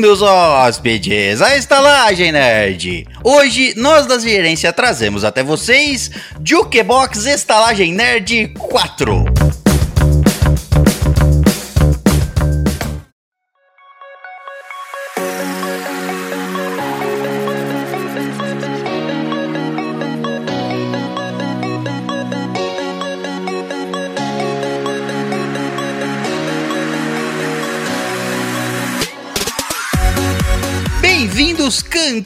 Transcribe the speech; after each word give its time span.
Bem-vindos, 0.00 0.22
hóspedes, 0.22 1.42
à 1.42 1.58
Estalagem 1.58 2.32
Nerd. 2.32 3.06
Hoje, 3.22 3.74
nós 3.76 4.06
da 4.06 4.18
gerência 4.18 4.72
trazemos 4.72 5.24
até 5.24 5.42
vocês 5.42 6.10
Jukebox 6.42 7.26
Estalagem 7.26 7.92
Nerd 7.92 8.48
4. 8.58 9.39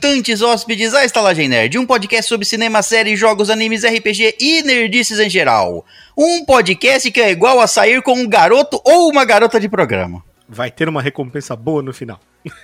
Bem-vindos, 0.04 0.28
cantantes 0.28 0.42
hóspedes, 0.42 0.94
à 0.94 1.02
Estalagem 1.02 1.48
Nerd, 1.48 1.78
um 1.78 1.86
podcast 1.86 2.28
sobre 2.28 2.44
cinema, 2.44 2.82
séries, 2.82 3.18
jogos, 3.18 3.48
animes, 3.48 3.84
RPG 3.84 4.36
e 4.38 4.62
nerdices 4.62 5.18
em 5.18 5.30
geral. 5.30 5.82
Um 6.14 6.44
podcast 6.44 7.10
que 7.10 7.22
é 7.22 7.30
igual 7.30 7.58
a 7.58 7.66
sair 7.66 8.02
com 8.02 8.12
um 8.12 8.28
garoto 8.28 8.78
ou 8.84 9.08
uma 9.08 9.24
garota 9.24 9.58
de 9.58 9.66
programa. 9.66 10.22
Vai 10.46 10.70
ter 10.70 10.90
uma 10.90 11.00
recompensa 11.00 11.56
boa 11.56 11.82
no 11.82 11.94
final. 11.94 12.20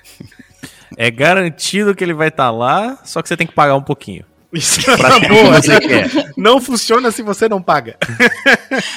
É 0.97 1.09
garantido 1.09 1.95
que 1.95 2.03
ele 2.03 2.13
vai 2.13 2.29
estar 2.29 2.51
lá, 2.51 2.99
só 3.05 3.23
que 3.23 3.29
você 3.29 3.37
tem 3.37 3.47
que 3.47 3.55
pagar 3.55 3.77
um 3.77 3.83
pouquinho. 3.83 4.25
Isso 4.53 4.83
Pra 4.83 5.17
é 5.17 5.29
boa. 5.29 5.63
você 5.63 5.79
quer. 5.81 6.11
Não 6.37 6.61
funciona 6.61 7.11
se 7.13 7.23
você 7.23 7.49
não 7.49 7.63
paga. 7.63 7.97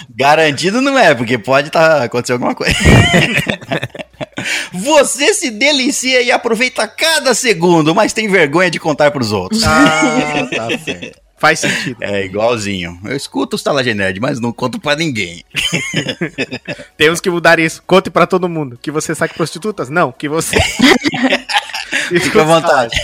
Garantido 0.10 0.82
não 0.82 0.98
é, 0.98 1.14
porque 1.14 1.38
pode 1.38 1.70
tá, 1.70 2.04
acontecer 2.04 2.34
alguma 2.34 2.56
coisa. 2.56 2.74
Você 4.74 5.34
se 5.34 5.52
delicia 5.52 6.22
e 6.22 6.32
aproveita 6.32 6.86
cada 6.88 7.34
segundo, 7.34 7.94
mas 7.96 8.12
tem 8.14 8.28
vergonha 8.28 8.70
de 8.70 8.80
contar 8.80 9.12
pros 9.12 9.32
outros. 9.32 9.64
Ah, 9.64 10.48
tá 10.54 10.78
certo. 10.80 11.22
Faz 11.38 11.60
sentido. 11.60 11.98
É 12.02 12.26
igualzinho. 12.26 13.00
Eu 13.06 13.16
escuto 13.16 13.56
os 13.56 13.64
Talagem 13.64 13.94
Nerd, 13.94 14.20
mas 14.20 14.40
não 14.40 14.52
conto 14.52 14.80
pra 14.80 14.96
ninguém. 14.96 15.44
Temos 16.98 17.20
que 17.22 17.30
mudar 17.30 17.60
isso. 17.60 17.84
Conte 17.86 18.10
pra 18.10 18.26
todo 18.26 18.48
mundo. 18.50 18.78
Que 18.82 18.90
você 18.92 19.14
saque 19.14 19.36
prostitutas? 19.36 19.90
Não, 19.90 20.12
que 20.12 20.28
você. 20.30 20.56
Fica 22.20 22.42
à 22.42 22.46
vontade. 22.46 22.96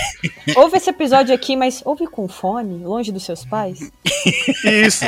Ouve 0.55 0.77
esse 0.77 0.89
episódio 0.89 1.33
aqui, 1.33 1.55
mas 1.55 1.81
ouve 1.85 2.05
com 2.07 2.27
fone, 2.27 2.83
longe 2.83 3.11
dos 3.11 3.23
seus 3.23 3.45
pais. 3.45 3.79
Isso. 4.65 5.05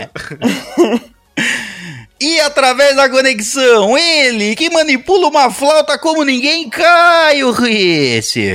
E 2.19 2.39
através 2.41 2.95
da 2.95 3.09
conexão, 3.09 3.97
ele 3.97 4.55
que 4.55 4.69
manipula 4.69 5.27
uma 5.27 5.49
flauta 5.49 5.97
como 5.97 6.23
ninguém, 6.23 6.69
Caio 6.69 7.51
Risse. 7.51 8.51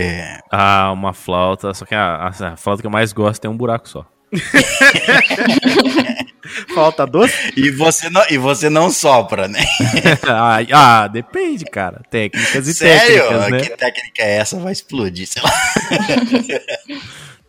Ah, 0.52 0.92
uma 0.92 1.12
flauta, 1.12 1.74
só 1.74 1.84
que 1.84 1.94
a, 1.94 2.14
a- 2.14 2.52
a 2.52 2.56
flauta 2.56 2.80
que 2.82 2.86
eu 2.86 2.90
mais 2.92 3.12
gosto 3.12 3.40
tem 3.40 3.50
um 3.50 3.56
buraco 3.56 3.88
só. 3.88 4.06
Falta 6.74 7.06
doce? 7.06 7.34
E 7.56 7.70
você 7.70 8.08
não, 8.10 8.22
e 8.30 8.38
você 8.38 8.68
não 8.70 8.90
sopra, 8.90 9.48
né? 9.48 9.64
ah, 10.28 10.58
ah, 10.72 11.06
depende, 11.08 11.64
cara. 11.64 12.02
Técnicas 12.10 12.66
e 12.68 12.74
Sério? 12.74 13.22
técnicas, 13.22 13.50
né? 13.50 13.60
Que 13.60 13.76
técnica 13.76 14.22
é 14.22 14.36
essa? 14.38 14.58
Vai 14.58 14.72
explodir, 14.72 15.26
sei 15.26 15.42
lá. 15.42 15.50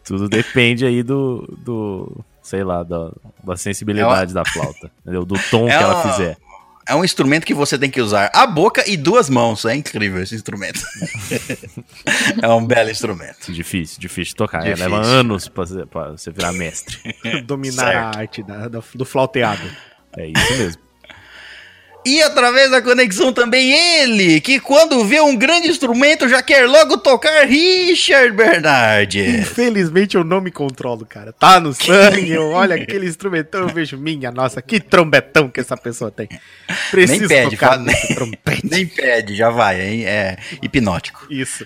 Tudo 0.04 0.30
depende 0.30 0.86
aí 0.86 1.04
do, 1.04 1.46
do 1.66 2.24
sei 2.42 2.64
lá, 2.64 2.82
da, 2.84 3.12
da 3.44 3.58
sensibilidade 3.58 4.34
da 4.34 4.46
flauta, 4.46 4.90
entendeu? 5.02 5.26
Do 5.26 5.36
tom 5.52 5.68
É 5.68 5.78
que 5.78 5.84
ela 5.84 6.02
uma- 6.02 6.14
fizer. 6.14 6.38
É 6.88 6.96
um 6.96 7.04
instrumento 7.04 7.46
que 7.46 7.54
você 7.54 7.78
tem 7.78 7.90
que 7.90 8.00
usar 8.02 8.32
a 8.34 8.48
boca 8.48 8.84
e 8.90 8.96
duas 8.96 9.30
mãos. 9.30 9.66
É 9.66 9.76
incrível 9.76 10.22
esse 10.24 10.36
instrumento. 10.36 10.80
é 12.42 12.48
um 12.50 12.66
belo 12.66 12.90
instrumento. 12.90 13.52
Difícil, 13.52 14.00
difícil 14.00 14.32
de 14.32 14.36
tocar. 14.36 14.66
É, 14.66 14.74
Difícil. 14.74 14.90
leva 14.90 15.06
anos 15.06 15.48
pra, 15.48 15.66
você- 15.66 15.86
pra 15.86 16.12
você 16.12 16.32
virar 16.32 16.54
mestre. 16.54 16.98
Dominar 17.46 17.84
Certo. 17.92 17.98
a 18.16 18.20
arte 18.20 18.44
da- 18.44 18.68
do, 18.68 18.84
do 18.96 19.06
flauteado. 19.06 19.70
É 20.18 20.28
isso 20.28 20.58
mesmo. 20.58 20.82
E 22.08 22.22
através 22.24 22.72
da 22.72 22.82
conexão 22.82 23.34
também 23.34 23.74
ele, 23.74 24.40
que 24.40 24.62
quando 24.62 25.04
vê 25.04 25.20
um 25.20 25.36
grande 25.36 25.68
instrumento 25.68 26.30
já 26.30 26.42
quer 26.42 26.66
logo 26.66 26.98
tocar 26.98 27.46
Richard 27.46 28.32
Bernardi. 28.32 29.20
Infelizmente 29.40 30.16
eu 30.16 30.24
não 30.24 30.40
me 30.40 30.50
controlo, 30.50 31.06
cara. 31.06 31.34
Tá 31.34 31.60
no 31.60 31.74
sangue, 31.74 32.32
eu 32.32 32.52
olho 32.52 32.74
aquele 32.76 33.08
instrumentão, 33.08 33.62
eu 33.64 33.68
vejo 33.68 33.98
minha, 33.98 34.32
nossa, 34.32 34.62
que 34.62 34.80
trombetão 34.80 35.50
que 35.50 35.60
essa 35.60 35.76
pessoa 35.76 36.10
tem. 36.10 36.30
Preciso 36.92 37.20
Nem 37.22 37.28
pede, 37.28 37.52
tocar 37.58 37.72
fala- 37.72 37.82
nesse 37.84 38.16
trompete. 38.16 38.62
Nem 38.72 38.86
pede, 38.86 39.36
já 39.36 39.50
vai, 39.50 39.82
hein? 39.82 40.06
É 40.06 40.38
hipnótico. 40.62 41.28
Isso. 41.30 41.66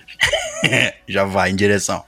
já 1.06 1.22
vai 1.24 1.50
em 1.50 1.54
direção. 1.56 2.02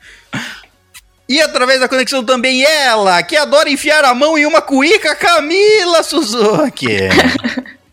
E 1.28 1.41
através 1.41 1.78
da 1.78 1.89
conexão 1.89 2.25
também 2.25 2.65
ela, 2.65 3.22
que 3.22 3.37
adora 3.37 3.71
enfiar 3.71 4.05
a 4.05 4.12
mão 4.12 4.37
em 4.37 4.45
uma 4.45 4.61
cuíca, 4.61 5.15
Camila 5.15 6.03
Suzuki. 6.03 6.89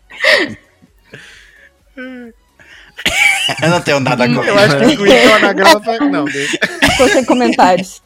Eu 3.62 3.68
não 3.70 3.80
tenho 3.80 4.00
nada 4.00 4.24
a 4.24 4.26
Eu 4.28 4.34
comentar. 4.34 4.82
acho 4.82 4.96
que 4.96 5.02
o 5.02 5.34
anagrama 5.34 5.78
vai- 5.80 5.98
Não, 5.98 6.24
deixa. 6.30 6.58
Ficou 6.90 7.08
sem 7.08 7.24
comentários. 7.24 8.02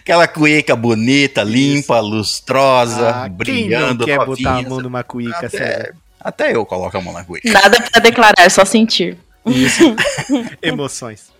Aquela 0.00 0.28
cuíca 0.28 0.76
bonita, 0.76 1.42
limpa, 1.42 1.98
lustrosa, 2.00 3.10
Ah, 3.10 3.22
quem 3.22 3.28
não 3.30 3.36
brilhando. 3.36 4.04
quer 4.04 4.24
botar 4.24 4.58
a 4.58 4.62
mão 4.62 4.80
numa 4.80 5.02
cuíca, 5.02 5.36
até, 5.46 5.48
sério? 5.48 5.94
até 6.20 6.54
eu 6.54 6.64
coloco 6.64 6.96
a 6.96 7.00
mão 7.00 7.12
na 7.12 7.24
cuíca. 7.24 7.50
Nada 7.50 7.80
pra 7.90 8.00
declarar, 8.00 8.34
é 8.38 8.48
só 8.48 8.64
sentir. 8.64 9.16
Emoções. 10.62 11.32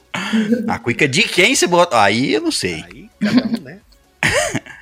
A 0.66 0.78
cuíca 0.78 1.06
de 1.06 1.22
quem 1.22 1.54
se 1.54 1.66
bota? 1.66 2.00
Aí 2.02 2.32
eu 2.34 2.40
não 2.40 2.50
sei. 2.50 2.82
Aí, 2.90 3.08
cada 3.20 3.46
um, 3.46 3.60
né? 3.62 3.78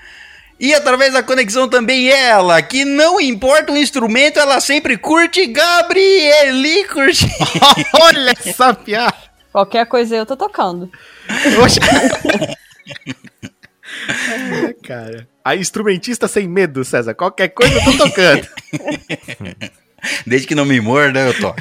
E 0.58 0.72
através 0.72 1.12
da 1.12 1.22
conexão 1.22 1.68
também 1.68 2.08
ela, 2.08 2.62
que 2.62 2.84
não 2.84 3.20
importa 3.20 3.72
o 3.72 3.76
instrumento, 3.76 4.38
ela 4.38 4.58
sempre 4.58 4.96
curte 4.96 5.46
Gabrieli 5.46 6.84
curte. 6.84 7.26
Olha 8.00 8.30
essa 8.30 8.72
piada. 8.72 9.14
Qualquer 9.52 9.86
coisa 9.86 10.16
eu 10.16 10.26
tô 10.26 10.36
tocando. 10.36 10.90
Oxe. 11.62 11.78
Ah, 14.08 14.74
cara. 14.82 15.28
A 15.44 15.54
instrumentista 15.56 16.26
sem 16.26 16.48
medo, 16.48 16.84
César. 16.84 17.14
Qualquer 17.14 17.48
coisa 17.48 17.74
eu 17.74 17.84
tô 17.84 18.04
tocando. 18.04 18.46
Desde 20.26 20.46
que 20.46 20.54
não 20.54 20.64
me 20.64 20.80
morda, 20.80 21.20
eu 21.20 21.40
toco. 21.40 21.60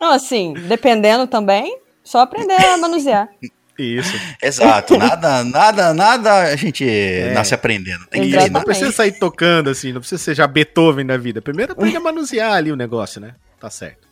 Não, 0.00 0.12
assim, 0.12 0.54
dependendo 0.66 1.26
também, 1.26 1.78
só 2.04 2.20
aprender 2.20 2.54
a 2.54 2.76
manusear. 2.76 3.28
Isso. 3.78 4.18
Exato, 4.42 4.96
nada, 4.98 5.44
nada, 5.44 5.94
nada 5.94 6.38
a 6.42 6.56
gente 6.56 6.84
nasce 7.32 7.54
aprendendo. 7.54 8.06
Tem 8.06 8.22
que 8.22 8.30
treinar. 8.30 8.50
Não 8.50 8.62
precisa 8.62 8.90
sair 8.90 9.12
tocando 9.12 9.70
assim, 9.70 9.92
não 9.92 10.00
precisa 10.00 10.20
ser 10.22 10.34
já 10.34 10.46
Beethoven 10.46 11.06
da 11.06 11.16
vida. 11.16 11.40
Primeiro 11.40 11.72
aprende 11.72 11.96
a 11.96 12.00
manusear 12.00 12.54
ali 12.54 12.72
o 12.72 12.76
negócio, 12.76 13.20
né? 13.20 13.34
Tá 13.60 13.70
certo. 13.70 14.07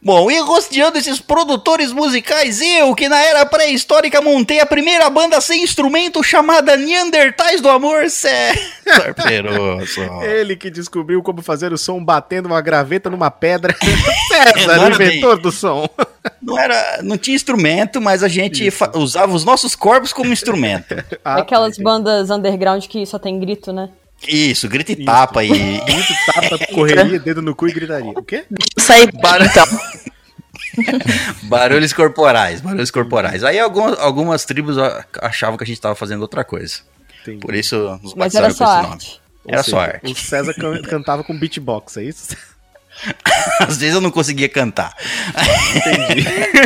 Bom, 0.00 0.30
e 0.30 0.38
rosteando 0.38 0.96
esses 0.96 1.20
produtores 1.20 1.92
musicais, 1.92 2.60
eu, 2.60 2.94
que 2.94 3.08
na 3.08 3.18
era 3.18 3.44
pré-histórica 3.44 4.22
montei 4.22 4.60
a 4.60 4.66
primeira 4.66 5.10
banda 5.10 5.40
sem 5.40 5.62
instrumento 5.62 6.22
chamada 6.22 6.76
Neandertais 6.76 7.60
do 7.60 7.68
Amor, 7.68 8.04
Peroso. 9.26 10.00
Ele 10.22 10.54
que 10.56 10.70
descobriu 10.70 11.20
como 11.22 11.42
fazer 11.42 11.72
o 11.72 11.78
som 11.78 12.02
batendo 12.02 12.46
uma 12.46 12.60
graveta 12.60 13.10
numa 13.10 13.30
pedra. 13.30 13.74
César, 14.30 14.76
Não 14.76 14.84
o 14.84 14.86
era 14.86 14.94
inventor 14.94 15.38
do 15.38 15.50
som. 15.50 15.88
Não, 16.40 16.58
era, 16.58 17.00
não 17.02 17.18
tinha 17.18 17.34
instrumento, 17.34 18.00
mas 18.00 18.22
a 18.22 18.28
gente 18.28 18.68
usava 18.94 19.32
os 19.34 19.44
nossos 19.44 19.74
corpos 19.74 20.12
como 20.12 20.32
instrumento. 20.32 20.94
Ah, 21.24 21.40
Aquelas 21.40 21.76
bandas 21.76 22.30
underground 22.30 22.84
que 22.86 23.04
só 23.04 23.18
tem 23.18 23.38
grito, 23.38 23.72
né? 23.72 23.90
Isso, 24.26 24.68
grita 24.68 24.92
e 24.92 25.04
tapa 25.04 25.42
e. 25.44 25.48
Muito 25.48 26.12
tapa, 26.26 26.58
correria, 26.74 27.18
dedo 27.20 27.40
no 27.42 27.54
cu 27.54 27.68
e 27.68 27.72
gritaria. 27.72 28.10
O 28.10 28.22
quê? 28.22 28.44
Isso 28.76 28.92
aí, 28.92 29.04
então. 29.04 29.66
Barulhos 31.44 31.92
corporais, 31.92 32.60
barulhos 32.60 32.90
corporais. 32.90 33.42
Aí 33.44 33.58
algumas, 33.58 33.98
algumas 33.98 34.44
tribos 34.44 34.76
achavam 35.20 35.56
que 35.56 35.64
a 35.64 35.66
gente 35.66 35.80
tava 35.80 35.94
fazendo 35.94 36.22
outra 36.22 36.44
coisa. 36.44 36.80
Entendi. 37.22 37.38
Por 37.40 37.54
isso 37.54 37.76
nos 38.02 38.14
Mas 38.14 38.32
batizaram 38.32 38.46
era 38.46 38.54
só 38.54 38.64
com 38.64 38.72
esse 38.72 38.82
nome. 38.82 38.92
arte. 38.94 39.20
Ou 39.44 39.52
Era 39.54 39.62
seja, 39.62 39.76
só 39.76 39.80
arte. 39.82 40.12
O 40.12 40.14
César 40.14 40.54
can- 40.54 40.82
cantava 40.82 41.24
com 41.24 41.36
beatbox, 41.38 41.96
é 41.96 42.04
isso? 42.04 42.36
Às 43.60 43.76
vezes 43.76 43.94
eu 43.94 44.00
não 44.00 44.10
conseguia 44.10 44.48
cantar. 44.48 44.94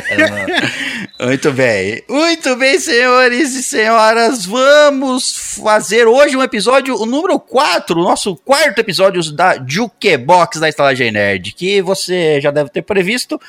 É, 0.09 1.23
Muito 1.25 1.53
bem. 1.53 2.03
Muito 2.09 2.57
bem, 2.57 2.79
senhores 2.81 3.55
e 3.55 3.63
senhoras. 3.63 4.45
Vamos 4.45 5.57
fazer 5.63 6.07
hoje 6.07 6.37
um 6.37 6.43
episódio, 6.43 7.01
o 7.01 7.07
número 7.07 7.39
4, 7.39 8.01
o 8.01 8.03
nosso 8.03 8.35
quarto 8.37 8.81
episódio 8.81 9.23
da 9.33 9.57
Jukebox 9.65 10.59
da 10.59 10.69
Estalagem 10.69 11.13
Nerd, 11.13 11.53
que 11.53 11.81
você 11.81 12.41
já 12.41 12.51
deve 12.51 12.71
ter 12.71 12.83
previsto. 12.83 13.41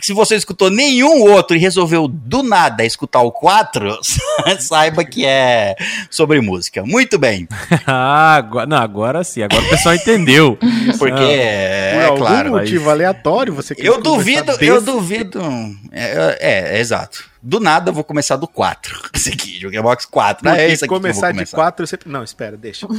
Se 0.00 0.12
você 0.12 0.36
escutou 0.36 0.70
nenhum 0.70 1.22
outro 1.22 1.56
e 1.56 1.60
resolveu 1.60 2.06
do 2.06 2.42
nada 2.42 2.84
escutar 2.84 3.22
o 3.22 3.32
4, 3.32 3.98
saiba 4.60 5.04
que 5.04 5.26
é 5.26 5.74
sobre 6.10 6.40
música. 6.40 6.84
Muito 6.84 7.18
bem. 7.18 7.48
ah, 7.86 8.36
agora, 8.36 8.66
não, 8.66 8.78
agora 8.78 9.24
sim, 9.24 9.42
agora 9.42 9.62
o 9.62 9.68
pessoal 9.68 9.94
entendeu. 9.94 10.56
Porque 10.98 11.12
Ah, 11.12 11.32
é, 11.32 12.09
algum 12.10 12.24
claro, 12.26 12.50
motivo 12.50 12.84
mas- 12.84 12.92
aleatório, 12.92 13.54
você 13.54 13.74
quer 13.74 13.86
Eu 13.86 13.94
começar 13.94 14.10
duvido, 14.16 14.44
desse- 14.52 14.66
eu 14.66 14.80
duvido. 14.82 15.40
É, 15.92 16.36
é, 16.40 16.76
é, 16.76 16.80
exato. 16.80 17.24
Do 17.42 17.58
nada 17.58 17.90
eu 17.90 17.94
vou 17.94 18.04
começar 18.04 18.36
do 18.36 18.46
4. 18.46 19.00
Esse 19.14 19.30
aqui, 19.30 19.58
Jukebox 19.58 20.04
4. 20.06 20.42
Porque 20.44 20.60
é 20.60 20.66
esse 20.70 20.74
aqui 20.74 20.78
que 20.80 20.84
eu 20.84 20.88
vou 20.88 21.00
começar 21.00 21.28
de 21.28 21.34
começar. 21.38 21.56
4 21.56 21.82
eu 21.82 21.86
sempre. 21.86 22.10
Não, 22.10 22.22
espera, 22.22 22.56
deixa. 22.56 22.86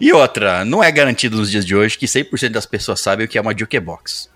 E 0.00 0.12
outra, 0.12 0.64
não 0.64 0.82
é 0.82 0.92
garantido 0.92 1.36
nos 1.38 1.50
dias 1.50 1.66
de 1.66 1.74
hoje 1.74 1.98
que 1.98 2.06
100% 2.06 2.50
das 2.50 2.66
pessoas 2.66 3.00
sabem 3.00 3.26
o 3.26 3.28
que 3.28 3.36
é 3.36 3.40
uma 3.40 3.56
Jukebox. 3.56 4.30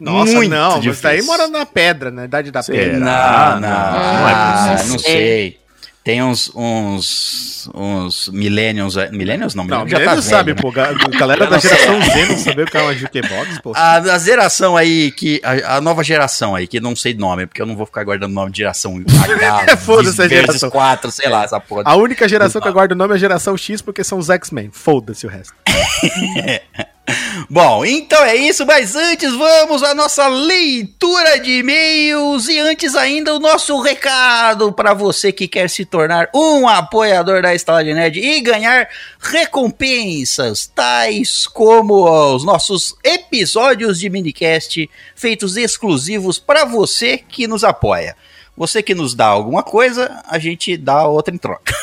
Nossa, 0.00 0.32
Muito 0.32 0.50
não, 0.50 0.80
difícil. 0.80 1.02
daí 1.04 1.22
mora 1.22 1.46
na 1.46 1.64
pedra, 1.64 2.10
na 2.10 2.24
idade 2.24 2.50
da 2.50 2.60
Será? 2.64 2.76
pedra. 2.78 2.98
Não, 2.98 3.08
Ah, 3.08 3.58
não, 3.60 3.60
não, 3.60 4.18
não 4.20 4.28
é 4.28 4.32
ah, 4.32 4.72
possível. 4.72 4.92
não 4.92 4.98
sei. 4.98 5.60
Tem 6.04 6.20
uns, 6.20 6.50
uns, 6.52 7.70
uns 7.72 8.28
millennials, 8.30 8.96
aí- 8.96 9.12
millennials 9.12 9.54
não, 9.54 9.62
Não, 9.64 9.84
millennials 9.84 9.90
já 9.90 10.04
tá 10.04 10.14
velho, 10.16 10.22
sabe, 10.22 10.52
né? 10.54 10.60
pô. 10.60 10.72
ga- 10.72 10.92
Galera 11.16 11.46
da 11.46 11.58
geração 11.58 12.02
Z 12.02 12.26
não 12.26 12.38
saber 12.38 12.62
o 12.62 12.66
que 12.66 12.76
é 12.76 12.82
uma 12.82 12.92
jukebox, 12.94 13.58
pô. 13.60 13.72
A, 13.76 13.96
a 13.98 14.18
geração 14.18 14.76
aí, 14.76 15.12
que 15.12 15.40
a, 15.44 15.76
a 15.76 15.80
nova 15.80 16.02
geração 16.02 16.56
aí, 16.56 16.66
que 16.66 16.80
não 16.80 16.96
sei 16.96 17.14
nome, 17.14 17.46
porque 17.46 17.62
eu 17.62 17.66
não 17.66 17.76
vou 17.76 17.86
ficar 17.86 18.02
guardando 18.02 18.32
nome 18.32 18.50
de 18.50 18.58
geração 18.58 18.96
H, 18.96 19.76
Foda-se 19.78 20.20
a 20.22 20.26
geração. 20.28 20.70
4, 20.70 21.12
sei 21.12 21.28
lá, 21.28 21.44
essa 21.44 21.60
porra. 21.60 21.82
A 21.86 21.94
única 21.94 22.28
geração 22.28 22.60
que 22.60 22.66
aguarda 22.66 22.94
o 22.94 22.98
nome 22.98 23.12
é 23.12 23.16
a 23.16 23.20
geração 23.20 23.56
X 23.56 23.80
porque 23.80 24.02
são 24.02 24.18
os 24.18 24.28
X-Men. 24.28 24.70
Foda-se 24.72 25.24
o 25.24 25.30
resto. 25.30 25.54
Bom, 27.50 27.84
então 27.84 28.24
é 28.24 28.36
isso, 28.36 28.64
mas 28.64 28.94
antes 28.94 29.32
vamos 29.32 29.82
à 29.82 29.94
nossa 29.94 30.28
leitura 30.28 31.38
de 31.40 31.58
e-mails 31.58 32.48
e 32.48 32.58
antes 32.58 32.94
ainda 32.94 33.34
o 33.34 33.40
nosso 33.40 33.80
recado 33.80 34.72
para 34.72 34.94
você 34.94 35.32
que 35.32 35.48
quer 35.48 35.68
se 35.68 35.84
tornar 35.84 36.28
um 36.34 36.68
apoiador 36.68 37.42
da 37.42 37.54
Estalagem 37.54 37.94
Nerd 37.94 38.20
e 38.20 38.40
ganhar 38.40 38.88
recompensas, 39.20 40.66
tais 40.66 41.46
como 41.46 42.34
os 42.34 42.44
nossos 42.44 42.94
episódios 43.02 43.98
de 43.98 44.08
minicast 44.08 44.88
feitos 45.16 45.56
exclusivos 45.56 46.38
para 46.38 46.64
você 46.64 47.18
que 47.18 47.46
nos 47.46 47.64
apoia. 47.64 48.16
Você 48.54 48.82
que 48.82 48.94
nos 48.94 49.14
dá 49.14 49.26
alguma 49.26 49.62
coisa, 49.62 50.22
a 50.28 50.38
gente 50.38 50.76
dá 50.76 51.06
outra 51.06 51.34
em 51.34 51.38
troca. 51.38 51.74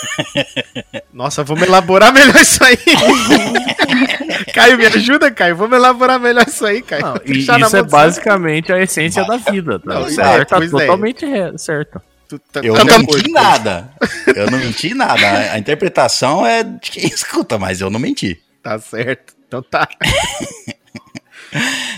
Nossa, 1.11 1.43
vamos 1.43 1.63
elaborar 1.63 2.13
melhor 2.13 2.35
isso 2.35 2.63
aí. 2.63 2.77
Caio, 4.53 4.77
me 4.77 4.85
ajuda, 4.85 5.31
Caio. 5.31 5.55
Vamos 5.55 5.77
elaborar 5.77 6.19
melhor 6.19 6.45
isso 6.47 6.65
aí, 6.65 6.81
Caio. 6.81 7.01
Não, 7.03 7.15
e 7.25 7.39
isso 7.39 7.75
é 7.77 7.83
basicamente 7.83 8.71
a 8.71 8.81
essência 8.81 9.23
da 9.25 9.37
vida, 9.37 9.79
tá 9.79 9.93
Não, 9.93 10.09
certo? 10.09 10.41
é, 10.41 10.45
Tá 10.45 10.57
pois 10.57 10.73
é. 10.73 10.77
totalmente 10.79 11.25
re- 11.25 11.57
certo. 11.57 12.01
Tá- 12.51 12.61
Eu 12.63 12.75
tá 12.75 12.83
não 12.83 12.99
menti 12.99 13.31
nada. 13.31 13.91
Eu 14.35 14.51
não 14.51 14.59
menti 14.59 14.93
nada. 14.93 15.51
A 15.51 15.57
interpretação 15.57 16.45
é 16.45 16.63
de 16.63 16.91
quem 16.91 17.05
escuta, 17.09 17.57
mas 17.57 17.81
eu 17.81 17.89
não 17.89 17.99
menti. 17.99 18.39
Tá 18.61 18.77
certo. 18.79 19.33
Então 19.47 19.63
tá. 19.63 19.87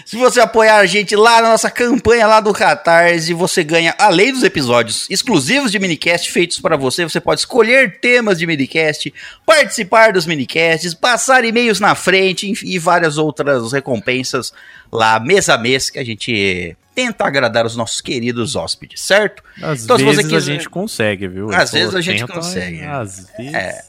Se 0.06 0.18
você 0.18 0.40
apoiar 0.40 0.78
a 0.78 0.86
gente 0.86 1.16
lá 1.16 1.42
na 1.42 1.50
nossa 1.50 1.70
campanha 1.70 2.28
lá 2.28 2.40
do 2.40 2.54
Catarse, 2.54 3.34
você 3.34 3.64
ganha, 3.64 3.94
além 3.98 4.32
dos 4.32 4.44
episódios 4.44 5.08
exclusivos 5.10 5.72
de 5.72 5.80
minicast 5.80 6.32
feitos 6.32 6.60
para 6.60 6.76
você, 6.78 7.04
você 7.04 7.20
pode 7.20 7.42
escolher 7.42 8.00
temas 8.00 8.40
de 8.40 8.48
minicast, 8.48 9.14
participar 9.46 10.14
dos 10.14 10.26
minicasts, 10.26 10.94
passar 10.94 11.44
e-mails 11.46 11.80
na 11.80 11.96
frente 11.96 12.54
e 12.64 12.80
várias 12.80 13.18
outras 13.18 13.72
recompensas 13.72 14.52
lá 14.92 15.20
mês 15.20 15.48
a 15.50 15.58
mês 15.58 15.90
que 15.90 16.00
a 16.00 16.04
gente 16.06 16.76
tenta 16.94 17.24
agradar 17.26 17.66
os 17.66 17.76
nossos 17.76 18.02
queridos 18.02 18.56
hóspedes, 18.56 19.02
certo? 19.02 19.42
Às 19.62 19.84
Então, 19.86 19.98
vezes 19.98 20.20
a 20.20 20.24
quiser- 20.24 20.42
gente 20.42 20.70
consegue, 20.70 21.28
viu? 21.28 21.50
Às 21.54 21.74
Eu 21.74 21.80
vezes 21.80 21.96
a 21.96 22.02
gente 22.02 22.20
tento, 22.20 22.34
consegue. 22.34 22.82
Às 22.82 23.30
vezes. 23.38 23.54
É, 23.54 23.86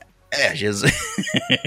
Jesus. 0.55 0.93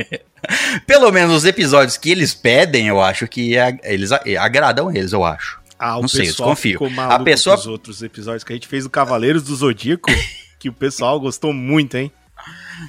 Pelo 0.85 1.11
menos 1.11 1.35
os 1.35 1.45
episódios 1.45 1.97
que 1.97 2.11
eles 2.11 2.33
pedem, 2.33 2.87
eu 2.87 3.01
acho 3.01 3.27
que 3.27 3.53
eles 3.83 4.11
agradam 4.39 4.91
eles, 4.91 5.11
eu 5.11 5.23
acho. 5.23 5.59
Ah, 5.77 5.97
o 5.97 6.01
Não 6.01 6.07
sei, 6.07 6.21
eu 6.21 6.25
desconfio. 6.27 6.79
A 7.09 7.19
pessoa- 7.19 7.55
os 7.57 7.67
outros 7.67 8.01
episódios 8.01 8.43
que 8.43 8.53
a 8.53 8.55
gente 8.55 8.67
fez 8.67 8.83
do 8.83 8.89
Cavaleiros 8.89 9.43
do 9.43 9.55
Zodíaco, 9.55 10.09
que 10.59 10.69
o 10.69 10.73
pessoal 10.73 11.19
gostou 11.19 11.51
muito, 11.53 11.95
hein? 11.97 12.11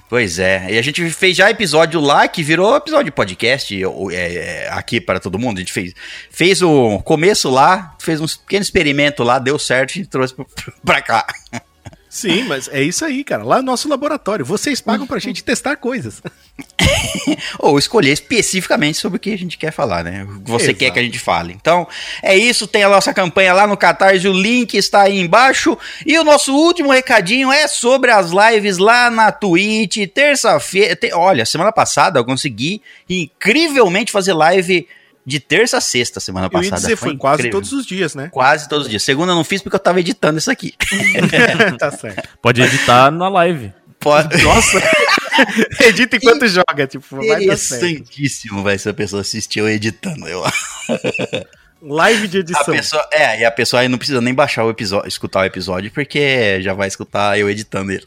Pois 0.09 0.39
é, 0.39 0.73
e 0.73 0.79
a 0.79 0.83
gente 0.83 1.09
fez 1.11 1.37
já 1.37 1.49
episódio 1.49 2.01
lá 2.01 2.27
que 2.29 2.43
virou 2.43 2.77
episódio 2.77 3.07
de 3.07 3.11
podcast 3.13 3.75
é, 4.13 4.35
é, 4.35 4.69
aqui 4.71 5.01
para 5.01 5.21
todo 5.21 5.39
mundo. 5.39 5.57
A 5.57 5.61
gente 5.61 5.73
fez, 5.73 5.95
fez 6.31 6.61
o 6.61 6.99
começo 7.01 7.49
lá, 7.49 7.95
fez 8.01 8.21
um 8.21 8.27
pequeno 8.27 8.63
experimento 8.63 9.23
lá, 9.23 9.39
deu 9.39 9.59
certo, 9.59 9.95
gente 9.95 10.09
trouxe 10.09 10.35
pra 10.85 11.01
cá. 11.01 11.27
Sim, 12.17 12.45
mas 12.45 12.67
é 12.73 12.83
isso 12.83 13.05
aí, 13.05 13.23
cara. 13.23 13.43
Lá 13.45 13.57
no 13.59 13.65
nosso 13.65 13.91
laboratório. 13.91 14.43
Vocês 14.43 14.81
pagam 14.81 15.07
pra 15.07 15.19
gente 15.19 15.45
testar 15.45 15.77
coisas. 15.77 16.23
Ou 17.59 17.79
escolher 17.79 18.11
especificamente 18.13 18.97
sobre 18.97 19.17
o 19.17 19.21
que 19.21 19.35
a 19.35 19.37
gente 19.37 19.59
quer 19.59 19.71
falar, 19.71 20.03
né? 20.03 20.25
O 20.25 20.41
que 20.41 20.51
você 20.51 20.65
Exato. 20.67 20.79
quer 20.79 20.91
que 20.93 20.99
a 20.99 21.03
gente 21.03 21.19
fale. 21.19 21.53
Então, 21.53 21.87
é 22.23 22.35
isso. 22.35 22.67
Tem 22.67 22.83
a 22.85 22.89
nossa 22.89 23.13
campanha 23.13 23.53
lá 23.53 23.67
no 23.67 23.77
Catarse. 23.77 24.27
O 24.27 24.33
link 24.33 24.73
está 24.79 25.03
aí 25.03 25.19
embaixo. 25.21 25.77
E 26.07 26.19
o 26.19 26.25
nosso 26.25 26.55
último 26.55 26.91
recadinho 26.91 27.53
é 27.53 27.69
sobre 27.69 28.11
as 28.11 28.31
lives 28.31 28.79
lá 28.79 29.11
na 29.11 29.31
Twitch. 29.31 29.99
Terça-feira. 30.15 30.97
te- 30.97 31.13
Olha, 31.13 31.45
semana 31.45 31.71
passada 31.71 32.19
eu 32.19 32.25
consegui 32.25 32.81
incrivelmente 33.11 34.11
fazer 34.11 34.33
live 34.33 34.89
de 35.27 35.41
terça 35.41 35.79
a 35.79 35.81
sexta 35.81 36.21
semana 36.21 36.47
Eu 36.47 36.63
ia 36.63 36.71
passada. 36.71 36.83
dizer, 36.83 36.97
foi, 36.97 37.17
quase 37.17 37.41
incrível. 37.41 37.59
todos 37.59 37.73
os 37.73 37.85
dias, 37.85 38.15
né? 38.15 38.29
Quase 38.31 38.69
todos 38.69 38.85
os 38.87 38.91
dias. 38.91 39.03
Segunda 39.03 39.33
eu 39.33 39.37
não 39.37 39.43
fiz 39.43 39.61
porque 39.61 39.75
eu 39.75 39.81
tava 39.81 39.99
editando 39.99 40.39
isso 40.39 40.51
aqui. 40.51 40.73
tá 41.79 41.91
certo. 41.91 42.29
Pode 42.41 42.63
editar 42.63 43.11
na 43.11 43.29
live. 43.29 43.73
Pode... 43.99 44.41
Nossa! 44.45 44.81
Edita 45.85 46.17
enquanto 46.17 46.47
joga, 46.47 46.87
tipo, 46.87 47.05
vai 47.17 47.45
dar 47.45 47.59
certo. 47.59 47.85
Interessantíssimo 47.85 48.63
vai 48.63 48.79
ser 48.79 48.91
a 48.91 48.95
pessoa 48.95 49.21
assistir 49.21 49.59
eu 49.59 49.69
editando. 49.69 50.27
Eu 50.27 50.43
Live 51.83 52.29
de 52.29 52.39
A 52.39 52.41
edição. 52.41 52.75
pessoa, 52.75 53.07
é, 53.13 53.41
e 53.41 53.45
a 53.45 53.51
pessoa 53.51 53.83
aí 53.83 53.89
não 53.89 53.99
precisa 53.99 54.21
nem 54.21 54.33
baixar 54.33 54.65
o 54.65 54.71
episódio, 54.71 55.07
escutar 55.09 55.41
o 55.41 55.45
episódio, 55.45 55.91
porque 55.91 56.61
já 56.63 56.73
vai 56.73 56.89
escutar 56.89 57.39
eu 57.39 57.51
editando 57.51 57.93
ele. 57.93 58.05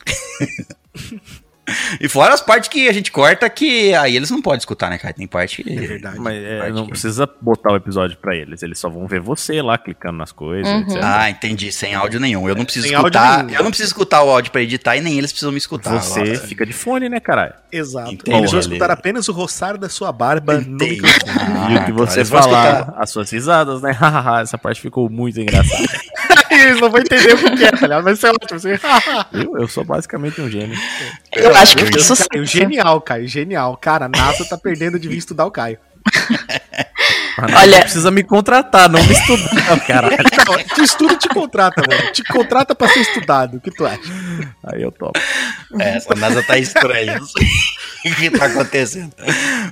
E 1.99 2.07
fora 2.07 2.33
as 2.33 2.41
partes 2.41 2.69
que 2.69 2.87
a 2.87 2.93
gente 2.93 3.11
corta, 3.11 3.49
que 3.49 3.93
aí 3.95 4.15
eles 4.15 4.29
não 4.31 4.41
podem 4.41 4.59
escutar, 4.59 4.89
né, 4.89 4.97
cara? 4.97 5.13
Tem 5.13 5.27
parte 5.27 5.63
que. 5.63 5.71
É 5.71 5.81
verdade. 5.87 6.19
Mas 6.19 6.35
é, 6.43 6.59
Parte 6.59 6.73
não 6.73 6.83
que- 6.85 6.91
precisa 6.91 7.29
botar 7.41 7.73
o 7.73 7.75
episódio 7.75 8.17
pra 8.17 8.35
eles. 8.35 8.61
Eles 8.63 8.79
só 8.79 8.89
vão 8.89 9.07
ver 9.07 9.19
você 9.19 9.61
lá 9.61 9.77
clicando 9.77 10.17
nas 10.17 10.31
coisas, 10.31 10.71
Uhum. 10.71 10.81
etc. 10.81 10.97
Ah, 11.03 11.29
entendi, 11.29 11.71
sem 11.71 11.93
áudio 11.95 12.19
nenhum. 12.19 12.47
Eu 12.47 12.55
não 12.55 12.63
preciso 12.65 12.87
Sem 12.87 12.95
escutar. 12.95 13.49
Eu 13.51 13.63
não 13.63 13.69
preciso 13.71 13.87
escutar 13.89 14.23
o 14.23 14.29
áudio 14.29 14.51
pra 14.51 14.61
editar 14.61 14.95
e 14.97 15.01
nem 15.01 15.17
eles 15.17 15.31
precisam 15.31 15.51
me 15.51 15.57
escutar. 15.57 15.99
você 16.01 16.35
fica 16.35 16.65
de 16.65 16.73
fone, 16.73 17.09
né, 17.09 17.19
caralho? 17.19 17.53
Exato. 17.71 18.11
Entendi. 18.13 18.37
Eles 18.37 18.51
vão 18.51 18.59
escutar 18.59 18.91
apenas 18.91 19.27
o 19.27 19.31
roçar 19.33 19.77
da 19.77 19.89
sua 19.89 20.11
barba 20.11 20.55
no 20.55 20.75
Entendi. 20.75 21.01
microfone. 21.01 21.31
Ah, 21.39 21.71
e 21.71 21.75
o 21.77 21.85
que 21.85 21.91
então 21.91 22.05
você 22.05 22.25
falar, 22.25 22.79
escutar- 22.79 22.93
as 23.01 23.09
suas 23.09 23.29
risadas, 23.31 23.81
né? 23.81 23.91
Hahaha, 23.91 24.41
Essa 24.49 24.57
parte 24.57 24.81
ficou 24.81 25.09
muito 25.09 25.39
engraçada. 25.39 25.87
Eles 26.49 26.81
não 26.81 26.89
vão 26.89 26.99
entender 26.99 27.33
o 27.33 27.55
que 27.55 27.63
é, 27.63 27.71
tá 27.71 27.81
ligado? 27.81 28.03
Vai 28.03 28.15
ser 28.15 28.29
ótimo. 28.29 28.57
Assim. 28.57 28.69
eu, 29.33 29.57
eu 29.59 29.67
sou 29.67 29.83
basicamente 29.83 30.41
um 30.41 30.49
gênio. 30.49 30.77
Eu 31.35 31.55
acho 31.55 31.75
que 31.75 31.83
Deus, 31.83 32.05
sucesso. 32.05 32.29
Caio, 32.29 32.45
genial, 32.45 33.01
Caio, 33.01 33.27
genial. 33.27 33.77
Cara, 33.77 34.05
a 34.05 34.09
NASA 34.09 34.45
tá 34.45 34.57
perdendo 34.57 34.99
de 34.99 35.07
vista 35.07 35.19
estudar 35.19 35.45
o 35.45 35.51
Caio. 35.51 35.77
Olha- 37.57 37.81
precisa 37.81 38.11
me 38.11 38.23
contratar, 38.23 38.89
não 38.89 39.03
me 39.03 39.11
estudar, 39.13 39.79
caralho. 39.85 40.17
Não, 40.47 40.57
te 40.75 40.81
estuda 40.83 41.13
e 41.13 41.17
te 41.17 41.29
contrata, 41.29 41.81
mano. 41.87 42.11
Te 42.11 42.23
contrata 42.23 42.73
pra 42.75 42.87
ser 42.89 43.01
estudado. 43.01 43.57
O 43.57 43.61
que 43.61 43.71
tu 43.71 43.85
acha? 43.85 44.01
Aí 44.63 44.81
eu 44.81 44.91
topo. 44.91 45.19
É, 45.79 45.97
essa 45.97 46.15
NASA 46.15 46.41
tá 46.43 46.57
estranha. 46.57 47.19
Não 47.19 47.25
sei 47.25 47.47
o 48.11 48.15
que 48.15 48.29
tá 48.31 48.45
acontecendo. 48.45 49.13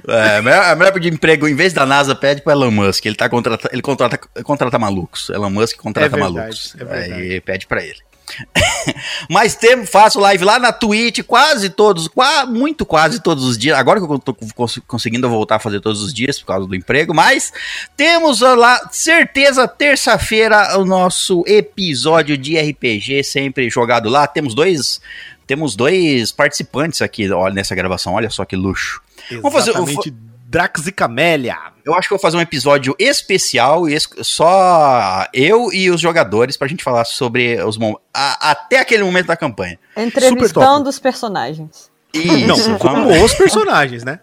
É, 0.08 0.38
a 0.38 0.42
melhor, 0.42 0.64
a 0.66 0.76
melhor 0.76 1.00
de 1.00 1.10
emprego, 1.10 1.48
em 1.48 1.56
vez 1.56 1.74
da 1.74 1.86
NASA, 1.86 2.16
pede 2.16 2.42
pro 2.42 2.52
Elon 2.52 2.72
Musk. 2.72 3.06
Ele, 3.06 3.16
tá 3.16 3.28
contrata, 3.30 3.70
ele 3.72 3.82
contrata, 3.82 4.18
contrata 4.44 4.78
malucos. 4.80 5.30
Elon 5.30 5.50
Musk 5.50 5.78
contrata 5.78 6.08
É 6.08 6.10
verdade, 6.20 6.34
malucos. 6.36 6.76
é 6.80 6.84
verdade. 6.86 7.14
Aí 7.22 7.42
pede 7.42 7.68
pra 7.68 7.84
ele. 7.84 8.07
Mas 9.30 9.56
tem, 9.56 9.86
faço 9.86 10.20
live 10.20 10.44
lá 10.44 10.60
na 10.60 10.72
Twitch 10.72 11.22
quase 11.24 11.70
todos, 11.70 12.08
qua, 12.08 12.46
muito 12.46 12.86
quase 12.86 13.22
todos 13.22 13.44
os 13.46 13.58
dias. 13.58 13.78
Agora 13.78 14.00
que 14.00 14.06
eu 14.12 14.20
tô 14.20 14.34
cons- 14.34 14.80
conseguindo 14.88 15.30
voltar 15.30 15.56
a 15.56 15.60
fazer 15.60 15.80
todos 15.80 16.02
os 16.02 16.14
dias 16.14 16.40
por 16.40 16.48
causa 16.48 16.68
do 16.68 16.76
emprego, 16.76 17.14
mas 17.14 17.52
temos 17.96 18.42
lá, 18.42 18.90
certeza, 18.92 19.68
terça-feira, 19.68 20.78
o 20.80 20.86
nosso 20.86 21.44
episódio 21.48 22.38
de 22.38 22.58
RPG 22.60 23.24
sempre 23.24 23.70
jogado 23.70 24.10
lá. 24.10 24.28
Temos 24.28 24.54
dois, 24.54 25.02
temos 25.46 25.76
dois 25.76 26.32
participantes 26.32 27.02
aqui 27.02 27.32
olha, 27.32 27.54
nessa 27.54 27.76
gravação, 27.76 28.14
olha 28.14 28.30
só 28.30 28.46
que 28.46 28.56
luxo. 28.56 29.02
Vamos 29.32 29.54
fazer- 29.54 29.72
Exatamente. 29.72 30.14
Drax 30.50 30.88
e 30.88 30.92
Camélia. 30.94 31.58
Eu 31.86 31.94
acho 31.94 32.08
que 32.08 32.14
eu 32.14 32.18
vou 32.18 32.22
fazer 32.22 32.38
um 32.38 32.42
episódio 32.42 32.96
especial, 32.98 33.84
só 34.22 35.26
eu 35.34 35.72
e 35.74 35.90
os 35.92 36.00
jogadores, 36.00 36.56
pra 36.56 36.68
gente 36.68 36.84
falar 36.84 37.04
sobre 37.06 37.62
os 37.64 37.78
momentos. 37.78 38.02
Até 38.14 38.80
aquele 38.80 39.04
momento 39.04 39.28
da 39.28 39.36
campanha. 39.36 39.78
Entrevistando 39.96 40.90
os 40.90 41.00
personagens. 41.00 41.92
Isso, 42.14 42.48
Não, 42.48 42.78
com 42.78 43.24
os 43.24 43.34
personagens, 43.34 44.04
né? 44.04 44.20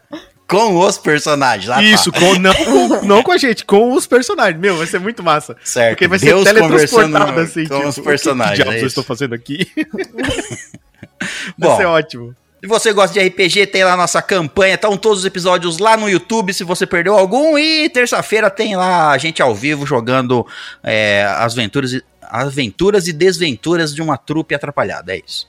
com 0.46 0.78
os 0.78 0.98
personagens. 0.98 1.70
Ah, 1.70 1.74
tá. 1.76 1.82
Isso, 1.82 2.12
com, 2.12 2.34
não, 2.38 2.54
com, 2.54 3.06
não 3.06 3.22
com 3.22 3.32
a 3.32 3.36
gente, 3.38 3.64
com 3.64 3.92
os 3.94 4.06
personagens. 4.06 4.60
Meu, 4.60 4.76
vai 4.76 4.86
ser 4.86 4.98
muito 5.00 5.22
massa. 5.22 5.56
certo. 5.64 5.90
Porque 5.92 6.08
vai 6.08 6.18
Deus 6.18 6.42
ser 6.46 6.54
teletransportado 6.54 7.12
conversando 7.12 7.40
assim. 7.40 7.66
com 7.66 7.76
tipo, 7.76 7.88
os 7.88 7.96
o 7.96 8.00
que- 8.02 8.06
personagens. 8.08 8.58
Que, 8.58 8.62
diabos 8.64 8.80
é 8.80 8.82
eu 8.82 8.86
estou 8.86 9.04
fazendo 9.04 9.34
aqui? 9.34 9.66
vai 11.58 11.70
Bom, 11.70 11.76
ser 11.76 11.86
ótimo. 11.86 12.36
Se 12.64 12.68
você 12.68 12.94
gosta 12.94 13.12
de 13.12 13.20
RPG, 13.28 13.66
tem 13.66 13.84
lá 13.84 13.94
nossa 13.94 14.22
campanha. 14.22 14.76
Estão 14.76 14.96
todos 14.96 15.18
os 15.18 15.26
episódios 15.26 15.76
lá 15.76 15.98
no 15.98 16.08
YouTube, 16.08 16.54
se 16.54 16.64
você 16.64 16.86
perdeu 16.86 17.14
algum. 17.14 17.58
E 17.58 17.90
terça-feira 17.90 18.48
tem 18.48 18.74
lá 18.74 19.10
a 19.10 19.18
gente 19.18 19.42
ao 19.42 19.54
vivo 19.54 19.84
jogando 19.84 20.46
é, 20.82 21.26
as 21.40 21.52
aventuras, 21.52 22.00
aventuras 22.22 23.06
e 23.06 23.12
desventuras 23.12 23.94
de 23.94 24.00
uma 24.00 24.16
trupe 24.16 24.54
atrapalhada. 24.54 25.14
É 25.14 25.20
isso. 25.26 25.46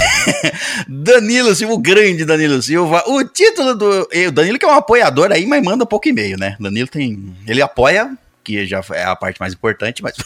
Danilo 0.88 1.54
Silva, 1.54 1.74
o 1.74 1.78
grande 1.78 2.24
Danilo 2.24 2.60
Silva. 2.62 3.04
O 3.06 3.24
título 3.24 3.74
do. 3.74 4.08
O 4.28 4.30
Danilo 4.32 4.58
que 4.58 4.64
é 4.64 4.68
um 4.68 4.72
apoiador 4.72 5.32
aí, 5.32 5.46
mas 5.46 5.62
manda 5.62 5.86
pouco 5.86 6.08
e-mail, 6.08 6.36
né? 6.38 6.56
Danilo 6.58 6.88
tem. 6.88 7.34
Ele 7.46 7.62
apoia, 7.62 8.16
que 8.42 8.66
já 8.66 8.82
é 8.92 9.04
a 9.04 9.16
parte 9.16 9.38
mais 9.40 9.52
importante, 9.52 10.02
mas. 10.02 10.14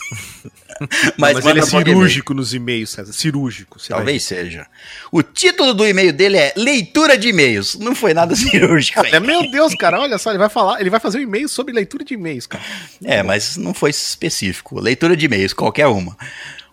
Mas, 1.16 1.43
ele 1.47 1.61
é 1.61 1.62
cirúrgico 1.62 2.35
nos 2.35 2.52
e-mails, 2.52 2.90
César. 2.90 3.11
Cirúrgico. 3.11 3.78
Talvez 3.88 4.25
seja. 4.25 4.66
O 5.11 5.23
título 5.23 5.73
do 5.73 5.87
e-mail 5.87 6.12
dele 6.12 6.37
é 6.37 6.52
Leitura 6.55 7.16
de 7.16 7.28
e-mails. 7.28 7.76
Não 7.76 7.95
foi 7.95 8.12
nada 8.12 8.37
cirúrgico. 8.37 9.00
É, 9.07 9.19
meu 9.19 9.50
Deus, 9.50 9.75
cara, 9.75 9.99
olha 9.99 10.19
só, 10.19 10.31
ele 10.31 10.38
vai 10.38 10.50
falar, 10.50 10.78
ele 10.78 10.90
vai 10.90 11.00
fazer 11.00 11.16
um 11.16 11.23
e-mail 11.23 11.49
sobre 11.49 11.73
leitura 11.73 12.05
de 12.05 12.12
e-mails, 12.12 12.47
cara. 12.47 12.62
É, 13.02 13.23
mas 13.23 13.57
não 13.57 13.73
foi 13.73 13.88
específico. 13.88 14.78
Leitura 14.78 15.16
de 15.16 15.25
e-mails, 15.25 15.55
qualquer 15.55 15.87
uma. 15.87 16.14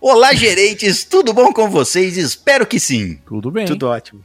Olá, 0.05 0.33
gerentes, 0.33 1.05
tudo 1.05 1.31
bom 1.31 1.53
com 1.53 1.69
vocês? 1.69 2.17
Espero 2.17 2.65
que 2.67 2.77
sim. 2.77 3.17
Tudo 3.25 3.49
bem. 3.49 3.65
Tudo 3.65 3.87
ótimo. 3.87 4.19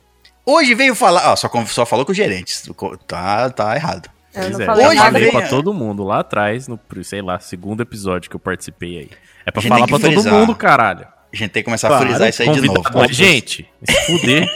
Hoje 0.45 0.75
veio 0.75 0.93
falar. 0.93 1.31
Ó, 1.31 1.37
só, 1.37 1.49
com- 1.49 1.65
só 1.69 1.87
falou 1.87 2.05
com 2.05 2.11
os 2.11 2.17
gerentes. 2.17 2.69
Tá, 3.07 3.49
tá 3.49 3.77
errado. 3.77 4.11
Eu 4.35 4.43
Pois 4.43 4.51
não 4.55 4.61
é, 4.61 4.67
falei 4.67 4.85
eu 4.85 4.89
Hoje 4.89 4.99
nada. 4.99 5.13
falei 5.13 5.31
pra 5.31 5.47
todo 5.49 5.73
mundo 5.73 6.03
lá 6.03 6.19
atrás, 6.19 6.67
no, 6.67 6.81
sei 7.05 7.23
lá, 7.23 7.39
segundo 7.39 7.81
episódio 7.81 8.29
que 8.29 8.35
eu 8.35 8.41
participei 8.41 8.99
aí. 8.99 9.11
É 9.47 9.53
pra 9.53 9.63
falar 9.63 9.87
pra 9.87 10.01
todo 10.01 10.13
frisar. 10.13 10.33
mundo, 10.33 10.53
caralho. 10.57 11.07
A 11.33 11.37
gente 11.37 11.51
tem 11.53 11.63
que 11.63 11.67
começar 11.67 11.87
Claro, 11.89 12.03
a 12.05 12.09
frisar 12.09 12.29
isso 12.29 12.43
aí 12.43 12.51
de 12.51 12.61
novo. 12.67 12.83
mas, 12.95 13.15
gente, 13.15 13.69
se 13.85 13.95
fuder. 14.07 14.49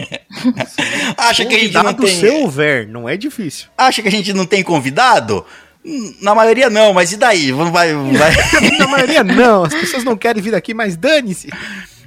Acha 1.16 1.44
que 1.44 1.54
a 1.54 1.58
gente 1.60 1.74
não 1.74 1.94
tem. 1.94 2.16
se 2.16 2.26
houver, 2.30 2.88
não 2.88 3.08
é 3.08 3.16
difícil. 3.16 3.68
Acha 3.78 4.02
que 4.02 4.08
a 4.08 4.10
gente 4.10 4.32
não 4.32 4.44
tem 4.44 4.64
convidado? 4.64 5.46
Hum, 5.84 6.14
Na 6.20 6.34
maioria 6.34 6.70
não, 6.70 6.92
mas 6.94 7.12
e 7.12 7.16
daí? 7.16 7.50
Vai, 7.52 7.92
vai- 7.94 8.32
Na 8.78 8.86
maioria 8.86 9.24
não, 9.24 9.64
as 9.64 9.74
pessoas 9.74 10.04
não 10.04 10.16
querem 10.16 10.42
vir 10.42 10.54
aqui, 10.54 10.72
mas 10.74 10.96
dane-se. 10.96 11.48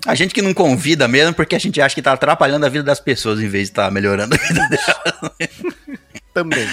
A 0.06 0.14
gente 0.14 0.34
que 0.36 0.42
não 0.42 0.54
convida 0.54 1.08
mesmo 1.08 1.34
porque 1.34 1.56
a 1.56 1.60
gente 1.60 1.82
acha 1.82 1.96
que 1.96 2.02
tá 2.02 2.14
atrapalhando 2.14 2.66
a 2.66 2.70
vida 2.70 2.84
das 2.84 3.00
pessoas 3.00 3.40
em 3.40 3.48
vez 3.48 3.64
de 3.68 3.72
estar 3.72 3.90
melhorando 3.92 4.36
a 4.36 4.38
vida 4.38 4.68
delas. 4.70 5.32
Também. 6.34 6.68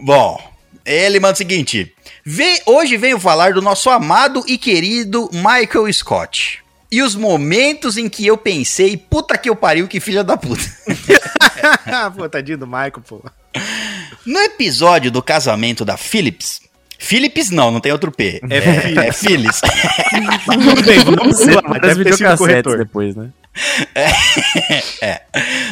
Bom, 0.00 0.40
ele 0.86 1.20
manda 1.20 1.34
o 1.34 1.36
seguinte: 1.36 1.92
"Vem- 2.24 2.60
hoje 2.64 2.96
venho 2.96 3.20
falar 3.20 3.52
do 3.52 3.60
nosso 3.60 3.90
amado 3.90 4.42
e 4.46 4.56
querido 4.56 5.28
Michael 5.32 5.92
Scott. 5.92 6.60
E 6.90 7.02
os 7.02 7.14
momentos 7.14 7.98
em 7.98 8.08
que 8.08 8.26
eu 8.26 8.36
pensei, 8.36 8.96
puta 8.96 9.36
que 9.36 9.48
eu 9.48 9.56
pariu, 9.56 9.86
que 9.86 10.00
filha 10.00 10.24
da 10.24 10.36
puta. 10.36 10.62
pô, 12.16 12.28
tadinho 12.28 12.58
do 12.58 12.66
Michael, 12.66 13.02
pô. 13.06 13.22
No 14.24 14.38
episódio 14.40 15.10
do 15.10 15.22
casamento 15.22 15.84
da 15.84 15.96
Philips. 15.96 16.62
Philips 16.98 17.50
não, 17.50 17.70
não 17.70 17.80
tem 17.80 17.92
outro 17.92 18.10
P. 18.10 18.40
É 18.50 18.56
É, 18.58 19.08
é 19.08 19.12
Philips. 19.12 19.60
Tudo 19.60 20.82
bem, 20.82 20.98
vamos 21.04 21.40
lá, 21.46 21.78
das 21.78 21.96
deve 21.96 22.16
ter 22.16 22.36
corretor. 22.36 22.78
depois, 22.78 23.14
né? 23.14 23.30
É. 25.00 25.22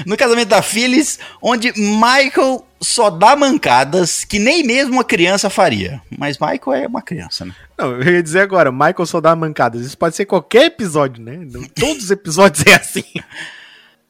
No 0.05 0.17
casamento 0.17 0.49
da 0.49 0.63
Phyllis, 0.63 1.19
onde 1.41 1.73
Michael 1.77 2.67
só 2.81 3.11
dá 3.11 3.37
mancadas 3.37 4.25
que 4.25 4.39
nem 4.39 4.65
mesmo 4.65 4.95
uma 4.95 5.05
criança 5.05 5.51
faria. 5.51 6.01
Mas 6.17 6.39
Michael 6.39 6.85
é 6.85 6.87
uma 6.87 7.03
criança, 7.03 7.45
né? 7.45 7.55
Não, 7.79 8.01
eu 8.01 8.15
ia 8.15 8.23
dizer 8.23 8.41
agora, 8.41 8.73
Michael 8.73 9.07
só 9.07 9.21
dá 9.21 9.37
mancadas. 9.37 9.85
Isso 9.85 9.99
pode 9.99 10.17
ser 10.17 10.25
qualquer 10.25 10.67
episódio, 10.67 11.23
né? 11.23 11.47
Todos 11.75 12.05
os 12.05 12.11
episódios 12.11 12.65
é 12.67 12.75
assim. 12.75 13.05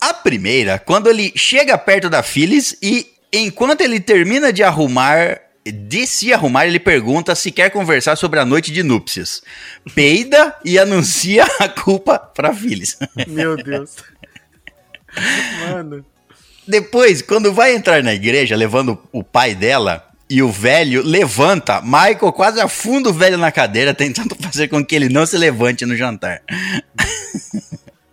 A 0.01 0.15
primeira, 0.15 0.79
quando 0.79 1.09
ele 1.09 1.33
chega 1.35 1.77
perto 1.77 2.09
da 2.09 2.23
Phyllis 2.23 2.77
e, 2.83 3.07
enquanto 3.33 3.81
ele 3.81 3.99
termina 3.99 4.53
de 4.53 4.63
arrumar, 4.63 5.41
de 5.65 6.07
se 6.07 6.33
arrumar, 6.33 6.67
ele 6.67 6.79
pergunta 6.79 7.35
se 7.35 7.51
quer 7.51 7.71
conversar 7.71 8.15
sobre 8.15 8.39
a 8.39 8.45
noite 8.45 8.71
de 8.71 8.83
núpcias. 8.83 9.43
Peida 9.95 10.55
e 10.65 10.79
anuncia 10.79 11.45
a 11.59 11.69
culpa 11.69 12.19
pra 12.19 12.55
Phyllis. 12.55 12.97
Meu 13.27 13.57
Deus. 13.57 13.97
Mano. 15.69 16.05
Depois, 16.69 17.23
quando 17.23 17.53
vai 17.53 17.75
entrar 17.75 18.03
na 18.03 18.13
igreja 18.13 18.57
levando 18.57 19.01
o 19.13 19.23
pai 19.23 19.55
dela 19.55 20.06
e 20.29 20.43
o 20.43 20.51
velho 20.51 21.03
levanta, 21.03 21.81
Michael 21.81 22.33
quase 22.33 22.61
afunda 22.61 23.11
o 23.11 23.13
velho 23.13 23.39
na 23.39 23.53
cadeira, 23.53 23.95
tentando 23.95 24.35
fazer 24.41 24.69
com 24.69 24.85
que 24.85 24.95
ele 24.95 25.09
não 25.09 25.25
se 25.25 25.39
levante 25.39 25.87
no 25.87 25.97
jantar. 25.97 26.43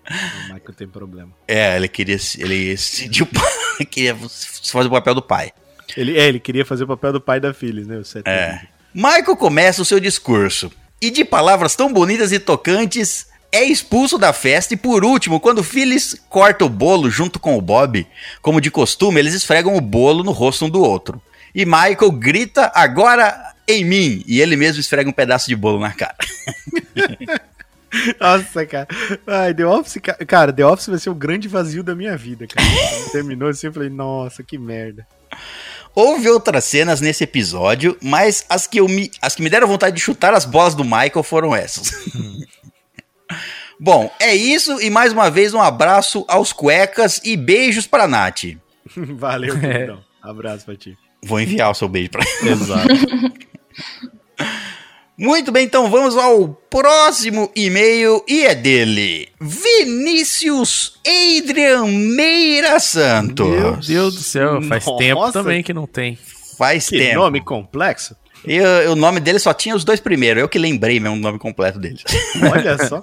O 0.10 0.54
Michael 0.54 0.74
tem 0.78 0.88
problema. 0.88 1.32
É, 1.48 1.76
ele 1.76 1.88
queria. 1.88 2.18
Ele 2.38 2.78
sentiu. 2.78 3.28
queria 3.90 4.16
fazer 4.16 4.88
o 4.88 4.92
papel 4.92 5.16
do 5.16 5.22
pai. 5.22 5.52
Ele, 5.98 6.18
é, 6.18 6.28
ele 6.28 6.40
queria 6.40 6.66
fazer 6.66 6.84
o 6.84 6.88
papel 6.88 7.14
do 7.14 7.22
pai 7.22 7.40
da 7.40 7.54
Phyllis, 7.54 7.88
né? 7.88 7.98
O 7.98 8.30
É. 8.30 8.62
Michael 8.94 9.36
começa 9.36 9.82
o 9.82 9.86
seu 9.86 10.00
discurso 10.00 10.72
e, 11.02 11.10
de 11.10 11.26
palavras 11.26 11.76
tão 11.76 11.92
bonitas 11.92 12.32
e 12.32 12.40
tocantes, 12.40 13.28
é 13.52 13.64
expulso 13.64 14.18
da 14.18 14.32
festa. 14.32 14.74
E 14.74 14.78
por 14.78 15.04
último, 15.04 15.40
quando 15.40 15.64
Phyllis 15.64 16.16
corta 16.30 16.64
o 16.64 16.70
bolo 16.70 17.10
junto 17.10 17.40
com 17.40 17.58
o 17.58 17.62
Bob, 17.62 18.06
como 18.42 18.62
de 18.62 18.70
costume, 18.70 19.20
eles 19.20 19.34
esfregam 19.34 19.76
o 19.76 19.82
bolo 19.82 20.24
no 20.24 20.32
rosto 20.32 20.66
um 20.66 20.70
do 20.70 20.82
outro. 20.82 21.22
E 21.54 21.66
Michael 21.66 22.12
grita 22.12 22.72
agora 22.74 23.54
em 23.68 23.84
mim. 23.86 24.24
E 24.28 24.42
ele 24.42 24.56
mesmo 24.56 24.80
esfrega 24.80 25.10
um 25.10 25.14
pedaço 25.14 25.48
de 25.48 25.56
bolo 25.56 25.80
na 25.80 25.92
cara. 25.94 26.16
Nossa, 28.20 28.66
cara. 28.66 28.88
Ai, 29.28 29.54
The 29.54 29.66
Office, 29.66 29.98
ca- 30.02 30.26
cara, 30.26 30.52
The 30.52 30.66
Office 30.66 30.88
vai 30.88 30.98
ser 30.98 31.12
o 31.12 31.16
grande 31.16 31.48
vazio 31.48 31.84
da 31.84 31.94
minha 31.94 32.18
vida, 32.18 32.48
cara. 32.48 32.68
Terminou 33.12 33.50
assim, 33.50 33.68
eu 33.68 33.74
falei, 33.74 33.90
nossa, 33.90 34.42
que 34.42 34.58
merda. 34.58 35.06
Houve 35.94 36.28
outras 36.28 36.64
cenas 36.64 37.00
nesse 37.02 37.24
episódio, 37.24 37.96
mas 38.02 38.46
as 38.50 38.66
que, 38.66 38.80
eu 38.80 38.88
me, 38.88 39.12
as 39.22 39.36
que 39.36 39.44
me 39.44 39.50
deram 39.50 39.68
vontade 39.68 39.96
de 39.96 40.02
chutar 40.02 40.34
as 40.34 40.44
bolas 40.44 40.74
do 40.74 40.84
Michael 40.84 41.22
foram 41.22 41.56
essas. 41.56 41.92
Bom, 43.80 44.12
é 44.20 44.34
isso 44.36 44.82
e 44.82 44.90
mais 44.90 45.14
uma 45.14 45.30
vez 45.30 45.54
um 45.54 45.62
abraço 45.62 46.26
aos 46.28 46.52
cuecas 46.52 47.22
e 47.24 47.38
beijos 47.38 47.86
pra 47.86 48.08
Nath. 48.08 48.44
Valeu, 48.96 49.60
queridão. 49.60 50.04
Abraço 50.22 50.66
pra 50.66 50.76
ti. 50.76 50.98
Vou 51.26 51.40
enviar 51.40 51.72
o 51.72 51.74
seu 51.74 51.88
beijo 51.88 52.10
pra 52.10 52.24
Exato. 52.44 52.88
Muito 55.16 55.52
bem, 55.52 55.64
então 55.66 55.92
vamos 55.92 56.18
ao 56.18 56.48
próximo 56.50 57.52
e-mail 57.56 58.24
e 58.28 58.46
é 58.46 58.56
dele, 58.56 59.30
Vinícius 59.40 61.00
Adrian 61.06 61.86
Meira 61.86 62.80
Santos. 62.80 63.48
Meu 63.48 63.78
Deus 63.78 64.16
do 64.16 64.22
céu, 64.22 64.60
faz 64.64 64.84
Nossa. 64.86 64.98
tempo 64.98 65.32
também 65.32 65.62
que 65.62 65.72
não 65.72 65.86
tem. 65.86 66.18
Faz 66.58 66.90
Que 66.90 66.98
tempo. 66.98 67.20
nome 67.20 67.42
complexo. 67.42 68.16
Eu- 68.44 68.92
o 68.92 68.96
nome 68.96 69.20
dele 69.20 69.38
só 69.40 69.54
tinha 69.54 69.76
os 69.76 69.84
dois 69.86 70.00
primeiros, 70.00 70.42
eu 70.42 70.50
que 70.50 70.58
lembrei 70.58 71.00
mesmo 71.00 71.16
o 71.16 71.20
nome 71.20 71.38
completo 71.38 71.80
dele. 71.80 72.00
Olha 72.52 72.78
só. 72.88 73.02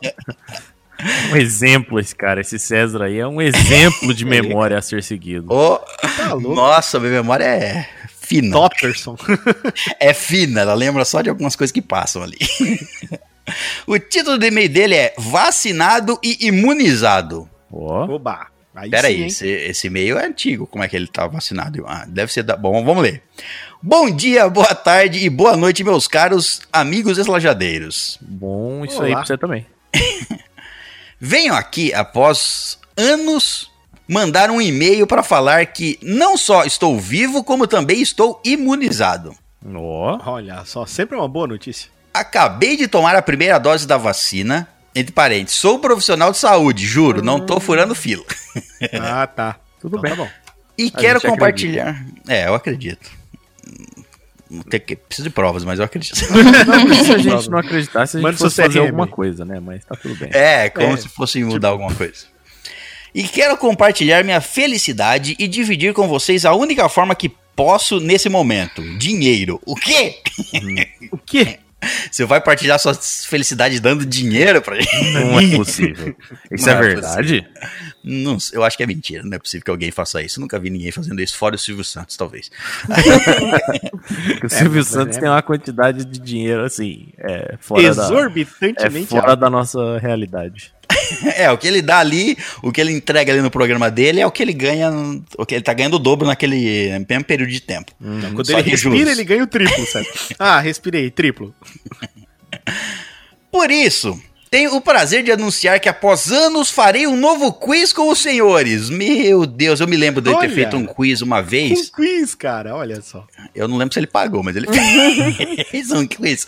Um 1.33 1.37
exemplo 1.37 1.99
esse 2.01 2.15
cara, 2.15 2.41
esse 2.41 2.59
César 2.59 3.05
aí 3.05 3.19
é 3.21 3.27
um 3.27 3.41
exemplo 3.41 4.13
de 4.13 4.25
memória 4.27 4.77
a 4.77 4.83
ser 4.83 5.03
seguido. 5.03 5.47
Ô, 5.51 5.79
Tá 6.17 6.35
louco. 6.35 6.55
nossa, 6.55 6.99
minha 6.99 7.13
memória 7.13 7.45
é 7.45 7.89
fina. 8.31 8.53
Topperson. 8.53 9.17
É 9.99 10.15
fina, 10.15 10.61
ela 10.61 10.75
lembra 10.75 11.05
só 11.05 11.21
de 11.21 11.29
algumas 11.29 11.57
coisas 11.57 11.73
que 11.73 11.83
passam 11.83 12.23
ali. 12.23 12.39
o 13.87 13.99
título 13.99 14.39
do 14.39 14.47
e-mail 14.47 14.69
dele 14.69 14.95
é 14.95 15.15
Vacinado 15.19 16.19
e 16.23 16.47
Imunizado. 16.47 17.49
Ó, 17.71 18.05
Oba. 18.07 18.47
Aí 18.73 18.89
Pera 18.89 19.09
sim, 19.09 19.15
aí, 19.15 19.21
hein? 19.23 19.27
esse, 19.27 19.49
esse 19.49 19.87
e-mail 19.89 20.17
é 20.19 20.27
antigo, 20.27 20.67
como 20.67 20.85
é 20.85 20.89
que 20.89 20.95
ele 20.95 21.09
tá 21.09 21.27
vacinado? 21.27 21.85
Ah, 21.87 22.07
deve 22.07 22.33
ser 22.33 22.45
da... 22.45 22.57
Bom, 22.57 22.85
vamos 22.85 23.03
ler. 23.03 23.21
Bom 23.83 24.09
dia, 24.09 24.49
boa 24.49 24.75
tarde 24.75 25.19
e 25.25 25.29
boa 25.29 25.57
noite, 25.57 25.83
meus 25.83 26.07
caros 26.07 26.63
amigos 26.73 27.19
eslajadeiros. 27.19 28.17
bom 28.21 28.85
isso 28.85 28.99
Olá. 28.99 29.07
aí 29.07 29.13
pra 29.13 29.27
você 29.27 29.37
também. 29.37 29.67
Venho 31.19 31.53
aqui 31.53 31.93
após 31.93 32.79
anos 32.97 33.70
mandar 34.11 34.51
um 34.51 34.61
e-mail 34.61 35.07
para 35.07 35.23
falar 35.23 35.65
que 35.67 35.97
não 36.03 36.37
só 36.37 36.65
estou 36.65 36.99
vivo, 36.99 37.45
como 37.45 37.67
também 37.69 38.03
estou 38.03 38.41
imunizado. 38.45 39.35
Ó. 39.65 40.19
Olha 40.27 40.65
só, 40.65 40.85
sempre 40.85 41.17
uma 41.17 41.29
boa 41.29 41.47
notícia. 41.47 41.89
Acabei 42.13 42.77
de 42.77 42.89
tomar 42.89 43.15
a 43.15 43.23
primeira 43.23 43.59
dose 43.59 43.87
da 43.87 43.97
vacina. 43.97 44.67
Entre 44.93 45.13
parênteses, 45.13 45.61
sou 45.61 45.79
profissional 45.79 46.33
de 46.33 46.39
saúde, 46.39 46.85
juro, 46.85 47.23
não 47.23 47.39
tô 47.47 47.61
furando 47.61 47.95
fila. 47.95 48.25
Ah, 49.01 49.25
tá. 49.29 49.57
Tudo 49.81 49.99
Então 49.99 50.03
bem. 50.03 50.11
Tá 50.11 50.17
bom. 50.25 50.29
E 50.77 50.91
A 50.93 50.99
quero 50.99 51.21
compartilhar. 51.21 52.05
É, 52.27 52.49
eu 52.49 52.55
acredito. 52.55 53.09
Não 54.51 54.63
tem 54.63 54.81
que- 54.81 54.97
Preciso 54.97 55.29
de 55.29 55.33
provas, 55.35 55.63
mas 55.65 55.79
eu 55.79 55.85
acredito. 55.85 56.17
Não, 56.67 56.95
se 57.05 57.13
a 57.13 57.19
gente 57.19 57.47
não 57.51 57.59
acreditar, 57.59 58.07
se 58.07 58.17
a 58.17 58.21
gente 58.21 58.37
fosse 58.37 58.57
fazer 58.61 58.81
alguma 58.81 59.07
coisa, 59.07 59.45
né? 59.45 59.61
Mas 59.61 59.85
tá 59.85 59.95
tudo 59.95 60.17
bem. 60.17 60.31
É, 60.33 60.69
como 60.71 60.89
É, 60.95 60.97
se 60.97 61.09
fosse 61.09 61.45
mudar 61.45 61.69
alguma 61.69 61.95
coisa. 61.95 62.27
E 63.15 63.25
quero 63.25 63.57
compartilhar 63.57 64.23
minha 64.25 64.41
felicidade 64.41 65.35
e 65.39 65.49
dividir 65.49 65.93
com 65.95 66.07
vocês 66.09 66.45
a 66.45 66.55
única 66.55 66.89
forma 66.89 67.15
que 67.15 67.29
posso 67.57 67.99
nesse 68.01 68.29
momento: 68.29 68.83
dinheiro. 68.99 69.61
O 69.67 69.75
quê? 69.75 70.17
O 71.13 71.19
quê? 71.19 71.59
Você 72.13 72.27
vai 72.27 72.43
partilhar 72.43 72.79
sua 72.79 72.93
felicidade 72.93 73.81
dando 73.81 74.05
dinheiro 74.05 74.61
pra 74.61 74.79
gente? 74.79 75.13
Não 75.15 75.41
é 75.41 75.57
possível. 75.57 76.15
Isso 76.53 76.67
Não 76.67 76.75
é 76.75 76.77
é 76.77 76.81
verdade? 76.83 77.47
Não, 78.05 78.37
eu 78.53 78.63
acho 78.63 78.77
que 78.77 78.83
é 78.83 78.87
mentira. 78.87 79.23
Não 79.23 79.35
é 79.35 79.39
possível 79.39 79.65
que 79.65 79.71
alguém 79.71 79.91
faça 79.91 80.21
isso. 80.23 80.39
Nunca 80.43 80.59
vi 80.59 80.69
ninguém 80.69 80.91
fazendo 80.93 81.23
isso, 81.23 81.39
fora 81.39 81.55
o 81.55 81.59
Silvio 81.59 81.83
Santos, 81.83 82.19
talvez. 82.19 82.51
O 84.45 84.49
Silvio 84.49 84.77
mas 84.79 84.89
Santos 84.89 85.17
é- 85.17 85.21
tem 85.21 85.29
uma 85.29 85.43
quantidade 85.43 86.05
de 86.05 86.19
dinheiro 86.19 86.65
assim, 86.65 87.09
é 87.19 87.57
fora 87.61 87.83
da, 87.83 88.03
é 88.03 88.05
Exorbitantemente 88.07 89.07
fora 89.09 89.31
alto. 89.31 89.41
da 89.41 89.51
nossa 89.51 89.99
realidade. 89.99 90.73
É, 91.37 91.51
o 91.51 91.59
que 91.59 91.69
ele 91.69 91.83
dá 91.83 91.99
ali, 91.99 92.37
o 92.63 92.73
que 92.73 92.81
ele 92.81 92.93
entrega 92.93 93.33
ali 93.33 93.43
no 93.43 93.51
programa 93.51 93.91
dele 93.91 94.21
é 94.21 94.27
o 94.27 94.31
que 94.31 94.43
ele 94.43 94.53
ganha, 94.53 94.91
o 95.39 95.45
que 95.47 95.55
ele 95.55 95.63
tá 95.63 95.73
ganhando 95.73 95.95
o 95.95 95.99
dobro 95.99 96.27
naquele 96.27 96.91
mesmo 97.09 97.25
período 97.25 97.51
de 97.51 97.61
tempo. 97.61 97.93
Quando 97.99 98.47
Só 98.47 98.59
ele 98.59 98.71
respira, 98.71 98.97
juros. 98.97 99.13
ele 99.13 99.25
ganha 99.25 99.43
o 99.43 99.47
triplo, 99.47 99.87
certo? 99.87 100.11
Ah, 100.39 100.61
respirei, 100.61 101.11
triplo. 101.11 101.55
Por 103.51 103.71
isso, 103.71 104.21
tenho 104.51 104.75
o 104.75 104.81
prazer 104.81 105.23
de 105.23 105.31
anunciar 105.31 105.79
que 105.79 105.89
após 105.89 106.33
anos 106.33 106.71
farei 106.73 107.07
um 107.07 107.15
novo 107.17 107.53
quiz 107.53 107.93
com 107.93 108.11
os 108.11 108.19
senhores. 108.19 108.91
Meu 108.91 109.47
Deus, 109.47 109.79
eu 109.79 109.87
me 109.87 109.97
lembro 109.97 110.21
de 110.21 110.29
ele 110.29 110.39
ter 110.39 110.47
Olha. 110.47 110.55
feito 110.55 110.77
um 110.77 110.85
quiz 110.85 111.23
uma 111.23 111.39
Um 111.39 111.43
vez. 111.45 111.89
quiz, 111.89 112.35
cara, 112.35 112.75
olha 112.75 113.01
só. 113.01 113.25
Eu 113.55 113.69
não 113.69 113.77
lembro 113.77 113.95
se 113.95 114.01
ele 114.01 114.09
pagou, 114.09 114.43
mas 114.43 114.57
ele 114.57 114.67
fez 115.71 115.93
um 115.93 116.05
quiz. 116.05 116.45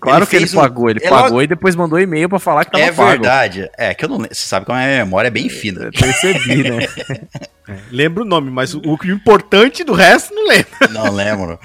Claro 0.00 0.26
que 0.26 0.36
ele 0.36 0.46
um- 0.46 0.54
pagou, 0.54 0.88
ele 0.88 1.00
é 1.02 1.08
pagou 1.10 1.28
logo- 1.32 1.42
e 1.42 1.46
depois 1.46 1.76
mandou 1.76 2.00
e-mail 2.00 2.30
pra 2.30 2.38
falar 2.38 2.64
que 2.64 2.70
tava 2.72 2.84
É 2.84 2.90
pago. 2.92 3.10
verdade. 3.10 3.70
É 3.76 3.92
que 3.92 4.04
eu 4.06 4.08
não 4.08 4.16
lembro. 4.16 4.34
Você 4.34 4.46
sabe 4.46 4.64
como 4.64 4.78
a 4.78 4.82
minha 4.82 5.04
memória 5.04 5.28
é 5.28 5.30
bem 5.30 5.48
fina. 5.50 5.84
Eu 5.84 5.90
percebi, 5.92 6.62
né? 6.70 6.88
Lembro 7.92 8.24
o 8.24 8.26
nome, 8.26 8.50
mas 8.50 8.74
o, 8.74 8.80
o 8.84 8.98
importante 9.06 9.84
do 9.84 9.92
resto 9.92 10.34
não 10.34 10.48
lembro. 10.48 10.70
Não 10.90 11.10
lembro. 11.12 11.58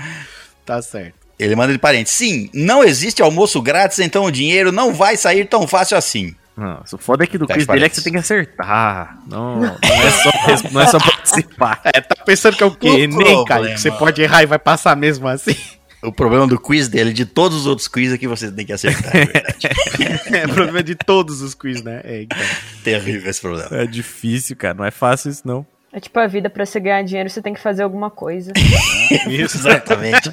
Tá 0.66 0.82
certo. 0.82 1.19
Ele 1.40 1.56
manda 1.56 1.72
de 1.72 1.80
parente. 1.80 2.10
Sim, 2.10 2.50
não 2.54 2.84
existe 2.84 3.22
almoço 3.22 3.62
grátis, 3.62 4.00
então 4.00 4.26
o 4.26 4.32
dinheiro 4.32 4.72
não 4.72 4.94
vai 4.94 5.16
sair 5.16 5.46
tão 5.46 5.66
fácil 5.66 5.98
assim. 5.98 6.36
Não, 6.58 6.84
o 6.92 6.98
foda 6.98 7.24
é 7.24 7.28
que 7.28 7.38
do 7.38 7.48
Fecha 7.48 7.60
quiz 7.60 7.68
dele 7.68 7.86
é 7.86 7.90
que 7.90 7.96
você 7.96 8.02
tem 8.02 8.12
que 8.12 8.20
acertar. 8.20 9.18
Não, 9.26 9.62
não, 9.62 9.78
é, 9.82 10.12
só, 10.12 10.70
não 10.72 10.82
é 10.82 10.88
só 10.88 11.00
participar. 11.00 11.80
É, 11.96 12.02
tá 12.02 12.16
pensando 12.26 12.58
que 12.58 12.64
é 12.64 12.66
o 12.66 12.76
quê? 12.76 12.90
O 12.90 13.00
Enem, 13.00 13.46
cara, 13.46 13.78
você 13.78 13.90
pode 13.90 14.22
errar 14.22 14.44
e 14.44 14.46
vai 14.46 14.60
passar 14.60 14.96
mesmo 14.98 15.26
assim. 15.28 15.56
O 16.02 16.12
problema 16.12 16.48
do 16.48 16.60
quiz 16.60 16.90
dele, 16.90 17.14
de 17.14 17.26
todos 17.26 17.60
os 17.60 17.66
outros 17.66 17.88
quiz, 17.88 18.12
é 18.12 18.18
que 18.18 18.28
você 18.28 18.52
tem 18.52 18.66
que 18.66 18.74
acertar. 18.74 19.16
É 19.16 19.26
verdade. 19.26 19.70
É 20.32 20.48
problema 20.48 20.84
de 20.84 20.96
todos 20.96 21.42
os 21.42 21.54
quiz, 21.54 21.82
né? 21.82 22.02
É, 22.04 22.24
então. 22.24 22.38
Terrível 22.84 23.30
esse 23.30 23.42
problema. 23.42 23.70
É 23.72 23.86
difícil, 23.86 24.56
cara. 24.56 24.74
Não 24.74 24.86
é 24.86 24.92
fácil 24.92 25.32
isso, 25.32 25.42
não. 25.46 25.66
É 25.92 26.00
tipo 26.00 26.20
a 26.20 26.28
vida, 26.28 26.50
pra 26.50 26.66
você 26.66 26.80
ganhar 26.80 27.02
dinheiro, 27.04 27.30
você 27.30 27.42
tem 27.42 27.54
que 27.54 27.60
fazer 27.60 27.82
alguma 27.84 28.12
coisa. 28.12 28.52
Isso. 29.28 29.58
Exatamente. 29.58 30.32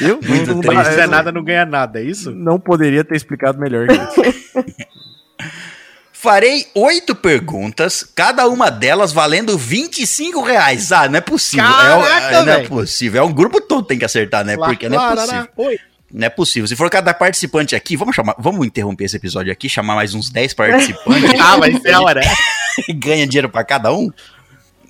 Eu 0.00 0.18
Muito 0.26 0.54
não, 0.54 0.62
Não 0.62 0.74
dá- 0.74 0.84
fizer 0.84 1.06
nada, 1.06 1.30
não 1.30 1.44
ganha 1.44 1.66
nada, 1.66 2.00
é 2.00 2.04
isso? 2.04 2.30
não 2.30 2.58
poderia 2.58 3.04
ter 3.04 3.14
explicado 3.16 3.58
melhor 3.58 3.86
que 3.86 3.92
isso. 3.94 4.64
Farei 6.12 6.66
oito 6.74 7.14
perguntas, 7.14 8.02
cada 8.14 8.48
uma 8.48 8.70
delas 8.70 9.12
valendo 9.12 9.58
25 9.58 10.40
reais. 10.42 10.90
Ah, 10.90 11.06
não 11.06 11.18
é 11.18 11.20
possível. 11.20 11.66
É 11.66 11.70
Caraca, 11.70 12.36
é, 12.36 12.44
não 12.46 12.52
é 12.54 12.66
possível. 12.66 13.22
É 13.22 13.26
um 13.26 13.32
grupo 13.32 13.60
todo 13.60 13.86
tem 13.86 13.98
que 13.98 14.06
acertar, 14.06 14.42
né? 14.42 14.56
Porque 14.56 14.88
não 14.88 14.96
é 14.96 14.98
Lá, 15.00 15.08
lá, 15.10 15.16
possível. 15.16 15.38
lá. 15.40 15.48
Oi. 15.66 15.78
Não 16.10 16.26
é 16.26 16.30
possível. 16.30 16.66
Se 16.66 16.76
for 16.76 16.88
cada 16.88 17.12
participante 17.12 17.76
aqui, 17.76 17.94
vamos 17.96 18.14
chamar, 18.16 18.36
vamos 18.38 18.66
interromper 18.66 19.04
esse 19.04 19.16
episódio 19.16 19.52
aqui, 19.52 19.68
chamar 19.68 19.96
mais 19.96 20.14
uns 20.14 20.30
10 20.30 20.54
participantes. 20.54 21.32
Ah, 21.42 21.56
vai 21.58 21.72
ser 21.78 21.92
a 21.92 22.00
hora. 22.00 22.22
ganha 22.94 23.26
dinheiro 23.26 23.50
pra 23.50 23.62
cada 23.62 23.92
um? 23.92 24.10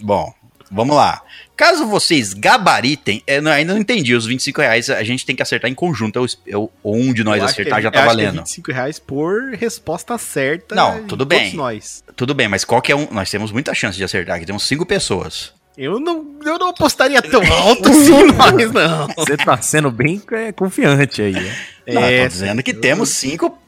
Bom, 0.05 0.33
vamos 0.71 0.95
lá. 0.95 1.23
Caso 1.57 1.87
vocês 1.87 2.35
gabaritem, 2.35 3.23
é, 3.27 3.41
não, 3.41 3.51
ainda 3.51 3.73
não 3.75 3.81
entendi, 3.81 4.15
os 4.15 4.27
25 4.27 4.61
reais 4.61 4.91
a 4.91 5.03
gente 5.05 5.25
tem 5.25 5.35
que 5.37 5.43
acertar 5.43 5.71
em 5.71 5.75
conjunto. 5.75 6.19
Eu, 6.19 6.27
eu, 6.47 6.73
ou 6.83 6.97
um 6.97 7.13
de 7.15 7.23
nós 7.25 7.39
Eu 7.39 7.45
acho 7.45 7.53
acertar 7.55 7.75
que 7.77 7.81
é- 7.81 7.83
já 7.83 7.89
eu 7.89 7.93
tá 7.93 7.99
acho 8.01 8.07
que 8.09 8.13
é 8.23 8.25
valendo. 8.27 8.39
25 8.41 8.73
reais 8.73 8.99
por 8.99 9.55
resposta 9.55 10.19
certa. 10.19 10.75
Não, 10.75 11.05
tudo 11.05 11.25
todos 11.25 11.29
bem. 11.39 11.55
nós. 11.55 12.03
Tudo 12.17 12.35
bem, 12.35 12.49
mas 12.49 12.65
qualquer 12.65 12.95
um. 12.97 13.09
Nós 13.11 13.31
temos 13.31 13.51
muita 13.53 13.73
chance 13.73 13.97
de 13.97 14.05
acertar 14.05 14.37
aqui. 14.37 14.47
Temos 14.47 14.65
cinco 14.65 14.85
pessoas. 14.85 15.53
Eu 15.77 15.99
não, 15.99 16.25
eu 16.45 16.57
não 16.59 16.69
apostaria 16.69 17.21
tão 17.23 17.41
alto 17.53 17.89
assim 17.89 18.25
nós, 18.33 18.71
não. 18.73 19.09
Você 19.17 19.37
tá 19.37 19.61
sendo 19.61 19.91
bem 19.91 20.23
é, 20.33 20.53
confiante 20.53 21.21
aí. 21.23 21.33
né? 21.33 21.57
Não, 21.89 22.01
eu 22.03 22.09
É, 22.09 22.23
tô 22.23 22.29
dizendo 22.29 22.63
que 22.63 22.73
temos 22.75 23.09
cinco 23.11 23.59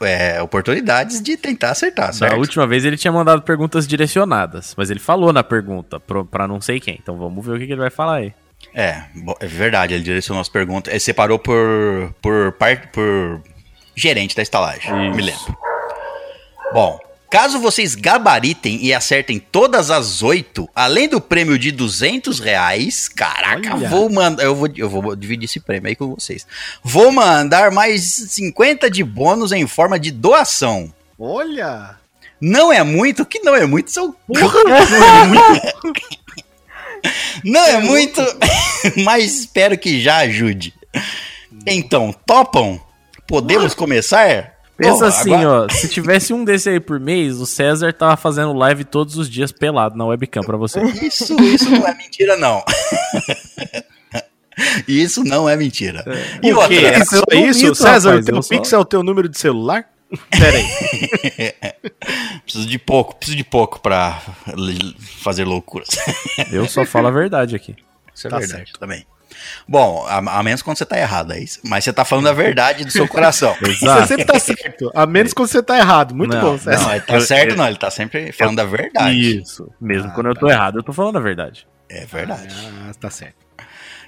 é, 0.00 0.40
oportunidades 0.42 1.20
de 1.22 1.36
tentar 1.36 1.70
acertar, 1.70 2.12
certo? 2.12 2.32
Na 2.32 2.38
última 2.38 2.66
vez 2.66 2.84
ele 2.84 2.96
tinha 2.96 3.12
mandado 3.12 3.42
perguntas 3.42 3.86
direcionadas, 3.86 4.74
mas 4.76 4.90
ele 4.90 5.00
falou 5.00 5.32
na 5.32 5.42
pergunta 5.44 6.00
pra 6.00 6.46
não 6.48 6.60
sei 6.60 6.80
quem. 6.80 6.98
Então 7.02 7.16
vamos 7.16 7.44
ver 7.44 7.52
o 7.52 7.58
que, 7.58 7.66
que 7.66 7.72
ele 7.72 7.80
vai 7.80 7.90
falar 7.90 8.16
aí. 8.16 8.34
É, 8.74 9.02
é 9.40 9.46
verdade, 9.46 9.94
ele 9.94 10.04
direcionou 10.04 10.40
as 10.40 10.48
perguntas. 10.48 10.92
Ele 10.92 11.00
separou 11.00 11.38
por, 11.38 12.14
por, 12.22 12.52
par- 12.52 12.90
por 12.92 13.42
gerente 13.96 14.34
da 14.36 14.42
estalagem. 14.42 14.90
Isso. 15.08 15.16
Me 15.16 15.22
lembro. 15.22 15.56
Bom, 16.72 16.98
caso 17.32 17.58
vocês 17.58 17.94
gabaritem 17.94 18.78
e 18.84 18.92
acertem 18.92 19.38
todas 19.38 19.90
as 19.90 20.22
oito, 20.22 20.68
além 20.74 21.08
do 21.08 21.18
prêmio 21.18 21.58
de 21.58 21.72
200 21.72 22.38
reais, 22.38 23.08
caraca, 23.08 23.74
Olha. 23.74 23.88
vou 23.88 24.10
mandar. 24.10 24.42
Eu 24.42 24.54
vou, 24.54 24.68
eu 24.76 24.90
vou 24.90 25.16
dividir 25.16 25.46
esse 25.46 25.58
prêmio 25.58 25.88
aí 25.88 25.96
com 25.96 26.14
vocês. 26.14 26.46
Vou 26.84 27.10
mandar 27.10 27.70
mais 27.70 28.02
50 28.04 28.90
de 28.90 29.02
bônus 29.02 29.50
em 29.50 29.66
forma 29.66 29.98
de 29.98 30.10
doação. 30.10 30.92
Olha. 31.18 31.96
Não 32.38 32.70
é 32.70 32.82
muito? 32.82 33.24
Que 33.24 33.40
não 33.40 33.56
é 33.56 33.64
muito? 33.64 33.90
São. 33.90 34.14
Não 34.28 34.44
é 34.44 35.26
muito. 35.26 36.12
Não 37.44 37.64
é 37.64 37.80
muito, 37.80 38.20
mas 39.04 39.40
espero 39.40 39.78
que 39.78 40.02
já 40.02 40.18
ajude. 40.18 40.74
Então, 41.66 42.14
topam? 42.26 42.78
Podemos 43.26 43.74
começar? 43.74 44.52
Pensa 44.76 45.04
Oh, 45.04 45.08
assim, 45.08 45.34
agora- 45.34 45.66
ó. 45.70 45.74
Se 45.74 45.88
tivesse 45.88 46.32
um 46.32 46.44
desse 46.44 46.68
aí 46.70 46.80
por 46.80 46.98
mês, 46.98 47.36
o 47.40 47.46
César 47.46 47.92
tava 47.92 48.16
fazendo 48.16 48.52
live 48.54 48.84
todos 48.84 49.16
os 49.16 49.28
dias 49.30 49.52
pelado 49.52 49.96
na 49.96 50.04
webcam 50.06 50.42
pra 50.42 50.56
você. 50.56 50.80
Isso, 50.82 51.36
isso 51.42 51.70
não 51.70 51.86
é 51.86 51.94
mentira, 51.94 52.36
não. 52.36 52.62
Isso 54.86 55.24
não 55.24 55.48
é 55.48 55.56
mentira. 55.56 56.04
E 56.42 56.52
O 56.52 56.56
outra, 56.56 56.68
quê? 56.68 56.84
É 56.84 57.04
só 57.04 57.22
isso? 57.32 57.64
minto, 57.64 57.74
César, 57.74 58.10
rapaz, 58.10 58.28
o 58.28 58.32
teu 58.32 58.40
Pix 58.58 58.72
é 58.72 58.78
o 58.78 58.84
teu 58.84 59.02
número 59.02 59.26
de 59.28 59.38
celular? 59.38 59.86
Pera 60.30 60.58
aí. 60.58 61.54
preciso 62.44 62.66
de 62.66 62.78
pouco, 62.78 63.14
preciso 63.16 63.36
de 63.38 63.44
pouco 63.44 63.80
pra 63.80 64.20
fazer 65.22 65.44
loucuras. 65.44 65.88
Eu 66.52 66.68
só 66.68 66.84
falo 66.84 67.08
a 67.08 67.10
verdade 67.10 67.56
aqui. 67.56 67.74
Isso 68.14 68.26
é 68.26 68.30
Tá 68.30 68.38
verdade 68.38 68.64
certo. 68.66 68.78
também. 68.78 69.06
Bom, 69.68 70.04
a, 70.08 70.38
a 70.38 70.42
menos 70.42 70.62
quando 70.62 70.78
você 70.78 70.84
tá 70.86 70.98
errado, 70.98 71.32
é 71.32 71.40
isso. 71.40 71.60
Mas 71.64 71.84
você 71.84 71.92
tá 71.92 72.04
falando 72.04 72.28
a 72.28 72.32
verdade 72.32 72.84
do 72.84 72.90
seu 72.90 73.06
coração. 73.08 73.54
Você 73.62 73.84
Exato. 73.84 74.06
sempre 74.08 74.24
tá 74.24 74.38
certo, 74.38 74.90
a 74.94 75.06
menos 75.06 75.32
quando 75.32 75.48
você 75.48 75.62
tá 75.62 75.78
errado. 75.78 76.14
Muito 76.14 76.34
Não, 76.34 76.40
bom, 76.42 76.58
César. 76.58 76.82
Não, 76.82 76.90
ele 76.92 77.00
tá 77.00 77.20
certo, 77.20 77.56
não. 77.56 77.66
Ele 77.66 77.76
tá 77.76 77.90
sempre 77.90 78.32
falando 78.32 78.60
a 78.60 78.64
verdade. 78.64 79.40
Isso. 79.40 79.68
Mesmo 79.80 80.10
quando 80.12 80.26
eu 80.28 80.34
tô 80.34 80.48
errado, 80.48 80.78
eu 80.78 80.82
tô 80.82 80.92
falando 80.92 81.16
a 81.16 81.20
verdade. 81.20 81.66
É 81.88 82.04
verdade. 82.04 82.54
Ah, 82.88 82.92
tá 82.98 83.10
certo. 83.10 83.34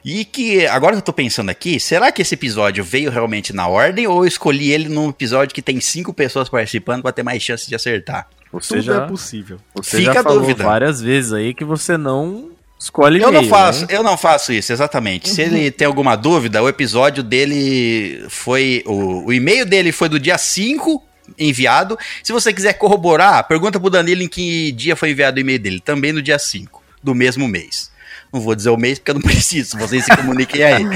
E 0.04 0.24
que, 0.24 0.66
agora 0.66 0.92
que 0.92 0.98
eu 0.98 1.02
tô 1.04 1.12
pensando 1.14 1.48
aqui, 1.48 1.80
será 1.80 2.12
que 2.12 2.20
esse 2.20 2.34
episódio 2.34 2.84
veio 2.84 3.10
realmente 3.10 3.54
na 3.54 3.66
ordem 3.66 4.06
ou 4.06 4.22
eu 4.22 4.26
escolhi 4.26 4.70
ele 4.70 4.88
num 4.88 5.08
episódio 5.08 5.54
que 5.54 5.62
tem 5.62 5.80
cinco 5.80 6.12
pessoas 6.12 6.48
participando 6.48 7.00
pra 7.02 7.10
ter 7.12 7.22
mais 7.22 7.42
chance 7.42 7.66
de 7.66 7.74
acertar? 7.74 8.28
Você 8.52 8.74
Tudo 8.76 8.82
já, 8.82 8.96
é 9.04 9.06
possível. 9.08 9.58
você 9.74 9.98
Fica 9.98 10.12
já 10.12 10.20
a 10.20 10.22
falou 10.22 10.40
dúvida. 10.40 10.62
várias 10.62 11.00
vezes 11.00 11.32
aí 11.32 11.54
que 11.54 11.64
você 11.64 11.96
não 11.96 12.50
escolhe 12.78 13.20
Eu 13.20 13.30
não 13.32 13.40
meio, 13.40 13.50
faço, 13.50 13.80
né? 13.82 13.86
eu 13.90 14.02
não 14.02 14.16
faço 14.16 14.52
isso, 14.52 14.72
exatamente. 14.72 15.28
Se 15.30 15.40
ele 15.42 15.70
tem 15.70 15.86
alguma 15.86 16.16
dúvida, 16.16 16.62
o 16.62 16.68
episódio 16.68 17.22
dele 17.22 18.24
foi. 18.28 18.82
O, 18.86 19.26
o 19.26 19.32
e-mail 19.32 19.64
dele 19.66 19.92
foi 19.92 20.08
do 20.08 20.18
dia 20.18 20.36
5 20.38 21.02
enviado. 21.38 21.98
Se 22.22 22.32
você 22.32 22.52
quiser 22.52 22.74
corroborar, 22.74 23.46
pergunta 23.48 23.80
pro 23.80 23.88
Danilo 23.90 24.22
em 24.22 24.28
que 24.28 24.72
dia 24.72 24.94
foi 24.96 25.10
enviado 25.10 25.36
o 25.38 25.40
e-mail 25.40 25.58
dele. 25.58 25.80
Também 25.80 26.12
no 26.12 26.20
dia 26.22 26.38
5 26.38 26.82
do 27.02 27.14
mesmo 27.14 27.48
mês. 27.48 27.92
Não 28.32 28.40
vou 28.40 28.54
dizer 28.54 28.70
o 28.70 28.76
mês 28.76 28.98
porque 28.98 29.12
eu 29.12 29.14
não 29.14 29.22
preciso, 29.30 29.78
vocês 29.78 30.04
se 30.04 30.16
comuniquem 30.16 30.62
aí. 30.62 30.84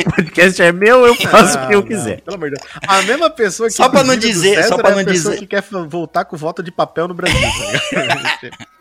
O 0.00 0.10
podcast 0.14 0.62
é 0.62 0.70
meu, 0.72 1.04
eu 1.06 1.14
faço 1.16 1.58
o 1.58 1.66
que 1.68 1.74
eu 1.74 1.80
Não, 1.80 1.86
quiser. 1.88 2.16
não, 2.18 2.24
pelo 2.24 2.36
amor 2.36 2.50
de 2.50 2.56
Deus. 2.56 2.70
A 2.86 3.02
mesma 3.02 3.30
pessoa 3.30 3.68
que 3.68 3.74
Só 3.74 3.88
pra 3.88 4.04
não 4.04 4.16
dizer, 4.16 4.54
César 4.56 4.68
só 4.68 4.76
pra 4.78 4.90
é 4.90 4.92
a 4.92 4.96
não 4.96 5.04
pessoa 5.04 5.34
dizer. 5.34 5.38
que 5.38 5.46
quer 5.46 5.62
voltar 5.88 6.24
com 6.24 6.36
volta 6.36 6.62
de 6.62 6.70
papel 6.70 7.08
no 7.08 7.14
Brasil. 7.14 7.40
tá? 7.40 8.66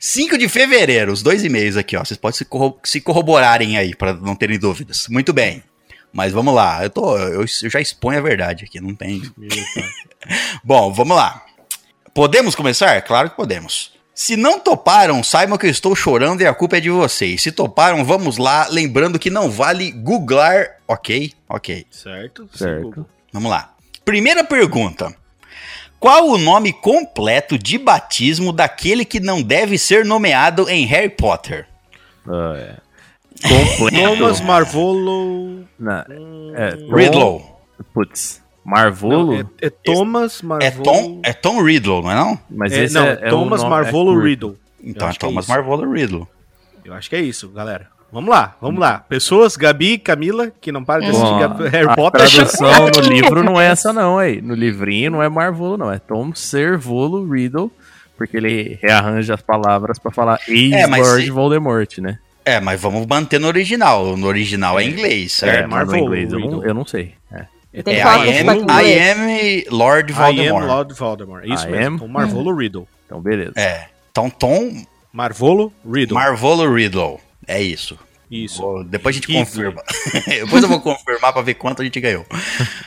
5 0.00 0.36
de 0.38 0.48
fevereiro, 0.48 1.12
os 1.12 1.22
dois 1.22 1.44
e-mails 1.44 1.76
aqui, 1.76 1.96
ó. 1.96 2.04
Vocês 2.04 2.18
podem 2.18 2.36
se, 2.38 2.44
corro- 2.44 2.78
se 2.84 3.00
corroborarem 3.00 3.76
aí, 3.76 3.94
pra 3.94 4.12
não 4.14 4.34
terem 4.34 4.58
dúvidas. 4.58 5.06
Muito 5.08 5.32
bem. 5.32 5.62
Mas 6.12 6.32
vamos 6.32 6.54
lá, 6.54 6.82
eu, 6.82 6.90
tô, 6.90 7.16
eu, 7.16 7.40
eu 7.40 7.70
já 7.70 7.80
exponho 7.80 8.18
a 8.18 8.22
verdade 8.22 8.64
aqui, 8.64 8.80
não 8.80 8.94
tem. 8.94 9.22
Bom, 10.62 10.92
vamos 10.92 11.16
lá. 11.16 11.42
Podemos 12.14 12.54
começar? 12.54 13.00
Claro 13.02 13.30
que 13.30 13.36
podemos. 13.36 13.92
Se 14.14 14.36
não 14.36 14.60
toparam, 14.60 15.22
saibam 15.22 15.56
que 15.56 15.64
eu 15.66 15.70
estou 15.70 15.96
chorando 15.96 16.42
e 16.42 16.46
a 16.46 16.52
culpa 16.52 16.76
é 16.76 16.80
de 16.80 16.90
vocês. 16.90 17.42
Se 17.42 17.50
toparam, 17.50 18.04
vamos 18.04 18.36
lá. 18.36 18.68
Lembrando 18.68 19.18
que 19.18 19.30
não 19.30 19.50
vale 19.50 19.90
googlar. 19.90 20.76
Ok? 20.86 21.32
Ok. 21.48 21.86
Certo? 21.90 22.46
Certo. 22.54 23.06
Vamos 23.32 23.50
lá. 23.50 23.74
Primeira 24.04 24.44
pergunta. 24.44 25.14
Qual 26.02 26.28
o 26.30 26.36
nome 26.36 26.72
completo 26.72 27.56
de 27.56 27.78
batismo 27.78 28.52
daquele 28.52 29.04
que 29.04 29.20
não 29.20 29.40
deve 29.40 29.78
ser 29.78 30.04
nomeado 30.04 30.68
em 30.68 30.84
Harry 30.84 31.08
Potter? 31.08 31.64
Ah, 32.26 32.54
é. 32.56 32.76
Completo. 33.48 34.16
Thomas 34.18 34.40
Marvolo. 34.40 35.64
Não, 35.78 36.04
é, 36.56 36.72
Tom- 36.72 36.92
Riddle. 36.96 37.42
Putz. 37.94 38.42
Marvolo? 38.64 39.26
Não, 39.26 39.40
é, 39.40 39.44
é 39.66 39.70
Thomas 39.70 40.42
Marvolo. 40.42 40.64
É 40.66 40.70
Tom, 40.82 41.20
é 41.24 41.32
Tom 41.32 41.62
Riddle, 41.62 42.02
não 42.02 42.10
é 42.10 42.14
não? 42.16 42.38
Mas 42.50 42.72
É, 42.72 42.82
esse 42.82 42.94
não, 42.94 43.04
é, 43.06 43.12
é 43.12 43.30
Thomas 43.30 43.62
Marvolo 43.62 44.10
é 44.10 44.14
curto. 44.14 44.26
Riddle. 44.26 44.56
Então 44.82 45.06
é 45.06 45.10
é 45.12 45.14
Thomas. 45.14 45.46
Marvolo 45.46 45.88
Riddle. 45.92 46.26
Eu 46.84 46.94
acho 46.94 47.08
que 47.08 47.14
é 47.14 47.20
isso, 47.20 47.48
galera. 47.50 47.86
Vamos 48.12 48.28
lá, 48.28 48.54
vamos 48.60 48.78
lá. 48.78 48.98
Pessoas, 49.08 49.56
Gabi, 49.56 49.96
Camila, 49.96 50.52
que 50.60 50.70
não 50.70 50.84
param 50.84 51.00
de 51.02 51.10
assistir 51.10 51.48
Bom, 51.48 51.64
Harry 51.70 51.88
a 51.88 51.94
Potter. 51.96 52.30
tradução 52.30 52.86
no 52.90 53.00
livro 53.08 53.42
não 53.42 53.58
é 53.60 53.66
essa 53.68 53.90
não, 53.92 54.18
aí. 54.18 54.42
No 54.42 54.54
livrinho 54.54 55.10
não 55.12 55.22
é 55.22 55.28
Marvolo, 55.30 55.78
não. 55.78 55.90
É 55.90 55.98
Tom 55.98 56.34
Servolo 56.34 57.26
Riddle, 57.26 57.70
porque 58.16 58.36
ele 58.36 58.78
rearranja 58.82 59.32
as 59.34 59.40
palavras 59.40 59.98
pra 59.98 60.10
falar 60.12 60.38
É, 60.46 60.52
ex-Lord 60.52 61.24
se- 61.24 61.30
Voldemort, 61.30 61.98
né? 61.98 62.18
É, 62.44 62.60
mas 62.60 62.78
vamos 62.80 63.06
manter 63.06 63.38
no 63.40 63.46
original. 63.46 64.16
No 64.16 64.26
original 64.26 64.78
é 64.78 64.84
inglês, 64.84 65.42
É, 65.42 65.46
certo? 65.46 65.62
no 65.68 65.70
Marvolo 65.70 65.98
inglês 66.04 66.32
eu 66.32 66.38
não, 66.38 66.46
Riddle. 66.48 66.64
eu 66.66 66.74
não 66.74 66.84
sei. 66.84 67.14
É. 67.32 67.46
É, 67.74 67.80
I 68.02 68.40
am, 68.40 68.66
I 68.68 69.10
am 69.10 69.64
Lord 69.74 70.12
I 70.12 70.14
Voldemort. 70.14 70.62
am 70.64 70.68
Lord 70.68 70.92
Voldemort. 70.94 71.44
Isso 71.46 71.66
I 71.66 71.70
mesmo. 71.70 71.86
am? 71.94 71.98
Tom 72.00 72.08
Marvolo 72.08 72.54
Riddle. 72.54 72.86
Então, 73.06 73.22
beleza. 73.22 73.52
É. 73.56 73.86
Então 74.10 74.28
Tom 74.28 74.84
Marvolo 75.10 75.72
Riddle. 75.90 76.14
Marvolo 76.14 76.70
Riddle. 76.74 77.18
É 77.52 77.62
isso. 77.62 77.98
Isso. 78.30 78.62
Vou- 78.62 78.82
depois 78.84 79.14
a 79.14 79.18
gente 79.18 79.28
Riddle. 79.28 79.44
confirma. 79.44 79.82
depois 80.26 80.62
eu 80.62 80.68
vou 80.68 80.80
confirmar 80.80 81.32
pra 81.32 81.42
ver 81.42 81.54
quanto 81.54 81.82
a 81.82 81.84
gente 81.84 82.00
ganhou. 82.00 82.24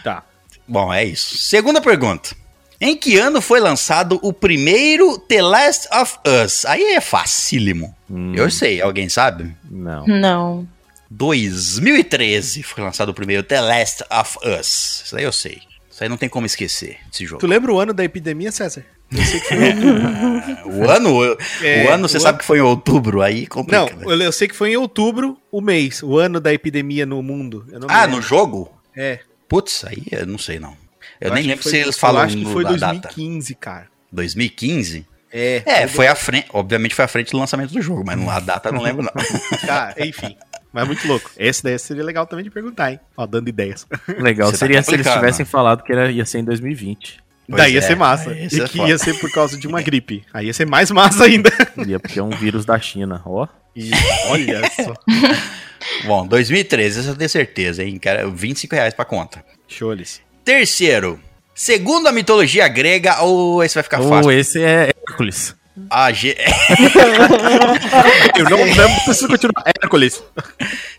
Tá. 0.04 0.24
Bom, 0.68 0.92
é 0.94 1.04
isso. 1.06 1.38
Segunda 1.38 1.80
pergunta. 1.82 2.36
Em 2.82 2.98
que 2.98 3.18
ano 3.18 3.40
foi 3.42 3.60
lançado 3.60 4.20
o 4.22 4.34
primeiro 4.34 5.18
The 5.18 5.42
Last 5.42 5.88
of 5.94 6.18
Us? 6.44 6.66
Aí 6.66 6.82
é 6.96 7.00
facílimo. 7.02 7.96
Hum, 8.10 8.34
Eu 8.36 8.50
sei, 8.52 8.82
alguém 8.82 9.08
sabe? 9.08 9.56
Não. 9.70 10.06
Não. 10.06 10.68
2013 11.10 12.64
foi 12.64 12.84
lançado 12.84 13.10
o 13.10 13.14
primeiro 13.14 13.44
The 13.44 13.62
Last 13.62 14.04
of 14.12 14.38
Us. 14.60 15.04
Isso 15.06 15.18
aí 15.18 15.24
eu 15.24 15.32
sei. 15.32 15.62
Isso 15.90 16.04
aí 16.04 16.10
não 16.10 16.18
tem 16.18 16.28
como 16.28 16.46
esquecer, 16.46 16.98
esse 17.14 17.26
jogo. 17.26 17.40
Tu 17.40 17.48
lembra 17.48 17.72
o 17.72 17.80
ano 17.80 17.94
da 17.94 18.04
epidemia, 18.04 18.52
César? 18.52 18.86
Eu 19.12 19.24
sei 19.24 19.40
que 19.40 19.48
foi 19.48 20.72
O 20.72 20.90
ano, 20.90 21.18
o 21.20 21.38
É, 21.64 21.88
ano 21.88 22.08
você 22.08 22.18
o 22.18 22.20
sabe 22.20 22.30
ano- 22.32 22.40
que 22.40 22.46
foi 22.46 22.58
em 22.58 22.62
outubro, 22.62 23.22
aí 23.22 23.46
complica. 23.48 23.80
Não, 23.80 23.86
né? 23.86 24.04
eu, 24.06 24.22
eu 24.22 24.32
sei 24.32 24.48
que 24.48 24.56
foi 24.56 24.72
em 24.72 24.78
outubro 24.78 25.38
o 25.52 25.62
mês, 25.62 26.02
o 26.04 26.18
ano 26.18 26.40
da 26.40 26.54
epidemia 26.54 27.06
no 27.06 27.22
mundo. 27.22 27.66
Eu 27.72 27.82
Ah, 27.88 28.02
lembro. 28.06 28.18
no 28.18 28.22
jogo? 28.22 28.72
É. 28.96 29.20
Putz, 29.48 29.86
aí 29.86 30.04
eu 30.12 30.26
não 30.26 30.38
sei 30.38 30.60
não. 30.60 30.76
Eu, 31.22 31.28
acho 31.32 31.36
nem 31.36 31.48
lembro 31.50 31.64
foi- 31.64 31.72
se 31.72 31.78
eles 31.78 31.98
falam 31.98 32.22
Eu 32.22 32.26
acho 32.26 32.38
que 32.38 32.46
foi 32.46 32.64
da 32.64 32.72
data. 32.72 33.10
2015, 33.10 33.56
cara. 33.56 33.88
2015? 34.12 35.06
É. 35.32 35.62
É, 35.66 35.88
foi 35.88 36.08
à 36.08 36.16
frente, 36.16 36.48
obviamente 36.54 36.96
foi 36.96 37.06
à 37.06 37.08
frente 37.08 37.32
do 37.32 37.38
lançamento 37.38 37.72
do 37.74 37.82
jogo, 37.82 38.04
mas 38.06 38.18
não- 38.18 38.30
a 38.30 38.40
data 38.40 38.70
eu 38.70 38.74
não 38.74 38.82
lembro 38.82 39.04
não. 39.04 39.60
Cara, 39.68 39.94
enfim. 40.06 40.36
Mas 40.74 40.84
é 40.84 40.88
muito 40.88 41.08
louco. 41.08 41.30
Esse 41.38 41.64
daí 41.64 41.78
seria 41.80 42.04
legal 42.04 42.26
também 42.26 42.44
de 42.44 42.50
perguntar, 42.52 42.92
hein? 42.92 43.00
Ó, 43.16 43.26
dando 43.26 43.48
ideias. 43.48 43.88
Legal 44.20 44.48
Você 44.48 44.54
tá 44.54 44.58
seria 44.60 44.84
se 44.84 44.94
eles 44.94 45.08
tivessem 45.08 45.46
falado 45.46 45.84
que 45.84 45.92
era, 45.94 46.12
ia 46.12 46.26
ser 46.26 46.40
em 46.40 46.44
2020. 46.44 47.24
Pois 47.48 47.62
daí 47.62 47.74
ia 47.74 47.80
é, 47.80 47.82
ser 47.82 47.96
massa. 47.96 48.34
E 48.34 48.48
que 48.48 48.78
foda. 48.78 48.90
ia 48.90 48.98
ser 48.98 49.14
por 49.20 49.32
causa 49.32 49.58
de 49.58 49.68
uma 49.68 49.82
gripe. 49.82 50.24
Aí 50.34 50.48
ia 50.48 50.54
ser 50.54 50.66
mais 50.66 50.90
massa 50.92 51.26
ainda. 51.26 51.52
Ia 51.86 52.00
porque 52.00 52.20
é 52.20 52.24
um 52.24 52.30
vírus 52.30 52.66
da 52.66 52.80
China, 52.80 53.22
ó. 53.26 53.48
E 53.76 53.92
olha 54.30 54.62
só. 54.72 54.94
Bom, 56.06 56.26
2013, 56.26 57.00
essa 57.00 57.10
eu 57.10 57.16
tenho 57.16 57.30
certeza, 57.30 57.84
hein? 57.84 57.98
Cara, 58.00 58.28
25 58.28 58.74
reais 58.74 58.94
pra 58.94 59.06
conta. 59.06 59.44
Choles. 59.68 60.22
Terceiro, 60.44 61.20
segundo 61.54 62.08
a 62.08 62.12
mitologia 62.12 62.68
grega, 62.68 63.22
ou 63.22 63.64
esse 63.64 63.76
vai 63.76 63.84
ficar 63.84 64.00
Ou 64.02 64.10
fácil. 64.10 64.32
esse 64.32 64.62
é 64.62 64.94
Hércules. 65.08 65.56
A 65.90 66.12
Ge- 66.12 66.38
Eu 68.38 68.46
não, 68.50 68.66
não 68.66 68.96
preciso 69.04 69.28
continuar. 69.28 69.64
Hércules. 69.66 70.24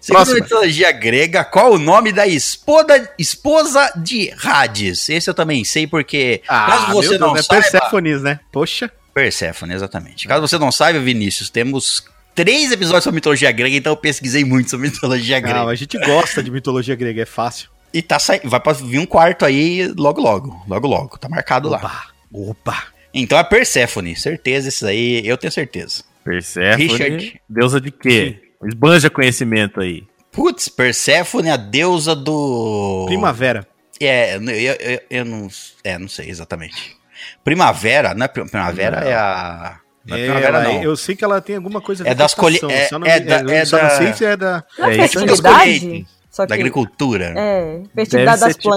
Segundo 0.01 0.31
a 0.31 0.35
mitologia 0.35 0.93
grega, 0.93 1.45
qual 1.45 1.73
o 1.73 1.79
nome 1.79 2.13
da 2.13 2.27
esposa, 2.27 3.09
esposa 3.19 3.91
de 3.97 4.33
Hades? 4.43 5.09
Esse 5.09 5.31
eu 5.31 5.35
também 5.35 5.65
sei, 5.65 5.87
porque 5.87 6.43
caso 6.47 6.93
você 6.93 7.19
não 7.19 7.33
Deus, 7.33 7.47
saiba... 7.47 7.67
é 7.67 7.71
Persefones, 7.71 8.23
né? 8.23 8.41
Poxa. 8.53 8.91
Perséfone, 9.15 9.75
exatamente. 9.75 10.29
Caso 10.29 10.47
você 10.47 10.59
não 10.59 10.71
saiba, 10.71 10.99
Vinícius, 10.99 11.49
temos 11.49 12.05
três 12.35 12.71
episódios 12.71 13.05
sobre 13.05 13.15
mitologia 13.17 13.51
grega, 13.51 13.77
então 13.77 13.95
eu 13.95 13.97
pesquisei 13.97 14.45
muito 14.45 14.69
sobre 14.69 14.91
mitologia 14.91 15.41
grega. 15.41 15.61
Não, 15.61 15.69
a 15.69 15.75
gente 15.75 15.99
gosta 15.99 16.43
de 16.43 16.51
mitologia 16.51 16.95
grega, 16.95 17.23
é 17.23 17.27
fácil. 17.27 17.71
E 17.95 18.03
tá 18.03 18.19
vai 18.45 18.61
pra 18.61 18.75
vir 18.75 18.99
um 18.99 19.07
quarto 19.07 19.47
aí 19.47 19.91
logo, 19.97 20.21
logo. 20.21 20.63
Logo, 20.69 20.87
logo. 20.87 21.17
Tá 21.17 21.31
marcado 21.31 21.71
lá. 21.71 22.09
Opa. 22.31 22.96
Então 23.19 23.39
é 23.39 23.45
Perséfone, 23.45 24.15
certeza, 24.15 24.69
esses 24.69 24.83
aí, 24.83 25.27
eu 25.27 25.37
tenho 25.39 25.51
certeza. 25.53 26.05
Perséfone, 26.25 26.87
Richard. 26.87 27.41
deusa 27.49 27.81
de 27.81 27.91
quê? 27.91 28.41
Esbanja 28.65 29.09
conhecimento 29.09 29.81
aí. 29.81 30.05
Putz, 30.33 30.69
Perséfone 30.69 31.49
é 31.49 31.53
a 31.53 31.57
deusa 31.57 32.15
do. 32.15 33.05
Primavera. 33.07 33.67
É, 33.99 34.37
eu, 34.37 34.43
eu, 34.43 34.75
eu- 34.75 35.01
eu 35.09 35.25
não. 35.25 35.49
É, 35.83 35.99
não 35.99 36.09
sei 36.09 36.29
exatamente. 36.29 36.95
Primavera, 37.43 38.13
não 38.13 38.25
é 38.25 38.29
pri- 38.29 38.45
primavera, 38.49 39.01
Não. 39.01 39.09
é 39.09 39.15
a. 39.15 39.79
Não 40.05 40.17
é, 40.17 40.21
É, 40.21 40.25
primavera, 40.25 40.59
ela- 40.59 40.63
não. 40.75 40.83
Eu 40.83 40.97
sei 40.97 41.17
que 41.17 41.25
ela 41.25 41.41
tem 41.41 41.57
alguma 41.57 41.81
coisa 41.81 42.05
a 42.05 42.09
É 42.09 42.15
das 42.15 42.35
colhe- 42.35 42.57
estação, 42.57 43.01
é- 43.05 43.17
é 43.17 43.21
me- 43.21 43.27
da- 43.27 43.41
eu 43.41 43.49
é 43.51 43.65
só 43.65 43.77
não 43.79 43.85
da- 43.85 43.91
sei 43.97 44.13
se 44.13 44.25
é 44.25 44.37
da. 44.37 44.63
É 44.79 44.83
É 44.83 44.89
isso 44.91 44.99
fertilidade? 45.19 45.81
colheitas, 45.81 46.17
Só 46.31 46.45
Da 46.45 46.55
agricultura. 46.55 47.33
é, 47.35 47.83
fertilidade 47.95 48.41
das 48.43 48.57
tipo 48.57 48.69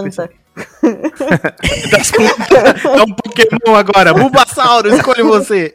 plantas. 2.12 2.86
É 2.86 3.02
um 3.04 3.14
Pokémon 3.14 3.76
agora. 3.76 4.14
Bulbasauro, 4.14 4.94
escolhe 4.96 5.24
você. 5.24 5.74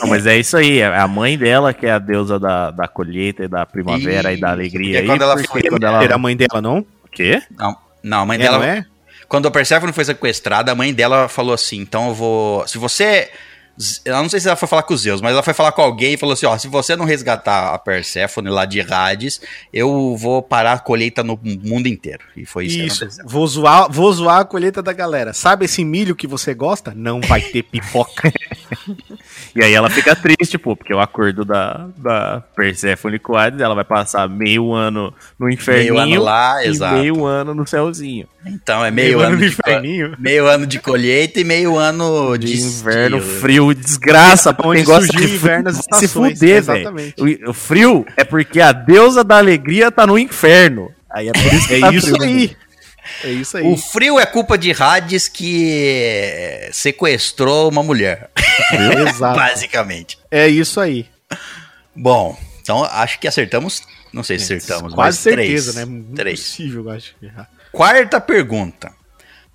Não, 0.00 0.08
mas 0.08 0.26
é 0.26 0.38
isso 0.38 0.56
aí. 0.56 0.78
É 0.78 0.98
a 0.98 1.08
mãe 1.08 1.36
dela 1.38 1.72
que 1.74 1.86
é 1.86 1.92
a 1.92 1.98
deusa 1.98 2.38
da, 2.38 2.70
da 2.70 2.88
colheita 2.88 3.44
e 3.44 3.48
da 3.48 3.64
primavera 3.66 4.32
e 4.32 4.36
da 4.40 4.48
Isso, 4.48 4.54
alegria. 4.54 5.00
aí, 5.00 5.06
quando 5.06 5.22
ela 5.22 5.38
foi- 5.38 5.62
quando 5.62 5.84
ela... 5.84 6.02
Era 6.04 6.14
a 6.14 6.18
mãe 6.18 6.36
dela, 6.36 6.60
não? 6.60 6.78
O 6.78 7.08
quê? 7.10 7.42
Não, 7.58 7.76
não, 8.02 8.20
a 8.22 8.26
mãe 8.26 8.36
É, 8.36 8.42
dela. 8.42 8.58
não 8.58 8.64
é? 8.64 8.84
Quando 9.28 9.48
a 9.48 9.50
Persephone 9.50 9.92
foi 9.92 10.04
sequestrada, 10.04 10.70
a 10.70 10.74
mãe 10.74 10.94
dela 10.94 11.28
falou 11.28 11.52
assim: 11.52 11.78
então 11.78 12.08
eu 12.08 12.14
vou. 12.14 12.66
Se 12.68 12.78
você. 12.78 13.28
Eu 14.04 14.14
não 14.16 14.28
sei 14.28 14.40
se 14.40 14.46
ela 14.48 14.56
foi 14.56 14.66
falar 14.68 14.82
com 14.84 14.94
os 14.94 15.02
Zeus, 15.02 15.20
mas 15.20 15.32
ela 15.32 15.42
foi 15.42 15.52
falar 15.52 15.72
com 15.72 15.82
alguém 15.82 16.14
e 16.14 16.16
falou 16.16 16.32
assim: 16.32 16.46
ó, 16.46 16.56
se 16.56 16.66
você 16.68 16.96
não 16.96 17.04
resgatar 17.04 17.74
a 17.74 17.78
Persephone 17.78 18.48
lá 18.48 18.64
de 18.64 18.80
Hades, 18.80 19.40
eu 19.72 20.16
vou 20.16 20.42
parar 20.42 20.72
a 20.72 20.78
colheita 20.78 21.22
no 21.22 21.38
mundo 21.42 21.86
inteiro. 21.86 22.20
E 22.36 22.46
foi 22.46 22.66
isso, 22.66 22.76
que 22.78 22.86
Isso. 22.86 23.04
aconteceu. 23.04 23.24
Vou 23.28 23.46
zoar, 23.46 23.90
vou 23.90 24.12
zoar 24.12 24.40
a 24.40 24.44
colheita 24.44 24.82
da 24.82 24.92
galera. 24.92 25.32
Sabe 25.32 25.64
esse 25.66 25.84
milho 25.84 26.16
que 26.16 26.26
você 26.26 26.54
gosta? 26.54 26.92
Não 26.96 27.20
vai 27.20 27.40
ter 27.40 27.62
pipoca. 27.62 28.32
E 29.54 29.62
aí 29.64 29.72
ela 29.72 29.88
fica 29.88 30.14
triste, 30.14 30.58
pô, 30.58 30.76
porque 30.76 30.92
o 30.92 31.00
acordo 31.00 31.42
da, 31.42 31.88
da 31.96 32.42
Persephone 32.54 33.18
com 33.18 33.34
Hades, 33.36 33.58
ela 33.60 33.74
vai 33.74 33.84
passar 33.84 34.28
meio 34.28 34.72
ano 34.74 35.14
no 35.38 35.50
inferninho 35.50 35.94
Meio 35.94 36.14
ano 36.16 36.22
lá, 36.22 36.62
e 36.64 36.68
exato. 36.68 36.94
meio 36.98 37.24
ano 37.24 37.54
no 37.54 37.66
céuzinho. 37.66 38.28
Então 38.44 38.84
é 38.84 38.90
meio, 38.90 39.18
ano, 39.20 39.36
no 39.36 39.40
de, 39.40 39.46
inferninho. 39.46 40.14
meio 40.18 40.46
ano 40.46 40.66
de 40.66 40.78
colheita 40.78 41.40
e 41.40 41.44
meio 41.44 41.76
ano 41.78 42.36
de, 42.36 42.48
De 42.54 42.60
inverno, 42.62 43.18
de- 43.18 43.26
frio, 43.70 43.84
desgraça, 43.84 44.52
pra 44.54 44.72
quem 44.72 44.84
gosta 44.84 45.12
de 45.16 45.24
inverno, 45.24 45.68
as 45.70 45.80
se 45.98 46.08
fuder, 46.08 46.62
velho. 46.62 46.90
O, 47.46 47.50
o 47.50 47.54
frio 47.54 48.04
é 48.16 48.24
porque 48.24 48.60
a 48.60 48.72
deusa 48.72 49.22
da 49.24 49.38
alegria 49.38 49.90
tá 49.90 50.06
no 50.06 50.18
inferno. 50.18 50.90
Aí 51.10 51.28
é 51.28 51.32
por 51.32 51.52
isso 51.54 51.68
que 51.68 51.74
É 51.74 51.80
tá 51.80 51.92
isso 51.92 52.06
frio, 52.14 52.18
né? 52.18 52.26
aí. 52.26 52.56
É 53.24 53.30
isso 53.30 53.56
aí. 53.56 53.64
O 53.64 53.76
frio 53.76 54.18
é 54.18 54.26
culpa 54.26 54.58
de 54.58 54.72
Hades 54.72 55.28
que 55.28 56.68
sequestrou 56.72 57.68
uma 57.70 57.82
mulher, 57.82 58.30
Exato. 59.08 59.38
basicamente. 59.38 60.18
É 60.30 60.48
isso 60.48 60.80
aí. 60.80 61.06
Bom, 61.94 62.36
então 62.60 62.84
acho 62.84 63.18
que 63.18 63.28
acertamos. 63.28 63.82
Não 64.12 64.22
sei 64.22 64.38
se 64.38 64.54
acertamos, 64.54 64.94
Quase 64.94 65.16
mas 65.18 65.18
certeza, 65.18 65.72
três. 65.74 65.88
né? 65.88 66.02
Três. 66.14 66.40
Impossível, 66.40 66.84
eu 66.84 66.90
acho. 66.90 67.14
errar. 67.22 67.48
Quarta 67.70 68.20
pergunta. 68.20 68.90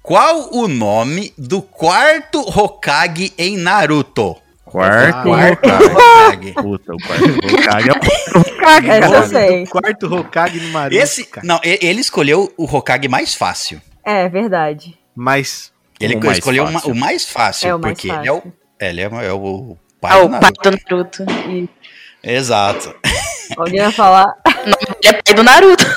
Qual 0.02 0.50
o 0.54 0.68
nome 0.68 1.34
do 1.38 1.62
quarto 1.62 2.40
Hokage 2.42 3.34
em 3.38 3.56
Naruto? 3.58 4.36
Quarto 4.66 5.24
Quarto 5.24 5.70
Hokage. 5.70 6.54
Puta, 6.54 6.94
o 6.94 6.98
quarto 6.98 7.26
Hokage 7.46 7.90
é 7.90 7.92
o 7.92 8.00
quarto 8.00 8.38
Hokage, 8.40 8.90
Essa 8.90 9.16
eu 9.16 9.24
sei. 9.28 9.68
Quarto 9.68 10.14
Hokage 10.16 10.60
no 10.60 10.70
Naruto, 10.72 10.96
Esse, 10.96 11.30
não, 11.44 11.60
ele 11.64 12.02
escolheu 12.02 12.52
o 12.58 12.64
Hokage 12.66 13.08
mais 13.08 13.36
fácil. 13.36 13.82
É, 14.04 14.28
verdade. 14.28 14.98
Mas 15.16 15.72
Ele 16.00 16.16
O 16.16 16.20
mais 16.26 16.38
escolheu 16.40 16.64
uma- 16.66 16.82
o 16.88 16.96
mais 16.96 17.26
fácil, 17.30 17.68
É 17.70 17.76
o 17.76 17.80
mais 17.80 17.94
porque 17.94 18.10
ele 18.12 18.28
é 18.28 18.32
o, 18.32 18.38
fácil. 18.38 18.54
é, 18.80 18.90
ele 18.90 19.02
é, 19.02 19.04
é 19.28 19.32
o 19.34 19.78
pai 20.00 20.12
Ah, 20.14 20.20
do 20.22 20.26
o 20.26 20.30
pai 20.32 20.40
Naruto. 20.42 20.72
do 20.72 20.78
Naruto. 20.90 21.26
Exato. 22.24 22.96
alguém 23.56 23.82
vai 23.82 23.92
falar. 23.92 24.26
Ele 25.04 25.18
é 25.18 25.22
pai 25.22 25.34
do 25.34 25.44
Naruto. 25.44 25.86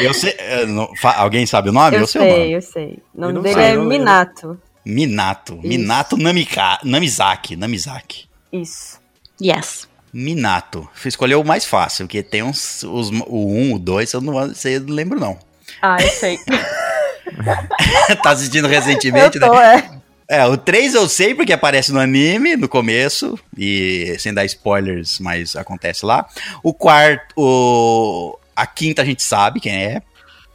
Eu 0.00 0.12
sei. 0.14 0.34
eh, 0.38 0.66
não- 0.66 0.94
fa- 0.96 1.16
alguém 1.16 1.46
sabe 1.46 1.70
o 1.70 1.72
nome? 1.72 1.96
Eu 1.96 2.06
sei 2.06 2.20
o 2.20 2.24
nome. 2.24 2.36
sei, 2.36 2.56
eu 2.56 2.62
sei. 2.62 2.98
O 3.14 3.20
nome 3.20 3.34
Eu 3.38 3.42
dele 3.42 3.54
sei, 3.54 3.64
é 3.64 3.74
eu. 3.76 3.84
Minato. 3.84 4.60
Minato. 4.84 5.60
Minato 5.62 6.16
Namika, 6.16 6.78
Namizaki. 6.84 7.56
Namizaki. 7.56 8.28
Isso. 8.52 9.00
Yes. 9.42 9.88
Minato. 10.12 10.88
Fui 10.94 11.08
escolher 11.08 11.34
o 11.36 11.44
mais 11.44 11.64
fácil, 11.64 12.06
porque 12.06 12.22
tem 12.22 12.42
uns. 12.42 12.82
Os, 12.82 13.10
o 13.10 13.48
1, 13.48 13.74
o 13.74 13.78
2, 13.78 14.12
eu 14.12 14.20
não 14.20 14.54
sei, 14.54 14.76
eu 14.76 14.80
não 14.80 14.94
lembro, 14.94 15.18
não. 15.20 15.38
Ah, 15.82 15.96
eu 16.00 16.08
sei. 16.10 16.38
tá 18.22 18.30
assistindo 18.30 18.66
eu 18.66 18.70
recentemente, 18.70 19.38
tô, 19.38 19.52
né? 19.54 19.76
é. 19.92 19.95
É, 20.28 20.44
o 20.46 20.56
3 20.56 20.94
eu 20.94 21.08
sei 21.08 21.34
porque 21.34 21.52
aparece 21.52 21.92
no 21.92 22.00
anime 22.00 22.56
no 22.56 22.68
começo, 22.68 23.38
e 23.56 24.16
sem 24.18 24.34
dar 24.34 24.44
spoilers, 24.44 25.20
mas 25.20 25.54
acontece 25.54 26.04
lá. 26.04 26.26
O 26.62 26.74
quarto. 26.74 27.32
O, 27.36 28.38
a 28.54 28.66
quinta 28.66 29.02
a 29.02 29.04
gente 29.04 29.22
sabe 29.22 29.60
quem 29.60 29.72
é. 29.74 30.02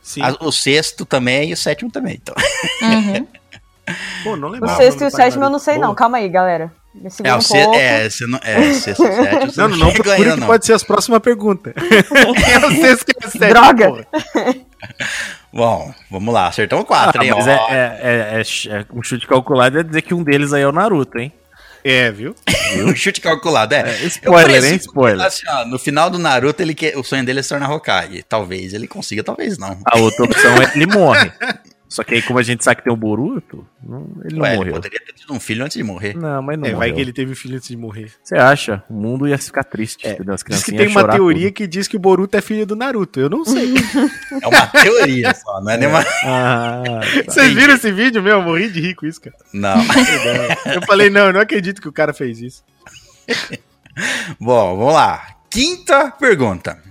Sim. 0.01 0.21
A- 0.23 0.36
o 0.41 0.51
sexto 0.51 1.05
também 1.05 1.49
e 1.51 1.53
o 1.53 1.57
sétimo 1.57 1.89
também. 1.91 2.19
Então. 2.21 2.36
Uhum. 2.81 3.27
Pô, 4.23 4.36
não 4.36 4.49
O 4.49 4.51
lembrava 4.51 4.75
sexto 4.77 4.99
do 4.99 5.03
e 5.05 5.07
o 5.07 5.12
pai 5.12 5.21
sétimo 5.25 5.43
eu 5.45 5.49
não 5.49 5.60
sei, 5.60 5.73
Naruto. 5.75 5.88
não. 5.89 5.95
Calma 5.95 6.17
aí, 6.17 6.27
galera. 6.29 6.71
Me 6.93 7.10
É, 7.23 7.34
o 7.34 7.38
um 7.38 7.41
se, 7.41 7.53
pouco. 7.53 7.75
é, 7.75 8.10
você 8.10 8.27
não, 8.27 8.39
é, 8.43 8.73
sexto 8.73 9.03
e 9.05 9.15
sétimo. 9.15 9.51
Não, 9.55 9.69
não, 9.69 9.77
não 9.77 9.93
procura 9.93 10.15
ainda, 10.15 10.38
que 10.38 10.45
pode 10.45 10.65
ser 10.65 10.73
as 10.73 10.84
próximas 10.84 11.19
perguntas. 11.21 11.73
eu 11.79 12.71
sei 12.71 12.95
se 12.97 13.05
é 13.23 13.29
sério, 13.29 13.53
Droga. 13.55 13.88
porra. 13.88 14.07
Bom, 15.54 15.94
vamos 16.10 16.34
lá, 16.34 16.48
acertamos 16.48 16.86
quatro, 16.86 17.22
Ah, 17.22 17.26
hein? 17.26 17.32
mas 17.36 17.48
ó. 17.48 17.50
é, 17.50 17.76
é, 17.76 18.00
é- 18.04 18.42
é- 18.42 18.80
é 18.80 18.86
um 18.94 19.04
chute 19.04 19.28
calculado 19.28 19.80
é 19.80 19.84
dizer 19.84 20.02
que 20.02 20.14
um 20.14 20.24
deles 20.24 20.54
aí 20.54 20.62
é 20.64 20.68
o 20.68 20.72
Naruto, 20.72 21.20
hein? 21.20 21.32
É, 21.84 22.12
viu? 22.12 22.36
Um 22.86 22.96
chute 22.96 23.20
calculado, 23.20 23.74
é. 23.74 23.82
Eu 24.02 24.08
Spoiler, 24.08 24.64
hein? 24.64 24.76
Spoiler. 24.76 25.26
Assim, 25.26 25.42
ó, 25.50 25.66
no 25.66 25.78
final 25.80 26.10
do 26.10 26.18
Naruto, 26.20 26.62
ele 26.62 26.74
quer, 26.76 26.96
o 26.98 27.04
sonho 27.04 27.26
dele 27.26 27.40
é 27.40 27.44
se 27.44 27.50
tornar 27.50 27.70
Hokage. 27.72 28.24
Talvez 28.24 28.74
ele 28.74 28.88
consiga, 28.88 29.24
talvez 29.24 29.58
não. 29.58 29.78
A 29.86 29.98
outra 29.98 30.24
opção 30.26 30.62
é 30.62 30.68
que 30.68 30.78
ele 30.78 30.86
morre. 30.86 31.32
Só 31.91 32.06
que 32.06 32.13
aí, 32.15 32.21
como 32.21 32.39
a 32.39 32.41
gente 32.43 32.63
sabe 32.63 32.77
que 32.77 32.84
tem 32.86 32.93
o 32.93 32.95
Boruto, 32.95 33.67
não- 33.84 34.08
ele 34.23 34.36
não 34.38 34.43
Ué, 34.43 34.49
ele 34.51 34.58
morreu. 34.60 34.73
poderia 34.75 34.99
ter 35.06 35.12
tido 35.12 35.34
um 35.34 35.39
filho 35.41 35.65
antes 35.65 35.75
de 35.75 35.84
morrer. 35.84 36.15
Não, 36.15 36.41
mas 36.41 36.58
não 36.58 36.65
É, 36.67 36.73
vai 36.73 36.93
que 36.93 37.01
ele 37.01 37.12
teve 37.12 37.36
filho 37.36 37.58
antes 37.58 37.67
de 37.67 37.75
morrer. 37.75 38.10
Você 38.23 38.36
acha? 38.38 38.82
O 38.89 38.93
mundo 38.93 39.27
ia 39.27 39.38
ficar 39.38 39.65
triste, 39.65 40.08
entendeu? 40.08 40.34
As 40.34 40.41
Diz 40.41 40.63
que 40.63 40.71
tem 40.71 40.88
uma 40.88 41.06
teoria 41.06 41.47
tudo. 41.49 41.54
que 41.58 41.67
diz 41.67 41.89
que 41.89 41.97
o 41.97 41.99
Boruto 41.99 42.38
é 42.38 42.41
filho 42.41 42.65
do 42.65 42.77
Naruto. 42.77 43.19
Eu 43.19 43.30
não 43.30 43.43
sei. 43.43 43.73
É 44.41 44.47
uma 44.47 44.67
teoria 44.67 45.34
só, 45.36 45.60
não 45.62 45.69
é 45.69 45.77
nenhuma. 45.77 46.06
Ah, 46.23 46.82
Vocês 47.27 47.54
viram 47.54 47.73
esse 47.75 47.91
vídeo, 47.91 48.23
meu? 48.23 48.38
Eu 48.38 48.41
morri 48.41 48.69
de 48.69 48.80
rir 48.80 48.95
com 48.95 49.06
isso, 49.06 49.19
cara. 49.19 49.36
Não. 49.54 49.75
Eu 50.73 50.82
falei, 50.84 51.10
não, 51.10 51.25
eu 51.27 51.34
não 51.34 51.41
acredito 51.41 51.82
que 51.82 51.89
o 51.89 51.91
cara 51.91 52.13
fez 52.13 52.39
isso. 52.39 52.63
Bom, 54.39 54.77
vamos 54.77 54.93
lá. 54.93 55.27
Quinta 55.49 56.10
pergunta. 56.12 56.82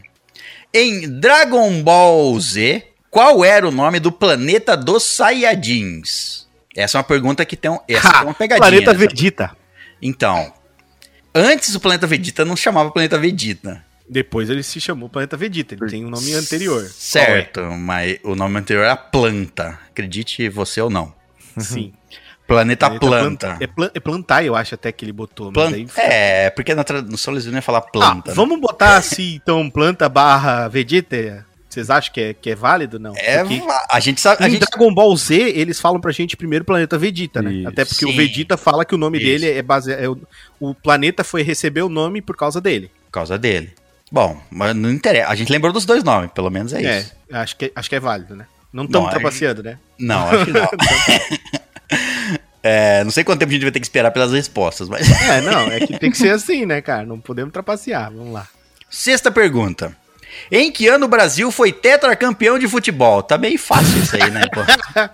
Em 0.72 1.18
Dragon 1.18 1.82
Ball 1.82 2.38
Z, 2.38 2.84
qual 3.10 3.44
era 3.44 3.66
o 3.66 3.70
nome 3.70 3.98
do 4.00 4.12
planeta 4.12 4.76
dos 4.76 5.02
Saiyajins? 5.02 6.48
Essa 6.76 6.96
é 6.96 6.98
uma 6.98 7.04
pergunta 7.04 7.44
que 7.44 7.56
tem, 7.56 7.70
um, 7.70 7.78
essa 7.88 8.08
Ha! 8.08 8.12
tem 8.12 8.22
uma 8.28 8.34
pegadinha. 8.34 8.68
Planeta 8.70 8.92
nessa- 8.92 9.06
Vegeta. 9.08 9.56
Então, 10.00 10.52
antes 11.34 11.74
o 11.74 11.80
planeta 11.80 12.06
Vegeta 12.06 12.44
não 12.44 12.56
chamava 12.56 12.90
planeta 12.90 13.18
Vegeta. 13.18 13.84
Depois 14.08 14.50
ele 14.50 14.64
se 14.64 14.80
chamou 14.80 15.08
Planeta 15.08 15.36
Vegeta. 15.36 15.74
Ele 15.74 15.88
tem 15.88 16.04
um 16.04 16.10
nome 16.10 16.34
anterior. 16.34 16.84
Certo, 16.84 17.60
mas 17.78 18.18
o 18.24 18.34
nome 18.34 18.58
anterior 18.58 18.82
era 18.84 18.96
Planta. 18.96 19.78
Acredite 19.88 20.48
você 20.48 20.80
ou 20.80 20.90
não. 20.90 21.14
É? 21.56 21.60
Sim. 21.60 21.92
Planeta, 22.44 22.86
Planeta 22.90 23.06
Planta. 23.06 23.56
É, 23.60 23.66
plan, 23.68 23.90
é 23.94 24.00
plantar, 24.00 24.44
eu 24.44 24.56
acho 24.56 24.74
até 24.74 24.90
que 24.90 25.04
ele 25.04 25.12
botou. 25.12 25.52
Plan- 25.52 25.70
Mas 25.70 25.74
aí... 25.74 25.86
É, 25.96 26.50
porque 26.50 26.74
na 26.74 26.82
tradução 26.82 27.32
eles 27.34 27.46
não 27.46 27.54
ia 27.54 27.62
falar 27.62 27.78
Ah, 27.78 27.82
planta. 27.82 28.30
né? 28.32 28.34
vamos 28.34 28.60
botar 28.60 28.96
assim, 28.96 29.36
então, 29.40 29.70
planta 29.70 30.08
barra 30.08 30.66
Vegeta? 30.66 31.46
Vocês 31.70 31.88
acham 31.88 32.12
que 32.12 32.20
é, 32.20 32.34
que 32.34 32.50
é 32.50 32.54
válido? 32.54 32.98
Não. 32.98 33.14
É, 33.16 33.38
Porque 33.44 33.62
a 33.90 34.00
gente 34.00 34.20
sabe. 34.20 34.42
A 34.44 34.48
em 34.48 34.52
gente, 34.52 34.66
Dragon 34.68 34.92
Ball 34.92 35.16
Z, 35.16 35.34
eles 35.34 35.80
falam 35.80 36.00
pra 36.00 36.10
gente 36.10 36.36
primeiro 36.36 36.64
planeta 36.64 36.98
Vegeta, 36.98 37.40
né? 37.40 37.52
Isso. 37.52 37.68
Até 37.68 37.84
porque 37.84 38.04
o 38.04 38.08
Sim. 38.10 38.16
Vegeta 38.16 38.56
fala 38.56 38.84
que 38.84 38.94
o 38.94 38.98
nome 38.98 39.18
Isso. 39.18 39.26
dele 39.26 39.50
é 39.58 39.62
baseado. 39.62 40.00
É 40.00 40.08
o, 40.08 40.18
o 40.58 40.74
planeta 40.74 41.22
foi 41.22 41.42
receber 41.42 41.82
o 41.82 41.88
nome 41.88 42.20
por 42.20 42.36
causa 42.36 42.60
dele. 42.60 42.90
por 43.06 43.12
causa 43.12 43.38
dele. 43.38 43.72
Bom, 44.12 44.40
mas 44.50 44.74
não 44.74 44.90
interessa. 44.90 45.30
A 45.30 45.34
gente 45.36 45.52
lembrou 45.52 45.72
dos 45.72 45.84
dois 45.84 46.02
nomes, 46.02 46.32
pelo 46.32 46.50
menos 46.50 46.72
é, 46.72 46.82
É, 46.82 46.98
isso. 46.98 47.12
acho 47.32 47.56
que, 47.56 47.70
acho 47.74 47.88
que 47.88 47.94
é 47.94 48.00
válido, 48.00 48.34
né? 48.34 48.46
Não 48.72 48.84
estamos 48.84 49.08
é- 49.08 49.10
trapaceando, 49.12 49.62
né? 49.62 49.78
Não, 49.98 50.26
acho 50.28 50.44
que 50.46 50.52
não. 50.52 50.68
É, 52.62 53.02
não 53.04 53.10
sei 53.10 53.24
quanto 53.24 53.38
tempo 53.38 53.50
a 53.50 53.54
gente 53.54 53.62
vai 53.62 53.70
ter 53.72 53.80
que 53.80 53.86
esperar 53.86 54.10
pelas 54.10 54.32
respostas, 54.32 54.86
mas. 54.88 55.08
É, 55.22 55.40
não, 55.40 55.60
é 55.72 55.80
que 55.80 55.98
tem 55.98 56.10
que 56.10 56.18
ser 56.18 56.30
assim, 56.30 56.66
né, 56.66 56.82
cara? 56.82 57.06
Não 57.06 57.18
podemos 57.18 57.52
trapacear. 57.52 58.12
Vamos 58.12 58.34
lá. 58.34 58.46
Sexta 58.90 59.30
pergunta. 59.30 59.96
Em 60.50 60.70
que 60.70 60.88
ano 60.88 61.06
o 61.06 61.08
Brasil 61.08 61.50
foi 61.50 61.72
tetracampeão 61.72 62.58
de 62.58 62.68
futebol? 62.68 63.22
Tá 63.22 63.36
bem 63.38 63.56
fácil 63.56 63.98
isso 63.98 64.16
aí, 64.16 64.30
né? 64.30 64.42
Pô? 64.52 64.60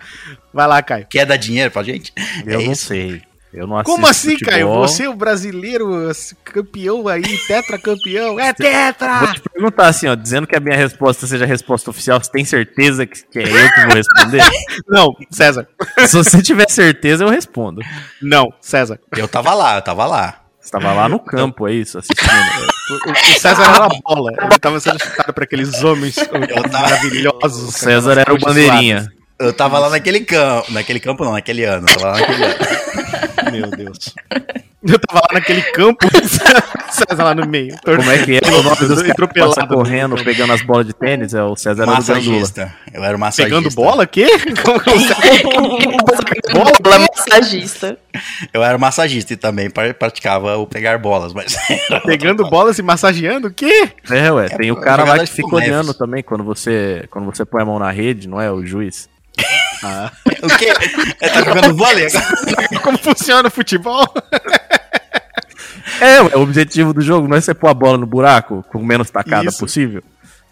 Vai 0.52 0.66
lá, 0.66 0.82
Caio. 0.82 1.06
Quer 1.08 1.26
dar 1.26 1.36
dinheiro 1.36 1.70
pra 1.70 1.82
gente? 1.82 2.12
eu 2.46 2.60
É 2.60 2.64
não 2.64 2.72
isso. 2.72 2.86
sei. 2.86 3.22
Eu 3.54 3.66
não 3.66 3.82
Como 3.84 4.06
assim, 4.06 4.36
Caio? 4.38 4.66
futebol. 4.66 4.86
Você, 4.88 5.08
o 5.08 5.14
brasileiro, 5.14 6.10
campeão 6.44 7.08
aí, 7.08 7.22
tetracampeão. 7.46 8.38
É 8.38 8.46
Vou 8.46 8.54
tetra! 8.54 9.32
te 9.32 9.40
perguntar 9.40 9.86
assim, 9.88 10.06
ó, 10.08 10.14
dizendo 10.14 10.46
que 10.46 10.54
a 10.54 10.60
minha 10.60 10.76
resposta 10.76 11.26
seja 11.26 11.44
a 11.44 11.48
resposta 11.48 11.88
oficial, 11.88 12.22
você 12.22 12.30
tem 12.30 12.44
certeza 12.44 13.06
que, 13.06 13.22
que 13.26 13.38
é 13.38 13.42
eu 13.44 13.72
que 13.72 13.80
vou 13.86 13.94
responder? 13.94 14.42
Não, 14.86 15.08
César. 15.30 15.66
Se 16.06 16.16
você 16.16 16.42
tiver 16.42 16.68
certeza, 16.68 17.24
eu 17.24 17.30
respondo. 17.30 17.80
Não, 18.20 18.52
César. 18.60 18.98
Eu 19.16 19.26
tava 19.26 19.54
lá, 19.54 19.76
eu 19.76 19.82
tava 19.82 20.04
lá. 20.06 20.42
Você 20.66 20.72
tava 20.72 20.92
lá 20.92 21.08
no 21.08 21.20
campo, 21.20 21.68
é 21.68 21.74
isso, 21.74 21.98
assistindo. 21.98 22.26
O, 22.88 23.10
o 23.10 23.40
César 23.40 23.64
era 23.64 23.86
a 23.86 23.88
bola. 23.88 24.30
Ele 24.40 24.58
tava 24.60 24.78
sendo 24.78 25.02
chutado 25.02 25.34
por 25.34 25.42
aqueles 25.42 25.82
homens 25.82 26.14
maravilhosos. 26.70 27.70
O 27.70 27.72
César 27.72 28.16
era 28.16 28.32
o 28.32 28.38
bandeirinha. 28.38 29.12
Eu 29.40 29.52
tava 29.52 29.80
lá 29.80 29.90
naquele 29.90 30.20
campo. 30.20 30.70
Naquele 30.70 31.00
campo 31.00 31.24
não, 31.24 31.32
naquele 31.32 31.64
ano. 31.64 31.84
Eu 31.88 31.94
tava 31.96 32.12
lá 32.12 32.20
naquele 32.20 32.44
ano. 32.44 32.54
Meu 33.50 33.70
Deus. 33.72 34.14
Eu 34.92 34.98
tava 35.00 35.20
lá 35.20 35.34
naquele 35.34 35.62
campo, 35.72 36.06
César 36.90 37.24
lá 37.24 37.34
no 37.34 37.46
meio. 37.46 37.76
Como 37.84 38.10
é 38.10 38.24
que 38.24 38.36
é 38.36 38.48
o 38.48 38.62
nome 38.62 38.76
dos 38.76 38.88
caras 38.88 39.02
que 39.02 39.10
Atropelado 39.10 39.54
passa 39.54 39.66
correndo, 39.66 40.22
pegando 40.24 40.52
as 40.52 40.62
bolas 40.62 40.86
de 40.86 40.92
tênis? 40.92 41.34
É 41.34 41.42
o 41.42 41.56
César. 41.56 41.86
Massagista. 41.86 42.72
Eu 42.92 43.02
era 43.04 43.16
o 43.16 43.20
massagista. 43.20 43.56
Pegando 43.60 43.74
bola? 43.74 44.06
Quê? 44.06 44.26
Como 44.64 44.80
que 44.80 44.90
o 44.90 45.00
César- 45.00 45.16
Bola 46.82 47.06
massagista. 47.16 47.98
Eu 48.52 48.62
era 48.62 48.78
massagista 48.78 49.32
e 49.32 49.36
também 49.36 49.68
pra- 49.68 49.92
praticava 49.92 50.56
o 50.56 50.66
pegar 50.66 50.98
bolas, 50.98 51.32
mas. 51.34 51.56
Pegando 52.04 52.40
outra 52.40 52.50
bola, 52.50 52.72
se 52.72 52.82
massageando? 52.82 53.48
O 53.48 53.52
quê? 53.52 53.90
É, 54.10 54.30
ué, 54.32 54.48
tem 54.48 54.70
o 54.70 54.76
cara 54.76 55.04
lá 55.04 55.18
que 55.18 55.24
de 55.24 55.30
fica 55.30 55.42
futebol, 55.48 55.60
olhando 55.60 55.86
Neves. 55.86 55.98
também 55.98 56.22
quando 56.22 56.44
você, 56.44 57.04
quando 57.10 57.26
você 57.26 57.44
põe 57.44 57.62
a 57.62 57.64
mão 57.64 57.78
na 57.78 57.90
rede, 57.90 58.28
não 58.28 58.40
é? 58.40 58.50
O 58.50 58.64
juiz. 58.64 59.08
coisa. 59.80 60.12
O 60.42 60.58
quê? 60.58 60.72
Ele 61.20 61.30
tá 61.30 61.42
jogando 61.44 61.76
vôlei 61.76 62.06
agora? 62.06 62.80
Como 62.82 62.96
funciona 62.98 63.48
o 63.48 63.50
futebol? 63.50 64.04
É, 66.00 66.20
ué, 66.22 66.30
o 66.36 66.40
objetivo 66.40 66.92
do 66.92 67.00
jogo 67.00 67.26
não 67.28 67.36
é 67.36 67.40
você 67.40 67.54
pôr 67.54 67.68
a 67.68 67.74
bola 67.74 67.96
no 67.98 68.06
buraco 68.06 68.64
com 68.70 68.82
menos 68.82 69.10
tacada 69.10 69.48
Isso. 69.48 69.58
possível. 69.58 70.02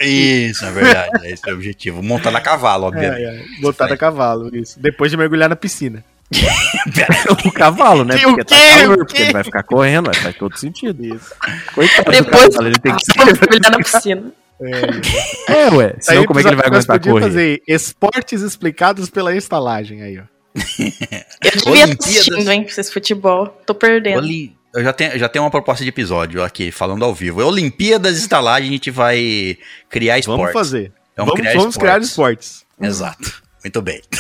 Isso, 0.00 0.64
é 0.64 0.70
verdade. 0.72 1.10
Esse 1.28 1.48
é 1.48 1.52
o 1.52 1.54
objetivo. 1.54 2.02
Montado 2.02 2.36
a 2.36 2.40
cavalo, 2.40 2.86
obviamente. 2.86 3.22
É, 3.22 3.36
é, 3.36 3.60
botar 3.60 3.86
a 3.92 3.96
cavalo, 3.96 4.54
isso. 4.54 4.78
Depois 4.80 5.10
de 5.10 5.16
mergulhar 5.16 5.48
na 5.48 5.56
piscina. 5.56 6.04
o 7.46 7.52
cavalo, 7.52 8.04
né? 8.04 8.18
Que 8.18 8.26
o 8.26 8.30
Porque 8.34 8.44
quê? 8.44 8.54
tá 8.54 8.78
calor, 8.80 8.94
O 8.94 8.98
porque 8.98 9.22
ele 9.22 9.32
vai 9.32 9.44
ficar 9.44 9.62
correndo, 9.62 10.08
ué, 10.08 10.14
faz 10.14 10.36
todo 10.36 10.56
sentido. 10.58 11.04
Isso. 11.04 11.32
Coitado 11.74 12.10
Depois- 12.10 12.44
do 12.44 12.50
cavalo, 12.50 12.66
ele 12.68 12.78
tem 12.78 12.94
que 12.96 13.04
se 13.06 13.18
Mergulhar 13.18 13.70
na 13.70 13.78
piscina. 13.78 14.32
É, 15.48 15.68
ué, 15.74 15.94
senão 16.00 16.20
Aí 16.22 16.26
como 16.26 16.40
é 16.40 16.42
que 16.42 16.48
ele 16.48 16.56
vai 16.56 16.66
aguentar 16.66 17.00
correr? 17.00 17.20
fazer 17.22 17.62
esportes 17.68 18.40
explicados 18.42 19.08
pela 19.10 19.34
estalagem 19.36 20.02
aí, 20.02 20.18
ó. 20.18 20.22
Eu 20.56 21.50
devia 21.50 21.70
Olimpíadas. 21.84 22.06
assistindo, 22.06 22.50
hein, 22.50 22.64
pra 22.64 22.84
futebol. 22.84 23.46
Tô 23.66 23.74
perdendo. 23.74 24.18
Oli- 24.18 24.56
Eu 24.74 24.82
já 24.82 24.92
tenho, 24.92 25.16
já 25.18 25.28
tenho 25.28 25.44
uma 25.44 25.50
proposta 25.50 25.84
de 25.84 25.88
episódio 25.88 26.42
aqui, 26.42 26.72
falando 26.72 27.04
ao 27.04 27.14
vivo. 27.14 27.40
É 27.40 27.44
Olimpíadas 27.44 28.18
Estalagem, 28.18 28.68
a 28.70 28.72
gente 28.72 28.90
vai 28.90 29.56
criar 29.88 30.18
esportes. 30.18 30.42
Vamos 30.42 30.52
fazer. 30.52 30.92
Vamos 31.16 31.32
Vamos, 31.32 31.40
criar 31.40 31.60
vamos 31.60 31.76
criar 31.76 32.00
esportes. 32.00 32.66
Exato. 32.80 33.42
Muito 33.62 33.80
bem. 33.80 34.02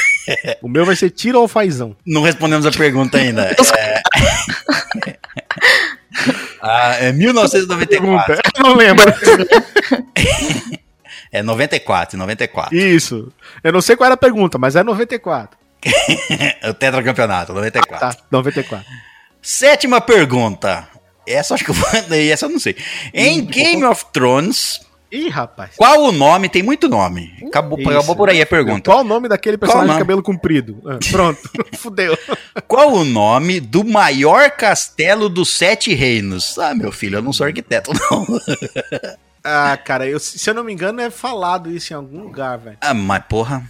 O 0.62 0.68
meu 0.68 0.86
vai 0.86 0.96
ser 0.96 1.10
tiro 1.10 1.38
ou 1.38 1.46
fazão. 1.46 1.94
Não 2.06 2.22
respondemos 2.22 2.64
a 2.64 2.70
pergunta 2.70 3.18
ainda. 3.18 3.54
É... 3.76 4.02
Ah, 6.62 6.94
é 6.98 7.12
1994. 7.12 8.26
Pergunta. 8.26 8.40
Eu 8.56 8.62
não 8.62 8.74
lembro. 8.74 9.04
É 11.30 11.42
94, 11.42 12.16
94. 12.16 12.74
Isso. 12.74 13.30
Eu 13.62 13.72
não 13.72 13.82
sei 13.82 13.96
qual 13.96 14.06
era 14.06 14.14
a 14.14 14.16
pergunta, 14.16 14.56
mas 14.56 14.76
é 14.76 14.82
94. 14.82 15.58
É 16.62 16.70
o 16.70 16.72
tetracampeonato, 16.72 17.52
94. 17.52 18.16
Tá, 18.16 18.24
94. 18.30 18.86
Sétima 19.44 20.00
pergunta. 20.00 20.88
Essa 21.26 21.52
eu 21.52 21.54
acho 21.54 21.64
que 21.64 21.70
eu 21.70 21.74
vou. 21.74 21.88
Essa 22.10 22.46
eu 22.46 22.50
não 22.50 22.58
sei. 22.58 22.76
Em 23.12 23.44
Game 23.44 23.84
of 23.84 24.06
Thrones, 24.12 24.80
Ih, 25.12 25.28
rapaz. 25.28 25.70
Qual 25.76 26.02
o 26.02 26.10
nome? 26.10 26.48
Tem 26.48 26.60
muito 26.60 26.88
nome. 26.88 27.32
Acabou, 27.46 27.78
Isso. 27.78 27.88
acabou 27.88 28.16
por 28.16 28.28
aí 28.28 28.42
a 28.42 28.46
pergunta. 28.46 28.90
Qual 28.90 29.02
o 29.02 29.04
nome 29.04 29.28
daquele 29.28 29.56
personagem 29.56 29.92
de 29.92 29.98
cabelo 29.98 30.20
comprido? 30.24 30.82
Ah, 30.84 30.98
pronto, 31.08 31.38
fudeu. 31.78 32.18
Qual 32.66 32.92
o 32.92 33.04
nome 33.04 33.60
do 33.60 33.84
maior 33.84 34.50
castelo 34.50 35.28
dos 35.28 35.50
sete 35.56 35.94
reinos? 35.94 36.58
Ah, 36.58 36.74
meu 36.74 36.90
filho, 36.90 37.18
eu 37.18 37.22
não 37.22 37.32
sou 37.32 37.46
arquiteto, 37.46 37.92
não. 38.10 38.26
Ah, 39.44 39.76
cara, 39.76 40.06
eu- 40.08 40.18
se 40.18 40.50
eu 40.50 40.54
não 40.54 40.64
me 40.64 40.72
engano, 40.72 41.00
é 41.00 41.10
falado 41.10 41.70
isso 41.70 41.92
em 41.92 41.96
algum 41.96 42.22
lugar, 42.22 42.58
velho. 42.58 42.78
Ah, 42.80 42.94
mas 42.94 43.22
porra. 43.28 43.62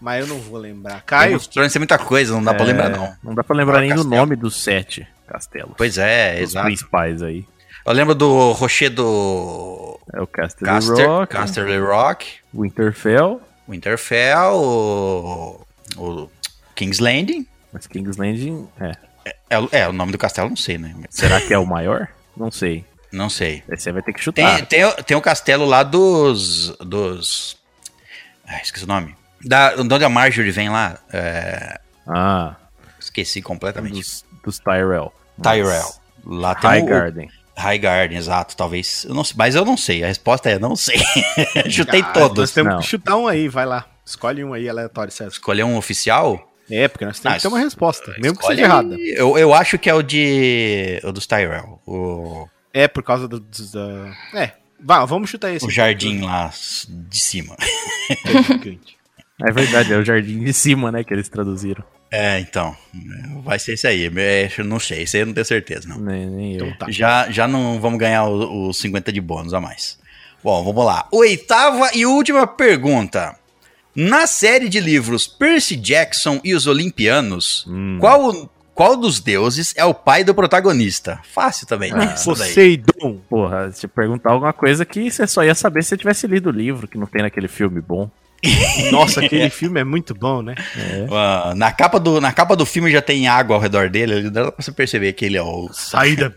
Mas 0.00 0.20
eu 0.20 0.26
não 0.26 0.38
vou 0.38 0.58
lembrar. 0.58 1.02
Caio? 1.02 1.40
Game 1.54 1.70
ser 1.70 1.78
muita 1.78 1.98
coisa, 1.98 2.32
não 2.34 2.42
dá 2.42 2.52
pra 2.52 2.64
É, 2.64 2.66
lembrar, 2.68 2.88
não. 2.90 3.14
Não 3.22 3.34
dá 3.34 3.42
pra 3.44 3.56
lembrar 3.56 3.78
Ah, 3.78 3.80
nem 3.80 3.90
do 3.90 3.96
castelo. 4.02 4.16
nome 4.16 4.36
dos 4.36 4.62
sete 4.62 5.06
castelos. 5.30 5.74
Pois 5.76 5.96
é, 5.98 6.34
Os 6.36 6.50
exato. 6.50 6.66
principais 6.66 7.22
aí. 7.22 7.46
Eu 7.86 7.92
lembro 7.94 8.14
do 8.14 8.52
Rocher 8.52 8.90
do 8.90 9.98
É 10.12 10.20
o 10.20 10.26
Caster, 10.26 10.68
Rock, 10.68 11.32
Casterly 11.32 11.78
Rock, 11.78 12.26
Winterfell, 12.54 13.40
Winterfell, 13.68 14.52
o, 14.54 15.66
o 15.96 16.30
King's 16.74 16.98
Landing. 16.98 17.46
mas 17.72 17.86
King's 17.86 18.16
Landing, 18.16 18.68
é. 18.80 18.92
É, 19.48 19.58
o- 19.58 19.68
é, 19.72 19.88
o 19.88 19.92
nome 19.92 20.12
do 20.12 20.18
castelo 20.18 20.48
não 20.48 20.56
sei, 20.56 20.78
né? 20.78 20.94
Será 21.10 21.40
que 21.40 21.52
é 21.54 21.58
o 21.58 21.66
maior? 21.66 22.08
Não 22.36 22.50
sei. 22.50 22.84
Não 23.12 23.28
sei. 23.28 23.62
Aí 23.70 23.76
você 23.78 23.90
vai 23.92 24.02
ter 24.02 24.12
que 24.12 24.20
chutar. 24.22 24.56
Tem, 24.58 24.64
tem, 24.66 24.84
o- 24.84 25.02
tem 25.02 25.16
o 25.16 25.20
castelo 25.20 25.64
lá 25.66 25.82
dos. 25.82 26.68
dos. 26.78 27.56
Ah, 28.46 28.60
esqueci 28.62 28.84
o 28.84 28.88
nome. 28.88 29.14
Da, 29.44 29.74
de 29.74 29.80
onde 29.94 30.04
a 30.04 30.08
Marjorie 30.08 30.50
vem 30.52 30.68
lá. 30.68 30.98
É, 31.12 31.80
Ah, 32.06 32.56
esqueci 33.00 33.40
completamente. 33.42 33.94
dos, 33.94 34.24
dos 34.44 34.58
Tyrell. 34.58 35.12
Tyrell. 35.42 35.94
Lá 36.24 36.54
tem 36.54 36.70
High 36.70 36.82
o- 36.82 36.86
Garden. 36.86 37.28
High 37.56 37.78
Garden, 37.78 38.16
exato. 38.18 38.56
Talvez. 38.56 39.04
Eu 39.04 39.14
não, 39.14 39.22
sei, 39.24 39.34
mas 39.36 39.54
eu 39.54 39.64
não 39.64 39.76
sei. 39.76 40.02
A 40.02 40.06
resposta 40.06 40.48
é 40.48 40.58
não 40.58 40.74
sei. 40.76 40.98
Chutei 41.70 42.00
Ah, 42.00 42.04
Nós 42.04 42.12
todos. 42.14 42.50
temos 42.52 42.72
Não. 42.72 42.80
que 42.80 42.86
chutar 42.86 43.16
um 43.16 43.26
aí, 43.26 43.48
vai 43.48 43.66
lá. 43.66 43.86
Escolhe 44.04 44.42
um 44.44 44.52
aí 44.54 44.68
aleatório, 44.68 45.12
César. 45.12 45.30
Escolher 45.30 45.64
um 45.64 45.76
oficial? 45.76 46.48
É, 46.70 46.86
porque 46.88 47.04
nós 47.04 47.18
temos 47.18 47.34
Ah, 47.34 47.36
que 47.36 47.42
ter 47.42 47.48
uma 47.48 47.58
resposta, 47.58 48.14
mesmo 48.18 48.38
que 48.38 48.46
seja 48.46 48.62
errada. 48.62 48.96
Eu, 48.98 49.36
eu 49.36 49.52
acho 49.52 49.78
que 49.78 49.90
é 49.90 49.94
o 49.94 50.02
de. 50.02 51.00
O 51.04 51.12
dos 51.12 51.26
Tyrell. 51.26 51.80
O, 51.86 52.48
É, 52.72 52.86
por 52.88 53.02
causa 53.02 53.26
do, 53.28 53.40
dos- 53.40 53.72
da... 53.72 54.12
É, 54.34 54.52
vá, 54.82 55.04
vamos 55.04 55.28
chutar 55.30 55.52
esse. 55.52 55.66
o 55.66 55.70
jardim 55.70 56.20
lá 56.22 56.50
de 56.88 57.18
cima. 57.18 57.56
É 58.08 58.42
gigante. 58.42 58.98
É 59.42 59.50
verdade, 59.52 59.90
é 59.90 59.96
o 59.96 60.04
jardim 60.04 60.44
de 60.44 60.52
cima, 60.52 60.92
né, 60.92 61.02
que 61.02 61.14
eles 61.14 61.26
traduziram. 61.26 61.82
É, 62.10 62.40
então. 62.40 62.76
Vai 63.44 63.58
ser 63.58 63.74
esse 63.74 63.86
aí. 63.86 64.10
É, 64.16 64.50
eu 64.58 64.64
não 64.64 64.80
sei. 64.80 65.02
Esse 65.02 65.16
aí 65.16 65.22
eu 65.22 65.26
não 65.26 65.34
tenho 65.34 65.44
certeza, 65.46 65.88
não. 65.88 65.98
Nem, 65.98 66.26
nem 66.28 66.56
eu. 66.56 66.66
Então 66.66 66.78
tá. 66.78 66.86
Já, 66.90 67.30
já 67.30 67.46
não 67.46 67.80
vamos 67.80 67.98
ganhar 68.00 68.24
o- 68.24 68.68
os 68.68 68.78
50 68.78 69.12
de 69.12 69.20
bônus 69.20 69.54
a 69.54 69.60
mais. 69.60 69.98
Bom, 70.42 70.64
vamos 70.64 70.84
lá. 70.84 71.06
Oitava 71.12 71.90
e 71.94 72.04
última 72.06 72.46
pergunta. 72.46 73.36
Na 73.94 74.26
série 74.26 74.68
de 74.68 74.80
livros 74.80 75.26
Percy 75.26 75.76
Jackson 75.76 76.40
e 76.42 76.54
os 76.54 76.66
Olimpianos, 76.66 77.64
Hum. 77.68 77.98
qual, 78.00 78.50
qual 78.74 78.96
dos 78.96 79.20
deuses 79.20 79.74
é 79.76 79.84
o 79.84 79.92
pai 79.92 80.24
do 80.24 80.34
protagonista? 80.34 81.20
Fácil 81.32 81.66
também. 81.66 81.92
né? 81.92 82.14
Isso 82.16 82.34
daí. 82.34 82.48
Poseidon. 82.48 83.20
Porra, 83.28 83.70
te 83.70 83.86
perguntar 83.86 84.32
alguma 84.32 84.52
coisa 84.52 84.84
que 84.84 85.10
você 85.10 85.26
só 85.26 85.44
ia 85.44 85.54
saber 85.54 85.82
se 85.82 85.90
você 85.90 85.96
tivesse 85.96 86.26
lido 86.26 86.48
o 86.48 86.52
livro, 86.52 86.88
que 86.88 86.96
não 86.98 87.06
tem 87.06 87.22
naquele 87.22 87.48
filme 87.48 87.80
bom. 87.80 88.10
Nossa, 88.90 89.20
aquele 89.20 89.50
filme 89.50 89.80
é 89.80 89.84
muito 89.84 90.14
bom, 90.14 90.40
né? 90.42 90.54
Ah, 91.12 91.52
na, 91.54 91.70
capa 91.72 92.00
do, 92.00 92.20
na 92.20 92.32
capa 92.32 92.56
do 92.56 92.64
filme 92.64 92.90
já 92.90 93.02
tem 93.02 93.28
água 93.28 93.56
ao 93.56 93.62
redor 93.62 93.88
dele, 93.90 94.30
dá 94.30 94.50
pra 94.50 94.62
você 94.62 94.72
perceber 94.72 95.12
que 95.12 95.24
ele 95.24 95.36
é 95.36 95.42
o 95.42 95.66
Poseidon. 95.66 96.32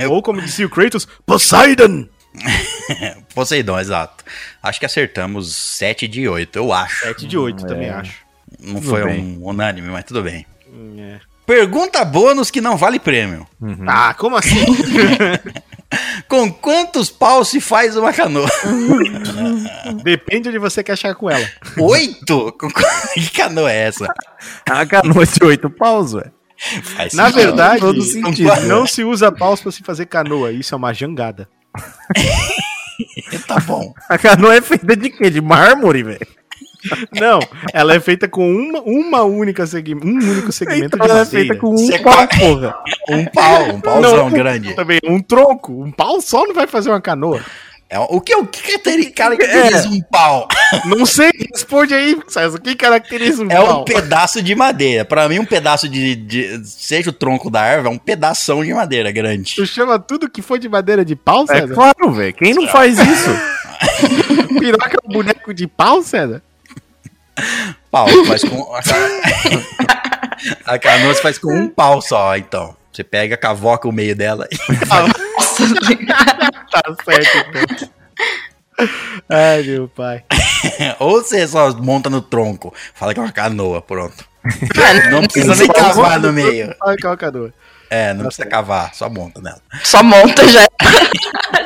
Ou 0.08 0.22
como 0.22 0.40
dizia 0.40 0.66
o 0.66 0.70
Kratos, 0.70 1.06
Poseidon. 1.26 2.06
Poseidon, 3.34 3.78
exato. 3.78 4.24
Acho 4.62 4.80
que 4.80 4.86
acertamos 4.86 5.54
7 5.54 6.08
de 6.08 6.28
8, 6.28 6.56
eu 6.56 6.72
acho. 6.72 7.02
7 7.06 7.26
de 7.26 7.36
8 7.38 7.64
É. 7.64 7.68
também 7.68 7.90
acho. 7.90 8.12
Não 8.60 8.76
Tudo 8.76 8.88
foi 8.88 9.04
bem. 9.04 9.20
um 9.20 9.46
unânime, 9.46 9.88
mas 9.88 10.04
tudo 10.04 10.22
bem. 10.22 10.46
Hum, 10.72 10.96
é. 10.98 11.20
Pergunta 11.46 12.04
bônus 12.04 12.50
que 12.50 12.60
não 12.60 12.76
vale 12.76 12.98
prêmio. 12.98 13.46
Uhum. 13.60 13.84
Ah, 13.86 14.14
como 14.14 14.36
assim? 14.36 14.64
Com 16.28 16.52
quantos 16.52 17.10
paus 17.10 17.48
se 17.48 17.60
faz 17.60 17.96
uma 17.96 18.12
canoa? 18.12 18.48
Depende 20.04 20.50
onde 20.50 20.58
você 20.58 20.82
quer 20.82 20.96
chegar 20.96 21.14
com 21.14 21.30
ela. 21.30 21.46
Oito? 21.78 22.54
Que 23.14 23.30
canoa 23.30 23.72
é 23.72 23.86
essa? 23.86 24.06
A 24.68 24.84
canoa 24.84 25.24
de 25.24 25.44
oito 25.44 25.70
paus, 25.70 26.12
velho. 26.12 26.32
Faz 26.82 27.14
Na 27.14 27.28
verdade, 27.30 27.80
todo 27.80 28.02
sentido, 28.02 28.50
não 28.66 28.86
se 28.86 29.04
usa 29.04 29.30
paus 29.32 29.60
pra 29.60 29.72
se 29.72 29.82
fazer 29.82 30.06
canoa. 30.06 30.52
Isso 30.52 30.74
é 30.74 30.76
uma 30.78 30.92
jangada. 30.92 31.48
Tá 33.46 33.60
bom. 33.60 33.94
A 34.08 34.18
canoa 34.18 34.56
é 34.56 34.60
feita 34.60 34.96
de 34.96 35.08
quê? 35.08 35.30
De 35.30 35.40
mármore, 35.40 36.02
velho? 36.02 36.26
Não, 37.20 37.40
ela 37.72 37.94
é 37.94 38.00
feita 38.00 38.28
com 38.28 38.48
uma, 38.50 38.80
uma 38.82 39.22
única 39.22 39.66
segmento, 39.66 40.06
um 40.06 40.10
único 40.32 40.52
segmento 40.52 40.96
Então 40.96 41.06
de 41.06 41.10
ela 41.10 41.20
é 41.22 41.26
feita 41.26 41.56
com 41.56 41.70
um 41.74 41.76
Você 41.76 41.98
pau, 41.98 42.28
porra. 42.28 42.74
Um 43.08 43.24
pau, 43.26 43.62
um 43.74 43.80
pauzão 43.80 44.16
Não. 44.24 44.30
grande. 44.30 44.74
Também 44.74 45.00
um 45.04 45.20
tronco, 45.20 45.82
um 45.82 45.90
pau 45.90 46.20
só 46.20 46.46
não 46.46 46.54
vai 46.54 46.66
fazer 46.66 46.90
uma 46.90 47.00
canoa. 47.00 47.40
É, 47.90 47.98
o 47.98 48.20
que, 48.20 48.34
o 48.36 48.44
que 48.46 48.60
caracteriza, 48.60 49.10
caracteriza 49.12 49.88
um 49.88 50.02
pau? 50.02 50.46
Não 50.84 51.06
sei, 51.06 51.30
responde 51.50 51.94
aí, 51.94 52.18
César, 52.28 52.58
o 52.58 52.60
que 52.60 52.76
caracteriza 52.76 53.42
um 53.42 53.50
É 53.50 53.58
um 53.60 53.66
pau? 53.66 53.84
pedaço 53.86 54.42
de 54.42 54.54
madeira. 54.54 55.06
Pra 55.06 55.26
mim, 55.26 55.38
um 55.38 55.46
pedaço 55.46 55.88
de, 55.88 56.14
de- 56.14 56.60
Seja 56.66 57.08
o 57.08 57.14
tronco 57.14 57.50
da 57.50 57.62
árvore, 57.62 57.88
é 57.88 57.90
um 57.90 57.96
pedação 57.98 58.62
de 58.62 58.74
madeira 58.74 59.10
grande. 59.10 59.54
Tu 59.56 59.64
chama 59.66 59.98
tudo 59.98 60.28
que 60.28 60.42
for 60.42 60.58
de 60.58 60.68
madeira 60.68 61.02
de 61.02 61.16
pau, 61.16 61.44
É 61.48 61.60
César? 61.60 61.74
claro, 61.74 62.12
velho. 62.12 62.34
Quem 62.34 62.52
não 62.52 62.68
faz 62.68 62.98
isso? 62.98 63.30
Piroca 64.60 64.96
é 65.02 65.08
um 65.08 65.12
boneco 65.12 65.54
de 65.54 65.66
pau, 65.66 66.02
César? 66.02 66.42
Pau, 67.90 68.08
faz 68.26 68.42
com. 68.44 68.74
A 70.64 70.78
canoa 70.78 71.14
faz 71.16 71.38
com 71.38 71.54
um 71.54 71.68
pau 71.68 72.00
só, 72.00 72.36
então. 72.36 72.76
Você 72.92 73.04
pega, 73.04 73.36
cavoca 73.36 73.88
o 73.88 73.92
meio 73.92 74.16
dela 74.16 74.48
e 74.50 74.56
Nossa, 74.86 75.64
Tá 76.70 76.82
certo, 77.04 77.38
então. 77.48 77.88
Ai, 79.28 79.62
meu 79.62 79.88
pai. 79.88 80.24
Ou 80.98 81.22
você 81.22 81.46
só 81.46 81.72
monta 81.74 82.10
no 82.10 82.20
tronco, 82.20 82.74
fala 82.94 83.14
que 83.14 83.20
é 83.20 83.22
uma 83.22 83.32
canoa, 83.32 83.82
pronto. 83.82 84.24
Não 85.10 85.22
precisa 85.22 85.54
nem 85.56 85.68
cavar 85.68 86.18
no 86.20 86.32
meio. 86.32 86.74
Olha 86.82 86.96
que 86.96 87.06
é 87.06 87.08
uma 87.08 87.16
canoa. 87.16 87.52
É, 87.90 88.12
não 88.12 88.26
precisa 88.26 88.46
cavar, 88.46 88.94
só 88.94 89.08
monta 89.08 89.40
nela. 89.40 89.60
só 89.82 90.02
monta 90.02 90.46
já. 90.48 90.66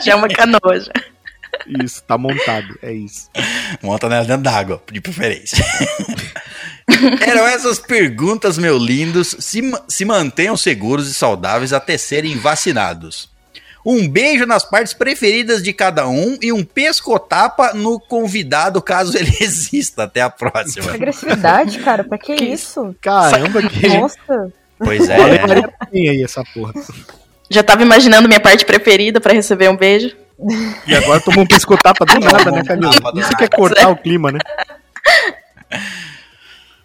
já 0.03 0.13
é 0.13 0.15
uma 0.15 0.29
canoa 0.29 0.81
já. 0.81 0.93
Isso, 1.67 2.03
tá 2.03 2.19
montado, 2.19 2.79
é 2.83 2.93
isso. 2.93 3.29
Monta 3.83 4.09
nela 4.09 4.25
dentro 4.25 4.43
d'água, 4.43 4.83
de 4.91 5.01
preferência. 5.01 5.65
Eram 7.27 7.47
essas 7.47 7.79
perguntas, 7.79 8.59
meu 8.59 8.77
lindos. 8.77 9.37
Se, 9.39 9.61
se 9.89 10.05
mantenham 10.05 10.57
seguros 10.57 11.09
e 11.09 11.15
saudáveis 11.15 11.73
até 11.73 11.97
serem 11.97 12.37
vacinados. 12.37 13.31
Um 13.85 14.09
beijo 14.09 14.47
nas 14.47 14.65
partes 14.65 14.95
preferidas 14.95 15.61
de 15.63 15.73
cada 15.73 16.09
um 16.09 16.39
e 16.41 16.53
um 16.53 16.65
pescotapa 16.65 17.73
no 17.75 17.99
convidado, 17.99 18.81
caso 18.81 19.17
ele 19.17 19.33
exista. 19.41 20.05
Até 20.05 20.21
a 20.21 20.31
próxima. 20.31 20.93
Agressividade, 20.93 21.79
cara, 21.81 22.05
pra 22.05 22.17
que, 22.17 22.37
Que 22.37 22.45
isso? 22.45 22.95
Caramba, 23.01 23.63
que 23.63 23.89
Nossa. 23.89 24.53
Pois 24.79 25.09
é. 25.09 25.19
Olha, 25.19 25.47
Maria 25.47 26.11
aí 26.11 26.23
essa 26.23 26.45
porra. 26.55 26.73
Já 27.51 27.63
tava 27.63 27.83
imaginando 27.83 28.29
minha 28.29 28.41
parte 28.41 28.65
preferida 28.65 29.21
pra 29.21 29.33
receber 29.33 29.69
um 29.69 29.77
beijo. 29.77 30.17
E 30.87 30.95
agora 30.95 31.21
tomou 31.21 31.45
um 31.45 31.47
pescotapa 31.47 32.05
do 32.05 32.19
nada, 32.19 32.51
né, 32.51 32.65
Camila? 32.65 32.93
Isso 33.15 33.37
que 33.37 33.45
é 33.45 33.49
cortar 33.49 33.89
o 33.89 33.97
clima, 33.97 34.33
né? 34.33 34.39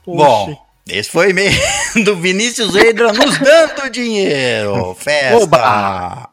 Bom, 0.05 0.57
esse 0.87 1.09
foi 1.09 1.27
o 1.27 1.29
e-mail 1.31 1.51
do 2.05 2.15
Vinícius 2.15 2.75
Eidra 2.75 3.11
nos 3.11 3.37
dando 3.39 3.89
dinheiro. 3.89 4.95
Festa. 4.99 5.43
Oba! 5.43 6.29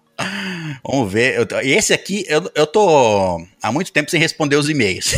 Vamos 0.86 1.12
ver. 1.12 1.34
Eu 1.36 1.60
Esse 1.60 1.92
aqui, 1.92 2.24
eu, 2.28 2.50
eu 2.54 2.66
tô 2.66 3.44
há 3.62 3.72
muito 3.72 3.92
tempo 3.92 4.10
sem 4.10 4.20
responder 4.20 4.56
os 4.56 4.68
e-mails. 4.68 5.14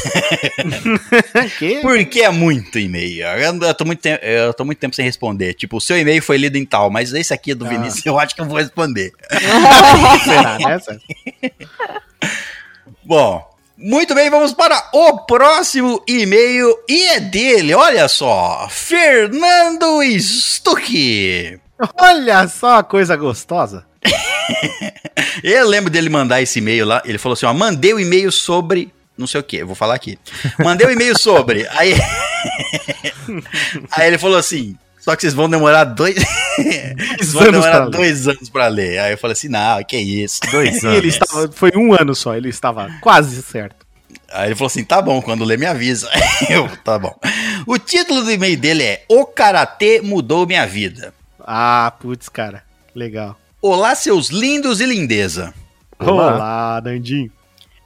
que? 1.59 1.81
Porque 1.81 2.23
é 2.23 2.31
muito 2.31 2.79
e-mail. 2.79 3.27
Eu, 3.27 3.63
eu 3.63 3.75
tô 3.75 3.85
muito 3.85 4.01
tempo, 4.01 4.25
eu 4.25 4.55
tô 4.55 4.65
muito 4.65 4.79
tempo 4.79 4.95
sem 4.97 5.05
responder. 5.05 5.55
Tipo, 5.55 5.77
o 5.77 5.81
seu 5.81 5.99
e-mail 5.99 6.23
foi 6.23 6.39
lido 6.39 6.57
em 6.57 6.65
tal, 6.65 6.91
mas 6.91 7.13
esse 7.13 7.35
aqui 7.35 7.51
é 7.51 7.55
do 7.55 7.67
Ah. 7.67 7.69
Vinícius, 7.69 8.07
eu 8.07 8.19
acho 8.19 8.35
que 8.35 8.41
eu 8.41 8.47
vou 8.47 8.57
responder. 8.59 9.13
Será, 10.25 10.59
né? 10.59 10.81
Bom, 13.05 13.45
muito 13.77 14.15
bem, 14.15 14.31
vamos 14.31 14.53
para 14.53 14.89
o 14.93 15.19
próximo 15.27 16.03
e-mail 16.09 16.75
e 16.89 17.05
é 17.09 17.21
dele, 17.21 17.75
olha 17.75 18.09
só, 18.09 18.67
Fernando 18.71 20.03
Stuck. 20.19 21.61
Olha 22.01 22.49
só 22.49 22.79
a 22.79 22.83
coisa 22.83 23.15
gostosa. 23.17 23.85
Eu 25.43 25.67
lembro 25.69 25.91
dele 25.91 26.09
mandar 26.09 26.41
esse 26.43 26.59
e-mail 26.59 26.87
lá, 26.87 27.03
ele 27.05 27.19
falou 27.19 27.35
assim, 27.35 27.47
ó, 27.47 27.53
mandei 27.55 27.93
o 27.95 28.01
e-mail 28.01 28.31
sobre 28.33 28.93
não 29.17 29.27
sei 29.27 29.41
o 29.41 29.45
que, 29.45 29.57
eu 29.57 29.67
vou 29.67 29.75
falar 29.75 29.95
aqui. 29.95 30.19
Mandei 30.59 30.87
um 30.87 30.91
e-mail 30.91 31.19
sobre, 31.19 31.67
aí 31.73 31.95
Aí 33.93 34.09
ele 34.09 34.19
falou 34.19 34.37
assim, 34.37 34.77
Só 35.01 35.17
que 35.17 35.23
vocês 35.23 35.33
vão 35.35 35.49
demorar 35.49 35.85
dois. 35.85 36.17
vocês 36.17 37.33
vão 37.33 37.43
anos 37.45 37.53
demorar 37.53 37.73
pra 37.73 37.85
ler. 37.85 37.91
dois 37.91 38.29
anos 38.29 38.49
pra 38.51 38.67
ler. 38.69 38.99
Aí 38.99 39.13
eu 39.13 39.19
falei 39.19 39.33
assim: 39.33 39.49
não, 39.49 39.83
que 39.85 39.97
isso. 39.97 40.41
Dois 40.51 40.83
E 40.83 40.87
ele 40.89 41.09
estava, 41.09 41.51
foi 41.51 41.73
um 41.77 41.95
ano 41.95 42.15
só, 42.15 42.35
ele 42.35 42.49
estava 42.49 42.91
quase 43.01 43.43
certo. 43.43 43.87
Aí 44.31 44.49
ele 44.49 44.55
falou 44.55 44.67
assim: 44.67 44.85
tá 44.85 45.01
bom, 45.01 45.23
quando 45.23 45.45
ler 45.45 45.59
me 45.59 45.67
avisa. 45.67 46.11
Eu, 46.51 46.69
tá 46.85 46.99
bom. 46.99 47.15
O 47.67 47.79
título 47.79 48.23
do 48.23 48.31
e-mail 48.31 48.59
dele 48.59 48.83
é 48.83 49.05
O 49.09 49.25
Karatê 49.25 50.01
Mudou 50.03 50.47
Minha 50.47 50.67
Vida. 50.67 51.15
Ah, 51.41 51.93
putz, 52.01 52.29
cara. 52.29 52.65
Legal. 52.95 53.39
Olá, 53.69 53.97
seus 53.97 54.29
lindos 54.29 54.81
e 54.81 54.87
lindeza. 54.87 55.53
Olá. 55.99 56.35
Olá, 56.37 56.83
Nandinho. 56.85 57.33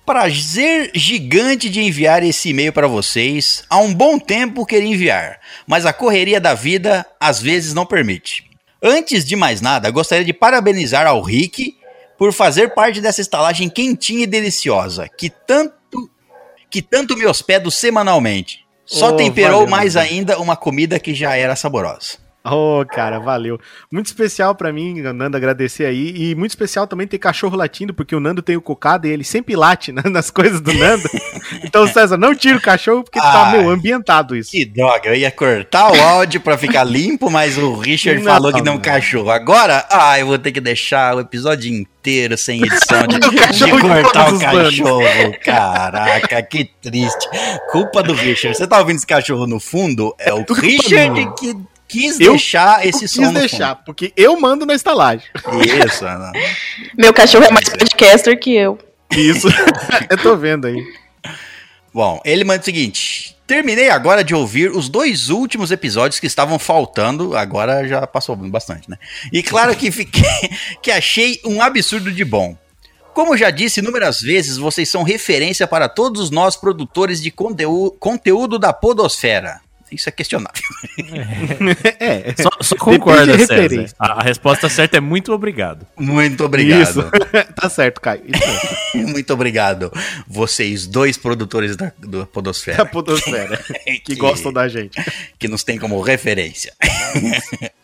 Prazer 0.05 0.91
gigante 0.95 1.71
de 1.71 1.81
enviar 1.81 2.23
esse 2.23 2.51
e-mail 2.51 2.71
para 2.71 2.87
vocês. 2.87 3.65
Há 3.71 3.79
um 3.79 3.95
bom 3.95 4.19
tempo 4.19 4.67
queria 4.67 4.91
enviar, 4.91 5.41
mas 5.67 5.87
a 5.87 5.93
correria 5.95 6.39
da 6.39 6.53
vida 6.53 7.07
às 7.19 7.41
vezes 7.41 7.73
não 7.73 7.87
permite. 7.87 8.45
Antes 8.83 9.25
de 9.25 9.35
mais 9.35 9.63
nada, 9.63 9.91
gostaria 9.91 10.23
de 10.23 10.35
parabenizar 10.35 11.07
ao 11.07 11.23
Rick 11.23 11.79
por 12.19 12.31
fazer 12.35 12.75
parte 12.75 13.01
dessa 13.01 13.23
estalagem 13.23 13.71
quentinha 13.71 14.25
e 14.25 14.27
deliciosa, 14.27 15.09
que 15.09 15.31
tanto 15.31 16.11
que 16.69 16.83
tanto 16.83 17.17
me 17.17 17.25
hospedo 17.25 17.71
semanalmente. 17.71 18.67
Só 18.85 19.15
Oh, 19.15 19.17
temperou 19.17 19.61
valeu, 19.61 19.71
mais 19.71 19.97
ainda 19.97 20.39
uma 20.39 20.57
comida 20.57 21.01
que 21.01 21.15
já 21.15 21.37
era 21.37 21.57
saborosa. 21.57 22.19
Ô, 22.43 22.85
cara, 22.87 23.19
valeu. 23.19 23.61
Muito 23.93 24.07
especial 24.07 24.55
pra 24.55 24.73
mim, 24.73 25.03
Nando, 25.03 25.37
agradecer 25.37 25.85
aí. 25.85 26.15
E 26.31 26.35
muito 26.35 26.53
especial 26.53 26.87
também 26.87 27.07
ter 27.07 27.19
cachorro 27.19 27.55
latindo, 27.55 27.93
porque 27.93 28.17
o 28.17 28.21
Nando 28.21 28.41
tem 28.41 28.57
o 28.57 28.63
cocado 28.63 29.07
e 29.07 29.11
ele 29.11 29.25
sempre 29.25 29.55
late 29.55 29.93
né, 29.93 30.03
nas 30.11 30.31
coisas 30.31 30.61
do 30.61 30.73
Nando. 30.73 31.09
Então, 31.63 31.87
César, 31.87 32.17
não 32.17 32.35
tira 32.35 32.57
o 32.57 32.61
cachorro, 32.63 33.03
porque 33.05 33.19
tá, 33.21 33.49
Ai. 33.49 33.59
meu, 33.59 33.69
ambientado 33.71 34.35
isso. 34.35 34.51
Que 34.53 34.65
droga, 34.65 35.11
eu 35.11 35.15
ia 35.15 35.31
cortar 35.31 35.93
o 35.93 36.01
áudio 36.03 36.41
pra 36.41 36.57
ficar 36.57 36.85
limpo, 36.85 37.31
mas 37.31 37.59
o 37.59 37.75
Richard 37.77 38.23
Não, 38.23 38.33
falou 38.33 38.53
que 38.53 38.63
não 38.63 38.75
não. 38.75 38.81
cachorro. 38.81 39.31
Agora, 39.31 39.85
ah, 39.91 40.19
eu 40.19 40.27
vou 40.27 40.39
ter 40.39 40.53
que 40.53 40.61
deixar 40.63 41.17
o 41.17 41.21
episódio 41.21 41.71
inteiro 41.71 42.39
sem 42.39 42.63
edição 42.63 43.07
de, 43.07 43.19
de 43.21 43.71
cortar 43.81 44.33
o 44.33 44.39
planos. 44.39 44.79
cachorro. 44.79 45.03
Caraca, 45.45 46.43
que 46.43 46.71
triste. 46.81 47.29
Culpa 47.71 48.03
do 48.03 48.15
Richard. 48.15 48.57
Você 48.57 48.67
tá 48.67 48.79
ouvindo 48.79 48.97
esse 48.97 49.07
cachorro 49.07 49.47
no 49.47 49.61
fundo? 49.61 50.15
É 50.19 50.33
o 50.33 50.43
tudo 50.43 50.61
Richard 50.63 51.35
que 51.39 51.55
quis 51.91 52.21
Eu- 52.21 52.31
deixar 52.33 52.85
Eu 52.85 52.91
esse 52.91 53.01
quis 53.01 53.13
som 53.13 53.23
no 53.23 53.33
deixar, 53.41 53.75
porque 53.77 54.13
eu 54.17 54.39
mando 54.41 54.65
na 54.65 54.75
estalagem. 54.75 55.27
fundo. 55.43 55.63
Isso, 55.65 56.05
Ana. 56.07 56.33
Meu 56.97 57.13
cachorro 57.13 57.45
é 57.45 57.51
mais 57.51 57.69
podcaster 57.69 58.39
que 58.39 58.55
eu. 58.55 58.79
Isso. 59.13 59.49
eu 60.09 60.19
tô 60.19 60.37
vendo 60.37 60.67
aí. 60.67 60.77
Bom, 61.93 62.21
ele 62.25 62.45
manda 62.45 62.61
o 62.63 62.65
seguinte: 62.65 63.37
terminei 63.47 63.91
agora 63.91 64.23
de 64.23 64.35
ouvir 64.35 64.71
os 64.71 64.89
dois 64.89 65.29
últimos 65.29 65.71
episódios 65.73 66.21
que 66.21 66.27
estavam 66.27 66.59
faltando, 66.59 67.37
agora 67.37 67.87
já 67.87 68.07
passou 68.07 68.37
bastante, 68.37 68.89
né? 68.89 68.97
E 69.33 69.43
claro 69.43 69.75
que 69.75 69.91
fiquei 69.91 70.23
que 70.81 70.91
achei 70.91 71.41
um 71.45 71.61
absurdo 71.61 72.13
de 72.13 72.25
bom. 72.25 72.57
Como 73.13 73.37
já 73.37 73.51
disse 73.51 73.81
inúmeras 73.81 74.21
vezes, 74.21 74.57
vocês 74.57 74.89
são 74.89 75.03
referência 75.03 75.67
para 75.67 75.89
todos 75.89 76.31
nós 76.31 76.55
produtores 76.57 77.21
de 77.21 77.33
conteúdo, 77.33 77.91
conteúdo 77.99 78.57
da 78.57 78.73
podosfera. 78.73 79.61
Isso 79.91 80.09
é 80.09 80.13
questionável. 80.13 80.63
É. 81.99 82.35
Só, 82.41 82.51
só 82.61 82.75
Depende 82.77 82.99
concorda, 82.99 83.37
de 83.37 83.47
César. 83.47 83.95
A, 83.99 84.21
a 84.21 84.23
resposta 84.23 84.69
certa 84.69 84.97
é 84.97 85.01
muito 85.01 85.33
obrigado. 85.33 85.87
Muito 85.99 86.45
obrigado. 86.45 86.83
Isso. 86.83 87.03
tá 87.57 87.69
certo, 87.69 88.01
Caio. 88.01 88.23
Muito 88.95 89.33
obrigado. 89.33 89.93
Vocês 90.27 90.87
dois 90.87 91.17
produtores 91.17 91.77
da, 91.77 91.93
do 91.99 92.21
Da 92.21 92.27
podosfera 92.27 92.85
podosfera. 92.87 93.63
Que 94.05 94.15
gostam 94.17 94.53
da 94.53 94.69
gente. 94.69 94.99
que 95.39 95.49
nos 95.49 95.63
tem 95.65 95.79
como 95.79 96.01
referência. 96.01 96.73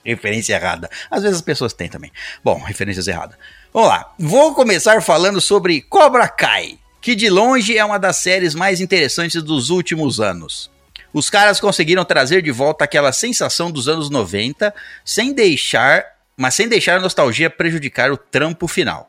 referência 0.05 0.55
errada. 0.55 0.89
Às 1.11 1.23
vezes 1.23 1.37
as 1.37 1.43
pessoas 1.43 1.73
têm 1.73 1.89
também. 1.89 2.11
Bom, 2.45 2.59
referências 2.61 3.07
erradas. 3.07 3.37
Vamos 3.73 3.89
lá. 3.89 4.13
Vou 4.19 4.55
começar 4.55 5.03
falando 5.03 5.41
sobre 5.41 5.81
Cobra 5.83 6.29
Kai, 6.29 6.79
que 7.01 7.15
de 7.15 7.29
longe 7.29 7.77
é 7.77 7.85
uma 7.85 7.99
das 7.99 8.17
séries 8.17 8.55
mais 8.55 8.81
interessantes 8.81 9.43
dos 9.43 9.71
últimos 9.71 10.21
anos. 10.21 10.71
Os 11.17 11.31
caras 11.31 11.59
conseguiram 11.59 12.05
trazer 12.05 12.43
de 12.43 12.51
volta 12.51 12.85
aquela 12.85 13.11
sensação 13.11 13.71
dos 13.71 13.89
anos 13.89 14.11
90, 14.11 14.75
sem 15.03 15.33
deixar, 15.33 16.05
mas 16.37 16.53
sem 16.53 16.69
deixar 16.69 16.99
a 16.99 17.01
nostalgia 17.01 17.49
prejudicar 17.49 18.13
o 18.13 18.19
trampo 18.19 18.69
final. 18.69 19.09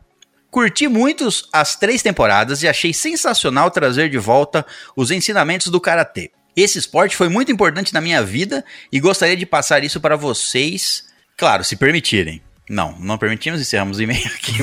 Curti 0.50 0.88
muito 0.88 1.28
as 1.52 1.76
três 1.76 2.02
temporadas 2.02 2.64
e 2.64 2.68
achei 2.70 2.94
sensacional 2.94 3.70
trazer 3.70 4.10
de 4.10 4.18
volta 4.18 4.66
os 4.96 5.12
ensinamentos 5.12 5.68
do 5.68 5.82
karatê. 5.82 6.32
Esse 6.56 6.80
esporte 6.80 7.18
foi 7.18 7.28
muito 7.28 7.52
importante 7.52 7.94
na 7.94 8.00
minha 8.00 8.24
vida 8.24 8.64
e 8.90 9.02
gostaria 9.02 9.36
de 9.36 9.46
passar 9.46 9.84
isso 9.84 10.00
para 10.00 10.16
vocês, 10.16 11.08
claro, 11.36 11.62
se 11.66 11.76
permitirem. 11.76 12.42
Não, 12.70 12.98
não 13.00 13.18
permitimos, 13.18 13.60
encerramos 13.60 13.98
o 13.98 14.02
e-mail 14.02 14.28
aqui. 14.28 14.54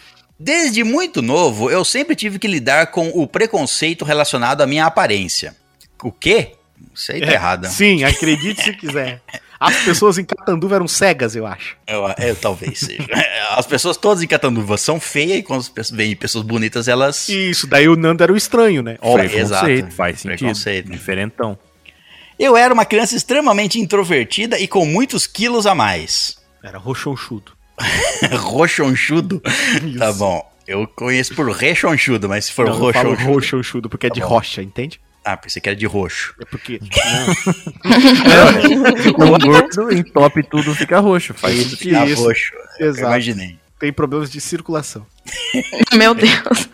Desde 0.43 0.83
muito 0.83 1.23
novo, 1.23 1.71
eu 1.71 1.85
sempre 1.85 2.17
tive 2.17 2.37
que 2.37 2.49
lidar 2.49 2.89
com 2.89 3.09
o 3.11 3.29
preconceito 3.29 4.05
relacionado 4.05 4.61
à 4.61 4.67
minha 4.67 4.87
aparência. 4.87 5.55
O 6.03 6.11
quê? 6.11 6.55
Isso 6.93 7.13
aí 7.13 7.21
tá 7.21 7.33
errado. 7.33 7.69
Sim, 7.69 8.03
acredite 8.03 8.61
se 8.61 8.73
quiser. 8.73 9.23
As 9.61 9.77
pessoas 9.85 10.19
em 10.19 10.25
Catanduva 10.25 10.75
eram 10.75 10.89
cegas, 10.89 11.37
eu 11.37 11.47
acho. 11.47 11.77
Eu, 11.87 12.03
eu 12.19 12.35
talvez 12.35 12.81
seja. 12.81 13.07
As 13.57 13.65
pessoas 13.65 13.97
todas 13.97 14.21
em 14.21 14.27
Catanduva 14.27 14.77
são 14.77 14.99
feias 14.99 15.39
e 15.39 15.43
quando 15.45 15.65
veem 15.93 16.17
pessoas 16.17 16.45
bonitas, 16.45 16.89
elas. 16.89 17.29
Isso, 17.29 17.69
daí 17.69 17.89
o 17.89 17.95
Nando 17.95 18.25
era 18.25 18.33
o 18.33 18.37
estranho, 18.37 18.83
né? 18.83 18.99
Óbvio. 19.01 19.31
Preconceito, 19.31 19.79
exato. 19.79 19.95
faz 19.95 20.21
sentido. 20.21 20.39
Preconceito. 20.39 20.91
Diferentão. 20.91 21.57
Eu 22.37 22.57
era 22.57 22.75
uma 22.75 22.85
criança 22.85 23.15
extremamente 23.15 23.79
introvertida 23.79 24.59
e 24.59 24.67
com 24.67 24.85
muitos 24.85 25.29
quilos 25.29 25.69
a 25.69 25.75
mais. 25.77 26.37
Era 26.65 26.79
roxonchudo. 26.79 27.53
Roxonchudo? 28.39 29.41
Tá 29.99 30.13
bom. 30.13 30.51
Eu 30.67 30.87
conheço 30.87 31.35
por 31.35 31.51
rechonchudo, 31.51 32.29
mas 32.29 32.45
se 32.47 32.53
for 32.53 32.67
Não, 32.67 32.73
eu 32.75 32.93
falo 32.93 33.11
roxonchudo. 33.11 33.33
roxonchudo 33.35 33.89
porque 33.89 34.07
é 34.07 34.11
de 34.11 34.21
Tá 34.21 34.27
bom. 34.27 34.35
rocha, 34.35 34.63
entende? 34.63 35.01
Ah, 35.25 35.37
pensei 35.37 35.61
que 35.63 35.69
era 35.69 35.77
de 35.77 35.87
roxo. 35.87 36.35
É 36.41 36.45
porque. 36.45 36.81
O 39.09 39.13
gordo 39.13 39.93
entope 39.93 40.43
tudo 40.43 40.75
fica 40.75 40.99
roxo. 41.01 41.33
Faz 41.35 41.55
Isso. 41.57 41.77
Ah, 41.97 42.07
Isso. 42.07 42.23
roxo. 42.25 42.53
Eu 42.79 42.89
Exato. 42.91 43.07
imaginei. 43.07 43.59
Tem 43.79 43.93
problemas 43.93 44.31
de 44.31 44.41
circulação. 44.41 45.05
Meu 45.95 46.15
Deus. 46.15 46.69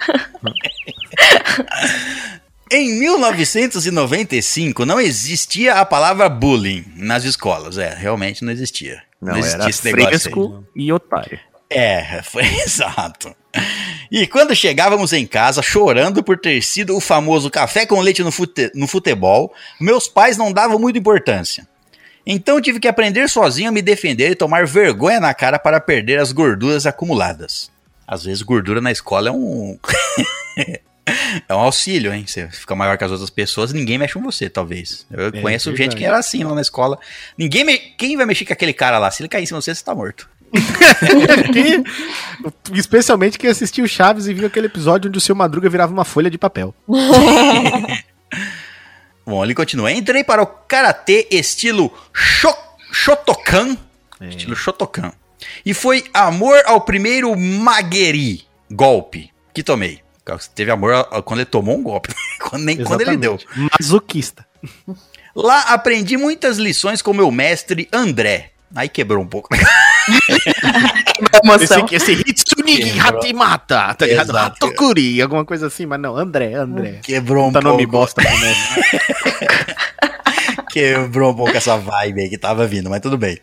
Em 2.71 2.99
1995 3.01 4.85
não 4.85 5.01
existia 5.01 5.75
a 5.77 5.85
palavra 5.87 6.29
bullying 6.29 6.85
nas 6.97 7.25
escolas. 7.25 7.79
É, 7.79 7.95
realmente 7.95 8.45
não 8.45 8.53
existia. 8.53 9.03
Não, 9.21 9.37
existia 9.37 9.61
era 9.63 9.71
esse 9.71 9.85
negócio 9.85 10.09
aí. 10.09 10.19
fresco 10.19 10.65
e 10.75 10.93
otário. 10.93 11.41
É, 11.71 12.23
foi 12.25 12.45
exato. 12.63 13.35
E 14.11 14.27
quando 14.27 14.55
chegávamos 14.55 15.13
em 15.13 15.27
casa 15.27 15.61
chorando 15.61 16.23
por 16.23 16.39
ter 16.39 16.63
sido 16.63 16.97
o 16.97 17.01
famoso 17.01 17.51
café 17.51 17.85
com 17.85 18.01
leite 18.01 18.23
no, 18.23 18.31
fute- 18.33 18.71
no 18.75 18.87
futebol, 18.87 19.53
meus 19.81 20.07
pais 20.09 20.37
não 20.37 20.53
davam 20.53 20.79
muita 20.79 20.99
importância. 20.99 21.67
Então 22.25 22.61
tive 22.61 22.79
que 22.79 22.89
aprender 22.89 23.29
sozinho 23.29 23.71
a 23.71 23.73
me 23.73 23.81
defender 23.83 24.31
e 24.31 24.35
tomar 24.37 24.67
vergonha 24.67 25.19
na 25.19 25.33
cara 25.35 25.59
para 25.59 25.81
perder 25.81 26.19
as 26.21 26.31
gorduras 26.31 26.87
acumuladas. 26.87 27.71
Às 28.07 28.25
vezes 28.25 28.43
gordura 28.43 28.81
na 28.81 28.93
escola 28.93 29.29
é 29.29 29.33
um 29.33 29.79
é 31.49 31.55
um 31.55 31.59
auxílio, 31.61 32.13
hein? 32.13 32.25
Você 32.27 32.49
fica 32.49 32.75
maior 32.75 32.97
que 32.99 33.05
as 33.05 33.11
outras 33.11 33.31
pessoas, 33.31 33.73
ninguém 33.73 33.99
mexe 33.99 34.15
com 34.15 34.23
você, 34.23 34.49
talvez. 34.49 35.07
Eu 35.11 35.29
É 35.29 35.41
conheço 35.41 35.71
verdade. 35.71 35.91
gente 35.91 35.97
que 35.99 36.05
era 36.05 36.19
assim 36.19 36.43
lá 36.45 36.55
na 36.55 36.61
escola. 36.61 36.99
Ninguém 37.37 37.65
me... 37.65 37.79
quem 37.79 38.17
vai 38.17 38.27
mexer 38.27 38.45
com 38.45 38.53
aquele 38.53 38.73
cara 38.73 38.99
lá? 38.99 39.11
Se 39.11 39.23
ele 39.23 39.29
cair 39.29 39.43
em 39.43 39.47
cima 39.47 39.59
de 39.59 39.65
você, 39.65 39.75
você 39.75 39.85
tá 39.85 39.95
morto. 39.95 40.29
Quem- 41.53 41.85
especialmente 42.73 43.39
quem 43.39 43.51
assistiu 43.51 43.87
Chaves 43.87 44.27
e 44.27 44.33
viu 44.33 44.47
aquele 44.47 44.65
episódio 44.67 45.09
onde 45.11 45.19
o 45.19 45.21
seu 45.21 45.35
Madruga 45.35 45.69
virava 45.69 45.93
uma 45.93 46.07
folha 46.07 46.31
de 46.31 46.39
papel. 46.39 46.75
Bom, 49.27 49.45
ele 49.45 49.55
continua. 49.55 49.93
Entrei 49.93 50.25
para 50.25 50.43
o 50.43 50.47
karatê 50.47 51.29
estilo 51.31 51.93
Sho- 52.15 52.57
Shotokan. 52.91 53.77
Estilo 54.23 54.57
Shotokan. 54.57 55.13
E 55.65 55.75
foi 55.75 56.05
amor 56.15 56.61
ao 56.67 56.81
primeiro 56.81 57.37
Magueri 57.39 58.43
golpe 58.71 59.31
que 59.53 59.63
tomei. 59.63 60.01
Teve 60.55 60.71
amor 60.71 61.05
quando 61.25 61.41
ele 61.41 61.47
tomou 61.47 61.77
um 61.77 61.83
golpe. 61.83 62.13
quando, 62.41 62.65
nem 62.65 62.83
quando 62.83 63.01
ele 63.01 63.17
deu. 63.17 63.35
Exatamente. 63.37 63.71
Masoquista. 63.81 64.47
Lá 65.35 65.61
aprendi 65.69 66.17
muitas 66.17 66.57
lições 66.59 67.01
com 67.01 67.13
meu 67.15 67.31
mestre 67.31 67.89
André. 67.93 68.51
Aí 68.75 68.89
quebrou 68.89 69.23
um 69.23 69.27
pouco. 69.27 69.49
Esse, 71.61 71.95
esse 71.95 72.13
Hitsunigi. 72.13 72.99
Hatimata, 73.01 73.95
tá 73.95 74.07
ligado? 74.07 74.37
Hatokuri, 74.37 75.21
alguma 75.21 75.45
coisa 75.45 75.67
assim, 75.67 75.85
mas 75.87 75.99
não, 76.01 76.17
André, 76.17 76.55
André. 76.55 77.01
Quebrou 77.03 77.49
um 77.49 77.53
Tá 77.53 77.61
nome 77.61 77.87
pouco. 77.87 77.93
bosta 77.93 78.23
pro 78.23 78.39
mestre. 78.39 78.85
Quebrou 80.79 81.33
um 81.33 81.35
pouco 81.35 81.57
essa 81.57 81.77
vibe 81.77 82.23
aí 82.23 82.29
que 82.29 82.39
tava 82.39 82.67
vindo, 82.67 82.89
mas 82.89 83.01
tudo 83.01 83.19
bem. 83.19 83.39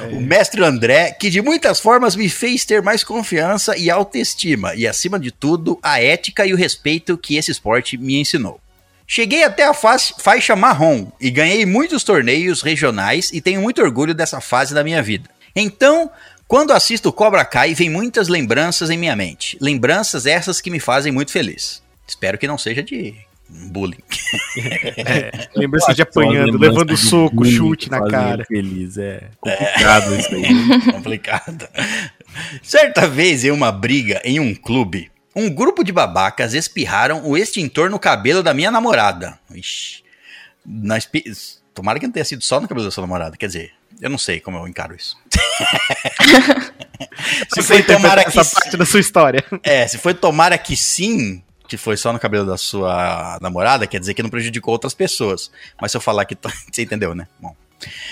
É. 0.00 0.04
O 0.14 0.20
mestre 0.20 0.62
André, 0.62 1.12
que 1.12 1.28
de 1.28 1.42
muitas 1.42 1.80
formas 1.80 2.14
me 2.14 2.28
fez 2.28 2.64
ter 2.64 2.82
mais 2.82 3.02
confiança 3.02 3.76
e 3.76 3.90
autoestima, 3.90 4.74
e 4.74 4.86
acima 4.86 5.18
de 5.18 5.30
tudo, 5.30 5.78
a 5.82 6.00
ética 6.00 6.46
e 6.46 6.52
o 6.52 6.56
respeito 6.56 7.18
que 7.18 7.36
esse 7.36 7.50
esporte 7.50 7.96
me 7.96 8.20
ensinou. 8.20 8.60
Cheguei 9.06 9.44
até 9.44 9.64
a 9.64 9.72
faixa 9.72 10.56
marrom 10.56 11.10
e 11.20 11.30
ganhei 11.30 11.64
muitos 11.64 12.02
torneios 12.02 12.60
regionais 12.60 13.30
e 13.32 13.40
tenho 13.40 13.62
muito 13.62 13.80
orgulho 13.80 14.14
dessa 14.14 14.40
fase 14.40 14.74
da 14.74 14.82
minha 14.82 15.02
vida. 15.02 15.30
Então, 15.54 16.10
quando 16.48 16.72
assisto 16.72 17.12
Cobra 17.12 17.44
Kai, 17.44 17.74
vem 17.74 17.88
muitas 17.90 18.28
lembranças 18.28 18.90
em 18.90 18.98
minha 18.98 19.16
mente. 19.16 19.56
Lembranças 19.60 20.26
essas 20.26 20.60
que 20.60 20.70
me 20.70 20.80
fazem 20.80 21.12
muito 21.12 21.30
feliz. 21.30 21.82
Espero 22.06 22.38
que 22.38 22.46
não 22.46 22.58
seja 22.58 22.82
de 22.82 23.14
bullying. 23.48 23.98
Lembrança 25.54 25.94
de 25.94 26.02
apanhando, 26.02 26.58
levando 26.58 26.86
do 26.86 26.96
soco, 26.96 27.36
bullying 27.36 27.56
chute 27.56 27.84
que 27.86 27.90
na 27.90 28.06
cara. 28.08 28.44
Feliz, 28.44 28.98
é 28.98 29.28
complicado 29.40 30.14
isso 30.16 30.34
aí. 30.34 30.44
Complicado. 30.92 31.68
Certa 32.62 33.06
vez, 33.06 33.44
em 33.44 33.50
uma 33.50 33.70
briga 33.72 34.20
em 34.24 34.40
um 34.40 34.54
clube, 34.54 35.10
um 35.34 35.48
grupo 35.48 35.84
de 35.84 35.92
babacas 35.92 36.54
espirraram 36.54 37.24
o 37.26 37.36
extintor 37.36 37.90
no 37.90 37.98
cabelo 37.98 38.42
da 38.42 38.52
minha 38.54 38.70
namorada. 38.70 39.38
Ixi. 39.54 40.02
Na 40.64 40.98
espi- 40.98 41.24
Tomara 41.74 41.98
que 42.00 42.06
não 42.06 42.12
tenha 42.12 42.24
sido 42.24 42.42
só 42.42 42.58
no 42.60 42.66
cabelo 42.66 42.86
da 42.86 42.90
sua 42.90 43.02
namorada. 43.02 43.36
Quer 43.36 43.46
dizer, 43.48 43.72
eu 44.00 44.08
não 44.08 44.16
sei 44.18 44.40
como 44.40 44.56
eu 44.56 44.66
encaro 44.66 44.96
isso. 44.96 45.16
se 47.52 47.62
foi 47.62 47.82
tomara 47.82 48.24
que 48.24 48.38
essa 48.38 48.54
parte 48.60 48.76
da 48.76 48.86
sua 48.86 49.00
história. 49.00 49.44
É, 49.62 49.86
se 49.86 49.98
foi 49.98 50.14
tomara 50.14 50.56
que 50.56 50.76
sim, 50.76 51.42
que 51.66 51.76
foi 51.76 51.96
só 51.96 52.12
no 52.12 52.18
cabelo 52.18 52.46
da 52.46 52.56
sua 52.56 53.38
namorada, 53.40 53.86
quer 53.86 54.00
dizer 54.00 54.14
que 54.14 54.22
não 54.22 54.30
prejudicou 54.30 54.72
outras 54.72 54.94
pessoas. 54.94 55.50
Mas 55.80 55.90
se 55.90 55.96
eu 55.96 56.00
falar 56.00 56.24
que. 56.24 56.34
to- 56.34 56.48
Você 56.72 56.82
entendeu, 56.82 57.14
né? 57.14 57.26
Bom. 57.40 57.54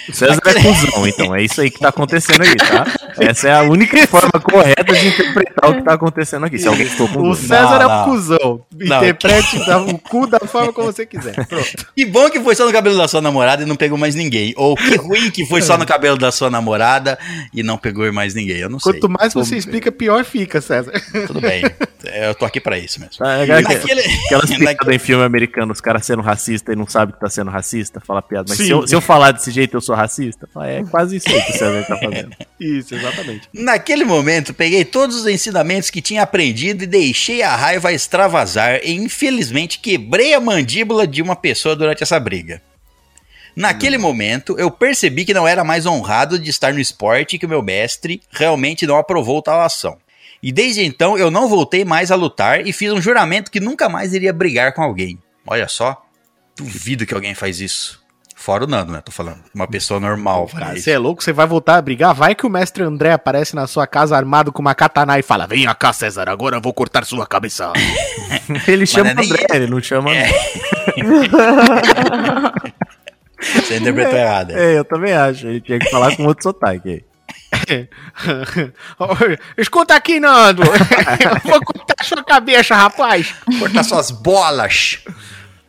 O 0.09 0.13
César 0.13 0.41
é 0.47 0.55
cuzão, 0.63 1.07
então. 1.09 1.35
É 1.35 1.43
isso 1.43 1.61
aí 1.63 1.71
que 1.71 1.79
tá 1.79 1.89
acontecendo 1.89 2.43
aí, 2.43 2.55
tá? 2.57 2.87
Essa 3.19 3.49
é 3.49 3.53
a 3.55 3.63
única 3.63 4.07
forma 4.07 4.33
correta 4.41 4.93
de 4.93 5.09
interpretar 5.09 5.71
o 5.71 5.75
que 5.77 5.83
tá 5.83 5.95
acontecendo 5.95 6.45
aqui. 6.45 6.59
Se 6.59 6.69
alguém 6.69 6.87
ficou 6.87 7.09
com 7.09 7.31
O. 7.31 7.35
César 7.35 7.81
é 7.81 7.85
não. 7.89 8.03
um 8.03 8.05
cuzão. 8.05 8.61
Não. 8.77 8.99
Interprete 8.99 9.57
o 9.89 9.99
cu 9.99 10.27
da 10.27 10.41
forma 10.41 10.73
como 10.73 10.93
você 10.93 11.07
quiser. 11.07 11.35
Pronto. 11.49 11.87
Que 11.97 12.05
bom 12.05 12.29
que 12.29 12.39
foi 12.41 12.55
só 12.55 12.67
no 12.67 12.73
cabelo 12.73 12.99
da 12.99 13.09
sua 13.09 13.23
namorada 13.23 13.63
e 13.63 13.67
não 13.67 13.77
pegou 13.77 13.97
mais 13.97 14.15
ninguém. 14.15 14.53
Ou 14.57 14.77
que 14.77 14.97
ruim 14.97 15.31
que 15.31 15.47
foi 15.47 15.63
só 15.63 15.79
no 15.79 15.87
cabelo 15.87 16.19
da 16.19 16.31
sua 16.31 16.51
namorada 16.51 17.19
e 17.55 17.63
não 17.63 17.79
pegou 17.79 18.13
mais 18.13 18.35
ninguém. 18.35 18.59
Eu 18.59 18.69
não 18.69 18.79
sei. 18.79 18.93
Quanto 18.93 19.09
mais 19.09 19.33
você 19.33 19.57
explica, 19.57 19.91
pior 19.91 20.23
fica, 20.25 20.61
César. 20.61 20.93
Tudo 21.27 21.41
bem. 21.41 21.63
Eu 22.05 22.35
tô 22.35 22.45
aqui 22.45 22.61
pra 22.61 22.77
isso 22.79 23.01
mesmo. 23.01 23.15
Tá, 23.17 23.33
é, 23.33 23.43
aquela- 23.45 23.61
Naquele- 23.63 24.01
Aquelas 24.27 24.45
piadas 24.51 24.61
naquele- 24.61 24.97
em 24.97 24.99
filme 24.99 25.25
americano, 25.25 25.73
os 25.73 25.81
caras 25.81 26.05
sendo 26.05 26.21
racista 26.21 26.73
e 26.73 26.77
não 26.77 26.87
sabem 26.87 27.15
que 27.15 27.21
tá 27.21 27.31
sendo 27.31 27.51
racista, 27.51 28.01
fala 28.07 28.21
piada. 28.21 28.45
Mas 28.49 28.59
Sim. 28.59 28.65
se 28.67 28.71
eu, 28.71 28.87
se 28.87 28.95
eu 28.95 29.01
falar 29.01 29.31
desse 29.33 29.51
jeito, 29.55 29.77
eu 29.77 29.81
sou 29.81 29.95
racista? 29.95 30.49
É 30.63 30.83
quase 30.85 31.17
isso 31.17 31.29
aí 31.29 31.43
que 31.43 31.53
o 31.53 31.59
César 31.59 31.85
tá 31.87 31.97
fazendo. 31.97 32.37
Isso, 32.61 32.95
exatamente. 32.95 33.49
Naquele 33.53 34.05
momento, 34.05 34.55
peguei 34.55 34.85
todos 34.85 35.17
os 35.17 35.27
ensinamentos 35.27 35.91
que 35.91 36.01
tinha 36.01 36.23
aprendido 36.23 36.85
e 36.85 36.87
deixei 36.87 37.43
a 37.43 37.55
raiva 37.55 37.93
extravasar 37.93 38.81
e 38.83 38.93
infelizmente 38.93 39.79
quebrei 39.79 40.35
a 40.35 40.41
mandíbula 40.41 41.07
de 41.07 41.21
uma 41.21 41.37
pessoa 41.37 41.75
durante 41.75 42.03
essa 42.03 42.19
briga. 42.19 42.63
Naquele 43.57 43.99
momento, 43.99 44.59
eu 44.59 44.71
percebi 44.71 45.25
que 45.25 45.35
não 45.35 45.47
era 45.47 45.63
mais 45.63 45.87
honrado 45.87 46.39
de 46.39 46.51
estar 46.51 46.73
no 46.73 46.81
esporte 46.81 47.37
e 47.37 47.39
que 47.39 47.47
o 47.47 47.49
meu 47.49 47.63
mestre 47.63 48.21
realmente 48.31 48.87
não 48.87 48.97
aprovou 48.97 49.41
tal 49.41 49.61
ação. 49.61 49.97
E 50.43 50.53
desde 50.53 50.85
então, 50.85 51.17
eu 51.17 51.31
não 51.31 51.49
voltei 51.49 51.85
mais 51.85 52.11
a 52.11 52.17
lutar 52.17 52.67
e 52.67 52.73
fiz 52.73 52.93
um 52.93 53.01
juramento 53.01 53.51
que 53.51 53.61
nunca 53.61 53.89
mais 53.89 54.13
iria 54.13 54.33
brigar 54.33 54.75
com 54.75 54.83
alguém. 54.83 55.19
Olha 55.47 55.69
só, 55.69 56.05
duvido 56.57 57.07
que 57.07 57.15
alguém 57.15 57.35
faz 57.35 57.61
isso. 57.61 58.04
Fora 58.45 58.65
o 58.65 58.67
Nando, 58.67 58.93
né? 58.93 59.01
Tô 59.03 59.11
falando. 59.11 59.39
Uma 59.55 59.67
pessoa 59.67 59.99
normal. 59.99 60.47
Cara, 60.49 60.77
você 60.77 60.91
é 60.91 60.99
louco? 60.99 61.25
Você 61.25 61.33
vai 61.33 61.47
voltar 61.47 61.77
a 61.79 61.83
brigar? 61.83 62.15
Vai 62.15 62.35
que 62.35 62.45
o 62.45 62.51
mestre 62.51 62.83
André 62.83 63.11
aparece 63.13 63.57
na 63.57 63.67
sua 63.67 63.87
casa 63.87 64.15
armado 64.15 64.53
com 64.53 64.61
uma 64.61 64.75
katana 64.75 65.19
e 65.19 65.23
fala: 65.23 65.47
Venha 65.47 65.75
cá, 65.75 65.95
César, 65.95 66.29
agora 66.29 66.59
eu 66.59 66.61
vou 66.61 66.75
cortar 66.75 67.07
sua 67.07 67.27
cabeça. 67.27 67.73
Ele 68.69 68.85
chama 68.85 69.13
é 69.13 69.15
nem- 69.15 69.25
André, 69.31 69.47
ele 69.55 69.67
não 69.67 69.81
chama. 69.81 70.15
É, 70.15 70.29
Você 73.41 73.79
interpretou 73.79 74.19
errado. 74.19 74.51
aí. 74.55 74.77
eu 74.77 74.85
também 74.85 75.15
acho. 75.15 75.47
Ele 75.47 75.63
tinha 75.63 75.79
que 75.79 75.89
falar 75.91 76.15
com 76.15 76.25
outro 76.25 76.43
sotaque 76.43 77.03
aí. 77.67 77.89
Escuta 79.57 79.95
aqui, 79.95 80.21
Nando. 80.21 80.63
Eu 80.65 81.51
vou 81.51 81.61
cortar 81.65 82.05
sua 82.05 82.23
cabeça, 82.23 82.75
rapaz. 82.75 83.35
cortar 83.59 83.83
suas 83.85 84.11
bolas. 84.11 84.99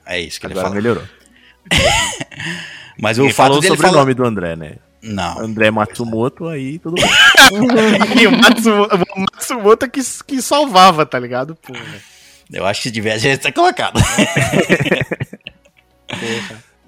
É 0.05 0.19
isso 0.19 0.39
que 0.41 0.45
ele 0.45 0.53
Agora 0.53 0.67
fala. 0.67 0.75
melhorou. 0.75 1.03
Mas 2.99 3.17
o 3.17 3.23
Ele 3.23 3.33
fato 3.33 3.47
falou 3.47 3.61
dele 3.61 3.75
sobre 3.75 3.85
o 3.85 3.89
falar... 3.89 4.01
nome 4.01 4.13
do 4.13 4.25
André, 4.25 4.55
né? 4.55 4.75
Não, 5.01 5.39
André 5.39 5.69
Matsumoto, 5.69 6.47
aí 6.47 6.79
tudo 6.79 6.95
bem. 6.95 7.05
E 8.21 8.27
o 8.27 8.31
Matsumoto, 8.31 8.95
o 9.15 9.19
Matsumoto 9.19 9.89
que, 9.89 10.01
que 10.25 10.41
salvava, 10.41 11.05
tá 11.05 11.19
ligado? 11.19 11.55
Pô, 11.55 11.73
né? 11.73 11.99
eu 12.51 12.65
acho 12.65 12.81
que 12.81 12.89
devia 12.89 13.19
ter 13.19 13.51
colocado. 13.51 13.99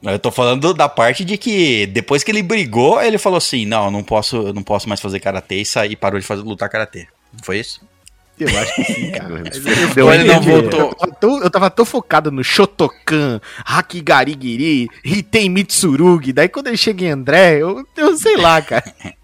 Eu 0.04 0.20
tô 0.20 0.30
falando 0.32 0.74
da 0.76 0.88
parte 0.88 1.26
de 1.26 1.38
que 1.38 1.88
depois 1.88 2.24
que 2.24 2.32
ele 2.32 2.44
brigou, 2.44 3.02
ele 3.02 3.18
falou 3.18 3.38
assim: 3.38 3.66
"Não, 3.66 3.86
eu 3.86 3.92
não 3.92 4.04
posso, 4.04 4.36
eu 4.38 4.54
não 4.54 4.62
posso 4.62 4.88
mais 4.88 5.02
fazer 5.02 5.20
karatê" 5.20 5.56
e 5.56 5.66
sair 5.66 5.96
parou 5.96 6.20
de 6.20 6.26
fazer 6.26 6.44
lutar 6.44 6.70
karatê. 6.70 7.08
Não 7.34 7.44
foi 7.44 7.60
isso? 7.60 7.82
Eu 8.40 8.60
acho 8.60 8.76
que 8.76 8.84
sim, 8.84 9.12
cara. 9.12 9.44
Deu 9.96 10.10
a 10.10 10.16
ele 10.16 10.26
não 10.26 10.42
voltou. 10.42 10.80
Eu 10.80 10.96
tava, 10.96 11.12
tão, 11.14 11.44
eu 11.44 11.50
tava 11.50 11.70
tão 11.70 11.86
focado 11.86 12.32
no 12.32 12.44
Shotokan, 12.44 13.42
Hakigarigiri, 13.66 14.88
Hitei 15.04 15.50
Mitsurugi. 15.50 16.34
Daí 16.34 16.48
quando 16.48 16.68
ele 16.68 16.78
chega 16.78 17.06
em 17.06 17.10
André, 17.10 17.58
eu, 17.58 17.86
eu 17.96 18.16
sei 18.18 18.38
lá, 18.38 18.62
cara. 18.62 18.84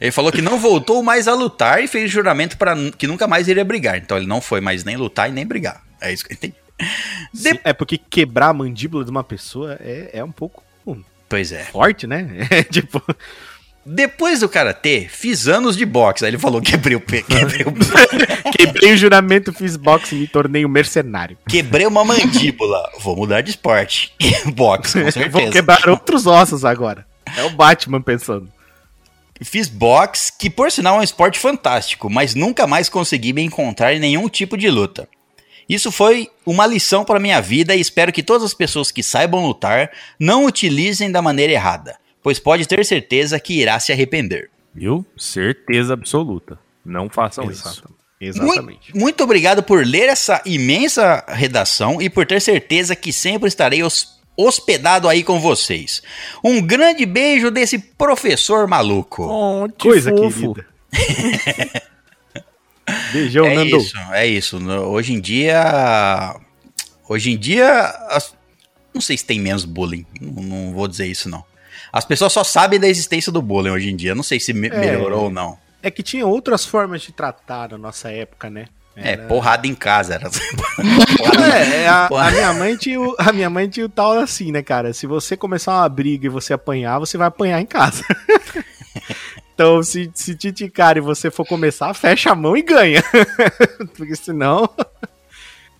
Ele 0.00 0.12
falou 0.12 0.30
que 0.30 0.42
não 0.42 0.60
voltou 0.60 1.02
mais 1.02 1.26
a 1.26 1.34
lutar 1.34 1.82
e 1.82 1.88
fez 1.88 2.08
juramento 2.08 2.56
para 2.56 2.76
que 2.96 3.06
nunca 3.06 3.26
mais 3.26 3.48
iria 3.48 3.64
brigar. 3.64 3.96
Então 3.96 4.16
ele 4.16 4.26
não 4.26 4.40
foi 4.40 4.60
mais 4.60 4.84
nem 4.84 4.96
lutar 4.96 5.28
e 5.28 5.32
nem 5.32 5.44
brigar. 5.44 5.82
É 6.00 6.12
isso 6.12 6.24
que 6.24 6.32
eu 6.32 6.36
entendi. 6.36 6.54
Sim, 7.34 7.58
É 7.64 7.72
porque 7.72 7.98
quebrar 7.98 8.50
a 8.50 8.52
mandíbula 8.52 9.04
de 9.04 9.10
uma 9.10 9.24
pessoa 9.24 9.76
é, 9.80 10.10
é 10.12 10.22
um 10.22 10.30
pouco 10.30 10.62
Pois 11.28 11.52
é. 11.52 11.64
forte, 11.64 12.06
né? 12.06 12.28
É 12.50 12.62
tipo. 12.62 13.02
Depois 13.88 14.40
do 14.40 14.48
karatê, 14.48 15.06
fiz 15.08 15.46
anos 15.46 15.76
de 15.76 15.86
boxe. 15.86 16.24
Aí 16.24 16.30
ele 16.30 16.38
falou: 16.38 16.60
quebrei 16.60 16.96
o, 16.96 17.00
pe- 17.00 17.22
quebrei 17.22 17.62
o 17.64 17.72
Quebrei 18.56 18.92
o 18.92 18.96
juramento, 18.96 19.52
fiz 19.52 19.76
boxe 19.76 20.16
e 20.16 20.18
me 20.18 20.26
tornei 20.26 20.66
um 20.66 20.68
mercenário. 20.68 21.38
Quebrei 21.48 21.86
uma 21.86 22.04
mandíbula. 22.04 22.82
Vou 22.98 23.14
mudar 23.16 23.42
de 23.42 23.50
esporte. 23.50 24.12
Boxe, 24.54 24.94
com 24.94 25.04
Vou 25.04 25.12
certeza. 25.12 25.52
quebrar 25.52 25.88
outros 25.88 26.26
ossos 26.26 26.64
agora. 26.64 27.06
É 27.36 27.44
o 27.44 27.50
Batman 27.50 28.00
pensando. 28.02 28.50
Fiz 29.42 29.68
boxe, 29.68 30.32
que 30.38 30.48
por 30.48 30.72
sinal 30.72 30.96
é 30.96 31.00
um 31.00 31.02
esporte 31.02 31.38
fantástico, 31.38 32.08
mas 32.08 32.34
nunca 32.34 32.66
mais 32.66 32.88
consegui 32.88 33.32
me 33.34 33.42
encontrar 33.42 33.92
em 33.92 34.00
nenhum 34.00 34.28
tipo 34.30 34.56
de 34.56 34.68
luta. 34.70 35.06
Isso 35.68 35.92
foi 35.92 36.28
uma 36.46 36.66
lição 36.66 37.04
para 37.04 37.20
minha 37.20 37.40
vida 37.40 37.74
e 37.74 37.80
espero 37.80 38.12
que 38.12 38.22
todas 38.22 38.44
as 38.44 38.54
pessoas 38.54 38.90
que 38.90 39.02
saibam 39.02 39.44
lutar 39.46 39.90
não 40.18 40.46
utilizem 40.46 41.10
da 41.12 41.20
maneira 41.20 41.52
errada, 41.52 41.96
pois 42.26 42.40
pode 42.40 42.66
ter 42.66 42.84
certeza 42.84 43.38
que 43.38 43.60
irá 43.60 43.78
se 43.78 43.92
arrepender. 43.92 44.50
Viu? 44.74 45.06
Certeza 45.16 45.94
absoluta. 45.94 46.58
Não 46.84 47.08
façam 47.08 47.48
isso. 47.48 47.68
Exato. 47.68 47.88
Muito, 48.20 48.52
Exatamente. 48.52 48.96
muito 48.96 49.22
obrigado 49.22 49.62
por 49.62 49.86
ler 49.86 50.08
essa 50.08 50.42
imensa 50.44 51.22
redação 51.28 52.02
e 52.02 52.10
por 52.10 52.26
ter 52.26 52.40
certeza 52.40 52.96
que 52.96 53.12
sempre 53.12 53.46
estarei 53.46 53.84
hos- 53.84 54.18
hospedado 54.36 55.08
aí 55.08 55.22
com 55.22 55.38
vocês. 55.38 56.02
Um 56.42 56.60
grande 56.60 57.06
beijo 57.06 57.48
desse 57.48 57.78
professor 57.78 58.66
maluco. 58.66 59.22
Oh, 59.22 59.68
que 59.68 59.86
Coisa 59.88 60.10
fofo. 60.10 60.52
querida. 60.54 60.66
Beijão, 63.12 63.46
é 63.46 63.54
Nando. 63.54 63.76
isso, 63.76 63.96
é 64.12 64.26
isso. 64.26 64.56
Hoje 64.68 65.12
em 65.12 65.20
dia. 65.20 66.34
Hoje 67.08 67.30
em 67.30 67.38
dia. 67.38 67.70
as- 68.10 68.34
não 68.92 69.00
sei 69.00 69.16
se 69.16 69.24
tem 69.24 69.38
menos 69.38 69.64
bullying. 69.64 70.04
Não, 70.20 70.42
não 70.42 70.72
vou 70.72 70.88
dizer 70.88 71.06
isso, 71.06 71.28
não. 71.28 71.44
As 71.96 72.04
pessoas 72.04 72.30
só 72.30 72.44
sabem 72.44 72.78
da 72.78 72.86
existência 72.86 73.32
do 73.32 73.40
bullying 73.40 73.70
hoje 73.70 73.90
em 73.90 73.96
dia. 73.96 74.14
Não 74.14 74.22
sei 74.22 74.38
se 74.38 74.52
me- 74.52 74.68
É. 74.68 74.78
melhorou 74.78 75.24
ou 75.24 75.30
não. 75.30 75.56
É 75.82 75.90
que 75.90 76.02
tinha 76.02 76.26
outras 76.26 76.62
formas 76.66 77.00
de 77.00 77.10
tratar 77.10 77.70
na 77.70 77.78
nossa 77.78 78.10
época, 78.10 78.50
né? 78.50 78.66
É, 78.94 79.16
porrada 79.16 79.66
em 79.66 79.74
casa. 79.74 80.14
Era... 80.16 80.28
É, 81.54 81.84
é, 81.84 81.88
a, 81.88 82.06
a 82.06 82.30
minha 82.30 82.52
mãe 82.52 82.76
tinha 82.76 83.00
o, 83.00 83.14
a 83.18 83.32
minha 83.32 83.48
mãe 83.48 83.66
tinha 83.66 83.86
o 83.86 83.88
tal 83.88 84.12
assim, 84.18 84.52
né, 84.52 84.62
cara? 84.62 84.92
Se 84.92 85.06
você 85.06 85.38
começar 85.38 85.72
uma 85.72 85.88
briga 85.88 86.26
e 86.26 86.28
você 86.28 86.52
apanhar, 86.52 86.98
você 86.98 87.16
vai 87.16 87.28
apanhar 87.28 87.60
em 87.62 87.66
casa. 87.66 88.04
então, 89.54 89.82
se, 89.82 90.10
se 90.14 90.34
te 90.34 90.52
e 90.96 91.00
você 91.00 91.30
for 91.30 91.46
começar, 91.46 91.94
fecha 91.94 92.30
a 92.30 92.34
mão 92.34 92.56
e 92.58 92.62
ganha. 92.62 93.02
Porque 93.96 94.14
senão. 94.16 94.68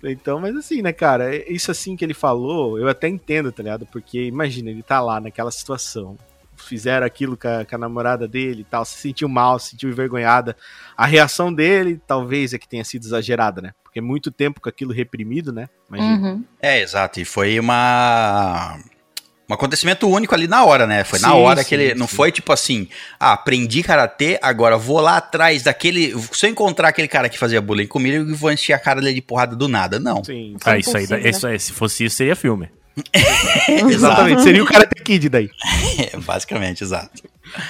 Então, 0.03 0.41
mas 0.41 0.55
assim, 0.57 0.83
né, 0.83 0.93
cara? 0.93 1.35
Isso 1.51 1.71
assim 1.71 1.97
que 1.97 2.05
ele 2.05 2.15
falou, 2.15 2.79
eu 2.79 2.89
até 2.89 3.09
entendo, 3.09 3.51
tá 3.51 3.63
ligado? 3.63 3.87
Porque 3.87 4.25
imagina, 4.25 4.71
ele 4.71 4.83
tá 4.83 5.01
lá 5.01 5.21
naquela 5.21 5.51
situação. 5.51 6.17
Fizeram 6.57 7.07
aquilo 7.07 7.37
com 7.37 7.49
a, 7.49 7.65
com 7.65 7.75
a 7.75 7.79
namorada 7.79 8.27
dele 8.27 8.63
e 8.63 8.65
tal, 8.65 8.85
se 8.85 8.97
sentiu 8.99 9.29
mal, 9.29 9.59
se 9.59 9.71
sentiu 9.71 9.91
envergonhada. 9.91 10.57
A 10.97 11.05
reação 11.05 11.53
dele 11.53 12.01
talvez 12.07 12.55
é 12.55 12.59
que 12.59 12.69
tenha 12.69 12.85
sido 12.85 13.05
exagerada, 13.05 13.61
né? 13.61 13.73
Porque 13.83 14.01
muito 14.01 14.31
tempo 14.31 14.61
com 14.61 14.69
aquilo 14.69 14.93
reprimido, 14.93 15.53
né? 15.53 15.69
Imagina. 15.89 16.29
Uhum. 16.29 16.45
É, 16.61 16.81
exato. 16.81 17.21
E 17.21 17.25
foi 17.25 17.61
uma. 17.61 18.79
Um 19.49 19.55
acontecimento 19.55 20.09
único 20.09 20.35
ali 20.35 20.49
na 20.49 20.65
hora, 20.65 20.87
né? 20.87 21.05
Foi 21.05 21.21
na 21.21 21.29
Sim, 21.29 21.35
hora 21.35 21.63
sim, 21.63 21.69
que 21.69 21.75
ele. 21.75 21.95
Não 21.95 22.09
sim. 22.09 22.17
foi 22.17 22.33
tipo 22.33 22.53
assim, 22.53 22.89
ah, 23.19 23.33
aprendi 23.33 23.83
karatê, 23.83 24.39
agora 24.43 24.77
vou 24.77 25.01
lá 25.01 25.19
atrás 25.19 25.63
daquele. 25.63 26.15
Se 26.33 26.47
eu 26.47 26.51
encontrar 26.51 26.89
aquele 26.89 27.07
cara 27.07 27.29
que 27.29 27.39
fazia 27.39 27.61
bullying 27.61 27.87
comigo, 27.87 28.29
eu 28.29 28.37
vou 28.37 28.51
encher 28.51 28.73
a 28.73 28.79
cara 28.79 29.01
dele 29.01 29.15
de 29.15 29.23
porrada 29.23 29.55
do 29.55 29.69
nada. 29.69 30.01
Não. 30.01 30.25
Sim. 30.25 30.57
Ah, 30.65 30.77
isso 30.77 30.97
aí, 30.97 31.05
Impossível, 31.05 31.31
isso 31.31 31.47
aí, 31.47 31.61
se 31.61 31.73
fosse 31.73 32.05
isso, 32.05 32.17
seria 32.17 32.35
filme. 32.35 32.69
Exatamente. 33.69 34.43
Seria 34.43 34.65
o 34.65 34.67
Karate 34.67 35.03
Kid 35.03 35.29
daí. 35.29 35.51
É, 35.99 36.17
basicamente, 36.19 36.83
exato. 36.83 37.23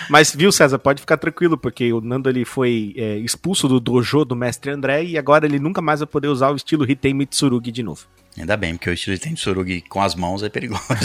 Mas, 0.09 0.35
viu, 0.35 0.51
César, 0.51 0.79
pode 0.79 1.01
ficar 1.01 1.16
tranquilo, 1.16 1.59
porque 1.59 1.93
o 1.93 2.01
Nando 2.01 2.31
ele 2.31 2.45
foi 2.45 2.95
é, 2.97 3.16
expulso 3.18 3.68
do 3.68 3.79
dojo 3.79 4.24
do 4.24 4.37
mestre 4.37 4.70
André 4.70 5.05
e 5.05 5.18
agora 5.18 5.45
ele 5.45 5.59
nunca 5.59 5.83
mais 5.83 6.01
vai 6.01 6.07
poder 6.07 6.29
usar 6.29 6.51
o 6.51 6.57
estilo 6.57 6.91
Hitei 6.91 7.12
Mitsurugi 7.12 7.70
de 7.70 7.83
novo. 7.83 8.07
Ainda 8.39 8.57
bem, 8.57 8.76
porque 8.76 8.91
o 8.91 8.93
estilo 8.93 9.16
de 9.16 9.22
Tentsurugi 9.22 9.80
com 9.80 10.03
as 10.03 10.14
mãos 10.14 10.43
é 10.43 10.49
perigoso. 10.49 10.84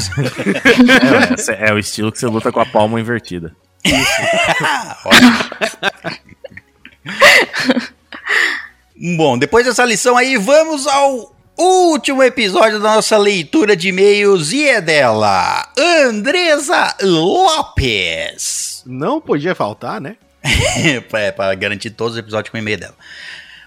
É, 1.32 1.34
esse 1.34 1.54
é 1.54 1.74
o 1.74 1.80
estilo 1.80 2.12
que 2.12 2.20
você 2.20 2.28
luta 2.28 2.52
com 2.52 2.60
a 2.60 2.66
palma 2.66 3.00
invertida. 3.00 3.56
Bom, 9.16 9.38
depois 9.38 9.66
dessa 9.66 9.86
lição 9.86 10.18
aí, 10.18 10.38
vamos 10.38 10.88
ao 10.88 11.36
último 11.58 12.24
episódio 12.24 12.80
da 12.80 12.96
nossa 12.96 13.18
leitura 13.18 13.76
de 13.76 13.90
e-mails 13.90 14.52
e 14.52 14.68
é 14.68 14.82
dela, 14.82 15.72
Andresa 15.78 16.96
Lopes. 17.02 18.84
Não 18.86 19.22
podia 19.22 19.56
faltar, 19.56 20.02
né? 20.02 20.18
é, 21.14 21.32
para 21.32 21.56
garantir 21.56 21.92
todos 21.92 22.14
os 22.14 22.20
episódios 22.20 22.50
com 22.50 22.58
o 22.58 22.60
e-mail 22.60 22.80
dela. 22.80 22.96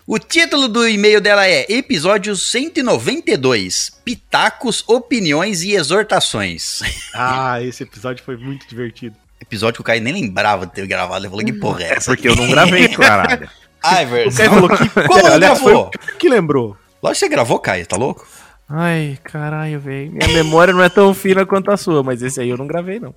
O 0.06 0.18
título 0.18 0.68
do 0.68 0.86
e-mail 0.86 1.20
dela 1.20 1.46
é 1.46 1.64
Episódio 1.72 2.36
192: 2.36 3.90
Pitacos, 4.04 4.84
Opiniões 4.86 5.62
e 5.62 5.74
Exortações. 5.74 6.80
Ah, 7.16 7.62
esse 7.62 7.84
episódio 7.84 8.24
foi 8.24 8.36
muito 8.36 8.66
divertido. 8.68 9.14
Episódio 9.40 9.74
que 9.76 9.80
o 9.82 9.84
Caio 9.84 10.02
nem 10.02 10.12
lembrava 10.12 10.66
de 10.66 10.72
ter 10.72 10.84
gravado. 10.86 11.20
Ele 11.24 11.30
falou: 11.30 11.44
Que 11.44 11.52
porra 11.52 11.82
é 11.84 11.86
É 11.86 11.92
essa? 11.96 12.10
porque 12.10 12.28
eu 12.28 12.34
não 12.34 12.50
gravei, 12.50 12.88
caralho. 12.92 13.48
Ai, 13.82 14.04
O 14.04 14.08
velho. 14.08 14.34
Caio 14.34 14.50
falou 14.50 14.68
que. 14.68 14.88
Como 15.06 15.26
Aliás, 15.26 15.58
foi 15.60 15.72
gravou? 15.72 15.90
o 15.94 16.16
que 16.18 16.28
lembrou. 16.28 16.76
Lógico 17.02 17.12
que 17.12 17.18
você 17.20 17.28
gravou, 17.28 17.58
Caio, 17.60 17.86
tá 17.86 17.96
louco? 17.96 18.26
Ai, 18.68 19.16
caralho, 19.22 19.78
velho. 19.78 20.10
Minha 20.10 20.28
memória 20.28 20.74
não 20.74 20.82
é 20.82 20.88
tão 20.88 21.14
fina 21.14 21.46
quanto 21.46 21.70
a 21.70 21.76
sua, 21.76 22.02
mas 22.02 22.20
esse 22.20 22.40
aí 22.40 22.48
eu 22.48 22.56
não 22.56 22.66
gravei, 22.66 22.98
não. 22.98 23.14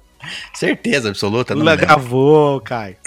Certeza 0.54 1.10
absoluta. 1.10 1.56
Não 1.56 1.62
Lula 1.62 1.76
gravou, 1.76 2.62
Caio. 2.62 2.98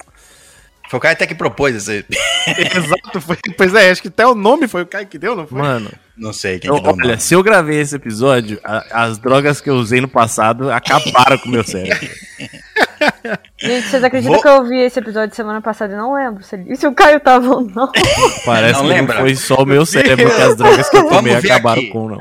Foi 0.91 0.99
o 0.99 1.01
Caio 1.01 1.13
até 1.13 1.25
que 1.25 1.37
propôs 1.37 1.77
esse. 1.77 2.05
Exato, 2.77 3.21
foi. 3.21 3.37
Pois 3.57 3.73
é, 3.75 3.91
acho 3.93 4.03
que 4.03 4.09
até 4.09 4.27
o 4.27 4.35
nome 4.35 4.67
foi 4.67 4.83
o 4.83 4.87
Caio 4.87 5.07
que 5.07 5.19
deu, 5.19 5.37
não 5.37 5.47
foi? 5.47 5.57
Mano, 5.61 5.89
Não 6.17 6.33
sei 6.33 6.59
quem 6.59 6.69
eu- 6.69 6.75
que 6.77 6.83
deu 6.83 6.93
olha, 6.93 7.07
nome. 7.11 7.21
se 7.21 7.33
eu 7.33 7.43
gravei 7.45 7.81
esse 7.81 7.95
episódio, 7.95 8.59
a- 8.65 9.05
as 9.05 9.17
drogas 9.17 9.61
que 9.61 9.71
eu 9.71 9.75
usei 9.77 10.01
no 10.01 10.09
passado 10.09 10.69
acabaram 10.73 11.39
com 11.39 11.49
o 11.49 11.53
meu 11.53 11.63
cérebro. 11.63 12.09
Gente, 13.61 13.89
vocês 13.89 14.05
acreditam 14.05 14.35
Vou- 14.35 14.43
que 14.43 14.49
eu 14.49 14.53
ouvi 14.55 14.79
esse 14.81 14.99
episódio 14.99 15.35
semana 15.35 15.61
passada 15.61 15.95
e 15.95 15.97
não 15.97 16.13
lembro 16.15 16.43
se, 16.43 16.57
se 16.77 16.87
o 16.87 16.93
Caio 16.93 17.21
tava 17.21 17.49
ou 17.49 17.61
não? 17.63 17.91
Parece 18.45 18.75
Não 18.75 18.83
que 18.83 18.89
lembra? 18.89 19.15
não 19.15 19.23
foi 19.23 19.35
só 19.37 19.55
o 19.63 19.67
meu 19.67 19.87
cérebro 19.87 20.27
que 20.29 20.43
as 20.43 20.57
drogas 20.57 20.89
que 20.89 20.97
eu 20.97 21.09
tomei 21.09 21.35
acabaram 21.35 21.81
aqui. 21.83 21.91
com, 21.91 22.09
não. 22.09 22.19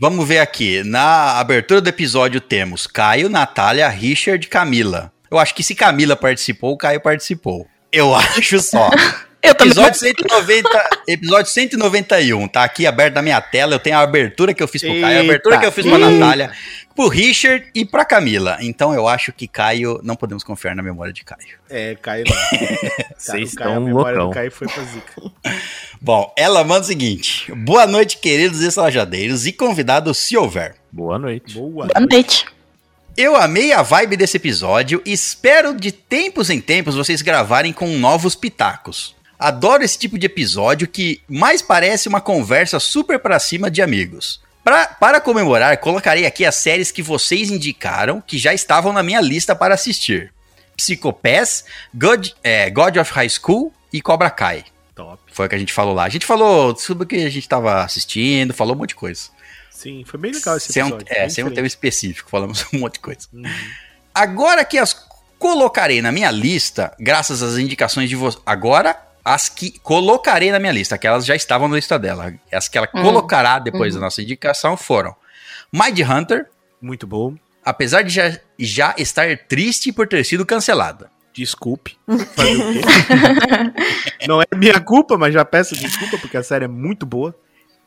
Vamos 0.00 0.26
ver 0.28 0.38
aqui. 0.40 0.82
Na 0.84 1.38
abertura 1.38 1.80
do 1.80 1.88
episódio 1.88 2.40
temos 2.40 2.86
Caio, 2.86 3.28
Natália, 3.28 3.88
Richard 3.88 4.44
e 4.44 4.48
Camila. 4.50 5.12
Eu 5.30 5.38
acho 5.38 5.54
que 5.54 5.62
se 5.62 5.74
Camila 5.74 6.16
participou, 6.16 6.72
o 6.72 6.78
Caio 6.78 7.00
participou. 7.00 7.66
Eu 7.92 8.14
acho 8.14 8.60
só. 8.60 8.90
Eu. 9.40 9.52
Episódio 9.52 10.00
190, 10.00 10.90
episódio 11.06 11.52
191, 11.52 12.48
tá 12.48 12.64
aqui 12.64 12.88
aberto 12.88 13.14
na 13.14 13.22
minha 13.22 13.40
tela. 13.40 13.74
Eu 13.74 13.78
tenho 13.78 13.96
a 13.96 14.00
abertura 14.00 14.52
que 14.52 14.60
eu 14.60 14.66
fiz 14.66 14.82
pro 14.82 15.00
Caio, 15.00 15.18
a 15.18 15.20
abertura 15.20 15.54
Eita, 15.54 15.60
que 15.60 15.66
eu 15.66 15.72
fiz 15.72 15.86
pra 15.86 15.96
eita. 15.96 16.10
Natália, 16.10 16.52
pro 16.94 17.06
Richard 17.06 17.70
e 17.72 17.84
pra 17.84 18.04
Camila. 18.04 18.58
Então 18.60 18.92
eu 18.92 19.06
acho 19.06 19.32
que 19.32 19.46
Caio, 19.46 20.00
não 20.02 20.16
podemos 20.16 20.42
confiar 20.42 20.74
na 20.74 20.82
memória 20.82 21.12
de 21.12 21.22
Caio. 21.24 21.56
É, 21.70 21.94
Caio 22.02 22.24
não. 22.28 22.34
Vocês 23.16 23.52
o 23.52 23.56
Caio, 23.56 23.70
a 23.70 23.72
estão 23.74 23.80
memória 23.80 24.18
loucão. 24.18 24.28
do 24.30 24.34
Caio 24.34 24.50
foi 24.50 24.66
pra 24.66 24.82
zica. 24.82 25.22
Bom, 26.02 26.34
ela 26.36 26.64
manda 26.64 26.80
o 26.80 26.84
seguinte: 26.88 27.50
Boa 27.54 27.86
noite, 27.86 28.18
queridos 28.18 28.60
estalajadeiros 28.60 29.46
e 29.46 29.52
convidados, 29.52 30.18
se 30.18 30.36
houver. 30.36 30.74
Boa 30.90 31.16
noite. 31.16 31.54
Boa. 31.54 31.86
Boa 31.86 32.06
noite. 32.10 32.44
Eu 33.20 33.34
amei 33.34 33.72
a 33.72 33.82
vibe 33.82 34.16
desse 34.16 34.36
episódio 34.36 35.02
e 35.04 35.12
espero 35.12 35.74
de 35.74 35.90
tempos 35.90 36.50
em 36.50 36.60
tempos 36.60 36.94
vocês 36.94 37.20
gravarem 37.20 37.72
com 37.72 37.98
novos 37.98 38.36
pitacos. 38.36 39.16
Adoro 39.36 39.82
esse 39.82 39.98
tipo 39.98 40.16
de 40.16 40.26
episódio 40.26 40.86
que 40.86 41.20
mais 41.28 41.60
parece 41.60 42.06
uma 42.06 42.20
conversa 42.20 42.78
super 42.78 43.18
pra 43.18 43.40
cima 43.40 43.68
de 43.68 43.82
amigos. 43.82 44.40
Pra, 44.62 44.86
para 44.86 45.20
comemorar, 45.20 45.78
colocarei 45.78 46.26
aqui 46.26 46.44
as 46.44 46.54
séries 46.54 46.92
que 46.92 47.02
vocês 47.02 47.50
indicaram 47.50 48.22
que 48.24 48.38
já 48.38 48.54
estavam 48.54 48.92
na 48.92 49.02
minha 49.02 49.20
lista 49.20 49.52
para 49.52 49.74
assistir: 49.74 50.32
Psychopass, 50.76 51.64
God, 51.92 52.28
é, 52.40 52.70
God 52.70 52.98
of 52.98 53.12
High 53.12 53.30
School 53.30 53.72
e 53.92 54.00
Cobra 54.00 54.30
Kai. 54.30 54.64
Top. 54.94 55.20
Foi 55.32 55.46
o 55.46 55.48
que 55.48 55.56
a 55.56 55.58
gente 55.58 55.72
falou 55.72 55.92
lá. 55.92 56.04
A 56.04 56.08
gente 56.08 56.24
falou 56.24 56.76
sobre 56.76 57.02
o 57.02 57.06
que 57.08 57.16
a 57.16 57.30
gente 57.30 57.48
tava 57.48 57.82
assistindo, 57.82 58.54
falou 58.54 58.76
um 58.76 58.78
monte 58.78 58.90
de 58.90 58.94
coisa. 58.94 59.22
Sim, 59.78 60.02
foi 60.04 60.18
bem 60.18 60.32
legal 60.32 60.56
esse 60.56 60.72
Sem 60.72 60.82
um, 60.82 60.86
episódio. 60.88 61.06
é, 61.10 61.28
sem 61.28 61.44
um 61.44 61.50
tema 61.52 61.66
específico, 61.68 62.28
falamos 62.28 62.66
um 62.74 62.80
monte 62.80 62.94
de 62.94 63.00
coisa. 63.00 63.20
Uhum. 63.32 63.44
Agora 64.12 64.64
que 64.64 64.76
as 64.76 65.06
colocarei 65.38 66.02
na 66.02 66.10
minha 66.10 66.32
lista, 66.32 66.92
graças 66.98 67.44
às 67.44 67.58
indicações 67.58 68.08
de 68.08 68.16
vocês. 68.16 68.42
Agora, 68.44 69.00
as 69.24 69.48
que 69.48 69.78
colocarei 69.78 70.50
na 70.50 70.58
minha 70.58 70.72
lista, 70.72 70.96
aquelas 70.96 71.24
já 71.24 71.36
estavam 71.36 71.68
na 71.68 71.76
lista 71.76 71.96
dela. 71.96 72.34
As 72.52 72.66
que 72.66 72.76
ela 72.76 72.88
Hum. 72.92 73.02
colocará 73.02 73.60
depois 73.60 73.94
da 73.94 74.00
nossa 74.00 74.20
indicação 74.20 74.76
foram 74.76 75.14
Mind 75.72 76.00
Hunter, 76.00 76.46
Muito 76.82 77.06
bom. 77.06 77.36
apesar 77.64 78.02
de 78.02 78.10
já, 78.12 78.36
já 78.58 78.94
estar 78.98 79.36
triste 79.46 79.92
por 79.92 80.08
ter 80.08 80.24
sido 80.24 80.44
cancelada. 80.44 81.08
Desculpe. 81.32 81.96
Fazer 82.34 82.56
o 82.56 82.72
quê? 82.72 82.80
Não 84.26 84.42
é 84.42 84.46
minha 84.56 84.80
culpa, 84.80 85.16
mas 85.16 85.32
já 85.32 85.44
peço 85.44 85.76
desculpa, 85.76 86.18
porque 86.18 86.36
a 86.36 86.42
série 86.42 86.64
é 86.64 86.68
muito 86.68 87.06
boa. 87.06 87.32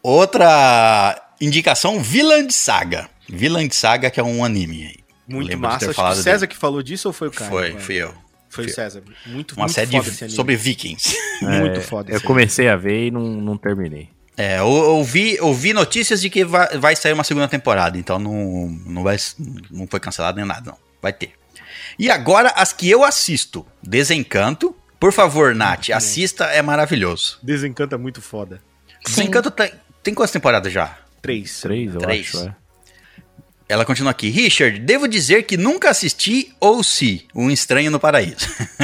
Outra 0.01 1.21
indicação, 1.41 2.01
Villain 2.01 2.49
Saga. 2.49 3.09
Villain 3.27 3.69
Saga, 3.71 4.09
que 4.09 4.19
é 4.19 4.23
um 4.23 4.43
anime. 4.45 4.83
aí. 4.87 4.95
Muito 5.27 5.49
Lembro 5.49 5.67
de 5.69 5.73
massa. 5.73 5.89
Acho 5.91 5.95
que 6.15 6.19
o 6.19 6.23
César 6.23 6.47
que 6.47 6.55
falou 6.57 6.81
disso 6.83 7.07
ou 7.07 7.13
foi 7.13 7.27
o 7.29 7.31
Caio? 7.31 7.49
Foi, 7.49 7.67
Agora. 7.69 7.83
fui 7.83 7.95
eu. 7.95 8.13
Foi 8.49 8.65
o. 8.65 8.69
César. 8.69 9.01
Muito, 9.25 9.53
Uma 9.55 9.63
muito 9.65 9.73
série 9.75 9.91
foda 9.91 10.03
de- 10.03 10.09
esse 10.09 10.23
anime. 10.25 10.35
sobre 10.35 10.55
vikings. 10.55 11.15
Muito 11.41 11.79
É, 11.79 11.81
foda 11.81 12.11
Eu 12.11 12.21
comecei 12.21 12.67
a 12.67 12.75
ver 12.75 13.07
e 13.07 13.11
não, 13.11 13.21
não 13.21 13.57
terminei. 13.57 14.09
É, 14.37 14.59
eu 14.59 14.65
ouvi, 14.67 15.37
ouvi 15.39 15.73
notícias 15.73 16.21
de 16.21 16.29
que 16.29 16.43
vai, 16.43 16.77
vai 16.77 16.95
sair 16.95 17.13
uma 17.13 17.23
segunda 17.23 17.47
temporada, 17.47 17.97
então 17.97 18.17
não, 18.19 18.67
não, 18.85 19.03
vai, 19.03 19.17
não 19.69 19.87
foi 19.87 19.99
cancelado 19.99 20.37
nem 20.37 20.45
nada, 20.45 20.71
não. 20.71 20.77
Vai 21.01 21.13
ter. 21.13 21.31
E 21.99 22.09
agora, 22.09 22.49
as 22.55 22.73
que 22.73 22.89
eu 22.89 23.03
assisto. 23.03 23.65
Desencanto. 23.81 24.75
Por 24.99 25.11
favor, 25.13 25.55
Nath, 25.55 25.89
assista, 25.91 26.45
é 26.45 26.61
maravilhoso. 26.61 27.37
anime. 27.41 27.45
Desencanto 27.55 27.95
é 27.95 27.97
muito 27.97 28.21
foda. 28.21 28.61
Desencanto 29.05 29.49
tem, 29.49 29.71
tem 30.03 30.13
quantas 30.13 30.31
temporadas 30.31 30.71
já? 30.71 30.97
Três. 31.21 31.61
Três, 31.61 31.93
eu 31.93 32.01
Três. 32.01 32.27
acho, 32.35 32.47
é. 32.47 32.55
Ela 33.71 33.85
continua 33.85 34.11
aqui. 34.11 34.29
Richard, 34.29 34.79
devo 34.79 35.07
dizer 35.07 35.43
que 35.43 35.55
nunca 35.55 35.89
assisti 35.89 36.53
ou 36.59 36.83
se 36.83 37.25
Um 37.33 37.49
Estranho 37.49 37.89
no 37.89 38.01
Paraíso. 38.01 38.35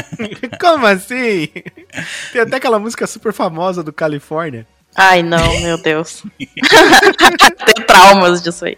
Como 0.61 0.85
assim? 0.85 1.49
Tem 2.31 2.41
até 2.41 2.55
aquela 2.55 2.79
música 2.79 3.05
super 3.05 3.33
famosa 3.33 3.83
do 3.83 3.91
Califórnia. 3.91 4.65
Ai, 4.95 5.21
não, 5.21 5.59
meu 5.59 5.77
Deus. 5.81 6.23
Tenho 6.39 7.85
traumas 7.85 8.41
disso 8.41 8.63
aí. 8.63 8.77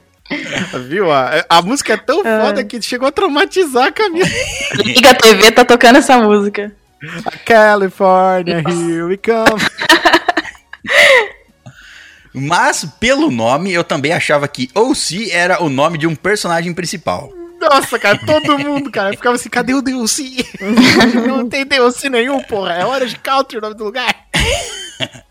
Viu? 0.88 1.12
A, 1.12 1.46
a 1.48 1.62
música 1.62 1.94
é 1.94 1.98
tão 1.98 2.24
foda 2.24 2.64
que 2.64 2.82
chegou 2.82 3.08
a 3.08 3.12
traumatizar 3.12 3.88
a 3.88 3.92
Camila. 3.92 4.28
Liga 4.84 5.12
a 5.12 5.16
TV, 5.16 5.52
tá 5.52 5.64
tocando 5.64 5.98
essa 5.98 6.18
música. 6.18 6.76
A 7.26 7.38
California, 7.38 8.64
here 8.68 9.04
we 9.04 9.18
come. 9.18 9.62
Mas, 12.34 12.86
pelo 13.00 13.32
nome, 13.32 13.72
eu 13.72 13.84
também 13.84 14.14
achava 14.14 14.48
que 14.48 14.70
OC 14.76 15.32
era 15.32 15.62
o 15.64 15.70
nome 15.70 15.98
de 15.98 16.08
um 16.08 16.16
personagem 16.16 16.74
principal. 16.74 17.34
Nossa, 17.60 18.00
cara, 18.00 18.18
todo 18.26 18.58
mundo, 18.58 18.90
cara, 18.90 19.12
ficava 19.12 19.36
assim, 19.36 19.50
cadê 19.50 19.74
o 19.74 19.82
DLC? 19.82 20.46
Não 21.28 21.48
tem 21.50 21.66
DLC 21.66 22.10
nenhum, 22.10 22.42
porra. 22.44 22.74
É 22.74 22.86
hora 22.86 23.06
de 23.06 23.18
country 23.18 23.58
o 23.58 23.62
nome 23.62 23.76
do 23.76 23.84
lugar. 23.84 24.16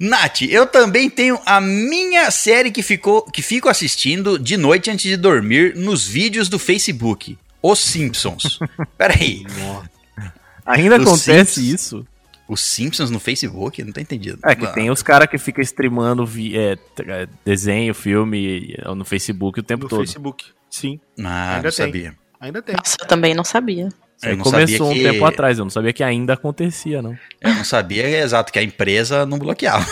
Nath, 0.00 0.42
eu 0.42 0.66
também 0.66 1.08
tenho 1.08 1.38
a 1.46 1.60
minha 1.60 2.28
série 2.30 2.72
que, 2.72 2.82
ficou, 2.82 3.22
que 3.22 3.40
fico 3.40 3.68
assistindo 3.68 4.36
de 4.38 4.56
noite 4.56 4.90
antes 4.90 5.08
de 5.08 5.16
dormir 5.16 5.76
nos 5.76 6.06
vídeos 6.06 6.48
do 6.48 6.58
Facebook. 6.58 7.38
Os 7.62 7.78
Simpsons. 7.78 8.58
Peraí, 8.98 9.44
Ainda 10.66 10.96
Os 10.96 11.02
acontece 11.02 11.60
Simpsons. 11.60 11.80
isso? 11.80 12.06
Os 12.48 12.60
Simpsons 12.60 13.10
no 13.10 13.18
Facebook? 13.20 13.82
Não 13.82 13.92
tô 13.92 14.00
entendido. 14.00 14.38
É 14.44 14.54
que 14.54 14.64
Ah, 14.66 14.72
tem 14.72 14.90
os 14.90 15.02
caras 15.02 15.28
que 15.28 15.38
ficam 15.38 15.62
streamando 15.62 16.26
vi- 16.26 16.56
é, 16.56 16.76
é, 17.06 17.28
desenho, 17.44 17.94
filme 17.94 18.74
é, 18.78 18.94
no 18.94 19.04
Facebook 19.04 19.60
o 19.60 19.62
tempo 19.62 19.84
No 19.84 19.88
todo. 19.88 20.00
Facebook. 20.00 20.44
Sim, 20.70 20.98
Ah, 21.22 21.56
Ainda 21.56 21.56
não 21.56 21.62
tem. 21.62 21.72
sabia. 21.72 22.14
ainda 22.40 22.62
tem. 22.62 22.74
Nossa, 22.76 22.96
eu 23.00 23.06
também 23.06 23.34
não 23.34 23.44
sabia. 23.44 23.88
Eu 24.22 24.36
não 24.36 24.44
sabia 24.44 24.66
começou 24.66 24.90
um 24.90 24.94
que- 24.94 25.02
tempo 25.02 25.24
atrás, 25.24 25.58
eu 25.58 25.64
não 25.64 25.70
sabia 25.70 25.92
que 25.92 26.02
ainda 26.04 26.34
acontecia, 26.34 27.02
não. 27.02 27.18
Eu 27.40 27.54
não 27.54 27.64
sabia, 27.64 28.04
é 28.08 28.22
exato, 28.22 28.52
que 28.52 28.58
a 28.58 28.62
empresa 28.62 29.26
não 29.26 29.36
bloqueava. 29.36 29.84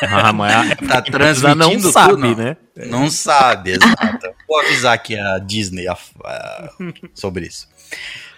Ah, 0.00 0.32
mas 0.32 0.52
a, 0.72 0.76
Tá 0.76 0.98
empresa 1.06 1.54
não 1.54 1.68
transmitindo 1.68 1.92
sabe, 1.92 2.10
tudo, 2.14 2.20
não. 2.22 2.34
né? 2.34 2.56
Não 2.88 3.10
sabe, 3.10 3.72
exato. 3.72 4.26
Vou 4.48 4.58
avisar 4.58 4.94
aqui 4.94 5.14
a 5.18 5.38
Disney 5.38 5.86
a- 5.86 5.98
sobre 7.12 7.46
isso. 7.46 7.68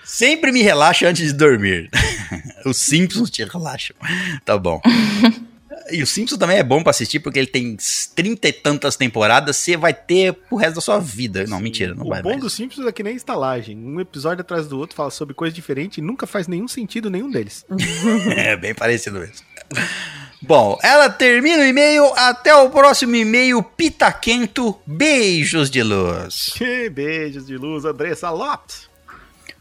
Sempre 0.06 0.52
me 0.52 0.62
relaxa 0.62 1.08
antes 1.08 1.26
de 1.26 1.32
dormir. 1.32 1.90
Os 2.64 2.76
Simpsons 2.76 3.28
te 3.28 3.44
relaxam. 3.44 3.96
Tá 4.44 4.56
bom. 4.56 4.80
E 5.88 6.02
o 6.02 6.06
Simpsons 6.06 6.38
também 6.38 6.58
é 6.58 6.64
bom 6.64 6.82
pra 6.82 6.90
assistir 6.90 7.20
porque 7.20 7.38
ele 7.38 7.46
tem 7.46 7.76
trinta 8.14 8.48
e 8.48 8.52
tantas 8.52 8.96
temporadas, 8.96 9.56
você 9.56 9.76
vai 9.76 9.94
ter 9.94 10.32
pro 10.32 10.56
resto 10.56 10.74
da 10.76 10.80
sua 10.80 10.98
vida. 10.98 11.44
Não, 11.46 11.60
mentira, 11.60 11.94
não 11.94 12.06
o 12.06 12.08
vai 12.08 12.22
bom 12.22 12.30
mais. 12.30 12.40
dos 12.40 12.54
Simpsons 12.54 12.86
é 12.88 12.90
que 12.90 13.04
nem 13.04 13.14
estalagem. 13.14 13.76
Um 13.78 14.00
episódio 14.00 14.40
atrás 14.40 14.66
do 14.66 14.78
outro 14.78 14.96
fala 14.96 15.10
sobre 15.12 15.32
coisa 15.32 15.54
diferente 15.54 15.98
e 15.98 16.02
nunca 16.02 16.26
faz 16.26 16.48
nenhum 16.48 16.66
sentido 16.66 17.08
nenhum 17.08 17.30
deles. 17.30 17.64
É 18.36 18.56
bem 18.56 18.74
parecido 18.74 19.20
mesmo. 19.20 19.46
Bom, 20.42 20.76
ela 20.82 21.08
termina 21.08 21.62
o 21.62 21.66
e-mail. 21.66 22.04
Até 22.16 22.52
o 22.54 22.68
próximo 22.68 23.14
e-mail, 23.14 23.62
Pitaquento. 23.62 24.76
Beijos 24.86 25.70
de 25.70 25.84
luz. 25.84 26.52
Beijos 26.92 27.46
de 27.46 27.56
luz, 27.56 27.84
Andressa 27.84 28.30
Lopes. 28.30 28.85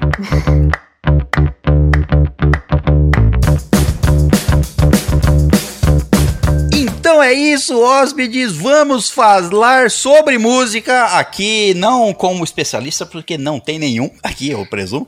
Então 7.14 7.22
é 7.22 7.32
isso, 7.32 7.80
hóspedes. 7.80 8.53
Vamos 8.53 9.07
falar 9.07 9.91
sobre 9.91 10.39
música 10.39 11.20
aqui, 11.20 11.72
não 11.76 12.11
como 12.11 12.43
especialista, 12.43 13.05
porque 13.05 13.38
não 13.38 13.59
tem 13.59 13.78
nenhum 13.78 14.09
aqui, 14.24 14.49
eu 14.49 14.66
presumo. 14.66 15.07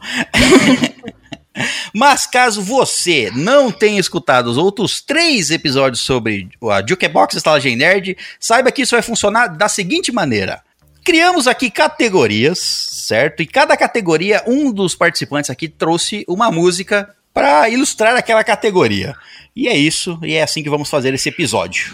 Mas 1.91 2.28
caso 2.28 2.62
você 2.62 3.32
não 3.34 3.72
tenha 3.72 3.99
escutado 3.99 4.45
os 4.45 4.56
outros 4.56 5.01
três 5.01 5.49
episódios 5.49 6.01
sobre 6.01 6.47
a 6.72 6.86
Jukebox 6.88 7.38
Estalagem 7.38 7.76
Nerd, 7.76 8.16
saiba 8.39 8.72
que 8.72 8.84
isso 8.84 8.95
vai 8.95 9.01
funcionar 9.01 9.47
da 9.47 9.68
seguinte 9.68 10.12
maneira. 10.12 10.62
Criamos 11.03 11.47
aqui 11.47 11.72
categorias, 11.72 12.60
certo? 12.60 13.41
E 13.41 13.47
cada 13.47 13.76
categoria, 13.76 14.43
um 14.45 14.72
dos 14.72 14.93
participantes 14.93 15.49
aqui 15.49 15.68
trouxe 15.68 16.24
uma 16.28 16.51
música 16.51 17.16
para 17.36 17.68
ilustrar 17.68 18.16
aquela 18.16 18.46
categoria. 18.46 19.14
E 19.54 19.68
é 19.68 19.76
isso, 19.76 20.18
e 20.24 20.36
é 20.36 20.42
assim 20.42 20.64
que 20.64 20.70
vamos 20.70 20.90
fazer 20.90 21.14
esse 21.14 21.28
episódio. 21.28 21.94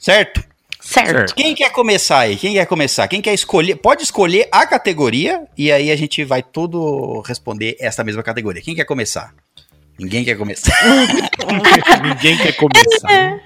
Certo? 0.00 0.42
Certo. 0.80 1.34
Quem 1.36 1.54
quer 1.54 1.70
começar 1.70 2.20
aí? 2.20 2.36
Quem 2.36 2.54
quer 2.54 2.66
começar? 2.66 3.06
Quem 3.06 3.20
quer 3.20 3.32
escolher? 3.32 3.76
Pode 3.76 4.02
escolher 4.02 4.48
a 4.50 4.66
categoria 4.66 5.44
e 5.56 5.70
aí 5.70 5.92
a 5.92 5.96
gente 5.96 6.24
vai 6.24 6.42
tudo 6.42 7.20
responder 7.20 7.76
essa 7.78 8.02
mesma 8.02 8.22
categoria. 8.22 8.60
Quem 8.60 8.74
quer 8.74 8.84
começar? 8.84 9.32
Ninguém 9.96 10.24
quer 10.24 10.34
começar. 10.36 10.74
Ninguém 12.02 12.36
quer 12.38 12.56
começar. 12.56 13.40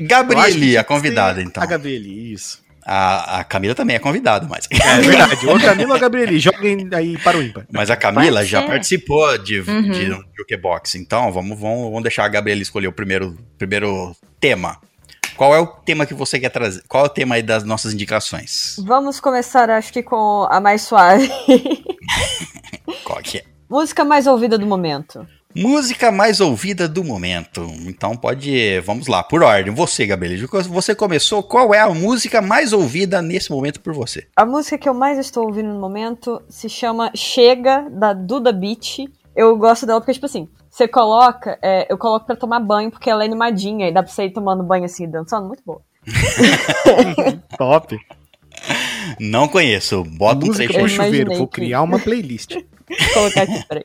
Gabrieli, 0.00 0.78
a 0.78 0.84
convidada, 0.84 1.42
então. 1.42 1.62
A 1.62 1.66
Gabrieli, 1.66 2.32
isso. 2.32 2.62
A, 2.84 3.40
a 3.40 3.44
Camila 3.44 3.74
também 3.74 3.96
é 3.96 3.98
convidada, 3.98 4.46
mas. 4.48 4.66
É 4.70 5.00
verdade. 5.00 5.46
Ou 5.46 5.60
Camila 5.60 5.94
ou 5.94 6.00
Gabrieli. 6.00 6.38
Joguem 6.38 6.88
aí 6.92 7.18
para 7.18 7.36
o 7.38 7.42
ímpar. 7.42 7.66
Mas 7.72 7.90
a 7.90 7.96
Camila 7.96 8.44
já 8.44 8.62
participou 8.62 9.36
de, 9.38 9.60
Uhum. 9.60 9.90
de 9.90 10.12
um 10.12 10.22
Jukebox. 10.38 10.94
Então, 10.94 11.30
vamos, 11.30 11.58
vamos, 11.60 11.84
vamos 11.84 12.02
deixar 12.02 12.24
a 12.24 12.28
Gabriela 12.28 12.62
escolher 12.62 12.88
o 12.88 12.92
primeiro, 12.92 13.36
primeiro 13.58 14.16
tema. 14.40 14.78
Qual 15.36 15.54
é 15.54 15.58
o 15.60 15.66
tema 15.66 16.04
que 16.04 16.12
você 16.14 16.38
quer 16.38 16.50
trazer? 16.50 16.82
Qual 16.88 17.04
é 17.04 17.06
o 17.06 17.10
tema 17.10 17.34
aí 17.36 17.42
das 17.42 17.64
nossas 17.64 17.94
indicações? 17.94 18.76
Vamos 18.86 19.20
começar, 19.20 19.70
acho 19.70 19.92
que 19.92 20.02
com 20.02 20.46
a 20.50 20.60
mais 20.60 20.82
suave. 20.82 21.30
Qual 23.04 23.20
que 23.22 23.38
é? 23.38 23.44
Música 23.68 24.04
mais 24.04 24.26
ouvida 24.26 24.58
do 24.58 24.66
momento. 24.66 25.26
Música 25.54 26.12
mais 26.12 26.40
ouvida 26.40 26.88
do 26.88 27.02
momento. 27.02 27.62
Então 27.86 28.16
pode. 28.16 28.78
Vamos 28.80 29.08
lá, 29.08 29.22
por 29.22 29.42
ordem. 29.42 29.74
Você, 29.74 30.06
Gabriela, 30.06 30.46
você 30.68 30.94
começou. 30.94 31.42
Qual 31.42 31.74
é 31.74 31.80
a 31.80 31.88
música 31.88 32.40
mais 32.40 32.72
ouvida 32.72 33.20
nesse 33.20 33.50
momento 33.50 33.80
por 33.80 33.92
você? 33.92 34.28
A 34.36 34.46
música 34.46 34.78
que 34.78 34.88
eu 34.88 34.94
mais 34.94 35.18
estou 35.18 35.46
ouvindo 35.46 35.68
no 35.72 35.80
momento 35.80 36.40
se 36.48 36.68
chama 36.68 37.10
Chega, 37.16 37.88
da 37.90 38.12
Duda 38.12 38.52
Beat. 38.52 39.10
Eu 39.34 39.56
gosto 39.56 39.86
dela 39.86 40.00
porque, 40.00 40.12
tipo 40.12 40.26
assim, 40.26 40.48
você 40.70 40.86
coloca, 40.86 41.58
é, 41.62 41.92
eu 41.92 41.98
coloco 41.98 42.26
pra 42.26 42.36
tomar 42.36 42.60
banho 42.60 42.90
porque 42.90 43.08
ela 43.10 43.24
é 43.24 43.26
animadinha 43.26 43.88
e 43.88 43.92
dá 43.92 44.02
pra 44.02 44.12
você 44.12 44.24
ir 44.26 44.32
tomando 44.32 44.62
banho 44.62 44.84
assim, 44.84 45.08
dançando, 45.08 45.46
muito 45.48 45.62
boa. 45.64 45.80
Top. 47.58 47.98
Não 49.18 49.48
conheço. 49.48 50.04
Bota 50.04 50.44
um 50.44 50.48
Música 50.48 50.72
trecho 50.72 50.78
eu 50.78 50.84
aí. 50.84 50.90
chuveiro. 51.06 51.36
Vou 51.36 51.48
que- 51.48 51.60
criar 51.60 51.82
uma 51.82 51.98
playlist. 51.98 52.54
Vou 52.88 53.12
colocar 53.14 53.42
aqui, 53.42 53.66
peraí. 53.66 53.84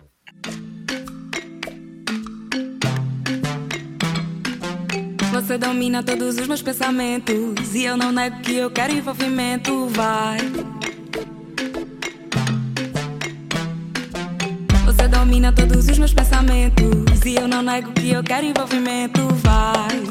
Você 5.46 5.60
domina 5.60 6.02
todos 6.02 6.40
os 6.40 6.48
meus 6.48 6.64
pensamentos. 6.64 7.76
E 7.76 7.86
eu 7.86 7.96
não 7.96 8.12
nego 8.12 8.42
que 8.42 8.56
eu 8.56 8.72
quero 8.72 8.92
envolvimento. 8.92 9.88
Vai. 9.90 10.40
Você 14.86 15.08
domina 15.08 15.54
todos 15.54 15.88
os 15.88 16.00
meus 16.00 16.12
pensamentos. 16.12 17.22
E 17.24 17.36
eu 17.36 17.48
não 17.48 17.62
nego 17.62 17.92
que 17.92 18.10
eu 18.10 18.24
quero 18.24 18.44
envolvimento. 18.44 19.22
Vai. 19.36 20.02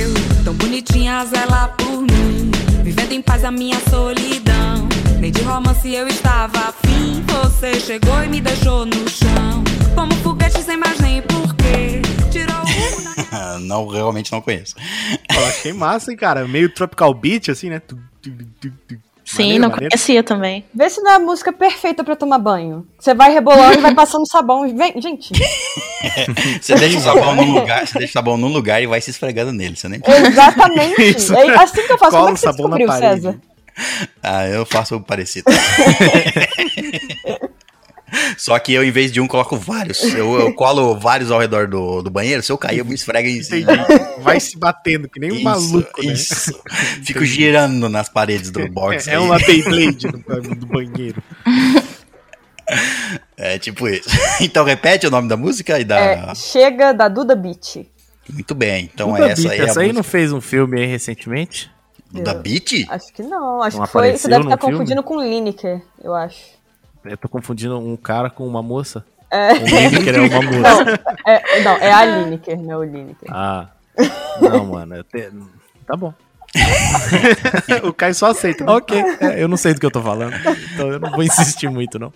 Eu, 0.00 0.44
tão 0.44 0.54
bonitinha, 0.54 1.18
a 1.18 1.26
zelar 1.26 1.76
por 1.76 2.00
mim. 2.00 2.50
Vivendo 2.82 3.12
em 3.12 3.20
paz 3.20 3.44
a 3.44 3.50
minha 3.50 3.78
solidão. 3.90 4.88
Nem 5.20 5.30
de 5.30 5.42
romance 5.42 5.92
eu 5.92 6.08
estava 6.08 6.70
afim. 6.70 7.22
Você 7.26 7.78
chegou 7.80 8.24
e 8.24 8.28
me 8.28 8.40
deixou 8.40 8.86
no 8.86 9.06
chão. 9.10 9.75
Como 9.96 10.14
foguete 10.16 10.62
sem 10.62 10.76
mais 10.76 11.00
nem 11.00 11.22
porquê. 11.22 12.02
Tirou 12.30 12.62
o. 12.62 13.58
não, 13.66 13.88
realmente 13.88 14.30
não 14.30 14.40
conheço. 14.40 14.76
Eu 15.34 15.46
achei 15.46 15.72
massa, 15.72 16.10
hein, 16.12 16.16
cara. 16.16 16.46
Meio 16.46 16.72
tropical 16.72 17.12
beat, 17.14 17.48
assim, 17.48 17.70
né? 17.70 17.82
Sim, 19.24 19.42
Maneiro, 19.42 19.62
não 19.62 19.70
maneiro. 19.70 19.90
conhecia 19.90 20.22
também. 20.22 20.64
Vê 20.72 20.88
se 20.88 21.00
não 21.00 21.10
é 21.10 21.14
a 21.16 21.18
música 21.18 21.52
perfeita 21.52 22.04
pra 22.04 22.14
tomar 22.14 22.38
banho. 22.38 22.86
Você 22.96 23.12
vai 23.12 23.32
rebolando 23.32 23.78
e 23.78 23.82
vai 23.82 23.92
passando 23.92 24.24
sabão. 24.30 24.62
Vem, 24.76 25.00
gente, 25.00 25.32
Você 26.62 26.76
deixa 26.76 26.98
o 26.98 27.00
sabão 27.00 27.34
num 27.34 27.54
lugar, 27.54 27.84
você 27.86 27.98
deixa 27.98 28.10
o 28.10 28.12
sabão 28.12 28.36
num 28.36 28.52
lugar 28.52 28.80
e 28.80 28.86
vai 28.86 29.00
se 29.00 29.10
esfregando 29.10 29.52
nele. 29.52 29.74
Você 29.74 29.88
nem... 29.88 30.00
exatamente. 30.06 31.02
Isso. 31.02 31.34
É 31.34 31.56
assim 31.56 31.84
que 31.84 31.92
eu 31.92 31.98
faço. 31.98 32.12
Cola 32.12 32.22
Como 32.26 32.28
é 32.28 32.34
que 32.34 32.40
você 32.40 32.46
sabão 32.46 32.68
na 32.68 32.76
descobriu, 32.76 32.86
parede. 32.86 33.22
César? 33.22 33.40
Ah, 34.22 34.46
eu 34.46 34.64
faço 34.64 35.00
parecido. 35.00 35.44
Só 38.36 38.58
que 38.58 38.72
eu, 38.72 38.84
em 38.84 38.90
vez 38.90 39.10
de 39.10 39.20
um, 39.20 39.26
coloco 39.26 39.56
vários. 39.56 40.02
Eu, 40.14 40.38
eu 40.38 40.54
colo 40.54 40.98
vários 40.98 41.30
ao 41.30 41.40
redor 41.40 41.66
do, 41.66 42.02
do 42.02 42.10
banheiro. 42.10 42.42
Se 42.42 42.52
eu 42.52 42.58
cair, 42.58 42.78
eu 42.78 42.84
me 42.84 42.94
esfrego 42.94 43.28
em 43.28 43.38
Entendi. 43.38 43.66
Vai 44.20 44.38
se 44.38 44.56
batendo, 44.58 45.08
que 45.08 45.18
nem 45.18 45.32
um 45.32 45.34
Isso, 45.34 45.44
maluco, 45.44 46.02
né? 46.02 46.12
isso. 46.12 46.62
Fico 47.02 47.24
girando 47.24 47.88
nas 47.88 48.08
paredes 48.08 48.50
do 48.50 48.68
box. 48.68 49.08
É, 49.08 49.14
é 49.14 49.18
uma 49.18 49.38
Beyblade 49.38 50.06
do, 50.08 50.54
do 50.54 50.66
banheiro. 50.66 51.22
É 53.36 53.58
tipo 53.58 53.88
isso. 53.88 54.08
Então 54.40 54.64
repete 54.64 55.06
o 55.06 55.10
nome 55.10 55.28
da 55.28 55.36
música 55.36 55.78
e 55.78 55.84
da. 55.84 56.00
É, 56.00 56.34
Chega, 56.34 56.92
da 56.92 57.06
Duda 57.08 57.36
Beat. 57.36 57.86
Muito 58.28 58.54
bem. 58.56 58.90
Então 58.92 59.12
Duda 59.12 59.28
essa 59.28 59.42
Beat, 59.42 59.52
aí 59.52 59.58
é 59.58 59.62
a 59.62 59.66
essa 59.66 59.80
aí 59.80 59.88
não 59.88 59.98
música 59.98 60.10
fez 60.10 60.32
um 60.32 60.40
filme 60.40 60.80
aí 60.80 60.86
recentemente? 60.86 61.70
da 62.12 62.34
Beat? 62.34 62.86
Acho 62.88 63.12
que 63.12 63.22
não. 63.22 63.62
Acho 63.62 63.78
Não 63.78 63.86
que 63.86 63.92
foi. 63.92 64.16
Você 64.16 64.28
deve 64.28 64.44
estar 64.44 64.56
no 64.56 64.60
filme? 64.60 64.72
confundindo 64.72 65.02
com 65.02 65.20
Lineker, 65.20 65.82
eu 66.02 66.14
acho. 66.14 66.55
Eu 67.10 67.16
tô 67.16 67.28
confundindo 67.28 67.78
um 67.78 67.96
cara 67.96 68.30
com 68.30 68.46
uma 68.46 68.62
moça. 68.62 69.04
É. 69.30 69.52
Um 69.54 69.64
Lineker 69.64 70.14
é 70.14 70.20
uma 70.20 70.42
moça. 70.42 70.84
Não, 70.84 71.32
é, 71.32 71.60
não, 71.62 71.76
é 71.78 71.92
a 71.92 72.04
Lineker, 72.04 72.60
não 72.62 72.72
é 72.72 72.76
o 72.76 72.82
Lineker. 72.84 73.28
Ah. 73.30 73.68
Não, 74.40 74.66
mano. 74.66 74.96
eu 74.96 75.04
te- 75.04 75.30
Tá 75.86 75.96
bom. 75.96 76.12
o 77.84 77.92
Caio 77.92 78.14
só 78.14 78.26
aceita. 78.30 78.64
né? 78.64 78.72
Ok. 78.72 78.98
É, 79.20 79.42
eu 79.42 79.48
não 79.48 79.56
sei 79.56 79.74
do 79.74 79.80
que 79.80 79.86
eu 79.86 79.90
tô 79.90 80.02
falando. 80.02 80.34
Então 80.74 80.88
eu 80.90 80.98
não 80.98 81.10
vou 81.10 81.22
insistir 81.22 81.68
muito, 81.68 81.98
não. 81.98 82.12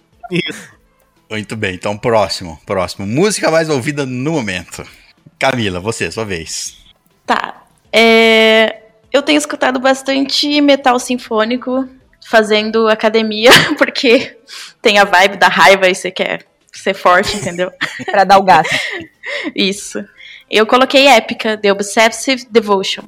Muito 1.28 1.56
bem. 1.56 1.74
Então 1.74 1.96
próximo. 1.96 2.58
Próximo. 2.66 3.06
Música 3.06 3.50
mais 3.50 3.68
ouvida 3.68 4.04
no 4.06 4.32
momento. 4.32 4.84
Camila, 5.38 5.78
você, 5.80 6.10
sua 6.10 6.24
vez. 6.24 6.78
Tá. 7.26 7.62
É, 7.92 8.82
eu 9.12 9.22
tenho 9.22 9.38
escutado 9.38 9.78
bastante 9.80 10.60
metal 10.60 10.98
sinfônico 10.98 11.88
fazendo 12.30 12.86
academia, 12.86 13.50
porque 13.76 14.38
tem 14.80 15.00
a 15.00 15.04
vibe 15.04 15.36
da 15.36 15.48
raiva 15.48 15.88
e 15.88 15.94
você 15.94 16.12
quer 16.12 16.46
ser 16.72 16.94
forte, 16.94 17.36
entendeu? 17.36 17.72
Pra 18.06 18.22
dar 18.22 18.38
o 18.38 18.44
gás. 18.44 18.68
Isso. 19.52 19.98
Eu 20.48 20.64
coloquei 20.64 21.08
épica, 21.08 21.56
The 21.56 21.72
Obsessive 21.72 22.46
Devotion. 22.48 23.02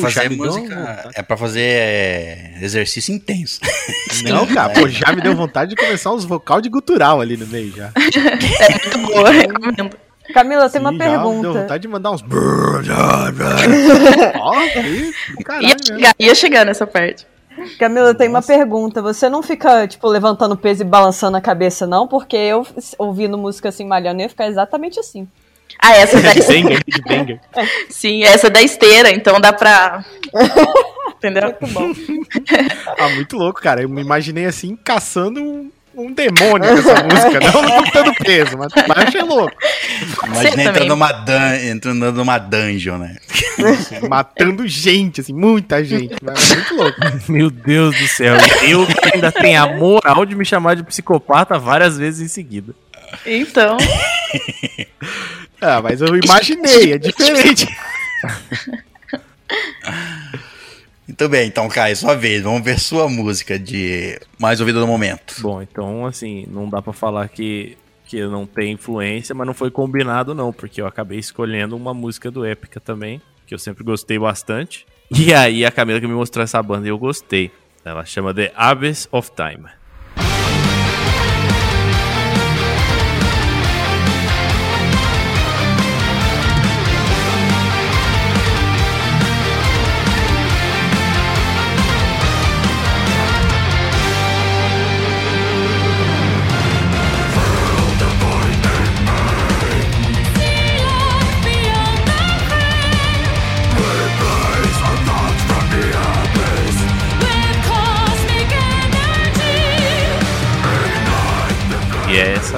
Fazer 0.00 0.28
deu 0.28 0.38
música. 0.38 1.10
É 1.14 1.22
pra 1.22 1.36
fazer 1.36 1.60
é, 1.62 2.58
exercício 2.62 3.14
intenso. 3.14 3.60
Não, 4.24 4.46
cara, 4.46 4.72
pô, 4.72 4.88
já 4.88 5.12
me 5.12 5.20
deu 5.22 5.34
vontade 5.34 5.70
de 5.70 5.76
começar 5.76 6.12
uns 6.12 6.24
vocal 6.24 6.60
de 6.60 6.68
gutural 6.68 7.20
ali 7.20 7.36
no 7.36 7.46
meio 7.46 7.72
já. 7.74 7.90
Muito 7.94 9.12
boa, 9.12 9.30
recomendo. 9.30 9.90
Camila, 10.32 10.70
tem 10.70 10.80
uma 10.80 10.92
já 10.92 10.98
Deu 10.98 11.08
pergunta. 11.08 11.52
vontade 11.52 11.82
de 11.82 11.88
mandar 11.88 12.12
uns. 12.12 12.22
Do 12.22 12.28
caralho 15.44 15.66
Ia 15.66 15.74
mesmo. 15.74 15.86
chegar, 15.86 16.14
ia 16.18 16.34
chegar 16.34 16.64
nessa 16.64 16.86
parte. 16.86 17.26
Camila, 17.78 18.14
tem 18.14 18.28
uma 18.28 18.40
pergunta. 18.42 19.02
Você 19.02 19.28
não 19.28 19.42
fica, 19.42 19.86
tipo, 19.88 20.06
levantando 20.08 20.56
peso 20.56 20.82
e 20.82 20.84
balançando 20.84 21.36
a 21.36 21.40
cabeça, 21.40 21.86
não? 21.86 22.06
Porque 22.06 22.36
eu, 22.36 22.64
ouvindo 22.98 23.36
música 23.36 23.68
assim, 23.70 23.84
malhando, 23.84 24.22
ia 24.22 24.28
ficar 24.28 24.46
exatamente 24.46 25.00
assim. 25.00 25.26
Ah, 25.78 25.96
essa 25.96 26.18
é 26.18 26.22
da 26.22 26.30
headbanger. 26.30 27.40
Sim, 27.88 28.22
essa 28.22 28.48
é 28.48 28.50
da 28.50 28.62
esteira, 28.62 29.10
então 29.10 29.40
dá 29.40 29.52
pra. 29.52 30.04
Entendeu? 31.16 31.54
Muito 31.60 31.74
bom. 31.74 31.92
Ah, 32.98 33.08
muito 33.10 33.36
louco, 33.36 33.60
cara. 33.60 33.82
Eu 33.82 33.88
me 33.88 34.00
imaginei 34.00 34.46
assim, 34.46 34.74
caçando 34.74 35.42
um, 35.42 35.70
um 35.94 36.12
demônio 36.12 36.68
com 36.68 36.78
essa 36.78 37.02
música. 37.02 37.40
Não 37.40 37.60
levantando 37.60 38.14
peso, 38.14 38.56
mas, 38.56 38.72
mas 38.74 38.96
eu 38.96 39.08
achei 39.08 39.22
louco. 39.22 39.56
Imagina 40.24 40.50
também. 40.50 40.66
entrando 40.66 40.88
numa, 40.88 41.12
dun 41.12 41.54
entrando 41.70 42.12
numa 42.12 42.38
dungeon, 42.38 42.98
né? 42.98 43.16
Matando 44.08 44.66
gente, 44.66 45.20
assim, 45.20 45.34
muita 45.34 45.84
gente. 45.84 46.16
Mas 46.22 46.50
é 46.50 46.54
muito 46.54 46.74
louco. 46.74 46.98
Meu 47.28 47.50
Deus 47.50 47.96
do 47.96 48.08
céu. 48.08 48.34
Eu 48.62 48.86
que 48.86 49.14
ainda 49.14 49.30
tenho 49.30 49.62
a 49.62 49.66
moral 49.66 50.24
de 50.24 50.34
me 50.34 50.44
chamar 50.44 50.74
de 50.74 50.82
psicopata 50.84 51.58
várias 51.58 51.98
vezes 51.98 52.20
em 52.20 52.28
seguida. 52.28 52.74
Então. 53.26 53.76
Ah, 55.60 55.80
mas 55.82 56.00
eu 56.00 56.16
imaginei, 56.16 56.94
é 56.94 56.98
diferente. 56.98 57.66
Muito 61.06 61.28
bem, 61.28 61.48
então, 61.48 61.68
Caio, 61.68 61.96
sua 61.96 62.14
vez. 62.14 62.42
Vamos 62.42 62.62
ver 62.62 62.78
sua 62.78 63.08
música 63.08 63.58
de 63.58 64.18
mais 64.38 64.60
ouvida 64.60 64.80
no 64.80 64.86
momento. 64.86 65.34
Bom, 65.40 65.60
então, 65.60 66.06
assim, 66.06 66.46
não 66.48 66.68
dá 66.68 66.80
pra 66.80 66.92
falar 66.92 67.28
que, 67.28 67.76
que 68.06 68.24
não 68.26 68.46
tem 68.46 68.72
influência, 68.72 69.34
mas 69.34 69.46
não 69.46 69.52
foi 69.52 69.70
combinado, 69.70 70.34
não, 70.34 70.52
porque 70.52 70.80
eu 70.80 70.86
acabei 70.86 71.18
escolhendo 71.18 71.76
uma 71.76 71.92
música 71.92 72.30
do 72.30 72.44
Épica 72.44 72.80
também, 72.80 73.20
que 73.46 73.52
eu 73.52 73.58
sempre 73.58 73.82
gostei 73.84 74.18
bastante. 74.18 74.86
E 75.10 75.34
aí 75.34 75.66
a 75.66 75.72
Camila 75.72 76.00
que 76.00 76.06
me 76.06 76.14
mostrou 76.14 76.44
essa 76.44 76.62
banda 76.62 76.86
e 76.86 76.90
eu 76.90 76.98
gostei. 76.98 77.50
Ela 77.84 78.04
chama 78.04 78.32
The 78.32 78.52
Abyss 78.54 79.08
of 79.10 79.30
Time. 79.34 79.68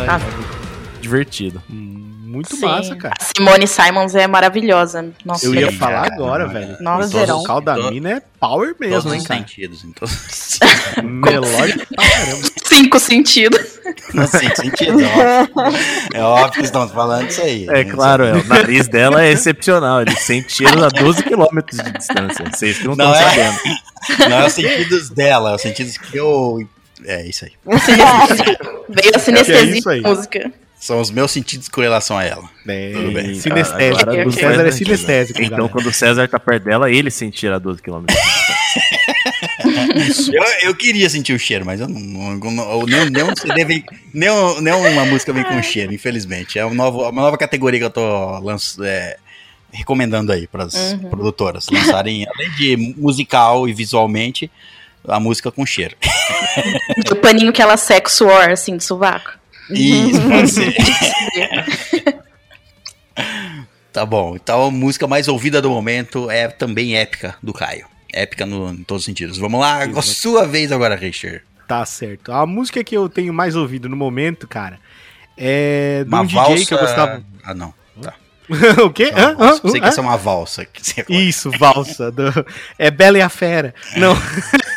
É 0.00 0.06
Ah. 0.08 0.20
divertido. 1.00 1.62
Muito 1.68 2.56
sim. 2.56 2.64
massa, 2.64 2.96
cara. 2.96 3.12
A 3.20 3.24
Simone 3.36 3.66
Simons 3.66 4.14
é 4.14 4.26
maravilhosa. 4.26 5.10
Nossa, 5.22 5.44
Eu 5.44 5.54
ia 5.54 5.70
Sim, 5.70 5.76
falar 5.76 6.02
cara, 6.08 6.14
agora, 6.14 6.46
não, 6.46 6.52
velho. 6.54 6.76
Nossa, 6.80 7.22
o 7.34 7.38
vocal 7.38 7.60
da 7.60 7.76
mina 7.90 8.10
é 8.12 8.22
power 8.40 8.68
Todos 8.74 8.80
mesmo, 8.90 9.12
hein, 9.12 9.20
os 9.20 9.26
cara. 9.26 9.40
sentidos. 9.40 9.84
Todos 9.94 10.58
Melódico 11.04 11.94
pra 11.94 12.04
caramba. 12.08 12.48
cinco 12.64 12.98
sentidos. 12.98 13.60
os 14.14 14.30
sentidos. 14.30 15.02
É 15.02 15.42
óbvio. 15.42 15.80
É 16.14 16.22
óbvio 16.22 16.52
que 16.52 16.60
estamos 16.64 16.90
falando 16.92 17.26
disso 17.26 17.42
aí. 17.42 17.66
É 17.68 17.84
claro, 17.84 18.24
é, 18.24 18.32
o 18.32 18.44
nariz 18.46 18.88
dela 18.88 19.22
é 19.22 19.30
excepcional. 19.30 20.00
Ele 20.00 20.16
sente 20.16 20.54
cheiro 20.54 20.82
a 20.82 20.88
12 20.88 21.22
km 21.24 21.58
de 21.70 21.92
distância. 21.98 22.46
Vocês 22.50 22.78
que 22.78 22.84
não 22.84 22.92
estão 22.92 23.08
Não 23.08 23.14
é? 23.14 23.22
sabendo. 23.28 23.58
Não 24.30 24.38
é 24.38 24.46
os 24.46 24.52
sentidos 24.54 25.10
dela, 25.10 25.50
é 25.50 25.54
os 25.56 25.60
sentidos 25.60 25.98
que 25.98 26.16
eu. 26.16 26.66
É 27.06 27.26
isso 27.26 27.44
aí. 27.44 27.52
Veio 28.88 29.12
a 29.14 29.16
É 29.16 29.18
sinestesia 29.18 29.78
isso 29.78 29.88
aí. 29.88 30.02
da 30.02 30.08
música. 30.10 30.52
São 30.78 31.00
os 31.00 31.10
meus 31.12 31.30
sentidos 31.30 31.68
com 31.68 31.80
relação 31.80 32.18
a 32.18 32.24
ela. 32.24 32.42
É, 32.66 32.90
Tudo 32.92 33.12
bem. 33.12 33.34
Sinestésico. 33.36 34.02
Agora, 34.10 34.26
O. 34.28 34.32
César 34.32 34.48
é 34.48 34.58
Então, 34.66 34.72
sinestésico. 34.72 35.38
Então, 35.40 35.50
galera. 35.58 35.72
quando 35.72 35.86
o 35.86 35.92
César 35.92 36.26
tá 36.28 36.40
perto 36.40 36.64
dela, 36.64 36.90
ele 36.90 37.08
sente 37.10 37.38
cheiro 37.38 37.54
a 37.54 37.58
12 37.60 37.80
km. 37.80 38.04
Eu, 40.32 40.68
eu 40.70 40.74
queria 40.74 41.08
sentir 41.08 41.32
o 41.34 41.38
cheiro, 41.38 41.64
mas 41.64 41.80
eu 41.80 41.88
não. 41.88 42.00
não, 42.00 42.34
não 42.36 42.82
nem, 42.86 43.10
nem 43.10 43.22
um 43.22 43.36
CD 43.36 43.64
vem. 43.64 43.84
Nem, 44.12 44.30
um- 44.30 44.60
nem 44.60 44.72
uma 44.72 45.04
música 45.04 45.32
vem 45.32 45.44
com 45.44 45.62
cheiro, 45.62 45.92
infelizmente. 45.94 46.58
É 46.58 46.64
uma 46.64 46.74
nova, 46.74 47.10
uma 47.10 47.22
nova 47.22 47.38
categoria 47.38 47.78
que 47.80 47.86
eu 47.86 47.90
tô 47.90 48.38
lanç, 48.40 48.76
é, 48.80 49.18
recomendando 49.72 50.32
aí 50.32 50.46
para 50.46 50.64
as 50.64 50.94
produtoras 51.10 51.66
lançarem, 51.70 52.26
além 52.34 52.50
de 52.56 52.76
musical 52.96 53.68
e 53.68 53.72
visualmente, 53.72 54.50
a 55.06 55.20
música 55.20 55.50
com 55.50 55.64
cheiro. 55.66 55.96
O 57.10 57.16
paninho 57.16 57.52
que 57.52 57.62
ela 57.62 57.76
seca 57.78 58.08
o 58.08 58.12
suor, 58.12 58.50
assim, 58.50 58.76
do 58.76 58.82
sovaco. 58.82 59.32
Isso, 59.70 60.20
pode 60.28 60.50
ser. 60.50 60.74
Tá 63.92 64.06
bom, 64.06 64.34
então 64.36 64.64
a 64.66 64.70
música 64.70 65.06
mais 65.06 65.28
ouvida 65.28 65.60
do 65.60 65.68
momento 65.68 66.30
é 66.30 66.48
também 66.48 66.96
épica 66.96 67.36
do 67.42 67.52
Caio. 67.52 67.86
Épica 68.10 68.46
no, 68.46 68.72
em 68.72 68.82
todos 68.84 69.02
os 69.02 69.04
sentidos. 69.04 69.36
Vamos 69.36 69.60
lá, 69.60 69.82
a 69.84 70.02
sua 70.02 70.46
vez 70.46 70.72
agora, 70.72 70.94
Richard. 70.96 71.42
Tá 71.68 71.84
certo. 71.84 72.32
A 72.32 72.46
música 72.46 72.82
que 72.82 72.96
eu 72.96 73.08
tenho 73.08 73.32
mais 73.34 73.54
ouvido 73.54 73.88
no 73.90 73.96
momento, 73.96 74.48
cara, 74.48 74.78
é 75.36 76.04
de 76.04 76.08
Uma 76.08 76.22
um 76.22 76.26
DJ 76.26 76.38
valsa. 76.40 76.64
que 76.66 76.74
eu 76.74 76.78
gostava. 76.78 77.24
Ah, 77.44 77.54
não. 77.54 77.74
O 78.84 78.90
quê? 78.90 79.10
Uma 79.14 79.20
Hã? 79.20 79.34
valsa. 79.34 79.54
Hã? 79.56 79.60
Pensei 79.62 79.80
que 79.80 79.86
ia 79.86 79.92
ser 79.92 80.00
uma 80.00 80.16
valsa. 80.16 80.64
que 80.64 80.84
você- 80.84 81.04
Isso, 81.10 81.50
valsa. 81.58 82.10
do- 82.10 82.46
É 82.78 82.90
Bela 82.90 83.18
e 83.18 83.22
a 83.22 83.28
Fera. 83.28 83.74
Não. 83.96 84.14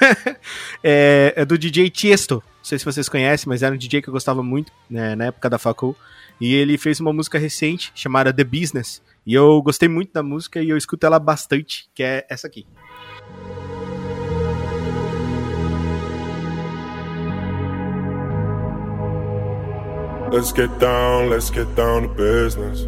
é, 0.83 1.33
é 1.35 1.45
do 1.45 1.57
DJ 1.57 1.89
Tiesto. 1.89 2.35
Não 2.35 2.63
sei 2.63 2.79
se 2.79 2.85
vocês 2.85 3.07
conhecem, 3.09 3.47
mas 3.47 3.61
era 3.63 3.73
um 3.73 3.77
DJ 3.77 4.01
que 4.01 4.07
eu 4.07 4.13
gostava 4.13 4.41
muito 4.41 4.71
né, 4.89 5.15
na 5.15 5.25
época 5.25 5.49
da 5.49 5.57
facul. 5.57 5.95
E 6.39 6.53
ele 6.53 6.77
fez 6.77 6.99
uma 6.99 7.13
música 7.13 7.37
recente 7.39 7.91
chamada 7.95 8.33
The 8.33 8.43
Business. 8.43 9.01
E 9.25 9.33
eu 9.33 9.61
gostei 9.61 9.87
muito 9.89 10.11
da 10.13 10.21
música 10.21 10.61
e 10.61 10.69
eu 10.69 10.77
escuto 10.77 11.05
ela 11.05 11.17
bastante, 11.19 11.87
que 11.95 12.03
é 12.03 12.25
essa 12.29 12.45
aqui. 12.47 12.65
Let's 20.31 20.51
get 20.51 20.79
down, 20.79 21.29
let's 21.29 21.49
get 21.49 21.67
down 21.75 22.01
to 22.03 22.07
business. 22.09 22.87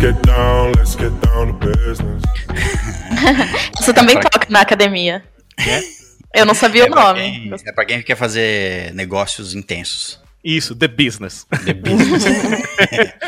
Let's 0.00 0.14
get 0.16 0.22
down, 0.26 0.72
let's 0.78 0.94
get 0.96 1.12
down 1.20 1.46
to 1.48 1.52
business. 1.68 2.22
Isso 3.78 3.92
também 3.92 4.18
toca 4.18 4.46
na 4.48 4.62
academia. 4.62 5.22
Eu 6.34 6.46
não 6.46 6.54
sabia 6.54 6.84
É 6.84 6.86
o 6.86 6.94
nome. 6.94 7.20
quem, 7.20 7.54
é 7.66 7.72
pra 7.72 7.84
quem 7.84 8.00
quer 8.02 8.16
fazer 8.16 8.94
negócios 8.94 9.54
intensos. 9.54 10.18
Isso, 10.42 10.74
The 10.74 10.88
Business. 10.88 11.46
The 11.66 11.74
business. 11.74 12.24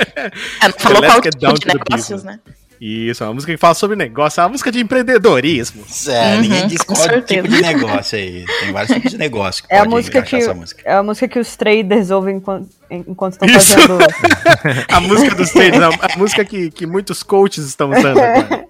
É, 0.62 0.68
não 0.68 0.74
falou 0.78 1.00
Let's 1.00 1.12
qual 1.12 1.22
get 1.22 1.32
tipo 1.34 1.40
down 1.46 1.54
de 1.54 1.66
negócios, 1.66 2.22
business. 2.22 2.24
né? 2.24 2.40
Isso, 2.84 3.22
é 3.22 3.26
uma 3.28 3.34
música 3.34 3.52
que 3.52 3.56
fala 3.58 3.74
sobre 3.74 3.94
negócio, 3.94 4.40
é 4.40 4.42
uma 4.42 4.48
música 4.48 4.72
de 4.72 4.80
empreendedorismo. 4.80 5.84
É, 6.08 6.36
ninguém 6.38 6.66
diz 6.66 6.82
qual 6.82 6.98
tipo 6.98 7.12
certeza. 7.12 7.46
de 7.46 7.62
negócio 7.62 8.18
aí. 8.18 8.44
Tem 8.58 8.72
vários 8.72 8.92
tipos 8.92 9.10
de 9.12 9.18
negócio 9.18 9.62
que 9.62 9.72
É 9.72 9.76
a 9.76 9.82
pode 9.82 9.90
música 9.94 10.20
que 10.22 10.34
essa 10.34 10.52
música. 10.52 10.82
é 10.84 10.92
a 10.94 11.02
música 11.02 11.28
que 11.28 11.38
os 11.38 11.54
traders 11.54 12.10
ouvem 12.10 12.38
enquanto 12.38 12.68
enquanto 12.90 13.34
estão 13.34 13.48
Isso. 13.48 13.72
fazendo. 13.78 13.98
A 14.90 15.00
música 15.00 15.34
dos 15.36 15.50
traders, 15.50 15.82
a, 15.82 16.14
a 16.14 16.18
música 16.18 16.44
que, 16.44 16.70
que 16.72 16.84
muitos 16.86 17.22
coaches 17.22 17.64
estão 17.66 17.90
usando 17.90 18.18
agora. 18.20 18.66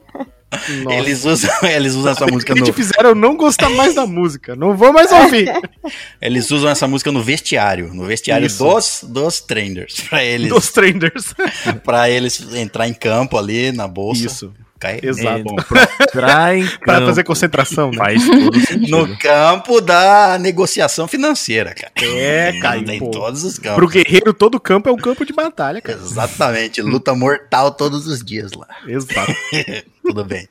Nossa. 0.83 0.97
Eles 0.97 1.25
usam, 1.25 1.51
eles 1.65 1.95
usam 1.95 2.13
essa 2.13 2.27
música 2.27 2.53
que 2.53 2.61
no, 2.61 2.67
te 2.67 2.73
fizeram 2.73 3.11
eu 3.11 3.15
não 3.15 3.37
gostar 3.37 3.71
mais 3.71 3.95
da 3.95 4.07
música. 4.07 4.55
Não 4.55 4.77
vou 4.77 4.93
mais 4.93 5.11
ouvir. 5.11 5.51
eles 6.21 6.51
usam 6.51 6.71
essa 6.71 6.87
música 6.87 7.11
no 7.11 7.23
vestiário, 7.23 7.93
no 7.95 8.05
vestiário 8.05 8.47
Isso. 8.47 8.63
dos 8.63 9.01
dos 9.03 9.41
traders, 9.41 10.01
para 10.09 10.25
eles 10.25 10.49
Dos 10.49 10.71
traders. 10.71 11.35
para 11.85 12.11
eles 12.11 12.41
entrar 12.55 12.89
em 12.89 12.95
campo 12.95 13.39
ali 13.39 13.73
na 13.73 13.89
bolsa. 13.89 14.27
Isso. 14.27 14.53
Cai- 14.83 14.99
Exato. 15.01 15.45
Bom, 15.45 15.55
em 16.53 16.67
Pra 16.85 17.01
fazer 17.07 17.23
concentração, 17.23 17.93
né? 17.93 17.99
faz 17.99 18.27
todo 18.27 18.61
sentido. 18.61 18.91
no 19.07 19.17
campo 19.17 19.81
da 19.81 20.37
negociação 20.41 21.07
financeira, 21.07 21.73
cara. 21.73 21.93
É, 22.03 22.53
Tem 22.85 22.99
pô. 22.99 23.13
todos 23.13 23.45
os 23.45 23.61
campos. 23.61 23.77
Pro 23.77 23.87
guerreiro, 23.89 24.35
todo 24.35 24.59
campo 24.59 24.89
é 24.89 24.93
um 24.93 24.97
campo 24.97 25.25
de 25.25 25.33
batalha, 25.33 25.81
cara. 25.81 25.97
Exatamente, 25.99 26.83
luta 26.83 27.15
mortal 27.15 27.71
todos 27.71 28.09
os 28.09 28.25
dias 28.25 28.51
lá. 28.55 28.67
Exato. 28.85 29.33
Tudo 30.03 30.25
bem. 30.25 30.49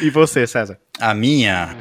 E 0.00 0.08
você, 0.08 0.46
César? 0.46 0.78
A 0.98 1.12
minha. 1.12 1.76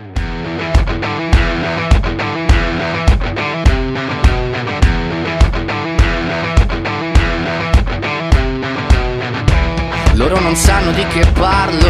Loro 10.21 10.39
non 10.39 10.55
sanno 10.55 10.91
di 10.91 11.03
che 11.07 11.25
parlo, 11.33 11.89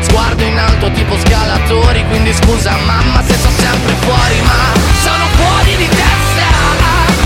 sguardo 0.00 0.42
in 0.42 0.58
alto 0.58 0.90
tipo 0.92 1.16
scalatori, 1.18 2.04
quindi 2.06 2.32
scusa 2.32 2.76
mamma 2.76 3.22
se 3.22 3.36
sono 3.38 3.54
sempre 3.56 3.92
fuori, 4.00 4.40
ma 4.42 4.72
sono 5.02 5.24
fuori 5.36 5.76
di 5.76 5.88
testa, 5.88 6.48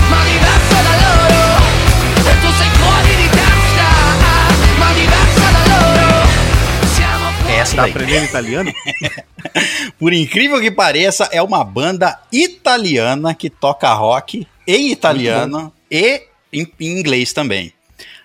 ma 0.09 0.23
diverso 0.23 0.77
da 0.87 0.95
loro, 1.03 1.63
e 2.29 2.39
tu 2.41 2.49
sei 2.57 2.69
fuori 2.79 3.15
di 3.15 3.29
testa, 3.29 3.87
ma 4.77 4.93
diverso 4.93 5.45
da 5.51 5.63
loro, 5.67 6.27
siamo 6.93 7.31
fuori. 7.39 7.53
Essa 7.59 7.75
Tá 7.75 7.83
aprendendo 7.85 8.25
italiano? 8.25 8.71
Por 9.97 10.13
incrível 10.13 10.59
que 10.59 10.71
pareça, 10.71 11.29
é 11.31 11.41
uma 11.41 11.63
banda 11.63 12.19
italiana 12.31 13.33
que 13.33 13.49
toca 13.49 13.91
rock 13.93 14.47
em 14.67 14.91
italiano 14.91 15.71
e 15.89 16.23
em, 16.51 16.71
em 16.79 16.99
inglês 16.99 17.33
também. 17.33 17.73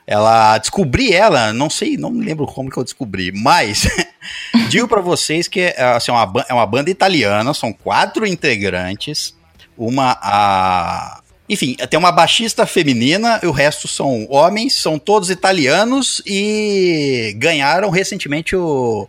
Ela 0.07 0.59
descobri 0.59 1.13
ela, 1.13 1.53
não 1.53 1.71
sei, 1.71 1.97
não 1.97 2.11
me 2.11 2.25
lembro 2.25 2.47
como 2.47 2.69
que 2.69 2.77
eu 2.77 2.85
descobri, 2.85 3.33
mas 3.33 3.89
digo 4.69 4.87
pra 4.89 5.01
vocês 5.01 5.49
que 5.49 5.61
é, 5.61 5.75
assim, 5.83 6.11
uma, 6.11 6.27
ba- 6.27 6.47
é 6.49 6.55
uma 6.55 6.67
banda 6.67 6.91
italiana, 6.91 7.53
são 7.55 7.73
quatro 7.73 8.27
integrantes, 8.27 9.35
uma 9.77 10.19
a 10.23 11.19
enfim, 11.49 11.75
tem 11.91 11.99
uma 11.99 12.13
baixista 12.13 12.65
feminina, 12.65 13.39
o 13.43 13.51
resto 13.51 13.87
são 13.87 14.27
homens, 14.31 14.75
são 14.81 14.99
todos 14.99 15.29
italianos 15.29 16.23
e 16.25 17.35
ganharam 17.37 17.91
recentemente 17.91 18.57
o, 18.57 19.07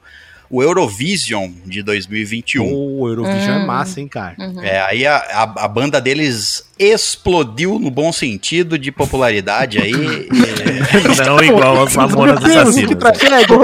o 0.55 0.61
Eurovision 0.61 1.49
de 1.65 1.81
2021. 1.81 2.63
O 2.71 3.07
Eurovision 3.09 3.55
é 3.57 3.63
Hum. 3.63 3.65
massa, 3.65 3.99
hein, 3.99 4.07
cara? 4.07 4.35
É, 4.61 4.79
aí 4.81 5.05
a, 5.07 5.15
a, 5.17 5.43
a 5.65 5.67
banda 5.67 5.99
deles 5.99 6.63
explodiu 6.77 7.79
no 7.79 7.89
bom 7.89 8.11
sentido 8.13 8.77
de 8.77 8.91
popularidade 8.91 9.79
aí. 9.79 9.91
e- 10.29 11.25
Não 11.25 11.43
igual 11.43 11.83
as 11.83 11.95
Mamonas 11.95 12.39
Deus, 12.39 12.53
que 12.53 12.59
Assassinas. 12.59 12.95
tragédia! 12.99 13.57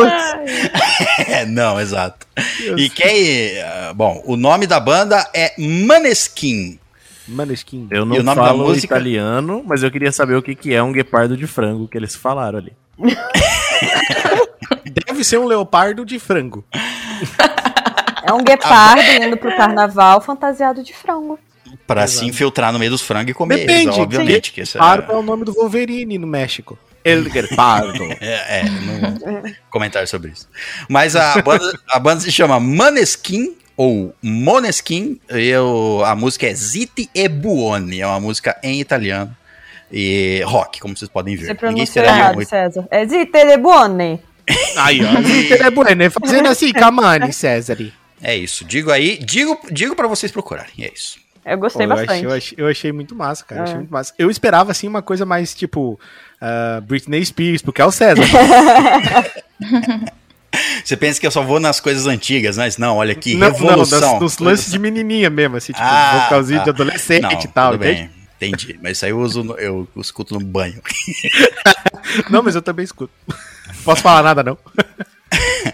é, 1.27 1.45
não, 1.45 1.79
exato. 1.79 2.25
E 2.75 2.89
quem. 2.89 3.59
ah, 3.61 3.93
Bom, 3.95 4.21
o 4.25 4.35
nome 4.35 4.65
da 4.65 4.79
banda 4.79 5.29
é 5.33 5.53
Maneskin. 5.59 6.79
Maneskin. 7.27 7.87
Eu 7.91 8.01
E 8.03 8.05
não 8.07 8.15
o 8.15 8.23
nome 8.23 8.35
da 8.35 8.35
falo 8.35 8.65
música? 8.65 8.95
italiano, 8.95 9.63
mas 9.63 9.83
eu 9.83 9.91
queria 9.91 10.11
saber 10.11 10.35
o 10.35 10.41
que, 10.41 10.55
que 10.55 10.73
é 10.73 10.81
um 10.81 10.91
guepardo 10.91 11.37
de 11.37 11.45
frango 11.45 11.87
que 11.87 11.95
eles 11.95 12.15
falaram 12.15 12.57
ali. 12.57 12.73
Deve 15.05 15.23
ser 15.23 15.37
um 15.39 15.45
leopardo 15.45 16.05
de 16.05 16.19
frango. 16.19 16.63
É 18.21 18.33
um 18.33 18.43
guepardo 18.43 19.01
indo 19.23 19.37
pro 19.37 19.55
carnaval 19.55 20.21
fantasiado 20.21 20.83
de 20.83 20.93
frango. 20.93 21.39
Pra 21.87 22.05
se 22.05 22.25
infiltrar 22.25 22.71
no 22.71 22.77
meio 22.77 22.91
dos 22.91 23.01
frangos 23.01 23.31
e 23.31 23.33
comer 23.33 23.59
Depende, 23.59 23.87
eles, 23.87 23.97
obviamente. 23.97 24.51
Que 24.51 24.61
é, 24.61 24.65
Pardo 24.77 25.11
é 25.11 25.15
o 25.15 25.23
nome 25.23 25.45
do 25.45 25.53
Wolverine 25.53 26.17
no 26.17 26.27
México. 26.27 26.77
El 27.03 27.23
Guepardo. 27.23 28.03
é, 28.21 28.59
é, 28.59 28.63
não 28.65 28.99
vou 29.41 29.43
comentar 29.71 30.07
sobre 30.07 30.31
isso. 30.31 30.47
Mas 30.87 31.15
a 31.15 31.41
banda, 31.41 31.79
a 31.89 31.99
banda 31.99 32.19
se 32.21 32.31
chama 32.31 32.59
Maneskin 32.59 33.55
ou 33.77 34.13
Moneskin. 34.21 35.19
E 35.29 35.55
o- 35.55 36.03
a 36.05 36.15
música 36.15 36.45
é 36.45 36.53
Ziti 36.53 37.09
e 37.15 37.27
Buoni. 37.27 38.01
É 38.01 38.05
uma 38.05 38.19
música 38.19 38.59
em 38.61 38.79
italiano. 38.79 39.35
E 39.91 40.43
rock, 40.45 40.79
como 40.79 40.95
vocês 40.95 41.09
podem 41.09 41.35
ver. 41.35 41.45
Você 41.47 41.53
Ninguém 41.53 41.85
pronunciou 41.87 42.05
errado, 42.05 42.35
muito. 42.35 42.49
César. 42.49 42.87
É 42.91 43.07
zite 43.07 43.45
de 43.45 43.57
buone. 43.57 44.21
Aí, 44.77 44.99
ó. 45.03 45.19
Ele 45.19 45.53
é 45.63 45.69
bueno, 45.69 46.03
é 46.03 46.09
fazendo 46.09 46.47
assim, 46.49 46.71
Camani, 46.73 47.31
César. 47.33 47.77
É 48.21 48.35
isso. 48.35 48.65
Digo 48.65 48.91
aí, 48.91 49.17
digo, 49.17 49.57
digo 49.71 49.95
para 49.95 50.07
vocês 50.07 50.31
procurarem. 50.31 50.71
É 50.79 50.91
isso. 50.93 51.17
Eu 51.45 51.57
gostei 51.57 51.87
Pô, 51.87 51.93
eu, 51.93 51.97
bastante. 51.97 52.11
achei, 52.17 52.25
eu, 52.27 52.33
achei, 52.37 52.57
eu 52.59 52.67
achei 52.67 52.91
muito 52.91 53.15
massa, 53.15 53.43
cara. 53.45 53.61
eu 53.61 53.63
achei 53.63 53.75
É. 53.75 53.77
muito 53.77 53.91
massa. 53.91 54.13
Eu 54.19 54.29
esperava, 54.29 54.71
assim, 54.71 54.87
uma 54.87 55.01
coisa 55.01 55.25
mais, 55.25 55.55
tipo, 55.55 55.99
ah, 56.39 56.81
Britney 56.85 57.25
Spears, 57.25 57.61
porque 57.61 57.81
é 57.81 57.85
o 57.85 57.91
César. 57.91 58.21
Você 60.83 60.97
pensa 60.97 61.19
que 61.19 61.27
eu 61.27 61.31
só 61.31 61.41
vou 61.43 61.59
nas 61.59 61.79
coisas 61.79 62.07
antigas, 62.07 62.57
mas 62.57 62.77
não, 62.77 62.97
olha 62.97 63.11
aqui, 63.13 63.35
não, 63.35 63.47
não, 63.49 63.53
revolução. 63.53 63.99
das- 63.99 64.19
nos 64.19 64.37
lances 64.39 64.71
de 64.71 64.79
menininha 64.79 65.29
mesmo, 65.29 65.55
assim, 65.57 65.71
tipo, 65.71 65.85
Ah, 65.85 66.25
vocalzinho 66.25 66.59
tá. 66.59 66.63
de 66.65 66.69
adolescente 66.71 67.21
Não, 67.21 67.31
e 67.31 67.47
tal, 67.47 67.71
tudo 67.73 67.85
entende? 67.85 68.09
bem, 68.39 68.49
entendi. 68.49 68.79
Mas 68.81 68.97
isso 68.97 69.05
aí 69.05 69.11
eu 69.11 69.19
uso, 69.19 69.43
no- 69.43 69.55
eu 69.57 69.87
escuto 69.97 70.33
no 70.33 70.39
banho. 70.39 70.81
Não, 72.29 72.41
mas 72.41 72.55
eu 72.55 72.61
também 72.61 72.83
escuto. 72.83 73.13
Posso 73.83 74.01
falar 74.01 74.23
nada, 74.23 74.43
não? 74.43 74.57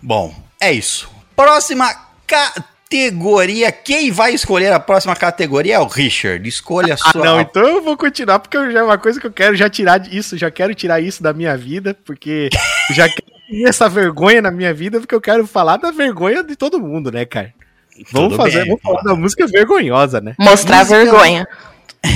Bom, 0.00 0.34
é 0.60 0.72
isso. 0.72 1.08
Próxima 1.36 1.88
categoria. 2.26 3.70
Quem 3.72 4.10
vai 4.10 4.34
escolher 4.34 4.72
a 4.72 4.80
próxima 4.80 5.14
categoria 5.14 5.76
é 5.76 5.78
o 5.78 5.86
Richard. 5.86 6.46
Escolha 6.48 6.94
a 6.94 6.96
Ah, 7.08 7.12
sua. 7.12 7.24
não, 7.24 7.40
então 7.40 7.62
eu 7.62 7.82
vou 7.82 7.96
continuar, 7.96 8.38
porque 8.38 8.56
eu 8.56 8.70
já 8.70 8.80
é 8.80 8.82
uma 8.82 8.98
coisa 8.98 9.20
que 9.20 9.26
eu 9.26 9.32
quero 9.32 9.54
já 9.56 9.68
tirar 9.70 10.12
isso, 10.12 10.36
já 10.36 10.50
quero 10.50 10.74
tirar 10.74 11.00
isso 11.00 11.22
da 11.22 11.32
minha 11.32 11.56
vida, 11.56 11.96
porque 12.04 12.48
já 12.90 13.08
quero 13.08 13.22
ter 13.48 13.68
essa 13.68 13.88
vergonha 13.88 14.42
na 14.42 14.50
minha 14.50 14.74
vida, 14.74 14.98
porque 15.00 15.14
eu 15.14 15.20
quero 15.20 15.46
falar 15.46 15.76
da 15.76 15.90
vergonha 15.90 16.42
de 16.42 16.56
todo 16.56 16.80
mundo, 16.80 17.10
né, 17.10 17.24
cara? 17.24 17.52
Vamos 18.10 18.30
Tudo 18.32 18.36
fazer, 18.42 18.60
bem, 18.60 18.68
vamos 18.68 18.82
falar 18.82 19.02
da 19.02 19.14
música 19.14 19.46
vergonhosa, 19.46 20.20
né? 20.20 20.34
Mostrar 20.38 20.78
Música- 20.78 20.96
vergonha. 20.98 21.46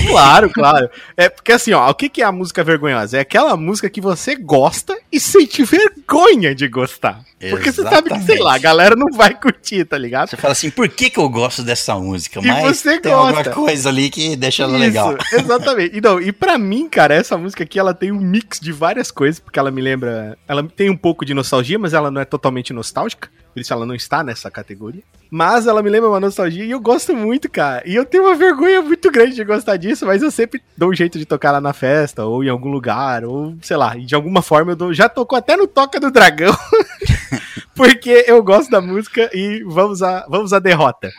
Claro, 0.08 0.50
claro. 0.50 0.90
É 1.16 1.28
porque 1.28 1.52
assim, 1.52 1.72
ó, 1.72 1.88
o 1.90 1.94
que, 1.94 2.08
que 2.08 2.22
é 2.22 2.24
a 2.24 2.32
música 2.32 2.64
vergonhosa? 2.64 3.18
É 3.18 3.20
aquela 3.20 3.56
música 3.56 3.88
que 3.88 4.00
você 4.00 4.34
gosta 4.34 4.96
e 5.12 5.20
sente 5.20 5.62
vergonha 5.64 6.54
de 6.54 6.68
gostar. 6.68 7.22
Porque 7.38 7.70
você 7.70 7.82
sabe 7.82 8.08
que, 8.08 8.20
sei 8.22 8.38
lá, 8.38 8.52
a 8.52 8.56
Exatamente. 8.56 8.62
galera 8.62 8.96
não 8.96 9.16
vai 9.16 9.34
curtir, 9.38 9.84
tá 9.84 9.98
ligado? 9.98 10.30
Você 10.30 10.36
fala 10.36 10.52
assim, 10.52 10.70
por 10.70 10.88
que, 10.88 11.10
que 11.10 11.18
eu 11.18 11.28
gosto 11.28 11.62
dessa 11.62 11.94
música? 11.96 12.40
E 12.40 12.46
Mas 12.46 12.78
você 12.78 12.98
tem 12.98 13.12
alguma 13.12 13.32
gosta. 13.32 13.50
coisa 13.50 13.90
ali 13.90 14.08
que 14.08 14.36
deixa 14.36 14.62
ela 14.62 14.78
legal. 14.78 15.14
Isso, 15.20 15.36
exatamente. 15.36 15.96
Então, 15.96 16.18
e 16.20 16.32
pra 16.32 16.56
mim, 16.56 16.88
cara, 16.88 17.14
essa 17.14 17.36
música 17.36 17.64
aqui, 17.64 17.78
ela 17.78 17.92
tem 17.92 18.10
um 18.10 18.20
mix 18.20 18.58
de 18.58 18.72
várias 18.72 19.10
coisas, 19.10 19.38
porque 19.38 19.58
ela 19.58 19.70
me 19.70 19.82
lembra... 19.82 20.38
Ela 20.48 20.62
tem 20.64 20.88
um 20.88 20.96
pouco 20.96 21.26
de 21.26 21.34
nostalgia, 21.34 21.78
mas 21.78 21.92
ela 21.92 22.10
não 22.10 22.20
é 22.20 22.24
totalmente 22.24 22.72
nostálgica. 22.72 23.28
Por 23.52 23.60
isso 23.60 23.72
ela 23.72 23.86
não 23.86 23.94
está 23.94 24.22
nessa 24.22 24.50
categoria. 24.50 25.02
Mas 25.30 25.66
ela 25.66 25.82
me 25.82 25.88
lembra 25.88 26.10
uma 26.10 26.20
nostalgia 26.20 26.64
e 26.64 26.70
eu 26.70 26.78
gosto 26.78 27.16
muito, 27.16 27.50
cara. 27.50 27.82
E 27.86 27.94
eu 27.94 28.04
tenho 28.04 28.24
uma 28.24 28.34
vergonha 28.34 28.82
muito 28.82 29.10
grande 29.10 29.34
de 29.34 29.44
gostar 29.44 29.76
disso, 29.76 30.04
mas 30.06 30.22
eu 30.22 30.30
sempre 30.30 30.62
dou 30.76 30.90
um 30.90 30.94
jeito 30.94 31.18
de 31.18 31.24
tocar 31.24 31.52
lá 31.52 31.60
na 31.60 31.72
festa, 31.72 32.24
ou 32.24 32.44
em 32.44 32.50
algum 32.50 32.68
lugar, 32.68 33.24
ou 33.24 33.56
sei 33.62 33.76
lá. 33.76 33.96
E 33.96 34.04
de 34.04 34.14
alguma 34.14 34.42
forma 34.42 34.72
eu 34.72 34.76
dou... 34.76 34.92
Já 34.94 35.08
tocou 35.08 35.38
até 35.38 35.56
no 35.56 35.66
Toca 35.66 35.98
do 35.98 36.10
Dragão. 36.10 36.54
porque 37.74 38.24
eu 38.26 38.42
gosto 38.42 38.70
da 38.70 38.80
música 38.80 39.30
e 39.32 39.62
vamos 39.64 40.02
à, 40.02 40.26
vamos 40.28 40.52
à 40.52 40.58
derrota. 40.58 41.10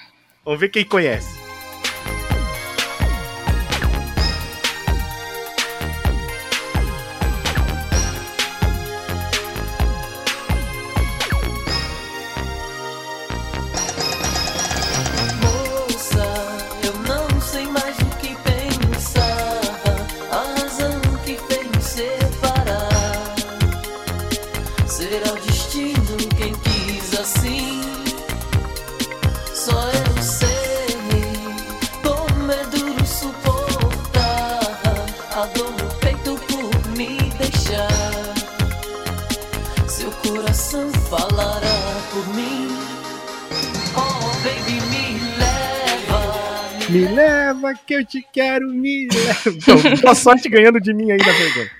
Vamos 0.43 0.60
ver 0.60 0.70
quem 0.70 0.86
conhece. 0.86 1.47
Me 46.90 47.06
leva 47.06 47.74
que 47.74 47.96
eu 47.96 48.06
te 48.06 48.26
quero, 48.32 48.70
me 48.70 49.08
leva. 49.08 49.50
Então, 49.50 49.78
boa 50.02 50.16
sorte 50.16 50.48
ganhando 50.48 50.80
de 50.80 50.94
mim 50.94 51.12
aí 51.12 51.18
na 51.18 51.32
vergonha. 51.32 51.72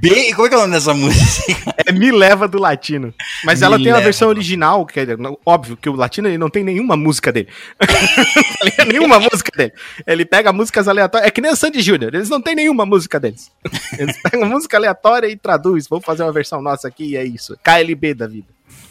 Bem, 0.00 0.32
como 0.32 0.46
é 0.46 0.48
que 0.48 0.54
é 0.54 0.58
o 0.58 0.60
nome 0.60 0.74
dessa 0.74 0.94
música? 0.94 1.74
É 1.84 1.90
Me 1.90 2.12
Leva 2.12 2.46
do 2.46 2.60
Latino. 2.60 3.12
Mas 3.44 3.58
Me 3.58 3.66
ela 3.66 3.76
tem 3.76 3.90
a 3.90 3.94
Leva. 3.94 4.04
versão 4.04 4.28
original, 4.28 4.86
que 4.86 5.00
é 5.00 5.06
óbvio 5.44 5.76
que 5.76 5.88
o 5.88 5.94
Latino 5.94 6.28
ele 6.28 6.38
não 6.38 6.48
tem 6.48 6.62
nenhuma 6.62 6.96
música 6.96 7.32
dele. 7.32 7.48
Nenhuma 8.86 9.18
música 9.18 9.50
dele. 9.56 9.72
Ele 10.06 10.24
pega 10.24 10.52
músicas 10.52 10.86
aleatórias. 10.86 11.26
É 11.26 11.30
que 11.30 11.40
nem 11.40 11.50
o 11.50 11.56
Sandy 11.56 11.80
Júnior, 11.80 12.14
eles 12.14 12.28
não 12.28 12.40
tem 12.40 12.54
nenhuma 12.54 12.86
música 12.86 13.18
deles. 13.18 13.50
Eles 13.98 14.16
pegam 14.22 14.48
música 14.48 14.76
aleatória 14.76 15.26
e 15.26 15.36
traduz. 15.36 15.88
Vamos 15.88 16.04
fazer 16.04 16.22
uma 16.22 16.32
versão 16.32 16.62
nossa 16.62 16.86
aqui 16.86 17.10
e 17.10 17.16
é 17.16 17.24
isso. 17.24 17.58
KLB 17.64 18.14
da 18.14 18.28
vida. 18.28 18.46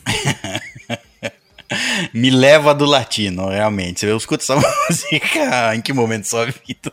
Me 2.14 2.30
leva 2.30 2.74
do 2.74 2.86
latino, 2.86 3.50
realmente. 3.50 4.06
Eu 4.06 4.18
escuto 4.18 4.44
essa 4.44 4.56
música 4.90 5.76
em 5.76 5.82
que 5.82 5.94
momento 5.94 6.24
da 6.24 6.30
sua 6.30 6.46
vida? 6.46 6.92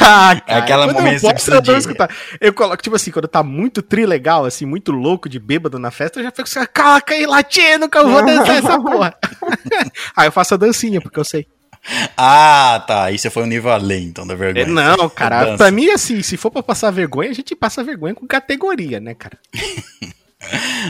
Ah, 0.00 0.40
É 0.46 0.56
aquela 0.56 0.86
momento 0.86 1.24
eu 1.24 1.34
que 1.34 1.42
você 1.42 1.50
precisa 1.50 1.78
escutar. 1.78 2.10
Eu 2.40 2.52
coloco, 2.52 2.82
tipo 2.82 2.94
assim, 2.94 3.10
quando 3.10 3.28
tá 3.28 3.42
muito 3.42 3.82
trilegal, 3.82 4.44
assim, 4.44 4.64
muito 4.64 4.92
louco 4.92 5.28
de 5.28 5.38
bêbado 5.38 5.78
na 5.78 5.90
festa, 5.90 6.20
eu 6.20 6.24
já 6.24 6.30
fico 6.30 6.42
assim, 6.42 6.60
coloca 6.74 7.14
aí 7.14 7.26
latino 7.26 7.88
que 7.88 7.98
eu 7.98 8.08
vou 8.08 8.24
dançar 8.24 8.56
essa 8.58 8.78
porra. 8.80 9.14
aí 10.16 10.28
eu 10.28 10.32
faço 10.32 10.54
a 10.54 10.56
dancinha, 10.56 11.00
porque 11.00 11.18
eu 11.18 11.24
sei. 11.24 11.46
Ah, 12.16 12.84
tá. 12.86 13.10
Você 13.10 13.28
foi 13.28 13.42
um 13.42 13.46
nível 13.46 13.72
além, 13.72 14.04
então, 14.04 14.24
da 14.26 14.34
vergonha. 14.36 14.64
É, 14.64 14.68
não, 14.68 15.08
cara, 15.08 15.56
pra 15.56 15.70
mim, 15.70 15.90
assim, 15.90 16.22
se 16.22 16.36
for 16.36 16.50
pra 16.50 16.62
passar 16.62 16.90
vergonha, 16.92 17.30
a 17.30 17.34
gente 17.34 17.56
passa 17.56 17.82
vergonha 17.82 18.14
com 18.14 18.26
categoria, 18.26 19.00
né, 19.00 19.14
cara? 19.14 19.36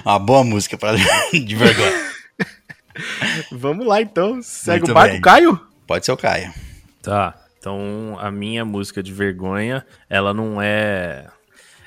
Uma 0.04 0.18
boa 0.18 0.44
música 0.44 0.76
pra... 0.76 0.92
de 1.32 1.56
vergonha. 1.56 2.12
Vamos 3.50 3.86
lá, 3.86 4.00
então. 4.00 4.40
Segue 4.42 4.80
Muito 4.80 4.90
o 4.90 4.94
barco, 4.94 5.12
bem. 5.12 5.20
Caio? 5.20 5.60
Pode 5.86 6.04
ser 6.04 6.12
o 6.12 6.16
Caio. 6.16 6.52
Tá. 7.02 7.34
Então, 7.58 8.16
a 8.18 8.30
minha 8.30 8.64
música 8.64 9.02
de 9.02 9.12
vergonha, 9.12 9.86
ela 10.08 10.34
não 10.34 10.60
é. 10.60 11.28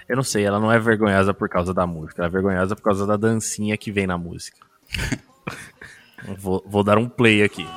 Eu 0.08 0.16
não 0.16 0.24
sei, 0.24 0.46
ela 0.46 0.60
não 0.60 0.72
é 0.72 0.80
vergonhosa 0.80 1.34
por 1.34 1.50
causa 1.50 1.74
da 1.74 1.86
música, 1.86 2.22
ela 2.22 2.28
é 2.28 2.32
vergonhosa 2.32 2.76
por 2.76 2.84
causa 2.84 3.06
da 3.06 3.18
dancinha 3.18 3.76
que 3.76 3.92
vem 3.92 4.08
na 4.08 4.18
música. 4.18 4.58
vou, 6.38 6.64
vou 6.66 6.84
dar 6.84 6.98
um 6.98 7.10
play 7.10 7.44
aqui. 7.44 7.68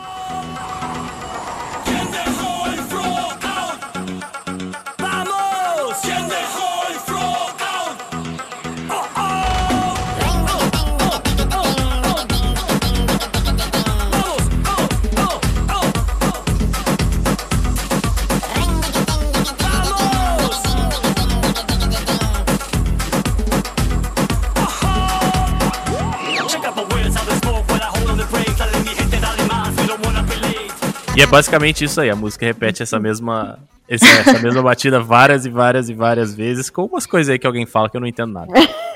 E 31.18 31.22
é 31.22 31.26
basicamente 31.26 31.84
isso 31.84 32.00
aí, 32.00 32.08
a 32.08 32.14
música 32.14 32.46
repete 32.46 32.80
essa 32.80 33.00
mesma, 33.00 33.58
esse- 33.88 34.06
essa 34.06 34.38
mesma 34.38 34.62
batida 34.62 35.00
várias 35.00 35.44
e 35.44 35.50
várias 35.50 35.88
e 35.88 35.92
várias 35.92 36.32
vezes, 36.32 36.70
com 36.70 36.84
umas 36.84 37.06
coisas 37.06 37.28
aí 37.32 37.40
que 37.40 37.46
alguém 37.46 37.66
fala 37.66 37.90
que 37.90 37.96
eu 37.96 38.00
não 38.00 38.06
entendo 38.06 38.32
nada. 38.32 38.52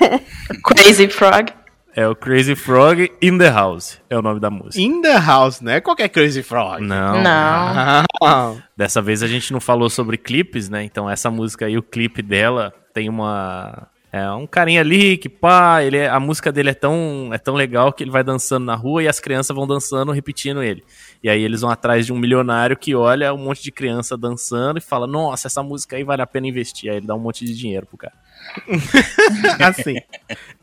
Crazy 0.63 1.09
Frog. 1.09 1.51
É 1.93 2.07
o 2.07 2.15
Crazy 2.15 2.55
Frog 2.55 3.11
in 3.21 3.37
the 3.37 3.49
House, 3.51 3.99
é 4.09 4.17
o 4.17 4.21
nome 4.21 4.39
da 4.39 4.49
música. 4.49 4.79
In 4.81 5.01
the 5.01 5.19
House, 5.19 5.59
não 5.59 5.73
é 5.73 5.81
qualquer 5.81 6.07
Crazy 6.07 6.41
Frog. 6.43 6.81
Não. 6.81 7.21
Não. 7.21 8.03
Ah, 8.23 8.53
Dessa 8.77 9.01
vez 9.01 9.21
a 9.21 9.27
gente 9.27 9.51
não 9.51 9.59
falou 9.59 9.89
sobre 9.89 10.15
clipes, 10.17 10.69
né? 10.69 10.81
Então 10.85 11.09
essa 11.09 11.29
música 11.29 11.65
aí, 11.65 11.77
o 11.77 11.83
clipe 11.83 12.21
dela, 12.21 12.73
tem 12.93 13.09
uma. 13.09 13.87
É 14.15 14.29
um 14.31 14.45
carinha 14.45 14.79
ali 14.81 15.17
que, 15.17 15.27
pá, 15.27 15.81
ele 15.81 15.97
é- 15.97 16.07
a 16.07 16.19
música 16.19 16.51
dele 16.51 16.69
é 16.69 16.73
tão, 16.75 17.31
é 17.33 17.39
tão 17.39 17.55
legal 17.55 17.91
que 17.91 18.03
ele 18.03 18.11
vai 18.11 18.23
dançando 18.23 18.63
na 18.63 18.75
rua 18.75 19.01
e 19.01 19.07
as 19.07 19.19
crianças 19.19 19.55
vão 19.55 19.65
dançando, 19.65 20.11
repetindo 20.11 20.61
ele. 20.61 20.83
E 21.23 21.27
aí 21.27 21.41
eles 21.41 21.61
vão 21.61 21.71
atrás 21.71 22.05
de 22.05 22.13
um 22.13 22.17
milionário 22.19 22.77
que 22.77 22.93
olha 22.93 23.33
um 23.33 23.39
monte 23.39 23.63
de 23.63 23.71
criança 23.71 24.15
dançando 24.15 24.77
e 24.77 24.81
fala: 24.81 25.07
Nossa, 25.07 25.47
essa 25.47 25.63
música 25.63 25.95
aí 25.95 26.03
vale 26.03 26.21
a 26.21 26.27
pena 26.27 26.45
investir. 26.47 26.91
Aí 26.91 26.97
ele 26.97 27.07
dá 27.07 27.15
um 27.15 27.19
monte 27.19 27.43
de 27.43 27.55
dinheiro 27.57 27.87
pro 27.87 27.97
cara. 27.97 28.13
assim, 29.59 29.95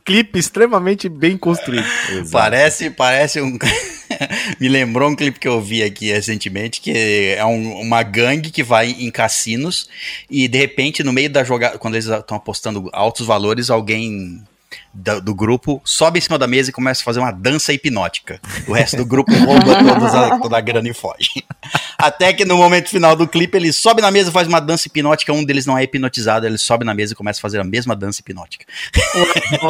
clipe 0.04 0.38
extremamente 0.38 1.08
bem 1.08 1.36
construído. 1.36 1.84
Parece, 2.30 2.90
parece 2.90 3.40
um. 3.40 3.58
Me 4.60 4.68
lembrou 4.68 5.08
um 5.10 5.14
clipe 5.16 5.38
que 5.38 5.46
eu 5.48 5.60
vi 5.60 5.82
aqui 5.82 6.10
recentemente, 6.12 6.80
que 6.80 7.34
é 7.36 7.44
um- 7.44 7.80
uma 7.80 8.02
gangue 8.02 8.50
que 8.50 8.62
vai 8.62 8.90
em 8.90 9.10
cassinos 9.10 9.88
e 10.28 10.48
de 10.48 10.58
repente, 10.58 11.02
no 11.02 11.12
meio 11.12 11.30
da 11.30 11.44
jogada, 11.44 11.78
quando 11.78 11.94
eles 11.94 12.06
estão 12.06 12.36
apostando 12.36 12.90
altos 12.92 13.26
valores, 13.26 13.70
alguém 13.70 14.42
da- 14.92 15.18
do 15.20 15.34
grupo 15.34 15.80
sobe 15.84 16.18
em 16.18 16.22
cima 16.22 16.38
da 16.38 16.46
mesa 16.46 16.70
e 16.70 16.72
começa 16.72 17.00
a 17.02 17.04
fazer 17.04 17.20
uma 17.20 17.30
dança 17.30 17.72
hipnótica. 17.72 18.40
O 18.66 18.72
resto 18.72 18.96
do 18.96 19.06
grupo 19.06 19.32
rouba 19.32 19.84
todos 19.84 20.14
a, 20.14 20.38
toda 20.38 20.56
a 20.58 20.60
grana 20.60 20.88
e 20.88 20.94
foge. 20.94 21.44
Até 21.98 22.32
que 22.32 22.44
no 22.44 22.56
momento 22.56 22.88
final 22.88 23.14
do 23.14 23.28
clipe, 23.28 23.56
ele 23.56 23.72
sobe 23.72 24.00
na 24.00 24.10
mesa 24.10 24.30
e 24.30 24.32
faz 24.32 24.48
uma 24.48 24.60
dança 24.60 24.88
hipnótica. 24.88 25.32
Um 25.32 25.44
deles 25.44 25.66
não 25.66 25.76
é 25.76 25.82
hipnotizado, 25.84 26.46
ele 26.46 26.56
sobe 26.58 26.84
na 26.84 26.94
mesa 26.94 27.12
e 27.12 27.16
começa 27.16 27.38
a 27.38 27.42
fazer 27.42 27.60
a 27.60 27.64
mesma 27.64 27.94
dança 27.94 28.20
hipnótica. 28.20 28.64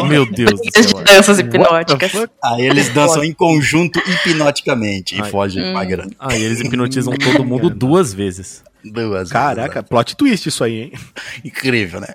Meu 0.08 0.24
Deus 0.30 0.52
do 0.60 0.82
céu. 0.82 1.02
danças 1.02 1.38
hipnóticas. 1.38 2.12
Aí 2.42 2.66
eles 2.66 2.88
dançam 2.90 3.24
em 3.24 3.32
conjunto 3.32 3.98
hipnoticamente 3.98 5.16
e 5.16 5.22
Ai. 5.22 5.30
fogem 5.30 5.72
com 5.72 5.78
a 5.78 5.84
grana. 5.84 6.10
Aí 6.18 6.42
eles 6.42 6.60
hipnotizam 6.60 7.14
todo 7.14 7.44
mundo 7.44 7.68
duas 7.68 8.12
vezes. 8.14 8.62
Duas 8.84 9.28
Caraca, 9.28 9.82
plot 9.82 10.16
twist 10.16 10.48
isso 10.48 10.64
aí, 10.64 10.80
hein? 10.82 10.90
vezes. 10.92 11.10
Incrível, 11.44 12.00
né? 12.00 12.14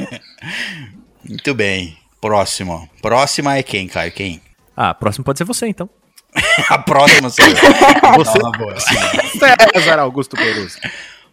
Muito 1.28 1.54
bem. 1.54 1.96
Próximo. 2.22 2.88
Próxima 3.02 3.56
é 3.58 3.62
quem, 3.64 3.88
Caio? 3.88 4.12
Quem? 4.12 4.40
Ah, 4.76 4.94
próximo 4.94 5.24
pode 5.24 5.38
ser 5.38 5.44
você 5.44 5.66
então. 5.66 5.90
A 6.70 6.78
próxima 6.78 7.28
sou 7.28 7.44
eu. 7.44 7.54
Você- 8.16 8.38
Não, 8.38 8.50
na 8.52 8.58
boa, 8.58 8.80
sim. 8.80 8.94
César 9.74 9.98
Augusto 9.98 10.34
Peruso. 10.36 10.78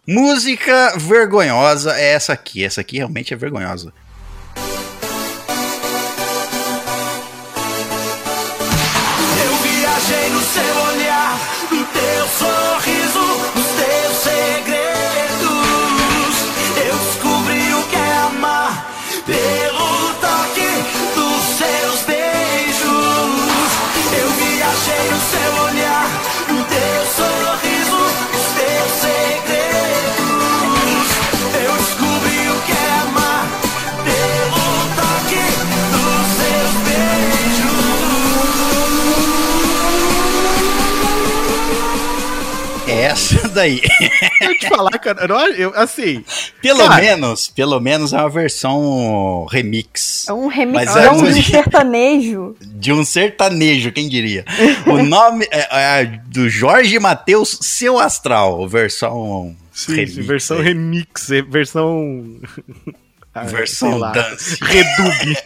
Música 0.06 0.94
vergonhosa 0.98 1.94
é 1.98 2.14
essa 2.14 2.34
aqui. 2.34 2.66
Essa 2.66 2.82
aqui 2.82 2.98
realmente 2.98 3.34
é 3.34 3.38
vergonhosa. 3.38 3.94
Eu 9.42 9.56
viajei 9.58 10.30
no 10.32 10.42
seu 10.42 10.84
olhar, 10.84 11.40
no 11.72 11.86
teu 11.86 12.28
sorriso, 12.28 12.69
daí. 43.60 43.82
Eu 44.42 44.58
te 44.58 44.70
falar, 44.70 44.98
cara, 45.00 45.26
eu 45.58 45.74
assim, 45.76 46.24
Pelo 46.62 46.80
Cara. 46.88 47.02
menos, 47.02 47.50
pelo 47.50 47.80
menos 47.80 48.14
é 48.14 48.18
uma 48.18 48.30
versão 48.30 49.46
remix. 49.52 50.26
É 50.28 50.34
um 50.34 50.48
remix 50.48 50.86
Mas 50.86 50.96
é 50.96 51.10
de 51.10 51.16
um 51.16 51.34
sertanejo. 51.44 52.56
De 52.62 52.94
um 52.94 53.04
sertanejo, 53.04 53.92
quem 53.92 54.08
diria? 54.08 54.46
O 54.88 55.04
nome 55.04 55.46
é, 55.52 56.02
é 56.02 56.06
do 56.28 56.50
Jorge 56.50 56.98
Matheus 57.00 57.58
Seu 57.62 58.00
Astral, 58.00 58.68
versão 58.68 59.56
sim, 59.74 59.96
remix, 59.96 60.16
versão 60.16 60.58
aí. 60.58 60.64
remix, 60.64 61.32
é, 61.32 61.42
versão... 61.42 62.40
Ah, 63.34 63.44
Versão 63.44 64.00
dance. 64.12 64.58
Redub. 64.64 65.38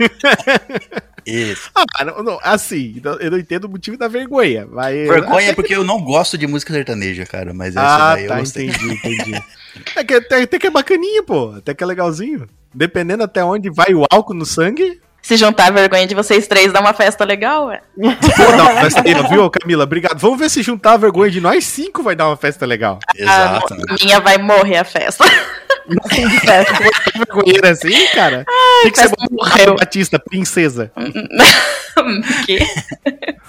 Isso. 1.26 1.70
ah, 1.76 2.04
não, 2.06 2.24
não, 2.24 2.40
assim, 2.44 3.02
eu 3.20 3.32
não 3.32 3.38
entendo 3.38 3.66
o 3.66 3.70
motivo 3.70 3.98
da 3.98 4.08
vergonha. 4.08 4.68
Mas, 4.70 5.08
Vergonha 5.08 5.50
é 5.50 5.54
porque 5.54 5.74
eu 5.76 5.84
não 5.84 6.02
gosto 6.02 6.38
de 6.38 6.46
música 6.48 6.74
sertaneja, 6.74 7.26
cara, 7.26 7.54
mas 7.54 7.76
essa 7.76 7.82
Ah, 7.86 8.14
daí 8.16 8.24
eu 8.24 8.30
tá, 8.30 8.40
gostei. 8.40 8.68
entendi, 8.68 8.94
entendi. 8.94 9.44
É 9.96 10.04
que, 10.04 10.14
até, 10.14 10.44
até 10.44 10.60
que 10.60 10.68
é 10.68 10.70
bacaninha, 10.70 11.24
pô. 11.24 11.56
Até 11.58 11.74
que 11.74 11.84
é 11.84 11.88
legalzinho. 11.88 12.48
Dependendo 12.72 13.24
até 13.24 13.44
onde 13.44 13.72
vai 13.72 13.92
o 13.96 14.06
álcool 14.12 14.36
no 14.36 14.46
sangue. 14.46 15.02
Se 15.20 15.36
juntar 15.36 15.68
a 15.70 15.72
vergonha 15.72 16.06
de 16.06 16.14
vocês 16.14 16.46
três, 16.46 16.72
dá 16.72 16.80
uma 16.80 16.94
festa 16.94 17.26
legal, 17.26 17.68
ué. 17.68 17.82
Pô, 17.98 18.52
dá 18.56 18.64
uma 18.72 18.82
festa 18.82 19.02
legal, 19.02 19.28
viu, 19.28 19.50
Camila? 19.50 19.86
Obrigado. 19.86 20.20
Vamos 20.20 20.38
ver 20.38 20.50
se 20.52 20.62
juntar 20.62 20.94
a 20.94 20.98
vergonha 20.98 21.32
de 21.32 21.42
nós 21.42 21.66
cinco 21.66 22.04
vai 22.04 22.16
dar 22.16 22.28
uma 22.28 22.38
festa 22.38 22.68
legal. 22.68 23.00
Exato. 23.16 23.74
A 23.74 23.96
minha 24.04 24.20
vai 24.20 24.38
morrer 24.38 24.78
a 24.78 24.84
festa. 24.84 25.24
Fim 26.10 26.28
de 26.28 26.40
festa. 26.40 26.74
vergonheira 27.16 27.72
assim, 27.72 28.08
cara? 28.14 28.46
Tem 28.84 28.92
que 28.92 29.00
festa 29.00 29.16
bom. 29.20 29.36
morreu. 29.36 29.76
Batista, 29.76 30.20
princesa. 30.20 30.92
O 30.96 32.46
quê? 32.46 32.60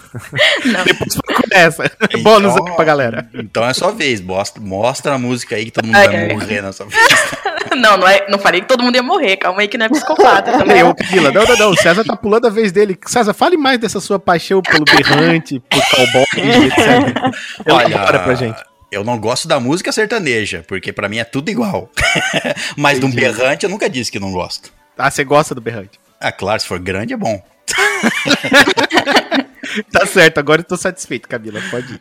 Não. 0.64 0.84
Depois 0.84 1.14
com 1.14 1.42
essa. 1.50 1.90
Bônus 2.22 2.56
aqui 2.56 2.72
pra 2.76 2.84
galera. 2.84 3.28
Então 3.34 3.64
é 3.64 3.74
sua 3.74 3.90
vez. 3.90 4.20
Mostra, 4.20 4.62
mostra 4.62 5.14
a 5.14 5.18
música 5.18 5.56
aí 5.56 5.64
que 5.66 5.70
todo 5.72 5.86
mundo 5.86 5.96
Ai, 5.96 6.06
vai 6.06 6.16
ai. 6.16 6.32
morrer 6.32 6.60
na 6.62 6.72
sua 6.72 6.86
festa. 6.88 7.38
Não, 7.74 7.96
não, 7.96 8.06
é, 8.06 8.24
não 8.30 8.38
falei 8.38 8.60
que 8.60 8.68
todo 8.68 8.84
mundo 8.84 8.94
ia 8.94 9.02
morrer. 9.02 9.36
Calma 9.36 9.60
aí 9.60 9.66
que 9.66 9.76
não 9.76 9.86
é 9.86 9.88
psicopata 9.88 10.52
também. 10.52 10.78
Eu, 10.78 10.94
Camila, 10.94 11.32
não, 11.32 11.44
não, 11.44 11.56
não. 11.56 11.70
O 11.70 11.76
César 11.76 12.04
tá 12.04 12.14
pulando 12.14 12.46
a 12.46 12.50
vez 12.50 12.70
dele. 12.70 12.96
César, 13.04 13.34
fale 13.34 13.56
mais 13.56 13.80
dessa 13.80 13.98
sua 14.00 14.16
paixão 14.16 14.62
pelo 14.62 14.84
berrante, 14.84 15.60
por 15.68 15.82
cowboy, 15.90 16.24
etc. 16.38 17.34
Elabora 17.66 18.18
pra 18.20 18.34
gente. 18.36 18.62
Eu 18.94 19.02
não 19.02 19.18
gosto 19.18 19.48
da 19.48 19.58
música 19.58 19.90
sertaneja, 19.90 20.64
porque 20.68 20.92
pra 20.92 21.08
mim 21.08 21.18
é 21.18 21.24
tudo 21.24 21.50
igual. 21.50 21.90
Mas 22.78 23.00
de 23.00 23.06
um 23.06 23.10
berrante 23.10 23.64
eu 23.64 23.70
nunca 23.70 23.90
disse 23.90 24.10
que 24.12 24.20
não 24.20 24.30
gosto. 24.30 24.72
Ah, 24.96 25.10
você 25.10 25.24
gosta 25.24 25.52
do 25.52 25.60
berrante. 25.60 25.98
Ah, 26.20 26.30
claro, 26.30 26.60
se 26.60 26.66
for 26.68 26.78
grande 26.78 27.12
é 27.12 27.16
bom. 27.16 27.42
Tá 29.90 30.06
certo, 30.06 30.38
agora 30.38 30.60
eu 30.60 30.64
tô 30.64 30.76
satisfeito, 30.76 31.28
Camila. 31.28 31.60
Pode 31.68 31.94
ir. 31.94 32.00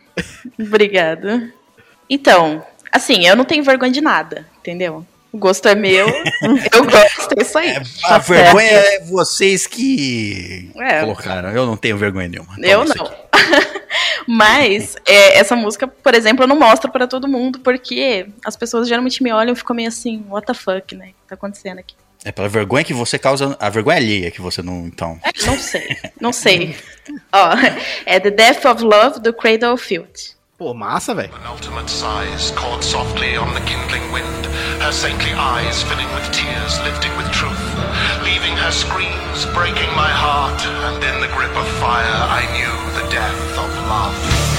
Obrigada. 0.59 1.51
Então, 2.07 2.63
assim, 2.91 3.25
eu 3.25 3.35
não 3.35 3.45
tenho 3.45 3.63
vergonha 3.63 3.91
de 3.91 4.01
nada, 4.01 4.45
entendeu? 4.59 5.03
O 5.33 5.37
gosto 5.39 5.67
é 5.67 5.73
meu, 5.75 6.07
eu 6.71 6.83
gosto, 6.85 7.33
é 7.37 7.41
isso 7.41 7.57
aí. 7.57 7.71
A 8.05 8.09
Tá 8.09 8.17
vergonha 8.19 8.69
é 8.71 8.99
vocês 9.01 9.65
que 9.67 10.69
É. 10.79 10.99
colocaram. 11.01 11.49
Eu 11.49 11.65
não 11.65 11.75
tenho 11.75 11.97
vergonha 11.97 12.27
nenhuma. 12.29 12.55
Eu 12.59 12.85
Toma 12.85 12.93
isso 12.93 13.03
não. 13.03 13.23
Mas 14.27 14.95
é, 15.07 15.37
essa 15.39 15.55
música, 15.55 15.87
por 15.87 16.13
exemplo, 16.13 16.43
eu 16.43 16.47
não 16.47 16.57
mostro 16.57 16.91
pra 16.91 17.07
todo 17.07 17.27
mundo, 17.27 17.59
porque 17.59 18.27
as 18.45 18.55
pessoas 18.55 18.87
geralmente 18.87 19.21
me 19.23 19.31
olham 19.31 19.53
e 19.53 19.55
ficam 19.55 19.75
meio 19.75 19.87
assim, 19.89 20.23
what 20.29 20.45
the 20.45 20.53
fuck, 20.53 20.95
né? 20.95 21.05
O 21.05 21.07
que 21.07 21.29
tá 21.29 21.35
acontecendo 21.35 21.79
aqui? 21.79 21.95
É 22.23 22.31
pela 22.31 22.47
vergonha 22.47 22.83
que 22.85 22.93
você 22.93 23.19
causa. 23.19 23.57
A 23.59 23.69
vergonha 23.69 23.97
alheia 23.97 24.31
que 24.31 24.39
você 24.39 24.61
não. 24.61 24.85
Então. 24.85 25.19
É, 25.23 25.45
Não 25.45 25.57
sei, 25.57 25.97
não 26.21 26.31
sei. 26.31 26.77
Ó, 27.33 27.49
é 28.05 28.17
The 28.19 28.31
Death 28.31 28.63
of 28.65 28.81
Love, 28.83 29.19
do 29.19 29.33
Cradle 29.33 29.73
of 29.73 29.83
Filth. 29.83 30.32
Pô, 30.55 30.71
massa, 30.71 31.15
velho. 31.15 31.33
ultimate 31.49 31.89
sighs 31.89 32.51
caught 32.51 32.83
softly 32.83 33.35
on 33.35 33.51
the 33.55 33.59
kindling 33.61 34.11
wind, 34.11 34.45
her 34.83 34.91
saintly 34.91 35.33
eyes 35.33 35.81
filling 35.81 36.05
with 36.13 36.31
tears, 36.31 36.79
lifting 36.81 37.09
with 37.17 37.25
truth, 37.31 37.65
leaving 38.23 38.55
her 38.57 38.71
screams, 38.71 39.47
breaking 39.55 39.89
my 39.95 40.11
heart, 40.13 40.63
and 40.85 41.03
in 41.03 41.19
the 41.21 41.33
grip 41.35 41.55
of 41.57 41.67
fire 41.81 42.21
I 42.29 42.45
knew 42.53 43.01
the 43.01 43.09
death 43.09 43.57
of 43.57 43.69
love. 43.89 44.52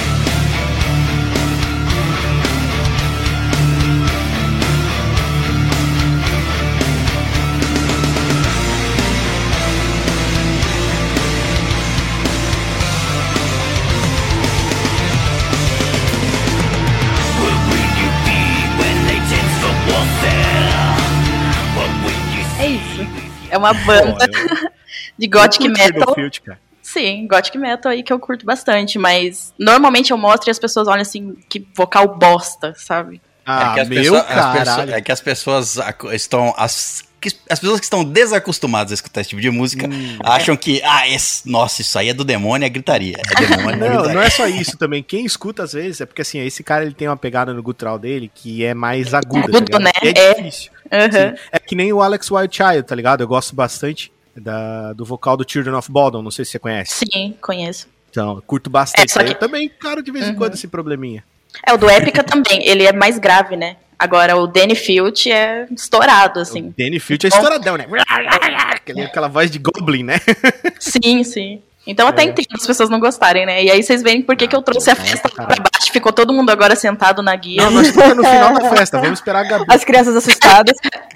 É 23.54 23.58
uma 23.58 23.72
banda 23.72 24.26
de 25.16 25.26
gothic 25.28 25.68
metal. 25.68 26.12
Field, 26.14 26.40
cara. 26.40 26.58
Sim, 26.82 27.26
gothic 27.28 27.56
metal 27.56 27.92
aí 27.92 28.02
que 28.02 28.12
eu 28.12 28.18
curto 28.18 28.44
bastante, 28.44 28.98
mas 28.98 29.54
normalmente 29.58 30.10
eu 30.10 30.18
mostro 30.18 30.48
e 30.48 30.52
as 30.52 30.58
pessoas 30.58 30.88
olham 30.88 31.02
assim, 31.02 31.34
que 31.48 31.66
vocal 31.74 32.08
bosta, 32.18 32.74
sabe? 32.76 33.20
Ah, 33.46 33.70
é 33.70 33.74
que 33.74 33.80
as 33.80 33.88
meu 33.88 34.02
pessoas, 34.02 34.20
as 34.22 34.28
caralho. 34.34 34.58
pessoas- 34.64 34.88
é 34.90 35.00
que 35.00 35.12
as 35.12 35.20
pessoas 35.20 35.78
estão. 36.12 36.54
As, 36.56 37.04
que 37.30 37.36
as 37.50 37.58
pessoas 37.58 37.80
que 37.80 37.84
estão 37.86 38.04
desacostumadas 38.04 38.92
a 38.92 38.94
escutar 38.94 39.20
esse 39.20 39.30
tipo 39.30 39.42
de 39.42 39.50
música 39.50 39.86
Hum. 39.86 40.18
acham 40.22 40.56
que, 40.56 40.80
ah, 40.84 41.08
esse, 41.08 41.48
nossa, 41.48 41.82
isso 41.82 41.98
aí 41.98 42.08
é 42.08 42.14
do 42.14 42.24
demônio, 42.24 42.64
é 42.66 42.68
gritaria. 42.68 43.16
É 43.18 43.46
demônio, 43.46 43.70
é 43.70 43.76
Não, 43.76 43.88
gritaria. 43.88 44.14
não 44.14 44.22
é 44.22 44.30
só 44.30 44.46
isso 44.46 44.76
também. 44.76 45.02
Quem 45.02 45.24
escuta 45.24 45.62
às 45.62 45.72
vezes 45.72 46.00
é 46.00 46.06
porque 46.06 46.22
assim, 46.22 46.38
esse 46.40 46.62
cara 46.62 46.84
ele 46.84 46.94
tem 46.94 47.08
uma 47.08 47.16
pegada 47.16 47.52
no 47.52 47.62
gutural 47.62 47.98
dele 47.98 48.30
que 48.34 48.64
é 48.64 48.74
mais 48.74 49.12
aguda. 49.14 49.46
Agudo, 49.48 49.70
tá 49.70 49.78
né? 49.78 49.90
E 50.02 50.08
É, 50.08 50.30
É. 50.30 50.34
difícil. 50.34 50.70
Sim. 50.84 51.36
É 51.50 51.58
que 51.58 51.74
nem 51.74 51.92
o 51.92 52.00
Alex 52.02 52.30
Wildchild, 52.30 52.82
tá 52.84 52.94
ligado? 52.94 53.22
Eu 53.22 53.28
gosto 53.28 53.54
bastante 53.54 54.12
da, 54.36 54.92
do 54.92 55.04
vocal 55.04 55.36
do 55.36 55.44
Children 55.48 55.74
of 55.76 55.90
Bodom, 55.90 56.22
não 56.22 56.30
sei 56.30 56.44
se 56.44 56.52
você 56.52 56.58
conhece. 56.58 57.04
Sim, 57.12 57.34
conheço. 57.40 57.88
Então, 58.10 58.40
curto 58.46 58.70
bastante. 58.70 59.10
É, 59.10 59.12
só 59.12 59.22
que- 59.24 59.30
Eu 59.32 59.38
também, 59.38 59.68
cara, 59.68 60.02
de 60.02 60.10
vez 60.12 60.26
em 60.26 60.30
Uhum. 60.30 60.36
quando 60.36 60.54
esse 60.54 60.68
probleminha. 60.68 61.24
É, 61.66 61.72
o 61.72 61.76
do 61.76 61.88
Épica 61.88 62.22
também, 62.22 62.64
ele 62.66 62.84
é 62.84 62.92
mais 62.92 63.18
grave, 63.18 63.56
né? 63.56 63.76
Agora, 64.04 64.36
o 64.36 64.46
Danny 64.46 64.74
Field 64.74 65.32
é 65.32 65.66
estourado, 65.74 66.38
assim. 66.40 66.74
Danny 66.78 67.00
Field 67.00 67.26
é 67.26 67.28
estouradão, 67.30 67.76
né? 67.78 67.86
Aquele- 68.74 69.02
Aquela 69.02 69.28
voz 69.28 69.50
de 69.50 69.58
Goblin, 69.58 70.02
né? 70.02 70.20
Sim, 70.78 71.24
sim. 71.24 71.62
Então 71.86 72.06
É. 72.06 72.10
até 72.10 72.22
entendo 72.22 72.46
as 72.54 72.66
pessoas 72.66 72.88
não 72.88 72.98
gostarem, 72.98 73.44
né? 73.44 73.62
E 73.62 73.70
aí 73.70 73.82
vocês 73.82 74.02
veem 74.02 74.22
por 74.22 74.34
que, 74.36 74.46
que 74.48 74.56
eu 74.56 74.62
trouxe 74.62 74.90
a 74.90 74.94
festa 74.94 75.28
pra 75.28 75.44
baixo. 75.46 75.92
Ficou 75.92 76.12
todo 76.12 76.32
mundo 76.32 76.50
agora 76.50 76.74
sentado 76.74 77.22
na 77.22 77.34
guia. 77.36 77.62
Não, 77.62 77.70
nós 77.72 77.88
estamos 77.88 78.16
no 78.16 78.24
final 78.24 78.54
da 78.54 78.70
festa, 78.74 78.98
vamos 79.00 79.18
esperar 79.18 79.44
a 79.44 79.48
Gabi. 79.48 79.64
As 79.68 79.84
crianças 79.84 80.14
assustadas. 80.16 80.74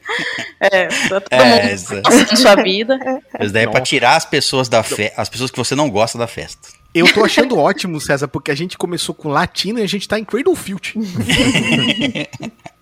É, 0.60 0.86
tá 0.86 1.20
todo 1.20 1.24
É, 1.30 1.44
mundo 1.44 1.70
essa- 1.70 2.36
sua 2.36 2.54
vida. 2.56 2.98
Isso 3.40 3.52
daí 3.52 3.64
é 3.64 3.68
pra 3.68 3.80
tirar 3.82 4.16
as 4.16 4.24
pessoas 4.24 4.66
da 4.68 4.82
festa, 4.82 5.20
as 5.20 5.28
pessoas 5.28 5.50
que 5.50 5.56
você 5.58 5.74
não 5.74 5.88
gosta 5.90 6.16
da 6.18 6.26
festa. 6.26 6.66
Eu 6.94 7.12
tô 7.12 7.22
achando 7.24 7.58
ótimo, 7.58 8.00
César, 8.00 8.26
porque 8.26 8.50
a 8.50 8.54
gente 8.54 8.76
começou 8.78 9.14
com 9.14 9.28
latino 9.28 9.78
e 9.78 9.82
a 9.82 9.86
gente 9.86 10.08
tá 10.08 10.18
em 10.18 10.24
Cradlefield. 10.24 10.94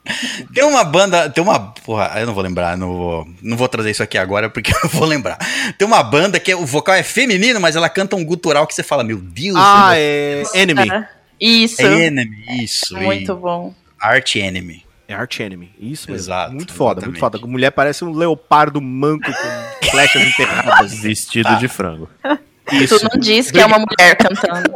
Tem 0.54 0.64
uma 0.64 0.84
banda, 0.84 1.28
tem 1.30 1.42
uma, 1.42 1.58
porra, 1.58 2.12
eu 2.16 2.26
não 2.26 2.34
vou 2.34 2.42
lembrar, 2.42 2.76
não 2.76 2.88
vou, 2.88 3.28
não 3.42 3.56
vou 3.56 3.68
trazer 3.68 3.90
isso 3.90 4.02
aqui 4.02 4.16
agora 4.16 4.48
porque 4.48 4.72
eu 4.84 4.88
vou 4.90 5.04
lembrar. 5.06 5.38
Tem 5.78 5.86
uma 5.86 6.02
banda 6.02 6.38
que 6.40 6.54
o 6.54 6.64
vocal 6.64 6.94
é 6.94 7.02
feminino, 7.02 7.60
mas 7.60 7.76
ela 7.76 7.88
canta 7.88 8.16
um 8.16 8.24
gutural 8.24 8.66
que 8.66 8.74
você 8.74 8.82
fala, 8.82 9.02
meu 9.04 9.18
Deus. 9.18 9.56
Ah, 9.58 9.92
é 9.94 10.42
Enemy. 10.54 10.90
Ah, 10.90 11.08
Isso. 11.40 11.82
É 11.82 12.06
Enemy, 12.06 12.44
isso. 12.62 12.96
Muito 12.96 13.32
e 13.32 13.34
bom. 13.34 13.74
Art 14.00 14.36
Enemy. 14.36 14.84
É 15.08 15.14
Arch 15.14 15.38
Enemy, 15.40 15.70
isso 15.78 16.10
mesmo. 16.10 16.24
Exato, 16.26 16.52
Muito 16.52 16.72
foda, 16.72 16.98
exatamente. 17.00 17.20
muito 17.20 17.20
foda. 17.20 17.38
A 17.40 17.46
mulher 17.48 17.70
parece 17.70 18.04
um 18.04 18.10
leopardo 18.12 18.80
manco 18.80 19.30
com 19.30 19.86
flechas 19.90 20.20
enterradas. 20.22 20.94
Vestido 20.98 21.48
Tá. 21.48 21.54
de 21.54 21.68
frango. 21.68 22.10
Isso. 22.72 22.98
Tu 22.98 23.04
não 23.12 23.20
diz 23.20 23.48
que 23.52 23.60
é 23.60 23.64
uma 23.66 23.78
mulher 23.78 24.16
cantando. 24.16 24.68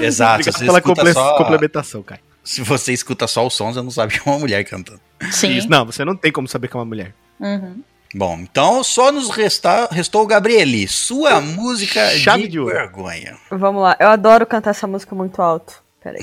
Exato. 0.00 0.42
Obrigado 0.48 0.60
pela 0.64 0.80
comple- 0.80 1.12
só, 1.12 1.36
complementação, 1.36 2.04
cara. 2.04 2.20
Se 2.44 2.60
você 2.62 2.92
escuta 2.92 3.26
só 3.26 3.46
os 3.46 3.54
sons, 3.54 3.76
eu 3.76 3.82
não 3.82 3.90
sabe 3.90 4.12
que 4.12 4.28
é 4.28 4.30
uma 4.30 4.38
mulher 4.38 4.62
cantando. 4.64 5.00
Sim. 5.32 5.56
Isso. 5.56 5.68
Não, 5.68 5.86
você 5.86 6.04
não 6.04 6.14
tem 6.14 6.30
como 6.30 6.46
saber 6.46 6.68
que 6.68 6.76
é 6.76 6.78
uma 6.78 6.84
mulher. 6.84 7.14
Uhum. 7.40 7.82
Bom, 8.14 8.38
então 8.38 8.84
só 8.84 9.10
nos 9.10 9.28
resta, 9.30 9.88
restou 9.90 10.22
o 10.22 10.26
Gabrieli, 10.26 10.86
sua 10.86 11.40
música 11.40 12.10
Chave 12.10 12.42
de, 12.44 12.50
de 12.50 12.60
ouro. 12.60 12.72
vergonha. 12.72 13.36
Vamos 13.50 13.82
lá. 13.82 13.96
Eu 13.98 14.08
adoro 14.08 14.46
cantar 14.46 14.70
essa 14.70 14.86
música 14.86 15.16
muito 15.16 15.42
alto. 15.42 15.82
Peraí. 16.00 16.22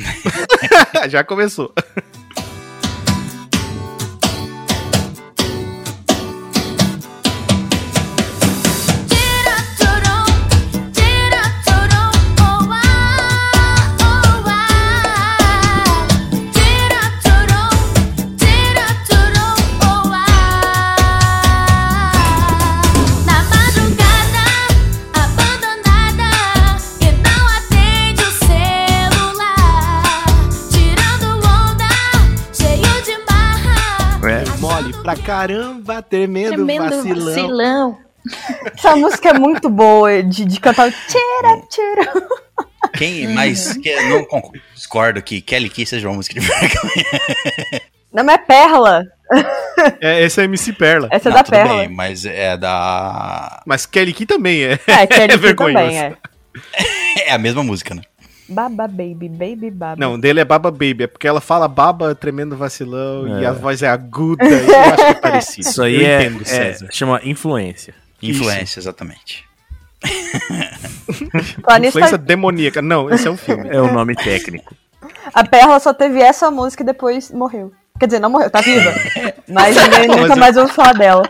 Já 1.09 1.23
começou. 1.23 1.73
Caramba, 35.25 36.01
tremendo, 36.01 36.55
Tremendo 36.55 36.89
vacilão. 36.89 37.25
vacilão. 37.25 37.97
Essa 38.77 38.95
música 38.95 39.29
é 39.29 39.33
muito 39.33 39.69
boa 39.69 40.21
de, 40.23 40.45
de 40.45 40.59
cantar. 40.59 40.91
Tira, 40.91 41.61
tira. 41.69 42.13
Quem 42.93 43.27
mais 43.29 43.73
que, 43.81 43.95
não 44.09 44.25
discordo 44.75 45.21
que 45.21 45.41
Kelly 45.41 45.69
Key 45.69 45.85
seja 45.85 46.07
uma 46.07 46.15
música 46.15 46.39
de 46.39 46.45
vergonha. 46.45 47.81
Não, 48.13 48.23
mas 48.23 48.35
é 48.35 48.37
Perla. 48.39 49.05
É, 50.01 50.23
essa 50.23 50.41
é 50.41 50.43
MC 50.45 50.73
Perla. 50.73 51.07
Essa 51.11 51.29
é 51.29 51.31
Não, 51.31 51.37
da 51.37 51.43
Perla. 51.43 51.77
bem, 51.79 51.89
mas 51.89 52.25
é 52.25 52.57
da 52.57 53.61
Mas 53.65 53.85
Kelly 53.85 54.13
Key 54.13 54.25
também 54.25 54.63
é. 54.65 54.79
É, 54.85 55.07
Kelly 55.07 55.29
Key 55.33 55.37
vergonhoso. 55.37 55.73
também, 55.85 55.97
é. 55.97 56.17
é 57.27 57.31
a 57.33 57.37
mesma 57.37 57.63
música, 57.63 57.95
né? 57.95 58.01
Baba 58.51 58.87
Baby, 58.87 59.29
Baby 59.29 59.71
Baba. 59.71 59.95
Não, 59.99 60.19
dele 60.19 60.39
é 60.41 60.45
Baba 60.45 60.69
Baby, 60.69 61.03
é 61.03 61.07
porque 61.07 61.27
ela 61.27 61.41
fala 61.41 61.67
baba, 61.67 62.13
tremendo 62.13 62.55
vacilão, 62.57 63.37
É. 63.37 63.41
e 63.41 63.45
a 63.45 63.51
voz 63.51 63.81
é 63.81 63.87
aguda, 63.87 64.43
e 64.45 64.51
eu 64.51 64.79
acho 64.81 64.95
que 64.97 65.01
é 65.03 65.13
parecido. 65.13 65.67
Isso 65.67 65.81
aí 65.81 65.95
eu 65.95 66.07
é, 66.07 66.23
entendo, 66.25 66.41
é- 66.41 66.45
César. 66.45 66.87
chama 66.91 67.21
influência. 67.23 67.93
Influência, 68.21 68.79
exatamente. 68.79 69.43
Falar 71.63 71.79
nisso, 71.79 71.97
Influência 71.97 72.17
demoníaca. 72.17 72.81
Não, 72.81 73.09
esse 73.09 73.27
é 73.27 73.31
um 73.31 73.37
filme. 73.37 73.67
É 73.69 73.81
o 73.81 73.91
nome 73.91 74.15
técnico. 74.15 74.75
A 75.33 75.43
Perla 75.43 75.79
só 75.79 75.93
teve 75.93 76.19
essa 76.21 76.49
música 76.51 76.83
e 76.83 76.85
depois 76.85 77.31
morreu. 77.31 77.71
Quer 77.99 78.05
dizer, 78.07 78.19
não 78.19 78.29
morreu, 78.29 78.49
tá 78.49 78.61
viva. 78.61 78.91
Mas 79.47 79.75
ninguém 79.75 80.07
nunca 80.07 80.35
mais 80.35 80.57
ouviu 80.57 80.73
falar 80.73 80.93
dela. 80.93 81.23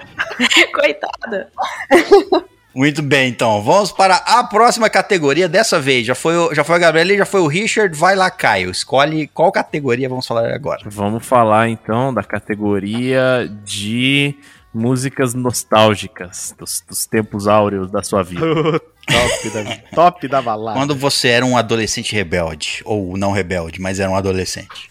Coitada. 0.73 1.49
Muito 2.73 3.01
bem, 3.01 3.29
então. 3.29 3.61
Vamos 3.61 3.91
para 3.91 4.15
a 4.15 4.43
próxima 4.45 4.89
categoria. 4.89 5.49
Dessa 5.49 5.79
vez, 5.79 6.05
já 6.07 6.15
foi, 6.15 6.35
o- 6.37 6.53
já 6.53 6.63
foi 6.63 6.75
a 6.75 6.79
Gabriela 6.79 7.13
e 7.13 7.17
já 7.17 7.25
foi 7.25 7.41
o 7.41 7.47
Richard. 7.47 7.95
Vai 7.97 8.15
lá, 8.15 8.31
Caio. 8.31 8.71
Escolhe 8.71 9.27
qual 9.27 9.51
categoria 9.51 10.07
vamos 10.07 10.25
falar 10.25 10.53
agora. 10.53 10.81
Vamos 10.85 11.25
falar 11.25 11.67
então 11.69 12.13
da 12.13 12.23
categoria 12.23 13.51
de 13.65 14.35
músicas 14.73 15.33
nostálgicas 15.33 16.55
dos, 16.57 16.81
dos 16.87 17.05
tempos 17.05 17.45
áureos 17.45 17.91
da 17.91 18.01
sua 18.01 18.23
vida. 18.23 18.39
top, 19.05 19.49
da, 19.49 19.77
top 19.93 20.27
da 20.29 20.41
balada. 20.41 20.79
Quando 20.79 20.95
você 20.95 21.27
era 21.27 21.45
um 21.45 21.57
adolescente 21.57 22.15
rebelde. 22.15 22.81
Ou 22.85 23.17
não 23.17 23.33
rebelde, 23.33 23.81
mas 23.81 23.99
era 23.99 24.09
um 24.09 24.15
adolescente. 24.15 24.87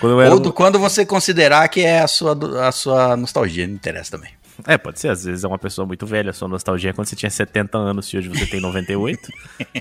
Quando 0.00 0.16
Ou 0.18 0.36
um- 0.36 0.40
do, 0.40 0.52
quando 0.52 0.78
você 0.78 1.06
considerar 1.06 1.68
que 1.68 1.80
é 1.82 2.00
a 2.00 2.08
sua, 2.08 2.36
a 2.68 2.72
sua 2.72 3.16
nostalgia. 3.16 3.66
Não 3.66 3.74
interessa 3.74 4.10
também. 4.10 4.30
É, 4.66 4.78
pode 4.78 5.00
ser, 5.00 5.08
às 5.08 5.24
vezes 5.24 5.44
é 5.44 5.48
uma 5.48 5.58
pessoa 5.58 5.86
muito 5.86 6.06
velha, 6.06 6.30
a 6.30 6.32
sua 6.32 6.48
nostalgia 6.48 6.90
é 6.90 6.92
quando 6.92 7.06
você 7.06 7.16
tinha 7.16 7.30
70 7.30 7.78
anos 7.78 8.06
e 8.08 8.18
hoje 8.18 8.28
você 8.28 8.46
tem 8.46 8.60
98. 8.60 9.20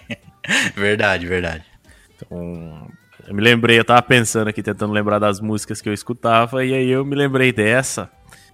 Verdade, 0.75 1.27
verdade. 1.27 1.63
Então, 2.15 2.87
eu 3.27 3.33
me 3.33 3.41
lembrei, 3.41 3.77
eu 3.77 3.85
tava 3.85 4.01
pensando 4.01 4.47
aqui, 4.47 4.63
tentando 4.63 4.91
lembrar 4.91 5.19
das 5.19 5.39
músicas 5.39 5.79
que 5.81 5.87
eu 5.87 5.93
escutava, 5.93 6.65
e 6.65 6.73
aí 6.73 6.89
eu 6.89 7.05
me 7.05 7.15
lembrei 7.15 7.53
dessa, 7.53 8.09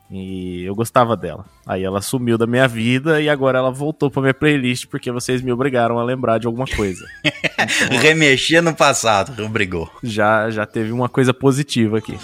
e 0.10 0.64
eu 0.64 0.73
gostava 0.76 1.15
dela. 1.15 1.45
Aí 1.65 1.84
ela 1.84 2.02
sumiu 2.02 2.38
da 2.38 2.48
minha 2.48 2.68
vida 2.68 3.22
e 3.22 3.30
agora 3.30 3.57
ela 3.60 3.72
voltou 3.72 4.10
pra 4.10 4.22
minha 4.22 4.34
playlist 4.34 4.88
porque 4.88 5.11
vocês 5.11 5.41
me 5.41 5.52
obrigaram 5.52 5.99
a 5.99 6.03
lembrar 6.03 6.39
de 6.39 6.48
alguma 6.48 6.65
coisa. 6.65 7.06
Remexia 8.02 8.61
no 8.61 8.73
passado, 8.73 9.44
obrigou. 9.45 9.89
Já, 10.02 10.49
já 10.49 10.65
teve 10.65 10.91
uma 10.91 11.10
coisa 11.10 11.34
positiva 11.34 11.98
aqui. 11.98 12.18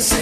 This 0.00 0.12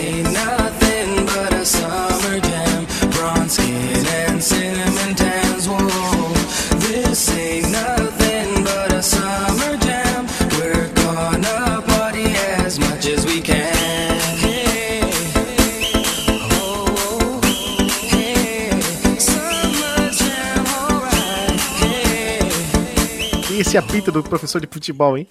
esse 23.68 23.76
apito 23.76 24.10
do 24.10 24.22
professor 24.22 24.60
de 24.62 24.66
futebol, 24.66 25.18
hein? 25.18 25.26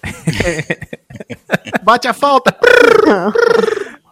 Bate 1.82 2.06
a 2.06 2.12
falta! 2.14 2.54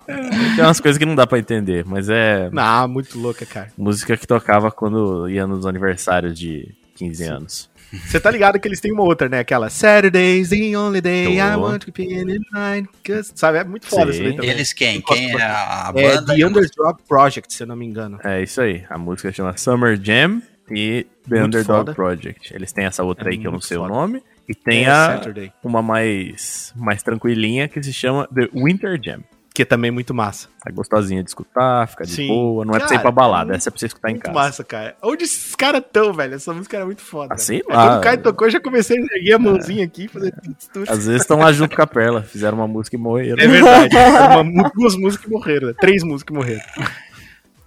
Tem 0.06 0.64
umas 0.64 0.80
coisas 0.80 0.98
que 0.98 1.06
não 1.06 1.14
dá 1.14 1.26
pra 1.26 1.38
entender, 1.38 1.84
mas 1.86 2.08
é 2.08 2.50
Não, 2.50 2.88
muito 2.88 3.16
louca, 3.20 3.46
cara. 3.46 3.70
música 3.78 4.16
que 4.16 4.26
tocava 4.26 4.70
quando 4.72 5.28
ia 5.28 5.46
nos 5.46 5.64
aniversários 5.64 6.36
de 6.36 6.74
15 6.96 7.24
anos. 7.24 7.70
Você 8.04 8.18
tá 8.18 8.28
ligado 8.32 8.58
que 8.58 8.66
eles 8.66 8.80
têm 8.80 8.92
uma 8.92 9.04
outra, 9.04 9.28
né? 9.28 9.38
Aquela 9.38 9.70
Saturday's 9.70 10.48
the 10.48 10.76
only 10.76 11.00
day 11.00 11.38
I 11.38 11.52
Tô. 11.54 11.60
want 11.60 11.84
to 11.84 11.92
be 11.92 12.02
in 12.04 12.24
line. 12.52 12.88
'cause- 13.04 13.30
Sabe? 13.36 13.58
É 13.58 13.64
muito 13.64 13.86
foda 13.86 14.06
Sim. 14.06 14.18
isso 14.18 14.22
daí 14.24 14.32
também. 14.36 14.50
Eles 14.50 14.72
quem? 14.72 15.00
Quem 15.02 15.30
é 15.40 15.42
a 15.42 15.92
É 15.94 16.02
banda? 16.16 16.34
The 16.34 16.44
Underdog 16.46 16.98
Project, 17.08 17.54
se 17.54 17.62
eu 17.62 17.66
não 17.68 17.76
me 17.76 17.86
engano. 17.86 18.18
É 18.24 18.42
isso 18.42 18.60
aí. 18.60 18.84
A 18.90 18.98
música 18.98 19.30
chama 19.32 19.56
Summer 19.56 19.96
Jam 20.02 20.42
e 20.70 21.06
The 21.28 21.40
Muito 21.40 21.44
Underdog 21.46 21.78
foda. 21.78 21.94
Project. 21.94 22.54
Eles 22.54 22.72
têm 22.72 22.84
essa 22.86 23.02
outra 23.04 23.28
É 23.28 23.32
aí 23.32 23.38
que 23.38 23.46
eu 23.46 23.50
não 23.50 23.52
muito 23.58 23.66
sei 23.66 23.76
foda. 23.76 23.92
o 23.92 23.94
nome. 23.96 24.22
E 24.48 24.54
tem 24.54 24.84
É, 24.84 24.90
a 24.90 25.06
Saturday. 25.16 25.52
uma 25.64 25.82
mais, 25.82 26.72
mais 26.76 27.02
tranquilinha 27.02 27.66
que 27.68 27.82
se 27.82 27.92
chama 27.92 28.28
The 28.34 28.48
Winter 28.54 29.00
Jam. 29.02 29.20
Que 29.52 29.62
é 29.62 29.64
também 29.64 29.90
muito 29.90 30.12
massa. 30.12 30.48
É 30.68 30.70
gostosinha 30.70 31.22
de 31.22 31.30
escutar, 31.30 31.88
fica 31.88 32.04
de 32.04 32.10
Sim. 32.12 32.28
boa. 32.28 32.62
Não 32.62 32.74
é 32.74 32.78
pra 32.78 32.86
ir 32.88 32.90
Cara, 32.90 33.00
pra 33.00 33.10
balada, 33.10 33.54
é 33.54 33.56
essa 33.56 33.68
é 33.68 33.72
pra 33.72 33.78
você 33.80 33.86
escutar 33.86 34.10
em 34.10 34.12
muito 34.12 34.24
casa. 34.24 34.34
massa, 34.38 34.62
cara. 34.62 34.94
Onde 35.02 35.24
esses 35.24 35.54
caras 35.54 35.82
tão, 35.90 36.12
velho? 36.12 36.34
Essa 36.34 36.52
música 36.52 36.76
era 36.76 36.84
muito 36.84 37.00
foda. 37.00 37.32
Ah, 37.34 37.38
sei 37.38 37.62
velho. 37.62 37.70
lá. 37.70 37.86
Quando 37.88 37.98
o 37.98 38.00
Caio 38.02 38.22
tocou, 38.22 38.46
eu 38.46 38.50
já 38.50 38.60
comecei 38.60 38.98
a 38.98 39.16
erguer 39.16 39.32
a 39.32 39.38
mãozinha 39.38 39.82
aqui 39.82 40.04
e 40.04 40.08
fazer 40.08 40.34
tudo. 40.74 40.90
Às 40.90 41.06
vezes 41.06 41.22
estão 41.22 41.38
lá 41.38 41.50
junto 41.52 41.74
com 41.74 41.80
a 41.80 41.86
Perla, 41.86 42.22
fizeram 42.22 42.58
uma 42.58 42.68
música 42.68 42.96
e 42.96 42.98
morreram. 42.98 43.42
É 43.42 43.46
verdade. 43.48 43.96
Uma 44.42 44.70
duas 44.74 44.94
músicas 44.94 45.24
que 45.24 45.32
morreram. 45.32 45.68
né? 45.68 45.74
Três 45.80 46.02
músicas 46.04 46.24
que 46.24 46.32
morreram. 46.34 46.62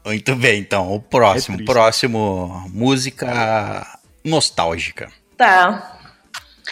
Muito 0.05 0.35
bem, 0.35 0.59
então. 0.59 0.93
O 0.93 1.01
próximo. 1.01 1.61
É 1.61 1.65
próximo. 1.65 2.65
Música 2.73 3.85
nostálgica. 4.23 5.09
Tá. 5.38 5.97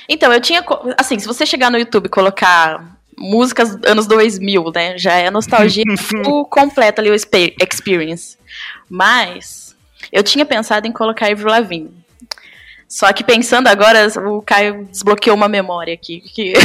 Então, 0.09 0.31
eu 0.31 0.41
tinha. 0.41 0.63
Assim, 0.97 1.19
se 1.19 1.27
você 1.27 1.45
chegar 1.45 1.69
no 1.69 1.77
YouTube 1.77 2.05
e 2.05 2.09
colocar 2.09 2.97
músicas 3.17 3.77
anos 3.85 4.05
2000, 4.07 4.71
né? 4.73 4.97
Já 4.97 5.13
é 5.13 5.29
nostalgia 5.31 5.83
full 5.97 6.45
completa 6.45 7.01
ali 7.01 7.09
o 7.09 7.15
expe- 7.15 7.55
experience. 7.61 8.37
Mas 8.89 9.75
eu 10.11 10.23
tinha 10.23 10.45
pensado 10.45 10.87
em 10.87 10.91
colocar 10.91 11.31
Avril 11.31 11.49
Lavigne. 11.49 11.91
Só 12.87 13.11
que 13.11 13.21
pensando 13.21 13.67
agora, 13.67 14.07
o 14.29 14.41
Caio 14.41 14.85
desbloqueou 14.85 15.35
uma 15.35 15.49
memória 15.49 15.93
aqui. 15.93 16.21
Que... 16.21 16.53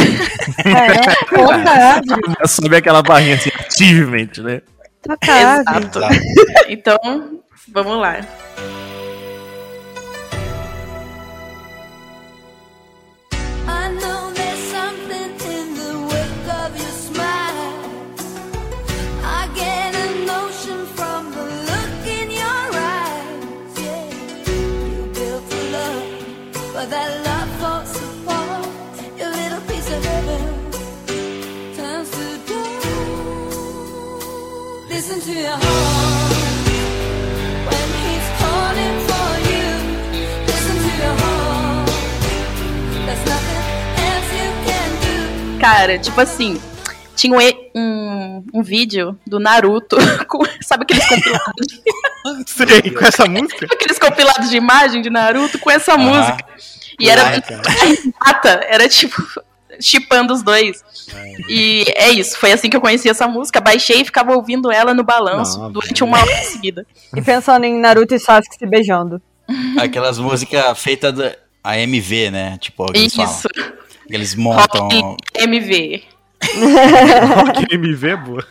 É, 0.65 1.37
verdade. 1.37 2.09
Sobe 2.47 2.77
aquela 2.77 3.03
barrinha 3.03 3.35
assim, 3.35 3.51
achievement, 3.67 4.31
né? 4.39 4.63
Sacanagem. 5.07 5.61
Exato. 5.61 6.01
Então, 6.69 7.43
vamos 7.73 7.99
lá. 7.99 8.21
Cara, 45.61 45.97
tipo 45.97 46.21
assim, 46.21 46.61
tinha 47.15 47.39
um, 47.39 47.81
um, 47.81 48.45
um 48.55 48.63
vídeo 48.65 49.17
do 49.25 49.39
Naruto, 49.39 49.97
com- 50.27 50.45
sabe 50.61 50.83
aqueles 50.83 51.07
compilados, 51.07 51.67
de, 51.69 51.83
Sei, 52.83 52.91
com 52.91 53.05
essa 53.05 53.27
música? 53.27 53.67
aqueles 53.71 53.99
compilados 53.99 54.51
de 54.51 54.57
imagem 54.57 55.03
de 55.03 55.09
Naruto 55.11 55.59
com 55.61 55.71
essa 55.71 55.97
música. 55.97 56.45
E 56.99 57.09
era 57.09 57.23
Ai, 57.29 57.43
a 57.65 57.71
Renata, 57.71 58.61
era 58.69 58.89
tipo, 58.89 59.23
chipando 59.83 60.33
os 60.33 60.43
dois. 60.43 60.83
E 61.49 61.85
é 61.97 62.11
isso, 62.11 62.39
foi 62.39 62.53
assim 62.53 62.71
que 62.71 62.77
eu 62.77 62.81
conheci 62.81 63.09
essa 63.09 63.27
música. 63.27 63.61
Baixei 63.61 64.01
e 64.03 64.05
ficava 64.05 64.35
ouvindo 64.35 64.71
ela 64.71 64.95
no 64.95 65.05
balanço 65.05 65.59
Não, 65.59 65.73
durante 65.73 66.03
uma 66.05 66.19
hora 66.19 66.37
seguida. 66.45 66.87
E 67.15 67.21
pensando 67.21 67.65
em 67.65 67.79
Naruto 67.79 68.15
e 68.15 68.19
Sasuke 68.19 68.57
se 68.57 68.67
beijando. 68.67 69.21
Aquelas 69.79 70.19
músicas 70.19 70.79
feitas 70.79 71.13
da 71.13 71.37
a 71.63 71.79
MV, 71.79 72.31
né? 72.31 72.59
Tipo, 72.59 72.87
eles 72.95 73.15
falam. 73.15 73.31
Isso, 73.31 73.49
Eles 74.09 74.35
montam. 74.35 74.89
Rock 74.89 75.17
MV. 75.37 76.03
Rock 77.47 77.75
MV 77.75 78.09
é 78.09 78.17
boa. 78.17 78.47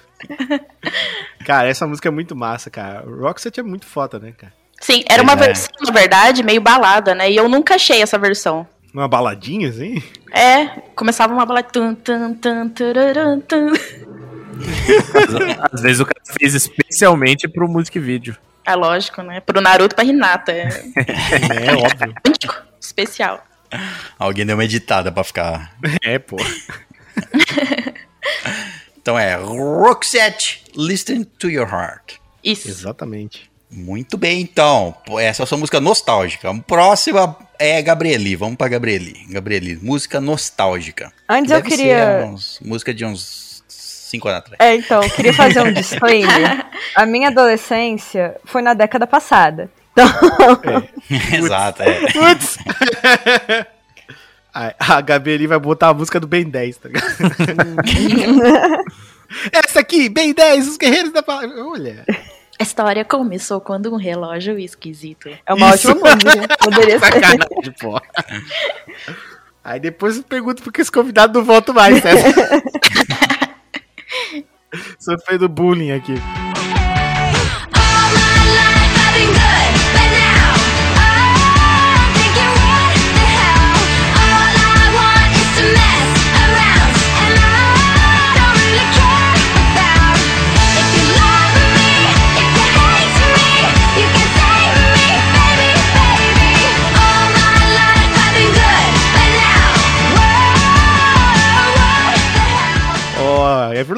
Cara, 1.46 1.68
essa 1.68 1.86
música 1.86 2.08
é 2.08 2.12
muito 2.12 2.36
massa, 2.36 2.70
cara. 2.70 3.06
O 3.06 3.22
Roxette 3.22 3.60
é 3.60 3.64
muito 3.64 3.86
foda, 3.86 4.18
né, 4.20 4.32
cara? 4.32 4.54
Sim, 4.80 5.04
era 5.10 5.22
uma 5.22 5.34
é. 5.34 5.36
versão, 5.36 5.70
na 5.82 5.92
verdade, 5.92 6.42
meio 6.42 6.62
balada, 6.62 7.14
né? 7.14 7.30
E 7.30 7.36
eu 7.36 7.50
nunca 7.50 7.76
achei 7.76 8.02
essa 8.02 8.18
versão. 8.18 8.66
Uma 8.94 9.08
baladinha, 9.08 9.70
assim? 9.70 10.02
É, 10.34 10.66
começava 10.96 11.34
uma 11.34 11.46
balada. 11.46 11.68
Tum, 11.72 11.96
tum, 11.96 12.34
tum, 12.36 12.70
tararam, 12.70 13.40
tum. 13.42 13.72
Às 15.72 15.82
vezes 15.82 16.00
o 16.02 16.06
cara 16.06 16.20
fez 16.38 16.54
especialmente 16.54 17.48
pro 17.48 17.68
music 17.68 17.98
video. 18.00 18.36
É 18.66 18.76
lógico, 18.76 19.22
né? 19.22 19.40
Pro 19.40 19.62
Naruto 19.62 19.94
e 19.94 19.96
pra 19.96 20.04
Hinata. 20.04 20.52
É 20.52 20.68
É, 21.66 21.74
óbvio. 21.74 22.14
especial. 22.80 23.44
Alguém 24.20 24.46
deu 24.46 24.56
uma 24.56 24.66
editada 24.66 25.12
pra 25.12 25.24
ficar. 25.24 25.74
É, 26.04 26.20
pô. 26.20 26.38
Então 29.02 29.18
é 29.18 29.34
Roxette, 29.36 30.64
Listen 30.76 31.24
to 31.24 31.50
Your 31.50 31.68
Heart. 31.68 32.18
Isso. 32.44 32.68
Exatamente. 32.68 33.51
Muito 33.72 34.18
bem, 34.18 34.42
então. 34.42 34.94
Essa 35.20 35.42
é 35.42 35.46
a 35.46 35.48
sua 35.48 35.58
música 35.58 35.80
nostálgica. 35.80 36.54
Próxima 36.68 37.38
é 37.58 37.82
Gabrieli. 37.82 38.36
Vamos 38.36 38.58
pra 38.58 38.68
Gabrieli. 38.68 39.26
Gabrieli, 39.30 39.78
música 39.82 40.20
nostálgica. 40.20 41.12
Antes 41.30 41.52
eu 41.52 41.58
Deve 41.62 41.70
ser 41.70 41.78
queria. 41.78 42.26
uns- 42.26 42.60
música 42.62 42.94
de 42.94 43.06
uns 43.06 43.64
5 43.68 44.28
anos 44.28 44.40
atrás. 44.40 44.58
É, 44.60 44.76
então, 44.76 45.02
eu 45.02 45.10
queria 45.10 45.34
fazer 45.34 45.62
um 45.62 45.72
disclaimer. 45.72 46.66
A 46.96 47.06
minha 47.06 47.30
adolescência 47.30 48.36
foi 48.44 48.62
na 48.62 48.74
década 48.74 49.08
passada. 49.08 49.70
Então, 49.94 50.06
Exato, 51.34 51.84
é. 51.84 52.12
Putz! 52.12 52.58
A, 54.54 54.74
ali 55.26 55.48
vai 55.48 55.58
botar 55.60 55.88
a 55.90 55.94
música 55.94 56.20
do 56.20 56.28
Ben 56.28 56.44
10, 56.44 56.76
tá 56.76 56.90
ligado? 56.90 57.06
Essa 59.52 59.80
aqui, 59.80 60.10
Ben 60.10 60.34
10, 60.34 60.68
os 60.68 60.78
guerreiros 60.78 61.14
da 61.14 61.24
palavra. 61.24 61.64
Olha. 61.66 62.06
A 62.62 62.64
história 62.64 63.04
começou 63.04 63.60
quando 63.60 63.92
um 63.92 63.96
relógio 63.96 64.60
esquisito. 64.60 65.30
É 65.48 65.52
uma 65.52 65.74
Isso. 65.74 65.90
ótima 65.90 66.12
música. 66.14 66.58
Poderia 66.60 67.00
ser. 67.00 67.06
Sacanagem, 67.06 67.74
pô. 67.80 68.00
Aí 69.64 69.80
depois 69.80 70.18
eu 70.18 70.24
pergunto 70.24 70.62
porque 70.62 70.80
esse 70.80 70.92
convidado 70.92 71.40
não 71.40 71.44
volta 71.44 71.74
mais, 71.74 72.00
César. 72.04 72.62
Sofrendo 75.00 75.50
bullying 75.50 75.90
aqui. 75.90 76.14
Ó, 77.74 77.80
Avril 79.08 79.91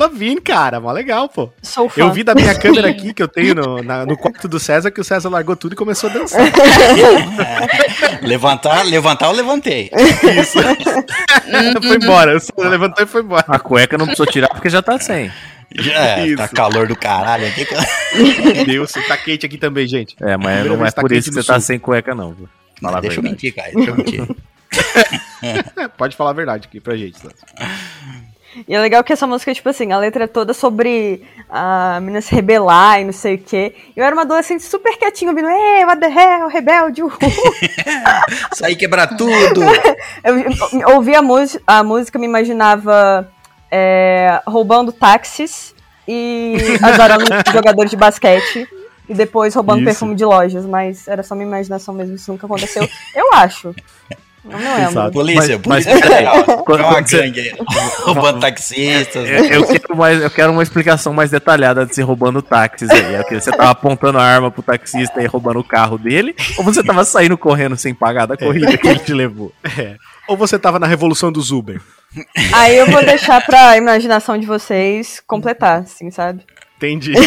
Lavigne, 0.03 0.41
cara, 0.41 0.79
mó 0.79 0.91
legal, 0.91 1.29
pô. 1.29 1.49
Sou 1.61 1.87
fã. 1.89 2.01
Eu 2.01 2.11
vi 2.11 2.23
da 2.23 2.35
minha 2.35 2.53
câmera 2.55 2.89
aqui, 2.91 3.13
que 3.13 3.23
eu 3.23 3.27
tenho 3.27 3.55
no, 3.55 3.81
na- 3.83 4.05
no 4.05 4.17
quarto 4.17 4.47
do 4.47 4.59
César, 4.59 4.91
que 4.91 4.99
o 5.01 5.03
César 5.03 5.29
largou 5.29 5.55
tudo 5.55 5.73
e 5.73 5.75
começou 5.75 6.09
a 6.09 6.13
dançar. 6.13 6.41
Levantar, 8.21 8.83
levantar, 8.85 9.27
eu 9.27 9.31
levantei. 9.33 9.89
Isso. 10.39 10.59
foi 11.81 11.95
embora. 11.97 12.35
O 12.35 12.39
César 12.39 12.69
levantou 12.69 13.03
e 13.03 13.07
foi 13.07 13.21
embora. 13.21 13.45
A 13.47 13.59
cueca 13.59 13.97
não 13.97 14.05
precisou 14.05 14.25
tirar 14.27 14.49
porque 14.49 14.69
já 14.69 14.81
tá 14.81 14.99
sem. 14.99 15.31
Já, 15.75 16.19
Isso. 16.25 16.37
tá 16.37 16.47
calor 16.47 16.87
do 16.87 16.95
caralho 16.95 17.47
aqui. 17.47 17.65
Meu 18.55 18.65
Deus, 18.65 18.91
tá 19.07 19.17
quente 19.17 19.45
aqui 19.45 19.57
também, 19.57 19.87
gente. 19.87 20.15
É, 20.21 20.37
mas 20.37 20.65
não 20.67 20.85
é 20.85 20.91
tá 20.91 21.01
por 21.01 21.11
isso 21.11 21.29
que 21.29 21.35
você 21.35 21.47
tá 21.47 21.59
sem 21.59 21.79
cueca, 21.79 22.13
não. 22.13 22.31
viu? 22.33 22.47
Fala 22.81 23.01
deixa 23.01 23.19
eu 23.19 23.23
mentir, 23.23 23.55
cara. 23.55 23.71
Deixa 23.73 23.89
eu 23.91 23.95
mentir. 23.95 24.27
É, 25.75 25.87
pode 25.89 26.15
falar 26.15 26.29
a 26.29 26.33
verdade 26.33 26.67
aqui 26.69 26.79
pra 26.79 26.95
gente. 26.95 27.19
César. 27.19 27.35
E 28.67 28.75
é 28.75 28.79
legal 28.79 29.03
que 29.03 29.13
essa 29.13 29.25
música, 29.25 29.53
tipo 29.53 29.67
assim, 29.69 29.91
a 29.91 29.97
letra 29.97 30.25
é 30.25 30.27
toda 30.27 30.53
sobre 30.53 31.23
a 31.49 31.99
menina 31.99 32.21
se 32.21 32.33
rebelar 32.33 33.01
e 33.01 33.05
não 33.05 33.13
sei 33.13 33.35
o 33.35 33.39
quê. 33.39 33.75
Eu 33.95 34.03
era 34.03 34.15
uma 34.15 34.23
adolescente 34.23 34.63
super 34.63 34.97
quietinha, 34.97 35.31
ouvindo, 35.31 35.49
ei, 35.49 35.85
what 35.85 35.99
the 35.99 36.07
hell, 36.07 36.47
rebelde, 36.47 37.03
uhul. 37.03 37.19
Sair 38.53 38.75
quebrar 38.75 39.15
tudo. 39.17 39.61
Eu, 40.23 40.39
eu 40.79 40.95
ouvi 40.95 41.13
a, 41.15 41.21
a 41.67 41.83
música, 41.83 42.17
me 42.17 42.25
imaginava 42.25 43.29
é, 43.69 44.41
roubando 44.47 44.91
táxis 44.91 45.75
e 46.07 46.55
azarando 46.81 47.25
jogadores 47.51 47.91
de 47.91 47.97
basquete. 47.97 48.67
E 49.07 49.13
depois 49.13 49.53
roubando 49.53 49.79
Isso. 49.79 49.85
perfume 49.85 50.15
de 50.15 50.23
lojas, 50.23 50.65
mas 50.65 51.07
era 51.09 51.23
só 51.23 51.35
minha 51.35 51.47
imaginação 51.47 51.93
mesmo, 51.93 52.15
isso 52.15 52.31
nunca 52.31 52.45
aconteceu. 52.45 52.87
Eu 53.13 53.33
acho. 53.33 53.75
Não 54.43 54.59
lembro. 54.59 54.91
Exato. 54.91 55.11
Polícia, 55.13 55.61
Mas- 55.65 55.85
polícia 55.85 55.91
mas 55.93 56.01
peraí, 56.01 56.25
federal. 56.25 56.43
quando- 56.65 56.79
É 56.81 56.83
uma 56.83 56.93
quando 56.93 57.07
você- 57.07 57.17
gangue 57.21 57.39
aí. 57.39 57.53
Roubando 58.03 58.39
taxistas. 58.41 59.29
Eu, 59.29 59.45
eu 59.45 59.65
quero 59.67 59.95
mais, 59.95 60.21
eu 60.21 60.29
quero 60.29 60.51
uma 60.51 60.63
explicação 60.63 61.13
mais 61.13 61.31
detalhada 61.31 61.85
de 61.85 61.95
você 61.95 62.01
roubando 62.01 62.41
táxis 62.41 62.89
aí. 62.89 63.15
É 63.15 63.23
que 63.23 63.35
Você 63.39 63.51
tava 63.51 63.69
apontando 63.71 64.17
a 64.17 64.23
arma 64.23 64.51
pro 64.51 64.61
taxista 64.61 65.21
e 65.21 65.25
roubando 65.27 65.59
o 65.59 65.63
carro 65.63 65.97
dele? 65.97 66.35
Ou 66.57 66.63
você 66.63 66.83
tava 66.83 67.05
saindo 67.05 67.37
correndo 67.37 67.77
sem 67.77 67.93
pagar 67.93 68.25
da 68.25 68.35
corrida 68.35 68.77
que 68.77 68.87
ele 68.87 68.99
te 68.99 69.13
levou? 69.13 69.51
É. 69.77 69.95
Ou 70.27 70.35
você 70.35 70.59
tava 70.59 70.77
na 70.79 70.87
revolução 70.87 71.31
dos 71.31 71.51
Uber? 71.51 71.79
Aí 72.53 72.77
eu 72.77 72.85
vou 72.91 73.03
deixar 73.03 73.43
pra 73.45 73.75
imaginação 73.77 74.37
de 74.37 74.45
vocês 74.45 75.21
completar, 75.25 75.79
assim, 75.81 76.11
sabe? 76.11 76.41
Entendi. 76.83 77.13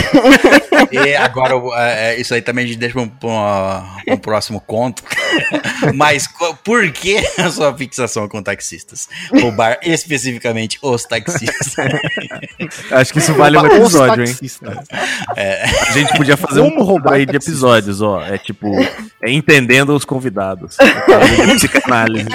E 0.93 1.17
agora, 1.17 1.55
é, 1.79 2.15
é, 2.15 2.21
isso 2.21 2.35
aí 2.35 2.43
também 2.43 2.65
a 2.65 2.69
gente 2.69 2.79
deixa 2.79 2.99
um, 2.99 3.09
pra 3.09 3.97
um 4.09 4.17
próximo 4.17 4.61
conto. 4.61 5.03
Mas 5.95 6.29
por 6.63 6.91
que 6.93 7.17
a 7.39 7.51
sua 7.51 7.77
fixação 7.77 8.29
com 8.29 8.43
taxistas? 8.43 9.09
Roubar 9.41 9.79
especificamente 9.83 10.79
os 10.83 11.03
taxistas. 11.05 11.75
Acho 12.93 13.13
que 13.13 13.19
isso 13.19 13.35
vale 13.35 13.59
um 13.59 13.67
episódio, 13.67 14.25
hein? 14.25 14.31
taxistas. 14.31 14.77
A 15.37 15.93
gente 15.93 16.17
podia 16.17 16.37
fazer 16.37 16.61
um 16.61 16.71
Como 16.71 16.85
roubar 16.85 17.15
aí 17.15 17.27
de 17.27 17.37
episódios, 17.37 18.01
ó. 18.03 18.23
É 18.23 18.39
tipo, 18.39 18.71
é 19.23 19.31
entendendo 19.31 19.95
os 19.95 20.05
convidados. 20.05 20.77
É 20.79 21.55
psicanálise. 21.55 22.29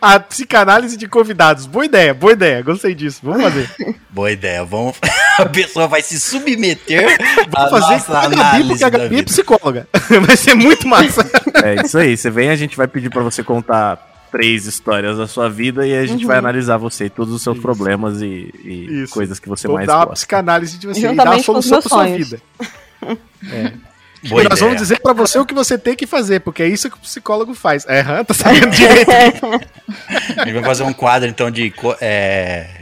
A 0.00 0.18
psicanálise 0.18 0.96
de 0.96 1.06
convidados. 1.06 1.66
Boa 1.66 1.84
ideia, 1.84 2.14
boa 2.14 2.32
ideia. 2.32 2.62
Gostei 2.62 2.94
disso. 2.94 3.20
Vamos 3.22 3.42
fazer. 3.42 3.68
Boa 4.12 4.30
ideia. 4.32 4.64
Vamos... 4.64 4.96
A 5.38 5.46
pessoa 5.46 5.86
vai 5.88 6.02
se 6.02 6.20
submeter 6.20 7.16
Vamos 7.48 7.70
fazer 7.70 8.04
com 8.04 8.12
a 8.12 8.20
Gabi, 8.22 8.34
análise 8.34 8.68
porque 8.68 8.84
a 8.84 8.90
Gabi 8.90 9.18
é 9.20 9.22
psicóloga. 9.22 9.88
Vai 10.26 10.36
ser 10.36 10.54
muito 10.54 10.86
massa. 10.86 11.24
É 11.64 11.82
isso 11.82 11.96
aí. 11.96 12.14
Você 12.14 12.28
vem, 12.30 12.50
a 12.50 12.56
gente 12.56 12.76
vai 12.76 12.86
pedir 12.86 13.08
pra 13.08 13.22
você 13.22 13.42
contar 13.42 14.28
três 14.30 14.66
histórias 14.66 15.16
da 15.16 15.26
sua 15.26 15.48
vida 15.48 15.86
e 15.86 15.96
a 15.96 16.04
gente 16.06 16.26
vai 16.26 16.36
analisar 16.38 16.76
você 16.76 17.06
e 17.06 17.10
todos 17.10 17.32
os 17.34 17.42
seus 17.42 17.58
problemas 17.58 18.20
e, 18.20 18.52
e 18.64 19.02
Isso. 19.02 19.12
coisas 19.12 19.38
que 19.38 19.48
você 19.48 19.66
Vamos 19.66 19.78
mais 19.78 19.86
dar 19.86 19.94
uma 19.94 20.04
gosta. 20.06 20.14
psicanálise 20.14 20.78
de 20.78 20.86
você 20.86 21.00
e 21.00 21.02
dar 21.02 21.08
Juntamente 21.10 21.40
os 21.40 21.46
solução 21.46 21.80
pra 21.80 21.88
sua 21.88 22.06
vida. 22.06 22.40
Boa 23.02 24.42
e 24.42 24.44
nós 24.44 24.44
ideia. 24.44 24.56
vamos 24.56 24.76
dizer 24.76 25.00
pra 25.00 25.12
você 25.12 25.38
o 25.38 25.46
que 25.46 25.54
você 25.54 25.78
tem 25.78 25.96
que 25.96 26.06
fazer, 26.06 26.40
porque 26.40 26.62
é 26.62 26.68
isso 26.68 26.90
que 26.90 26.96
o 26.96 27.00
psicólogo 27.00 27.54
faz. 27.54 27.84
É, 27.88 28.02
tá 28.22 28.34
sabendo 28.34 28.70
direito. 28.70 29.10
A 30.36 30.44
gente 30.44 30.54
vai 30.54 30.64
fazer 30.64 30.82
um 30.84 30.92
quadro, 30.92 31.28
então, 31.28 31.50
de 31.50 31.72
é, 32.00 32.79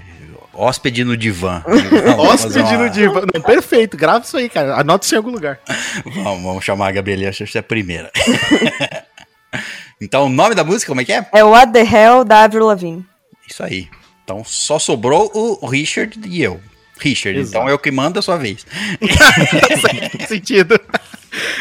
hóspede 0.59 1.05
no 1.05 1.17
divã. 1.17 1.63
Hóspede 2.19 2.59
uma- 2.61 2.85
no 2.85 2.91
diva. 2.91 3.25
Não, 3.33 3.41
perfeito, 3.41 3.97
grava 3.97 4.25
isso 4.25 4.37
aí, 4.37 4.49
cara. 4.49 4.75
Anota 4.81 5.05
isso 5.05 5.15
em 5.15 5.19
algum 5.19 5.31
lugar. 5.31 5.61
Vamos, 6.05 6.43
vamos 6.43 6.65
chamar 6.65 6.89
a 6.89 6.93
Gabriela, 6.93 7.29
acho 7.29 7.45
que 7.45 7.57
é 7.57 7.61
a 7.61 7.63
primeira. 7.63 8.11
então, 10.01 10.27
o 10.27 10.29
nome 10.29 10.55
da 10.55 10.65
música, 10.65 10.91
como 10.91 11.01
é 11.01 11.05
que 11.05 11.13
é? 11.13 11.27
É 11.33 11.45
o 11.45 11.51
What 11.51 11.73
the 11.73 11.83
Hell 11.83 12.25
da 12.25 12.45
Avril 12.45 12.67
Lavigne. 12.67 13.07
Isso 13.49 13.63
aí. 13.63 13.89
Então, 14.25 14.45
só 14.45 14.79
sobrou 14.79 15.31
o 15.35 15.67
Richard 15.67 16.19
e 16.27 16.43
eu. 16.43 16.61
Richard, 16.99 17.39
Exato. 17.39 17.57
então 17.59 17.69
eu 17.71 17.79
que 17.79 17.91
mando 17.91 18.19
a 18.19 18.23
sua 18.23 18.37
vez. 18.37 18.67
tá 19.01 19.77
certo, 19.81 20.27
sentido. 20.29 20.81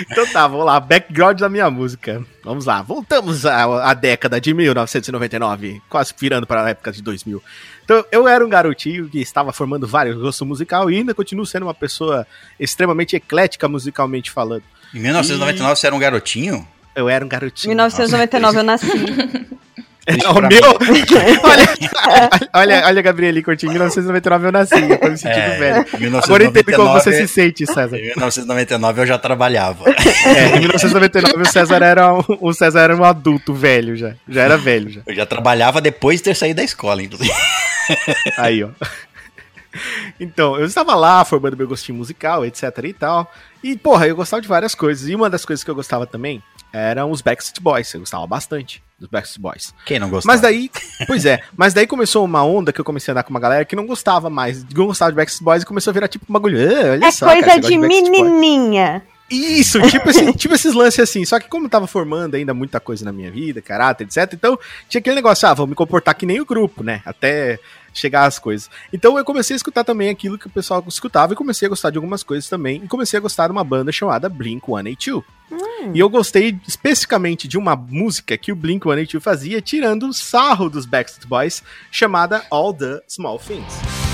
Então 0.01 0.25
tá, 0.27 0.47
vamos 0.47 0.65
lá. 0.65 0.79
Background 0.79 1.39
da 1.39 1.49
minha 1.49 1.69
música. 1.69 2.23
Vamos 2.43 2.65
lá. 2.65 2.81
Voltamos 2.81 3.45
à, 3.45 3.89
à 3.89 3.93
década 3.93 4.39
de 4.39 4.53
1999, 4.53 5.81
quase 5.89 6.13
virando 6.17 6.45
para 6.45 6.63
a 6.65 6.69
época 6.69 6.91
de 6.91 7.01
2000. 7.01 7.41
Então, 7.83 8.03
eu 8.11 8.27
era 8.27 8.45
um 8.45 8.49
garotinho 8.49 9.07
que 9.09 9.19
estava 9.19 9.53
formando 9.53 9.87
vários 9.87 10.17
gostos 10.17 10.45
musical 10.47 10.91
e 10.91 10.97
ainda 10.97 11.13
continuo 11.13 11.45
sendo 11.45 11.63
uma 11.63 11.73
pessoa 11.73 12.27
extremamente 12.59 13.15
eclética 13.15 13.67
musicalmente 13.67 14.29
falando. 14.29 14.63
Em 14.93 14.99
1999 14.99 15.75
você 15.75 15.87
era 15.87 15.95
um 15.95 15.99
garotinho? 15.99 16.67
Eu 16.95 17.07
era 17.07 17.23
um 17.23 17.27
Em 17.27 17.29
garotinho. 17.29 17.69
1999 17.69 18.57
eu 18.57 18.63
nasci. 18.63 18.87
É, 20.07 20.29
o 20.29 20.41
meu. 20.41 20.47
olha, 21.43 22.29
olha, 22.53 22.85
olha 22.87 22.99
a 22.99 23.01
Gabrieli 23.01 23.43
Cortinho, 23.43 23.71
em 23.71 23.73
1999 23.73 24.47
eu 24.47 24.51
nasci, 24.53 24.73
eu 24.75 24.97
tô 24.97 25.09
me 25.09 25.17
sentindo 25.17 25.39
É, 25.39 25.57
velho. 25.57 25.85
1999 25.99 26.23
Agora 26.23 26.43
eu 26.43 26.49
entendo 26.49 26.75
como 26.77 26.93
você 26.93 27.11
se 27.13 27.27
sente, 27.27 27.65
César. 27.65 27.97
Em 27.97 28.03
1999 28.03 29.01
eu 29.01 29.05
já 29.05 29.17
trabalhava. 29.17 29.83
É, 30.27 30.57
em 30.57 30.59
1999 30.59 31.41
o 31.41 31.45
César 31.45 31.83
era 31.83 32.13
um, 32.13 32.23
o 32.41 32.53
César 32.53 32.79
era 32.81 32.95
um 32.95 33.03
adulto 33.03 33.53
velho 33.53 33.95
já. 33.95 34.13
Já 34.27 34.41
era 34.43 34.57
velho 34.57 34.89
já. 34.89 35.01
Eu 35.05 35.15
já 35.15 35.25
trabalhava 35.25 35.81
depois 35.81 36.19
de 36.19 36.23
ter 36.23 36.35
saído 36.35 36.57
da 36.57 36.63
escola, 36.63 37.01
inclusive. 37.01 37.31
Aí, 38.37 38.63
ó. 38.63 38.69
Então, 40.19 40.57
eu 40.57 40.65
estava 40.65 40.95
lá 40.95 41.23
formando 41.23 41.55
meu 41.55 41.67
gostinho 41.67 41.97
musical, 41.97 42.45
etc 42.45 42.63
e 42.83 42.93
tal. 42.93 43.31
E, 43.63 43.77
porra, 43.77 44.07
eu 44.07 44.15
gostava 44.15 44.41
de 44.41 44.47
várias 44.47 44.73
coisas. 44.75 45.07
E 45.07 45.15
uma 45.15 45.29
das 45.29 45.45
coisas 45.45 45.63
que 45.63 45.69
eu 45.69 45.75
gostava 45.75 46.05
também 46.05 46.41
eram 46.73 47.11
os 47.11 47.21
Backstreet 47.21 47.61
Boys. 47.61 47.93
Eu 47.93 48.01
gostava 48.01 48.25
bastante 48.27 48.81
dos 48.99 49.09
Backstreet 49.09 49.41
Boys. 49.41 49.73
Quem 49.85 49.99
não 49.99 50.09
gostava? 50.09 50.33
Mas 50.33 50.41
daí, 50.41 50.69
pois 51.05 51.25
é, 51.25 51.41
mas 51.55 51.73
daí 51.73 51.85
começou 51.85 52.25
uma 52.25 52.43
onda 52.43 52.73
que 52.73 52.81
eu 52.81 52.85
comecei 52.85 53.11
a 53.11 53.13
andar 53.13 53.23
com 53.23 53.29
uma 53.31 53.39
galera 53.39 53.63
que 53.65 53.75
não 53.75 53.85
gostava 53.85 54.29
mais, 54.29 54.63
não 54.73 54.87
gostava 54.87 55.11
de 55.11 55.15
Backstreet 55.17 55.43
Boys 55.45 55.63
e 55.63 55.65
começou 55.65 55.91
a 55.91 55.93
virar 55.93 56.07
tipo 56.07 56.25
um 56.29 56.33
bagulho. 56.33 56.57
"Ah, 56.59 56.91
olha 56.93 57.05
É 57.05 57.11
só, 57.11 57.25
cara, 57.27 57.41
coisa 57.41 57.55
gosta 57.57 57.71
de 57.71 57.77
Boys." 57.77 58.09
menininha. 58.09 59.03
Isso, 59.29 59.81
tipo, 59.89 60.09
esse- 60.09 60.33
tipo 60.33 60.53
esses 60.55 60.73
lances 60.73 61.01
assim. 61.01 61.25
Só 61.25 61.37
que 61.39 61.49
como 61.49 61.65
eu 61.65 61.69
tava 61.69 61.85
formando 61.85 62.35
ainda 62.35 62.53
muita 62.53 62.79
coisa 62.79 63.03
na 63.03 63.11
minha 63.11 63.29
vida, 63.29 63.61
caráter, 63.61 64.05
etc. 64.05 64.31
Então 64.33 64.57
tinha 64.87 64.99
aquele 64.99 65.17
negócio, 65.17 65.45
ah, 65.47 65.53
vou 65.53 65.67
me 65.67 65.75
comportar 65.75 66.15
que 66.15 66.25
nem 66.25 66.39
o 66.39 66.45
grupo, 66.45 66.81
né? 66.81 67.01
Até 67.05 67.59
chegar 67.97 68.25
às 68.25 68.39
coisas. 68.39 68.69
Então 68.91 69.17
eu 69.17 69.25
comecei 69.25 69.53
a 69.53 69.57
escutar 69.57 69.83
também 69.83 70.09
aquilo 70.09 70.37
que 70.37 70.47
o 70.47 70.49
pessoal 70.49 70.83
escutava 70.87 71.33
e 71.33 71.35
comecei 71.35 71.65
a 71.65 71.69
gostar 71.69 71.89
de 71.89 71.97
algumas 71.97 72.23
coisas 72.23 72.49
também. 72.49 72.81
E 72.83 72.87
comecei 72.87 73.17
a 73.17 73.21
gostar 73.21 73.47
de 73.47 73.51
uma 73.51 73.63
banda 73.63 73.91
chamada 73.91 74.29
Blink-182. 74.29 75.23
E 75.93 75.99
eu 75.99 76.09
gostei 76.09 76.59
especificamente 76.67 77.47
de 77.47 77.57
uma 77.57 77.75
música 77.75 78.37
que 78.37 78.51
o 78.51 78.55
Blink-182 78.55 79.21
fazia, 79.21 79.61
tirando 79.61 80.07
o 80.07 80.13
sarro 80.13 80.69
dos 80.69 80.85
Backstreet 80.85 81.27
Boys, 81.27 81.63
chamada 81.89 82.43
All 82.49 82.73
the 82.73 83.01
Small 83.07 83.39
Things. 83.39 84.06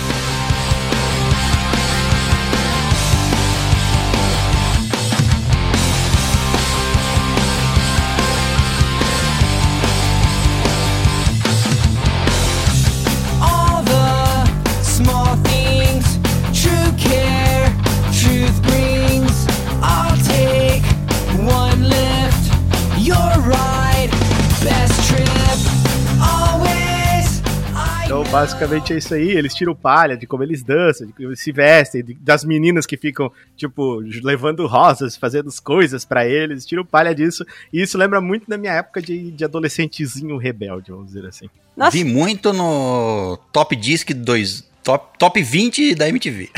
Basicamente 28.33 28.91
é 28.93 28.97
isso 28.97 29.13
aí, 29.13 29.29
eles 29.29 29.53
tiram 29.53 29.75
palha 29.75 30.17
de 30.17 30.25
como 30.25 30.41
eles 30.41 30.63
dançam, 30.63 31.05
de 31.05 31.13
como 31.13 31.27
eles 31.29 31.39
se 31.39 31.51
vestem, 31.51 32.03
de- 32.03 32.15
das 32.15 32.43
meninas 32.43 32.87
que 32.87 32.97
ficam, 32.97 33.31
tipo, 33.55 33.99
levando 34.23 34.65
rosas, 34.65 35.15
fazendo 35.15 35.49
as 35.49 35.59
coisas 35.59 36.03
pra 36.03 36.25
eles, 36.27 36.65
tiram 36.65 36.83
palha 36.83 37.13
disso. 37.13 37.45
E 37.71 37.79
isso 37.79 37.95
lembra 37.95 38.19
muito 38.19 38.49
da 38.49 38.57
minha 38.57 38.73
época 38.73 39.03
de, 39.03 39.29
de 39.29 39.45
adolescentezinho 39.45 40.35
rebelde, 40.37 40.89
vamos 40.89 41.07
dizer 41.13 41.27
assim. 41.27 41.47
Vi 41.91 42.03
muito 42.03 42.51
no 42.51 43.37
Top 43.51 43.75
Disc 43.75 44.09
2, 44.11 44.67
top, 44.83 45.15
top 45.19 45.39
20 45.43 45.93
da 45.93 46.09
MTV. 46.09 46.49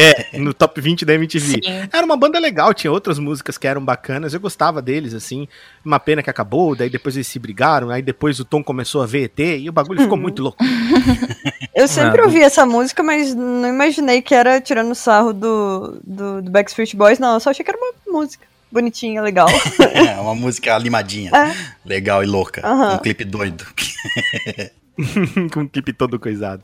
É, 0.00 0.38
no 0.38 0.54
top 0.54 0.80
20 0.80 1.04
da 1.04 1.14
MTV. 1.14 1.46
Sim. 1.62 1.88
Era 1.92 2.04
uma 2.04 2.16
banda 2.16 2.38
legal, 2.38 2.72
tinha 2.72 2.90
outras 2.90 3.18
músicas 3.18 3.58
que 3.58 3.66
eram 3.66 3.84
bacanas, 3.84 4.32
eu 4.34 4.40
gostava 4.40 4.80
deles, 4.80 5.12
assim. 5.14 5.46
Uma 5.84 6.00
pena 6.00 6.22
que 6.22 6.30
acabou, 6.30 6.74
daí 6.74 6.88
depois 6.88 7.14
eles 7.16 7.26
se 7.26 7.38
brigaram, 7.38 7.90
aí 7.90 8.02
depois 8.02 8.40
o 8.40 8.44
Tom 8.44 8.62
começou 8.64 9.02
a 9.02 9.06
ver 9.06 9.24
ET 9.24 9.38
e 9.60 9.68
o 9.68 9.72
bagulho 9.72 10.00
ficou 10.00 10.16
muito 10.16 10.42
louco. 10.42 10.58
Eu 11.74 11.86
sempre 11.86 12.22
ouvi 12.22 12.42
essa 12.42 12.64
música, 12.66 13.02
mas 13.02 13.34
não 13.34 13.68
imaginei 13.68 14.20
que 14.22 14.34
era 14.34 14.60
tirando 14.60 14.94
sarro 14.94 15.32
do, 15.32 15.98
do, 16.04 16.42
do 16.42 16.50
Backstreet 16.50 16.94
Boys, 16.96 17.18
não. 17.18 17.34
Eu 17.34 17.40
só 17.40 17.50
achei 17.50 17.64
que 17.64 17.70
era 17.70 17.78
uma 17.78 17.92
música 18.20 18.46
bonitinha, 18.72 19.20
legal. 19.22 19.48
É, 19.94 20.14
uma 20.20 20.34
música 20.34 20.74
animadinha, 20.76 21.30
É. 21.34 21.54
legal 21.84 22.22
e 22.22 22.26
louca. 22.26 22.62
Um 22.94 22.98
clipe 22.98 23.24
doido. 23.24 23.66
Com 25.52 25.62
o 25.62 25.68
clipe 25.68 25.92
todo 25.92 26.18
coisado. 26.18 26.62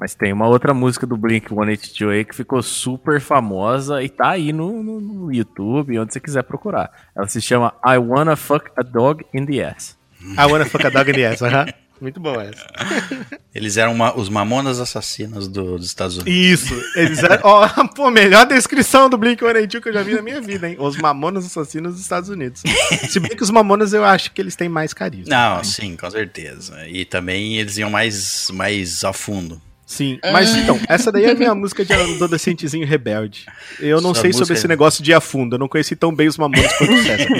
Mas 0.00 0.14
tem 0.14 0.32
uma 0.32 0.46
outra 0.46 0.72
música 0.72 1.06
do 1.06 1.16
Blink-182 1.16 2.08
aí 2.10 2.24
que 2.24 2.34
ficou 2.34 2.62
super 2.62 3.20
famosa 3.20 4.02
e 4.02 4.08
tá 4.08 4.30
aí 4.30 4.52
no, 4.52 4.82
no- 4.82 5.00
no 5.00 5.32
YouTube, 5.32 5.98
onde 5.98 6.12
você 6.12 6.20
quiser 6.20 6.42
procurar. 6.44 6.90
Ela 7.16 7.26
se 7.26 7.40
chama 7.40 7.74
I 7.84 7.98
Wanna 7.98 8.36
Fuck 8.36 8.70
a 8.76 8.82
Dog 8.82 9.24
in 9.34 9.44
the 9.46 9.64
Ass. 9.64 9.96
I 10.36 10.50
wanna 10.50 10.64
fuck 10.66 10.84
a 10.84 10.90
dog 10.90 11.08
in 11.10 11.14
the 11.14 11.26
ass, 11.26 11.40
aham. 11.42 11.66
Muito 12.00 12.20
bom 12.20 12.40
essa. 12.40 12.64
Eles 13.54 13.76
eram 13.76 13.92
uma- 13.92 14.16
os 14.16 14.28
mamonas 14.28 14.78
assassinos 14.80 15.48
do- 15.48 15.76
dos 15.78 15.86
Estados 15.86 16.16
Unidos. 16.18 16.32
Isso, 16.62 16.82
eles 16.96 17.22
eram, 17.24 17.40
ó, 17.42 17.68
pô, 17.94 18.08
melhor 18.10 18.46
descrição 18.46 19.08
do 19.10 19.16
Blink-182 19.18 19.80
que 19.80 19.88
eu 19.88 19.92
já 19.92 20.02
vi 20.02 20.14
na 20.14 20.22
minha 20.22 20.40
vida, 20.40 20.68
hein? 20.68 20.76
Os 20.78 20.96
Mamonas 20.96 21.44
Assassinos 21.46 21.92
dos 21.94 22.00
Estados 22.02 22.28
Unidos. 22.28 22.62
Se 23.08 23.18
bem 23.18 23.30
que 23.36 23.42
os 23.42 23.50
Mamonas 23.50 23.92
eu 23.92 24.04
acho 24.04 24.30
que 24.32 24.40
eles 24.40 24.54
têm 24.54 24.68
mais 24.68 24.92
carisma. 24.94 25.34
Não, 25.34 25.64
sim, 25.64 25.96
com 25.96 26.08
certeza. 26.10 26.86
E 26.88 27.04
também 27.04 27.58
eles 27.58 27.76
iam 27.78 27.90
mais, 27.90 28.48
mais 28.52 29.02
a 29.02 29.12
fundo. 29.12 29.60
Sim, 29.90 30.18
mas 30.32 30.54
então, 30.54 30.78
essa 30.86 31.10
daí 31.10 31.24
é 31.24 31.30
a 31.30 31.34
minha 31.34 31.54
música 31.56 31.82
de 31.82 31.92
adolescentezinho 31.94 32.86
rebelde. 32.86 33.46
Eu 33.80 34.02
não 34.02 34.12
Sua 34.12 34.20
sei 34.22 34.32
sobre 34.34 34.40
música- 34.42 34.58
esse 34.58 34.68
negócio 34.68 35.02
de 35.02 35.12
ir 35.12 35.14
a 35.14 35.20
fundo, 35.20 35.54
eu 35.56 35.58
não 35.58 35.66
conheci 35.66 35.96
tão 35.96 36.14
bem 36.14 36.28
os 36.28 36.36
Mamonas 36.36 36.70
quanto 36.76 36.92
o 36.92 37.02
César. 37.02 37.26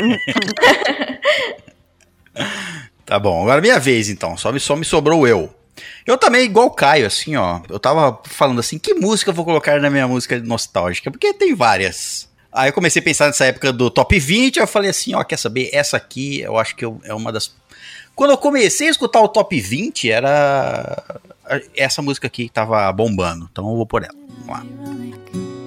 Tá 3.05 3.19
bom, 3.19 3.43
agora 3.43 3.61
minha 3.61 3.79
vez 3.79 4.09
então. 4.11 4.37
Só 4.37 4.53
me, 4.53 4.61
só 4.61 4.77
me 4.77 4.85
sobrou 4.85 5.27
eu. 5.27 5.53
Eu 6.07 6.19
também, 6.19 6.45
igual 6.45 6.66
o 6.66 6.70
Caio, 6.70 7.07
assim, 7.07 7.37
ó. 7.37 7.61
Eu 7.69 7.79
tava 7.79 8.20
falando 8.27 8.61
assim, 8.61 8.79
que 8.79 8.95
música 8.95 9.31
eu 9.31 9.35
vou 9.35 9.45
colocar 9.45 9.81
na 9.81 9.89
minha 9.91 10.07
música 10.07 10.39
nostálgica? 10.41 11.11
Porque 11.11 11.33
tem 11.33 11.55
várias. 11.55 12.29
Aí 12.53 12.69
eu 12.69 12.73
comecei 12.73 13.01
a 13.01 13.05
pensar 13.05 13.27
nessa 13.27 13.47
época 13.47 13.73
do 13.73 13.91
top 13.91 14.19
20, 14.19 14.59
aí 14.59 14.62
eu 14.62 14.66
falei 14.69 14.91
assim, 14.91 15.15
ó, 15.15 15.23
quer 15.25 15.39
saber? 15.39 15.70
Essa 15.73 15.97
aqui, 15.97 16.41
eu 16.41 16.59
acho 16.59 16.77
que 16.77 16.85
eu- 16.85 17.01
é 17.05 17.15
uma 17.15 17.33
das. 17.33 17.55
Quando 18.15 18.31
eu 18.33 18.39
comecei 18.39 18.89
a 18.89 18.91
escutar 18.91 19.20
o 19.20 19.29
top 19.29 19.59
20, 19.59 20.11
era 20.11 21.03
essa 21.77 22.03
música 22.03 22.27
aqui 22.27 22.49
tava 22.49 22.91
bombando. 22.93 23.49
Então 23.51 23.69
eu 23.69 23.77
vou 23.77 23.87
por 23.87 24.03
ela. 24.03 24.15
Vamos 24.45 24.49
lá. 24.49 25.58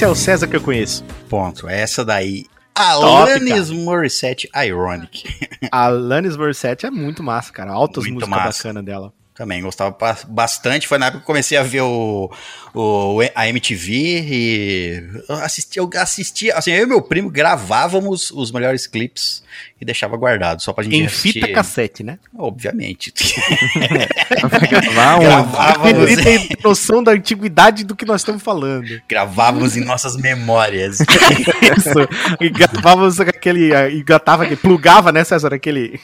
Esse 0.00 0.06
é 0.06 0.08
o 0.08 0.14
César 0.14 0.48
que 0.48 0.56
eu 0.56 0.62
conheço. 0.62 1.04
Ponto. 1.28 1.68
Essa 1.68 2.02
daí. 2.02 2.46
Alanis 2.74 3.68
Morissette 3.68 4.48
Ironic. 4.56 5.28
A 5.70 5.84
Alanis 5.92 6.38
Morissette 6.38 6.86
é 6.86 6.90
muito 6.90 7.22
massa, 7.22 7.52
cara. 7.52 7.70
Altas 7.70 8.04
Muito 8.04 8.14
músicas 8.14 8.30
massa. 8.30 8.62
bacanas 8.62 8.82
dela. 8.82 9.12
Também 9.40 9.62
gostava 9.62 9.90
ba- 9.98 10.18
bastante. 10.28 10.86
Foi 10.86 10.98
na 10.98 11.06
época 11.06 11.20
que 11.20 11.22
eu 11.22 11.26
comecei 11.26 11.56
a 11.56 11.62
ver 11.62 11.80
o, 11.80 12.30
o- 12.74 13.20
a 13.34 13.48
MTV 13.48 13.90
e 13.94 15.02
eu 15.26 15.34
assistia, 15.36 15.80
eu 15.80 15.90
assistia, 15.96 16.54
assim, 16.58 16.72
eu 16.72 16.82
e 16.82 16.86
meu 16.86 17.00
primo 17.00 17.30
gravávamos 17.30 18.30
os 18.32 18.52
melhores 18.52 18.86
clipes 18.86 19.42
e 19.80 19.84
deixava 19.86 20.14
guardado, 20.18 20.60
só 20.60 20.74
pra 20.74 20.84
gente 20.84 20.94
Em 20.94 21.06
assistir. 21.06 21.32
fita 21.40 21.48
cassete, 21.54 22.02
né? 22.02 22.18
Obviamente. 22.36 23.14
Gravávamos, 24.68 26.10
Ele 26.10 26.22
tem 26.22 26.48
noção 26.62 27.02
da 27.02 27.12
antiguidade 27.12 27.82
do 27.84 27.96
que 27.96 28.04
nós 28.04 28.20
estamos 28.20 28.42
falando. 28.42 29.00
gravávamos 29.08 29.74
em 29.74 29.80
nossas 29.84 30.16
memórias. 30.16 30.98
Isso. 31.78 32.36
E 32.40 32.50
gravávamos 32.50 33.18
aquele. 33.20 33.72
E 33.72 34.02
gatava, 34.02 34.42
aquele- 34.44 34.56
plugava, 34.60 35.10
né, 35.12 35.24
César? 35.24 35.54
Aquele 35.54 35.98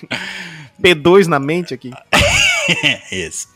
P2 0.82 1.26
na 1.26 1.38
mente 1.38 1.74
aqui. 1.74 1.92
isso. 3.12 3.48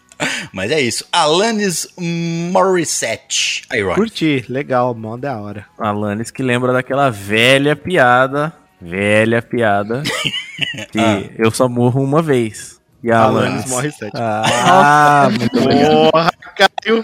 Mas 0.53 0.70
é 0.70 0.81
isso. 0.81 1.05
Alanis 1.11 1.89
Morissette 1.99 3.62
Ironic. 3.73 3.95
Curti, 3.99 4.45
legal, 4.49 4.95
mó 4.95 5.16
da 5.16 5.41
hora. 5.41 5.66
Alanis 5.78 6.31
que 6.31 6.43
lembra 6.43 6.73
daquela 6.73 7.11
velha 7.11 7.74
piada, 7.74 8.53
velha 8.81 9.41
piada, 9.41 10.03
que 10.93 10.99
Ah. 11.01 11.23
eu 11.39 11.51
só 11.51 11.69
morro 11.69 12.03
uma 12.03 12.20
vez. 12.20 12.78
E 13.03 13.11
a 13.11 13.19
Alanis 13.23 13.49
Alanis... 13.51 13.70
Morissette. 13.70 14.12
Ah, 14.15 15.28
muito. 15.31 15.59
Porra, 16.12 16.31
caiu. 16.55 17.03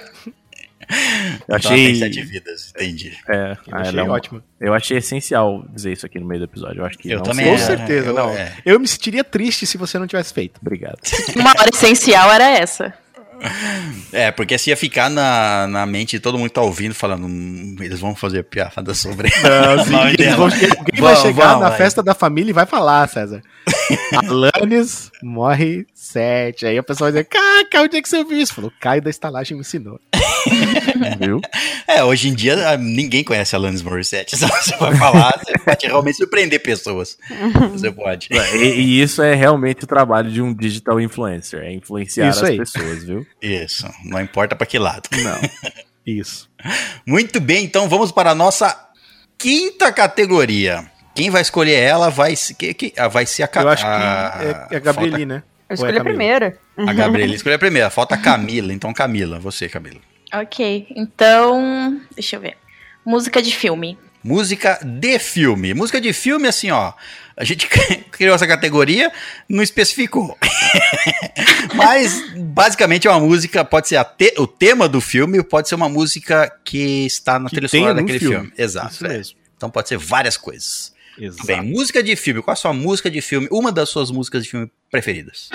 Eu 0.88 1.56
Então, 1.56 1.56
achei... 1.72 1.86
tem 1.86 1.94
sete 1.96 2.22
vidas, 2.22 2.72
entendi. 2.74 3.12
É, 3.28 3.52
Eu 3.66 3.74
ah, 3.76 3.80
achei 3.80 3.98
é 3.98 4.02
um- 4.04 4.10
ótimo. 4.10 4.42
Eu 4.60 4.74
achei 4.74 4.96
essencial 4.98 5.64
dizer 5.74 5.92
isso 5.92 6.06
aqui 6.06 6.18
no 6.18 6.26
meio 6.26 6.40
do 6.40 6.44
episódio. 6.44 6.80
Eu 6.80 6.86
acho 6.86 6.96
que 6.98 7.10
Eu 7.10 7.18
não 7.18 7.24
também 7.24 7.46
Com 7.46 7.54
É, 7.54 7.58
certeza, 7.58 8.08
eu- 8.08 8.14
não. 8.14 8.30
é. 8.30 8.52
Eu 8.64 8.78
me 8.80 8.86
sentiria 8.88 9.24
triste 9.24 9.66
se 9.66 9.76
você 9.76 9.98
não 9.98 10.06
tivesse 10.06 10.32
feito. 10.32 10.58
Obrigado. 10.60 10.98
Uma 11.34 11.50
hora 11.50 11.70
essencial 11.72 12.30
era 12.32 12.48
essa. 12.50 12.92
É, 14.14 14.30
porque 14.30 14.56
se 14.56 14.70
ia 14.70 14.76
ficar 14.78 15.10
na, 15.10 15.66
na 15.66 15.84
mente 15.84 16.12
de 16.12 16.20
todo 16.20 16.38
mundo 16.38 16.48
que 16.48 16.54
tá 16.54 16.62
ouvindo, 16.62 16.94
falando, 16.94 17.26
"Hum, 17.26 17.76
eles 17.80 18.00
vão 18.00 18.14
fazer 18.16 18.42
piada 18.44 18.94
sobre 18.94 19.28
Não, 19.42 19.84
sim, 19.84 19.90
o 19.90 19.92
nome 19.98 20.08
eles 20.14 20.16
dela." 20.26 20.36
vão- 20.36 20.44
alguém 20.46 21.00
vai 21.00 21.14
Vão, 21.14 21.22
chegar 21.22 21.48
vão, 21.52 21.60
na 21.60 21.68
vai. 21.68 21.76
festa 21.78 22.02
da 22.02 22.14
família 22.14 22.50
e 22.50 22.54
vai 22.54 22.64
falar, 22.64 23.06
César. 23.10 23.42
Alanis 24.28 25.10
morre 25.22 25.86
sete. 25.94 26.66
Aí 26.66 26.78
a 26.78 26.82
pessoa 26.82 27.10
vai 27.10 27.22
dizer, 27.22 27.28
Caca, 27.28 27.82
onde 27.82 27.96
é 27.96 28.02
que 28.02 28.08
você 28.08 28.24
viu 28.24 28.38
isso? 28.38 28.54
Falou, 28.54 28.72
Caio 28.80 29.02
da 29.02 29.10
estalagem 29.10 29.56
me 29.56 29.60
ensinou. 29.60 30.00
Viu? 31.18 31.40
É, 31.86 32.02
hoje 32.02 32.28
em 32.28 32.34
dia 32.34 32.70
ah, 32.70 32.76
ninguém 32.76 33.22
conhece 33.22 33.54
Alanis 33.54 33.82
Morissette. 33.82 34.36
Só 34.36 34.46
você 34.62 34.76
vai 34.76 34.94
falar, 34.96 35.38
você 35.38 35.58
pode 35.58 35.86
realmente 35.86 36.16
surpreender 36.16 36.62
pessoas. 36.62 37.18
Você 37.72 37.90
pode. 37.90 38.28
E, 38.30 38.56
e 38.56 39.02
isso 39.02 39.22
é 39.22 39.34
realmente 39.34 39.84
o 39.84 39.86
trabalho 39.86 40.30
de 40.30 40.40
um 40.40 40.54
digital 40.54 41.00
influencer. 41.00 41.62
É 41.62 41.72
influenciar 41.72 42.30
Isso 42.30 42.44
as 42.44 42.50
aí. 42.50 42.56
pessoas, 42.56 43.04
viu? 43.04 43.26
Isso, 43.42 43.86
não 44.04 44.20
importa 44.20 44.56
pra 44.56 44.66
que 44.66 44.78
lado. 44.78 45.08
Não. 45.12 45.40
Isso. 46.06 46.48
Muito 47.06 47.40
bem, 47.40 47.64
então 47.64 47.88
vamos 47.88 48.12
para 48.12 48.30
a 48.30 48.34
nossa 48.34 48.88
quinta 49.36 49.92
categoria. 49.92 50.90
Quem 51.16 51.30
vai 51.30 51.43
escolher 51.43 51.74
ela 51.74 52.10
vai, 52.10 52.34
que, 52.59 52.74
que, 52.74 52.93
ah, 52.97 53.09
vai 53.09 53.26
ser 53.26 53.43
a 53.43 53.48
Ca- 53.48 53.62
Eu 53.62 53.68
acho 53.70 53.82
que 53.84 53.88
a- 53.90 54.66
é, 54.70 54.74
é 54.74 54.76
a 54.76 54.80
Gabrieli, 54.80 55.26
né? 55.26 55.43
Eu 55.68 55.76
Ou 55.78 55.86
é 55.86 55.90
escolhi 55.90 55.90
a 55.93 55.97
Camila? 55.97 56.05
primeira. 56.05 56.59
A 56.76 56.93
Gabriela 56.93 57.34
escolheu 57.34 57.56
a 57.56 57.59
primeira. 57.59 57.90
Falta 57.90 58.14
a 58.14 58.18
Camila. 58.18 58.72
Então, 58.72 58.93
Camila, 58.93 59.38
você, 59.40 59.68
Camila. 59.68 59.98
Ok, 60.32 60.86
então. 60.94 62.01
Deixa 62.14 62.36
eu 62.36 62.40
ver. 62.40 62.56
Música 63.05 63.40
de 63.43 63.52
filme. 63.55 63.98
Música 64.22 64.78
de 64.84 65.18
filme. 65.18 65.72
Música 65.74 66.01
de 66.01 66.12
filme, 66.12 66.47
assim, 66.48 66.70
ó. 66.70 66.93
A 67.36 67.44
gente 67.44 67.66
criou 68.10 68.34
essa 68.34 68.47
categoria, 68.47 69.10
não 69.48 69.62
especificou. 69.62 70.36
Mas, 71.74 72.22
basicamente, 72.36 73.06
é 73.06 73.10
uma 73.10 73.20
música, 73.20 73.64
pode 73.64 73.88
ser 73.88 73.97
a 73.97 74.05
te- 74.05 74.34
o 74.38 74.47
tema 74.47 74.88
do 74.88 75.01
filme, 75.01 75.43
pode 75.43 75.68
ser 75.68 75.74
uma 75.74 75.88
música 75.88 76.51
que 76.64 77.06
está 77.06 77.38
na 77.38 77.48
Que 77.48 77.56
trilha 77.56 77.68
sonora 77.68 77.94
no 77.94 78.01
daquele 78.01 78.18
filme. 78.18 78.36
filme. 78.36 78.52
Exato. 78.56 78.93
Isso 78.94 79.06
é. 79.06 79.09
mesmo. 79.09 79.36
Então 79.56 79.70
pode 79.70 79.88
ser 79.88 79.97
várias 79.98 80.36
coisas. 80.36 80.93
Exato. 81.18 81.47
Bem, 81.47 81.62
música 81.62 82.02
de 82.02 82.14
filme. 82.16 82.43
Qual 82.43 82.52
a 82.52 82.56
sua 82.56 82.72
música 82.72 83.10
de 83.10 83.20
filme? 83.20 83.48
Uma 83.51 83.72
das 83.72 83.88
suas 83.88 84.10
músicas 84.10 84.44
de 84.44 84.51
filme 84.51 84.70
preferidas? 84.90 85.48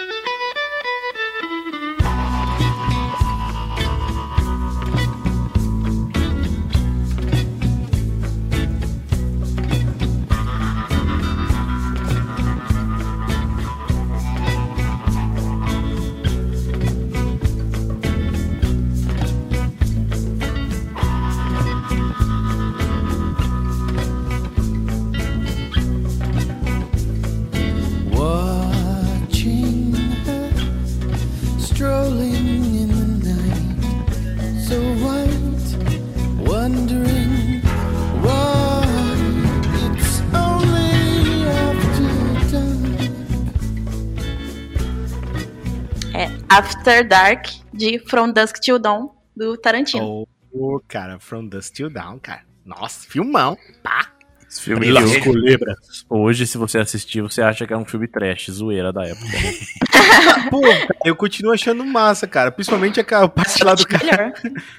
After 46.62 47.04
Dark, 47.04 47.48
de 47.74 47.98
From 47.98 48.32
Dusk 48.32 48.60
Till 48.60 48.78
Dawn, 48.78 49.10
do 49.36 49.58
Tarantino. 49.58 50.28
Ô, 50.54 50.80
cara, 50.88 51.20
From 51.20 51.48
Dust 51.48 51.74
Till 51.74 51.90
Down, 51.90 52.20
cara. 52.20 52.42
Nossa, 52.64 53.10
filmão. 53.10 53.58
Pá. 53.82 54.12
Esse 54.48 54.62
filme 54.62 54.88
eu- 54.90 55.24
Culebra. 55.24 55.74
Hoje, 56.08 56.46
se 56.46 56.60
você 56.60 56.78
assistir, 56.78 57.20
você 57.24 57.42
acha 57.42 57.66
que 57.66 57.74
é 57.74 57.78
um 57.78 57.84
filme 57.84 58.08
trash, 58.08 58.52
zoeira 58.52 58.94
da 58.94 59.08
época. 59.08 59.26
né? 59.26 59.54
Pô, 60.52 60.62
eu 61.04 61.16
continuo 61.16 61.52
achando 61.52 61.84
massa, 61.84 62.28
cara. 62.28 62.52
Principalmente 62.52 63.00
a 63.00 63.28
parte 63.28 63.64
lá 63.64 63.74
do 63.74 63.88
cara. 63.88 64.32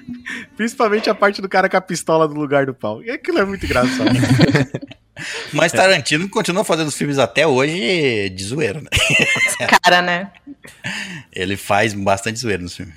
Principalmente 0.55 1.09
a 1.09 1.15
parte 1.15 1.41
do 1.41 1.49
cara 1.49 1.67
com 1.67 1.75
a 1.75 1.81
pistola 1.81 2.29
no 2.29 2.35
lugar 2.39 2.65
do 2.65 2.73
pau. 2.73 3.03
E 3.03 3.11
aquilo 3.11 3.39
é 3.39 3.45
muito 3.45 3.65
engraçado. 3.65 4.09
Mas 5.53 5.71
Tarantino 5.71 6.27
continua 6.27 6.63
fazendo 6.63 6.87
os 6.87 6.95
filmes 6.97 7.19
até 7.19 7.45
hoje 7.45 8.29
de 8.29 8.43
zoeira, 8.43 8.81
né? 8.81 8.89
Cara, 9.83 10.01
né? 10.01 10.31
Ele 11.31 11.55
faz 11.55 11.93
bastante 11.93 12.39
zoeira 12.39 12.61
nos 12.63 12.75
filmes. 12.75 12.95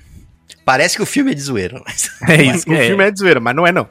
Parece 0.65 0.97
que 0.97 1.03
o 1.03 1.05
filme 1.05 1.31
é 1.31 1.33
de 1.35 1.41
zoeira. 1.41 1.81
mas- 1.85 2.09
É 2.27 2.41
isso 2.43 2.63
o 2.69 2.73
que 2.73 2.87
filme 2.87 3.03
é 3.03 3.11
de 3.11 3.19
zoeira, 3.19 3.39
mas 3.39 3.55
não 3.55 3.65
é 3.67 3.71
não. 3.71 3.87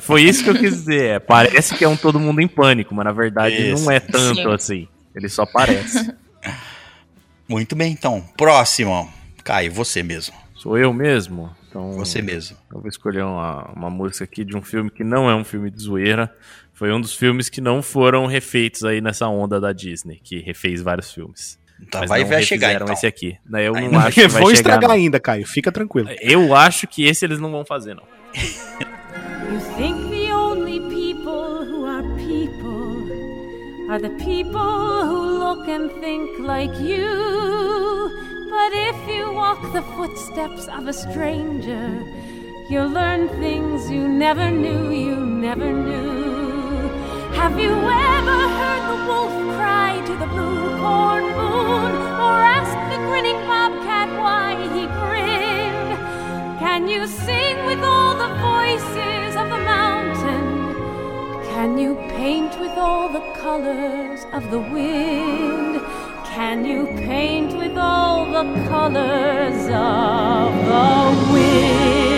Foi 0.00 0.22
isso 0.22 0.42
que 0.42 0.50
eu 0.50 0.54
quis 0.58 0.70
dizer. 0.72 1.02
é, 1.04 1.18
parece 1.18 1.74
que 1.76 1.84
é 1.84 1.88
um 1.88 1.96
todo 1.96 2.18
mundo 2.18 2.40
em 2.40 2.48
pânico, 2.48 2.94
mas 2.94 3.04
na 3.04 3.12
verdade 3.12 3.54
Isso. 3.72 3.84
não 3.84 3.92
é 3.92 4.00
tanto 4.00 4.34
Sim. 4.42 4.52
assim. 4.52 4.88
Ele 5.14 5.28
só 5.28 5.44
parece. 5.46 6.12
Muito 7.48 7.76
bem, 7.76 7.92
então. 7.92 8.24
Próximo. 8.36 9.08
Caio, 9.44 9.72
você 9.72 10.02
mesmo. 10.02 10.34
Sou 10.56 10.76
eu 10.76 10.92
mesmo? 10.92 11.54
Então, 11.68 11.92
Você 11.92 12.20
mesmo. 12.22 12.56
Eu 12.72 12.80
vou 12.80 12.88
escolher 12.88 13.22
uma, 13.22 13.70
uma 13.76 13.90
música 13.90 14.24
aqui 14.24 14.44
de 14.44 14.56
um 14.56 14.62
filme 14.62 14.90
que 14.90 15.04
não 15.04 15.30
é 15.30 15.34
um 15.34 15.44
filme 15.44 15.70
de 15.70 15.80
zoeira. 15.80 16.34
Foi 16.76 16.92
um 16.92 17.00
dos 17.00 17.14
filmes 17.14 17.48
que 17.48 17.60
não 17.60 17.82
foram 17.82 18.26
refeitos 18.26 18.84
aí 18.84 19.00
nessa 19.00 19.26
onda 19.28 19.58
da 19.58 19.72
Disney, 19.72 20.20
que 20.22 20.40
refez 20.40 20.82
vários 20.82 21.10
filmes. 21.12 21.58
Tá, 21.90 22.00
Mas 22.00 22.08
vai, 22.10 22.20
não 22.22 22.28
vai 22.28 22.42
chegar 22.42 22.74
então. 22.74 22.92
esse 22.92 23.06
aqui. 23.06 23.36
Né, 23.48 23.66
Eu 23.66 23.72
não 23.74 23.98
acho 23.98 24.12
que 24.14 24.28
vai 24.28 24.42
Vão 24.42 24.50
chegar. 24.50 24.52
estragar 24.52 24.88
não. 24.88 24.96
ainda, 24.96 25.18
Caio. 25.18 25.46
Fica 25.46 25.72
tranquilo. 25.72 26.08
Eu 26.20 26.54
acho 26.54 26.86
que 26.86 27.04
esse 27.06 27.24
eles 27.24 27.38
não 27.38 27.50
vão 27.50 27.64
fazer, 27.64 27.94
não. 27.94 28.02
You 28.34 29.60
think 29.76 30.10
the 30.10 30.32
only 30.34 30.80
people 30.80 31.64
who 31.64 31.86
are 31.86 32.02
people 32.16 33.10
are 33.90 34.00
the 34.00 34.10
people 34.22 35.06
who 35.06 35.38
look 35.38 35.68
and 35.70 35.88
think 36.00 36.38
like 36.40 36.74
you. 36.82 38.10
But 38.50 38.72
if 38.74 38.96
you 39.08 39.32
walk 39.34 39.60
the 39.72 39.82
footsteps 39.96 40.68
of 40.68 40.88
a 40.88 40.92
stranger, 40.92 42.02
you'll 42.70 42.90
learn 42.90 43.28
things 43.40 43.90
you 43.90 44.08
never 44.08 44.50
knew 44.50 44.90
you 44.92 45.16
never 45.16 45.72
knew. 45.72 46.15
Have 47.46 47.60
you 47.60 47.70
ever 47.70 48.38
heard 48.58 48.84
the 48.90 49.00
wolf 49.06 49.30
cry 49.54 50.02
to 50.04 50.14
the 50.16 50.26
blue 50.26 50.78
corn 50.80 51.26
moon 51.38 51.92
or 52.24 52.36
ask 52.42 52.74
the 52.90 52.98
grinning 53.06 53.40
bobcat 53.46 54.08
why 54.20 54.56
he 54.74 54.82
grinned? 54.98 55.92
Can 56.58 56.88
you 56.88 57.06
sing 57.06 57.64
with 57.64 57.84
all 57.84 58.16
the 58.16 58.32
voices 58.50 59.36
of 59.36 59.48
the 59.54 59.62
mountain? 59.74 60.74
Can 61.52 61.78
you 61.78 61.94
paint 62.18 62.58
with 62.58 62.76
all 62.76 63.08
the 63.08 63.24
colors 63.40 64.26
of 64.32 64.50
the 64.50 64.58
wind? 64.58 65.80
Can 66.24 66.64
you 66.64 66.86
paint 67.06 67.56
with 67.56 67.78
all 67.78 68.24
the 68.24 68.46
colors 68.66 69.68
of 69.70 70.50
the 70.72 71.32
wind? 71.32 72.15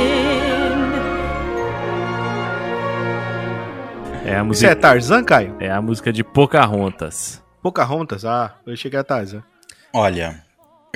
É 4.29 4.37
a 4.37 4.43
Você 4.43 4.67
é 4.67 4.69
música, 4.71 4.77
Tarzan, 4.77 5.25
Caio? 5.25 5.57
é 5.61 5.71
a 5.71 5.81
música 5.81 6.13
de 6.13 6.23
Pocahontas. 6.25 7.43
Pocahontas? 7.63 8.25
Ah, 8.25 8.55
eu 8.67 8.77
cheguei 8.77 8.99
a 8.99 9.05
Tarzan. 9.05 9.43
Olha, 9.93 10.43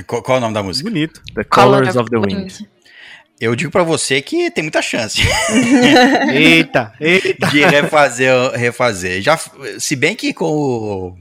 qual, 0.06 0.22
qual 0.22 0.36
é 0.36 0.38
o 0.38 0.40
nome 0.42 0.54
da 0.54 0.62
música? 0.62 0.88
Bonito. 0.88 1.20
The 1.34 1.44
Colors 1.44 1.96
of 1.96 2.10
the 2.10 2.18
Wind. 2.18 2.52
Eu 3.40 3.56
digo 3.56 3.70
pra 3.72 3.82
você 3.82 4.22
que 4.22 4.50
tem 4.52 4.62
muita 4.62 4.80
chance 4.80 5.20
Eita, 6.32 6.92
eita. 7.00 7.48
de 7.48 7.64
refazer, 7.64 8.52
refazer. 8.52 9.20
Já, 9.20 9.38
se 9.78 9.96
bem 9.96 10.14
que 10.14 10.32
com 10.32 10.44
o 10.46 11.18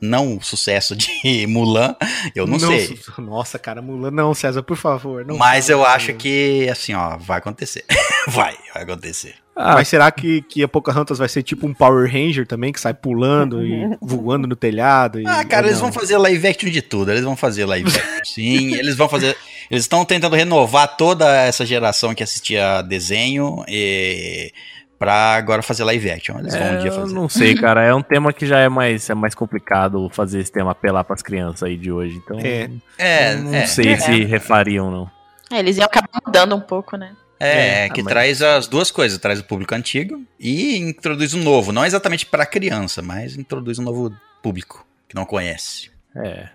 não 0.00 0.40
sucesso 0.40 0.96
de 0.96 1.08
Mulan, 1.46 1.94
eu 2.34 2.46
não, 2.46 2.58
sei. 2.58 2.96
su- 2.96 3.20
Nossa, 3.20 3.58
cara, 3.58 3.80
Mulan. 3.82 4.10
Não, 4.10 4.34
César, 4.34 4.62
por 4.62 4.76
favor. 4.76 5.24
Não 5.24 5.36
Mas 5.36 5.68
eu 5.68 5.84
acho 5.84 6.12
que, 6.14 6.68
assim, 6.70 6.94
ó, 6.94 7.16
vai 7.18 7.38
acontecer. 7.38 7.84
vai, 8.26 8.56
vai 8.74 8.82
acontecer. 8.82 9.34
Ah, 9.62 9.74
Mas 9.74 9.88
será 9.88 10.10
que, 10.10 10.40
que 10.40 10.62
a 10.62 10.68
Pocahontas 10.68 11.18
vai 11.18 11.28
ser 11.28 11.42
tipo 11.42 11.66
um 11.66 11.74
Power 11.74 12.10
Ranger 12.10 12.46
também, 12.46 12.72
que 12.72 12.80
sai 12.80 12.94
pulando 12.94 13.62
e 13.62 13.94
voando 14.00 14.48
no 14.48 14.56
telhado? 14.56 15.20
E... 15.20 15.26
Ah, 15.26 15.44
cara, 15.44 15.66
eles 15.66 15.78
não? 15.80 15.90
vão 15.90 15.92
fazer 15.92 16.16
live 16.16 16.48
action 16.48 16.70
de 16.70 16.80
tudo. 16.80 17.10
Eles 17.10 17.22
vão 17.22 17.36
fazer 17.36 17.66
live 17.66 17.86
action, 17.86 18.24
sim. 18.24 18.74
Eles 18.74 18.96
vão 18.96 19.08
fazer. 19.08 19.36
Eles 19.70 19.84
estão 19.84 20.02
tentando 20.04 20.34
renovar 20.34 20.96
toda 20.96 21.30
essa 21.42 21.66
geração 21.66 22.14
que 22.14 22.22
assistia 22.22 22.80
desenho 22.80 23.62
e 23.68 24.50
pra 24.98 25.34
agora 25.34 25.62
fazer 25.62 25.84
live 25.84 26.10
action. 26.10 26.38
Eles 26.38 26.54
vão 26.54 26.62
um 26.62 26.74
é, 26.74 26.76
dia 26.78 26.90
eu 26.90 26.94
fazer. 26.94 27.14
não 27.14 27.28
sei, 27.28 27.54
cara. 27.60 27.84
É 27.84 27.94
um 27.94 28.02
tema 28.02 28.32
que 28.32 28.46
já 28.46 28.60
é 28.60 28.68
mais, 28.68 29.10
é 29.10 29.14
mais 29.14 29.34
complicado 29.34 30.08
fazer 30.10 30.40
esse 30.40 30.50
tema 30.50 30.72
apelar 30.72 31.04
pras 31.04 31.22
crianças 31.22 31.64
aí 31.64 31.76
de 31.76 31.92
hoje. 31.92 32.16
Então, 32.16 32.38
É. 32.40 32.70
É, 32.96 33.34
não 33.36 33.54
é, 33.54 33.66
sei 33.66 33.96
se 33.98 34.24
refariam, 34.24 34.90
não. 34.90 35.10
É, 35.52 35.58
eles 35.58 35.76
iam 35.76 35.84
acabar 35.84 36.08
mudando 36.24 36.56
um 36.56 36.60
pouco, 36.60 36.96
né? 36.96 37.12
É, 37.40 37.84
É, 37.86 37.88
que 37.88 38.00
ah, 38.00 38.04
mas- 38.04 38.12
traz 38.12 38.42
as 38.42 38.68
duas 38.68 38.90
coisas, 38.90 39.18
traz 39.18 39.40
o 39.40 39.44
público 39.44 39.74
antigo 39.74 40.22
e 40.38 40.76
introduz 40.76 41.32
um 41.34 41.42
novo, 41.42 41.72
não 41.72 41.84
exatamente 41.84 42.26
pra 42.26 42.44
criança, 42.46 43.00
mas 43.02 43.36
introduz 43.36 43.78
um 43.78 43.82
novo 43.82 44.12
público 44.42 44.86
que 45.08 45.14
não 45.14 45.24
conhece. 45.24 45.90
É. 46.14 46.48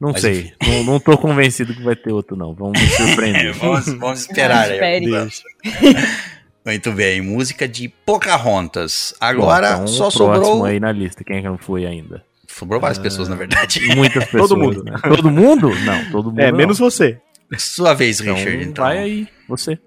Não 0.00 0.10
Mas 0.10 0.20
sei. 0.22 0.52
Não, 0.66 0.84
não 0.84 1.00
tô 1.00 1.16
convencido 1.16 1.72
que 1.72 1.82
vai 1.82 1.94
ter 1.96 2.12
outro, 2.12 2.36
não. 2.36 2.52
Vamos 2.52 2.78
me 2.78 2.84
É, 2.84 2.90
surpreender. 2.90 3.54
vamos, 3.54 3.86
vamos 3.94 4.20
esperar 4.20 4.68
aí. 4.70 4.72
Espere. 5.00 5.28
Muito 6.66 6.92
bem, 6.92 7.20
música 7.20 7.68
de 7.68 7.88
Pocahontas. 7.88 9.14
Agora 9.20 9.68
Bom, 9.76 9.82
então, 9.82 9.86
só 9.86 10.10
sobrou. 10.10 10.64
aí 10.64 10.80
na 10.80 10.90
lista. 10.92 11.22
Quem 11.22 11.36
é 11.38 11.40
que 11.42 11.46
não 11.48 11.58
foi 11.58 11.86
ainda? 11.86 12.24
Sobrou 12.48 12.80
várias 12.80 12.98
pessoas, 12.98 13.28
na 13.28 13.36
verdade. 13.36 13.80
Muitas 13.94 14.24
pessoas. 14.24 14.48
Todo 14.48 14.56
mundo. 14.60 14.82
né? 14.84 14.96
Todo 15.02 15.30
mundo? 15.30 15.74
Não, 15.80 16.10
todo 16.10 16.30
mundo. 16.30 16.40
É, 16.40 16.50
não. 16.50 16.58
menos 16.58 16.78
você. 16.78 17.18
Sua 17.58 17.94
vez, 17.94 18.20
Então, 18.20 18.34
Richard. 18.34 18.64
Então, 18.64 18.84
vai 18.84 18.98
aí, 18.98 19.28
você. 19.48 19.78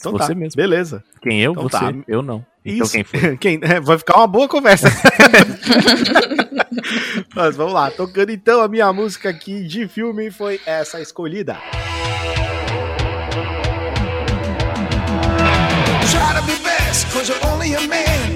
Então 0.00 0.12
Você 0.12 0.28
tá. 0.28 0.34
mesmo. 0.34 0.56
Beleza. 0.56 1.04
Quem 1.20 1.42
eu? 1.42 1.52
Então 1.52 1.64
você. 1.64 1.78
tá. 1.78 1.92
Eu 2.08 2.22
não. 2.22 2.44
Então 2.64 2.84
Isso. 2.86 2.92
quem 2.92 3.04
foi? 3.04 3.36
Quem, 3.36 3.60
é, 3.62 3.78
vai 3.80 3.98
ficar 3.98 4.16
uma 4.16 4.26
boa 4.26 4.48
conversa. 4.48 4.88
Mas 7.36 7.54
vamos 7.56 7.74
lá, 7.74 7.90
tocando 7.90 8.30
então 8.30 8.62
a 8.62 8.68
minha 8.68 8.90
música 8.92 9.28
aqui 9.28 9.62
de 9.62 9.86
filme 9.88 10.30
foi 10.30 10.58
essa 10.66 11.00
escolhida. 11.00 11.58
Try 16.10 16.34
to 16.34 16.42
be 16.46 16.56
best, 16.64 17.06
cause 17.12 17.30
you're 17.30 17.46
only 17.46 17.74
a 17.74 17.80
man, 17.82 18.29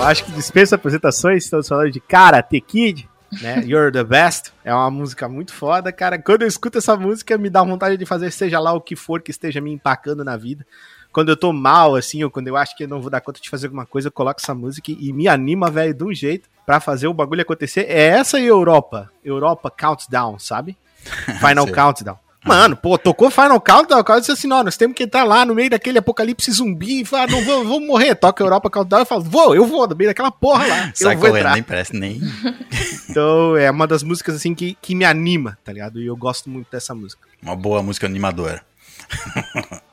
Então 0.00 0.08
acho 0.08 0.24
que 0.24 0.32
dispensa 0.32 0.76
apresentações, 0.76 1.44
estamos 1.44 1.68
falando 1.68 1.90
de 1.90 2.00
Karate 2.00 2.58
Kid, 2.58 3.06
né? 3.42 3.62
You're 3.66 3.92
the 3.92 4.02
best. 4.02 4.50
É 4.64 4.72
uma 4.72 4.90
música 4.90 5.28
muito 5.28 5.52
foda, 5.52 5.92
cara. 5.92 6.18
Quando 6.18 6.40
eu 6.40 6.48
escuto 6.48 6.78
essa 6.78 6.96
música, 6.96 7.36
me 7.36 7.50
dá 7.50 7.62
vontade 7.62 7.98
de 7.98 8.06
fazer 8.06 8.30
seja 8.30 8.58
lá 8.58 8.72
o 8.72 8.80
que 8.80 8.96
for 8.96 9.20
que 9.20 9.30
esteja 9.30 9.60
me 9.60 9.70
empacando 9.70 10.24
na 10.24 10.38
vida. 10.38 10.66
Quando 11.12 11.28
eu 11.28 11.36
tô 11.36 11.52
mal, 11.52 11.96
assim, 11.96 12.24
ou 12.24 12.30
quando 12.30 12.48
eu 12.48 12.56
acho 12.56 12.74
que 12.74 12.84
eu 12.84 12.88
não 12.88 13.02
vou 13.02 13.10
dar 13.10 13.20
conta 13.20 13.42
de 13.42 13.50
fazer 13.50 13.66
alguma 13.66 13.84
coisa, 13.84 14.08
eu 14.08 14.12
coloco 14.12 14.40
essa 14.42 14.54
música 14.54 14.90
e 14.90 15.12
me 15.12 15.28
anima, 15.28 15.70
velho, 15.70 15.92
de 15.92 16.02
um 16.02 16.14
jeito 16.14 16.48
pra 16.64 16.80
fazer 16.80 17.06
o 17.06 17.12
bagulho 17.12 17.42
acontecer. 17.42 17.82
É 17.82 18.06
essa 18.06 18.40
e 18.40 18.46
Europa. 18.46 19.10
Europa 19.22 19.70
Countdown, 19.70 20.38
sabe? 20.38 20.78
Final. 21.40 21.66
Countdown. 21.68 22.16
Mano, 22.44 22.74
pô, 22.74 22.96
tocou 22.96 23.30
Final 23.30 23.60
Countdown, 23.60 24.00
o 24.00 24.04
cara 24.04 24.18
disse 24.18 24.32
assim, 24.32 24.48
não, 24.48 24.64
nós 24.64 24.76
temos 24.76 24.96
que 24.96 25.02
entrar 25.02 25.24
lá 25.24 25.44
no 25.44 25.54
meio 25.54 25.68
daquele 25.68 25.98
apocalipse 25.98 26.50
zumbi 26.50 27.02
e 27.02 27.04
falar, 27.04 27.28
não, 27.28 27.44
vamos, 27.44 27.68
vamos 27.68 27.86
morrer. 27.86 28.14
Toca 28.14 28.42
Europa 28.42 28.70
Countdown 28.70 29.02
e 29.02 29.04
fala, 29.04 29.22
vou, 29.22 29.54
eu 29.54 29.66
vou, 29.66 29.86
no 29.86 29.94
meio 29.94 30.08
daquela 30.08 30.30
porra 30.30 30.66
lá. 30.66 30.92
sai 30.94 31.14
eu 31.14 31.18
vou 31.18 31.28
correndo, 31.28 31.38
entrar. 31.38 31.54
nem 31.54 31.62
parece 31.62 31.94
nem. 31.94 32.20
Então, 33.10 33.56
é 33.56 33.68
uma 33.68 33.88
das 33.88 34.04
músicas, 34.04 34.36
assim, 34.36 34.54
que, 34.54 34.78
que 34.80 34.94
me 34.94 35.04
anima, 35.04 35.58
tá 35.64 35.72
ligado? 35.72 36.00
E 36.00 36.06
eu 36.06 36.16
gosto 36.16 36.48
muito 36.48 36.70
dessa 36.70 36.94
música. 36.94 37.26
Uma 37.42 37.56
boa 37.56 37.82
música 37.82 38.06
animadora. 38.06 38.62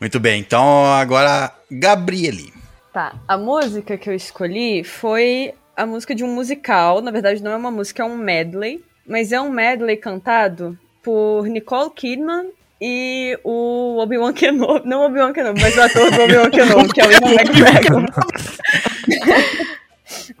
Muito 0.00 0.18
bem, 0.18 0.40
então 0.40 0.92
agora, 0.92 1.52
Gabriele. 1.70 2.52
Tá, 2.92 3.14
a 3.26 3.38
música 3.38 3.96
que 3.96 4.10
eu 4.10 4.14
escolhi 4.14 4.82
foi 4.84 5.54
a 5.76 5.86
música 5.86 6.14
de 6.14 6.24
um 6.24 6.34
musical. 6.34 7.00
Na 7.00 7.10
verdade, 7.10 7.42
não 7.42 7.52
é 7.52 7.56
uma 7.56 7.70
música, 7.70 8.02
é 8.02 8.06
um 8.06 8.16
medley. 8.16 8.84
Mas 9.06 9.32
é 9.32 9.40
um 9.40 9.50
medley 9.50 9.96
cantado 9.96 10.78
por 11.02 11.46
Nicole 11.46 11.90
Kidman 11.94 12.50
e 12.80 13.38
o 13.44 13.98
Obi-Wan 13.98 14.32
Kenobi. 14.32 14.88
Não 14.88 15.02
o 15.02 15.06
Obi-Wan 15.06 15.32
Kenobi, 15.32 15.60
mas 15.60 15.76
o 15.76 15.82
ator 15.82 16.10
do 16.10 16.22
Obi-Wan 16.22 16.50
Kenobi, 16.50 16.92
que 16.92 17.00
é 17.00 17.06
o 17.06 17.12
Ivan 17.12 17.30
McGregor. 17.34 18.04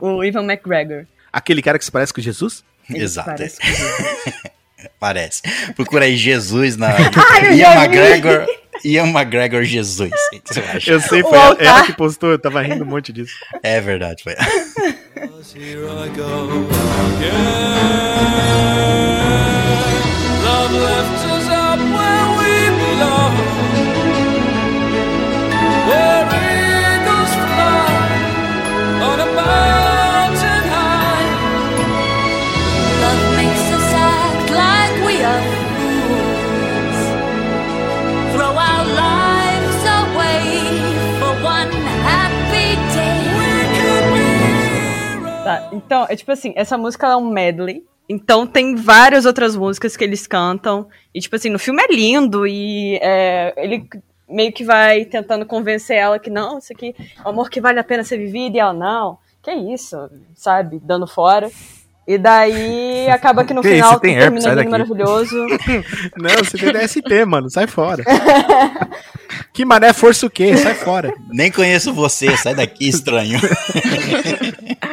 o 0.00 0.24
Ivan 0.24 0.44
McGregor. 0.44 1.06
Aquele 1.32 1.62
cara 1.62 1.78
que 1.78 1.84
se 1.84 1.92
parece 1.92 2.12
com 2.12 2.20
Jesus? 2.20 2.64
Ele 2.90 3.04
Exato. 3.04 3.30
parece 3.30 3.58
Parece. 4.98 5.42
Procura 5.74 6.04
aí 6.06 6.16
Jesus 6.16 6.76
na. 6.76 6.90
Ian. 7.52 7.74
McGregor. 7.74 8.46
Ian 8.84 9.06
McGregor 9.06 9.62
Jesus. 9.62 10.10
Eu 10.86 11.00
sei, 11.00 11.22
foi 11.22 11.38
ela, 11.38 11.56
ela 11.60 11.86
que 11.86 11.92
postou, 11.92 12.32
eu 12.32 12.38
tava 12.38 12.60
rindo 12.62 12.82
um 12.82 12.86
monte 12.86 13.12
disso. 13.12 13.32
É 13.62 13.80
verdade, 13.80 14.24
foi. 14.24 14.34
Love 15.14 15.76
left 15.76 16.18
us 16.18 16.50
up 17.20 19.11
left 20.72 21.31
então, 45.72 46.06
é 46.08 46.16
tipo 46.16 46.30
assim, 46.30 46.52
essa 46.56 46.76
música 46.76 47.08
é 47.08 47.16
um 47.16 47.30
medley. 47.30 47.84
Então 48.08 48.46
tem 48.46 48.74
várias 48.74 49.24
outras 49.24 49.56
músicas 49.56 49.96
que 49.96 50.04
eles 50.04 50.26
cantam. 50.26 50.88
E, 51.14 51.20
tipo 51.20 51.34
assim, 51.34 51.48
no 51.48 51.58
filme 51.58 51.82
é 51.82 51.92
lindo 51.92 52.46
e 52.46 52.98
é, 53.00 53.54
ele 53.56 53.88
meio 54.28 54.52
que 54.52 54.64
vai 54.64 55.04
tentando 55.04 55.44
convencer 55.46 55.96
ela 55.96 56.18
que 56.18 56.30
não, 56.30 56.58
isso 56.58 56.72
aqui 56.72 56.94
é 56.98 57.26
um 57.26 57.30
amor 57.30 57.50
que 57.50 57.60
vale 57.60 57.78
a 57.78 57.84
pena 57.84 58.04
ser 58.04 58.18
vivido. 58.18 58.56
E 58.56 58.60
ela, 58.60 58.72
não, 58.72 59.18
que 59.42 59.50
isso, 59.52 60.10
sabe? 60.34 60.80
Dando 60.82 61.06
fora. 61.06 61.50
E 62.06 62.18
daí 62.18 63.08
acaba 63.10 63.44
que 63.44 63.54
no 63.54 63.62
Que 63.62 63.68
isso, 63.68 63.76
final 63.76 63.92
você 63.94 64.00
tem 64.00 64.14
herpes, 64.16 64.42
termina 64.44 64.56
daqui. 64.56 64.70
maravilhoso. 64.70 65.46
Não, 66.18 66.44
você 66.44 66.58
tem 66.58 66.72
DST, 66.72 67.24
mano, 67.24 67.48
sai 67.48 67.66
fora. 67.66 68.02
que 69.52 69.64
mané 69.64 69.92
força 69.92 70.26
o 70.26 70.30
quê? 70.30 70.56
Sai 70.56 70.74
fora. 70.74 71.12
Nem 71.28 71.50
conheço 71.50 71.92
você, 71.92 72.36
sai 72.36 72.54
daqui, 72.54 72.88
estranho. 72.88 73.38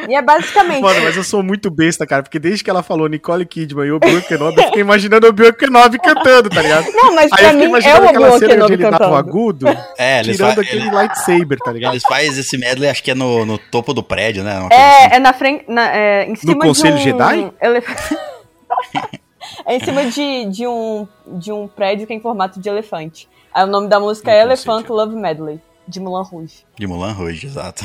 E 0.08 0.14
é 0.14 0.20
basicamente. 0.22 0.82
Mano, 0.82 1.00
mas 1.04 1.16
eu 1.16 1.22
sou 1.24 1.42
muito 1.42 1.70
besta, 1.70 2.06
cara, 2.06 2.22
porque 2.22 2.38
desde 2.38 2.64
que 2.64 2.68
ela 2.70 2.82
falou 2.82 3.08
Nicole 3.08 3.46
Kidman 3.46 3.86
e 3.86 3.92
Obi-Wan 3.92 4.20
Kenobi, 4.22 4.58
eu 4.60 4.64
fiquei 4.66 4.80
imaginando 4.82 5.26
o 5.26 5.30
Obi-Wan 5.30 5.52
Kenobi 5.52 5.98
cantando, 5.98 6.50
tá 6.50 6.60
ligado? 6.62 6.86
Não, 6.92 7.14
mas 7.14 7.30
Aí 7.32 7.38
pra 7.38 7.42
eu 7.42 7.50
fiquei 7.50 7.58
mim 7.58 7.62
é 7.62 7.68
imaginando 7.68 8.00
o 8.04 8.08
aquela 8.08 8.26
Obi-Wan 8.26 8.38
cena 8.38 8.52
onde 8.52 8.56
Kenobi 8.56 8.72
ele 8.74 8.82
dava 8.82 8.94
o 8.96 8.98
cantando. 8.98 9.16
agudo, 9.16 9.66
É, 9.98 10.20
eles 10.20 10.36
tirando 10.36 10.54
fa- 10.56 10.60
aquele 10.62 10.82
ele- 10.82 10.90
lightsaber, 10.90 11.58
tá 11.58 11.72
ligado? 11.72 11.92
Eles 11.92 12.02
fazem 12.02 12.28
esse 12.40 12.58
medley, 12.58 12.90
acho 12.90 13.02
que 13.02 13.10
é 13.12 13.14
no, 13.14 13.46
no 13.46 13.56
topo 13.56 13.94
do 13.94 14.02
prédio, 14.02 14.42
né? 14.42 14.58
Uma 14.58 14.68
coisa 14.68 14.82
É, 14.82 15.16
é 15.16 15.18
na 15.18 15.32
frente. 15.32 15.64
Na, 15.68 15.94
é, 15.96 16.24
em 16.24 16.34
cima 16.34 16.58
Conselho 16.58 16.96
de 16.96 17.00
um 17.00 17.04
Jedi? 17.04 17.52
elef- 17.62 17.86
é 19.66 19.76
em 19.76 19.80
cima 19.84 20.04
de, 20.06 20.44
de, 20.50 20.66
um, 20.66 21.06
de 21.26 21.52
um 21.52 21.68
prédio 21.68 22.06
que 22.06 22.12
é 22.12 22.16
em 22.16 22.20
formato 22.20 22.60
de 22.60 22.68
elefante. 22.68 23.28
Aí 23.52 23.64
o 23.64 23.66
nome 23.66 23.88
da 23.88 23.98
música 23.98 24.30
é 24.30 24.42
Elephant 24.42 24.88
Love 24.88 25.16
Medley, 25.16 25.60
de 25.86 26.00
Mulan 26.00 26.22
Rouge. 26.22 26.64
De 26.78 26.86
Mulan 26.86 27.12
Rouge, 27.12 27.46
exato. 27.46 27.84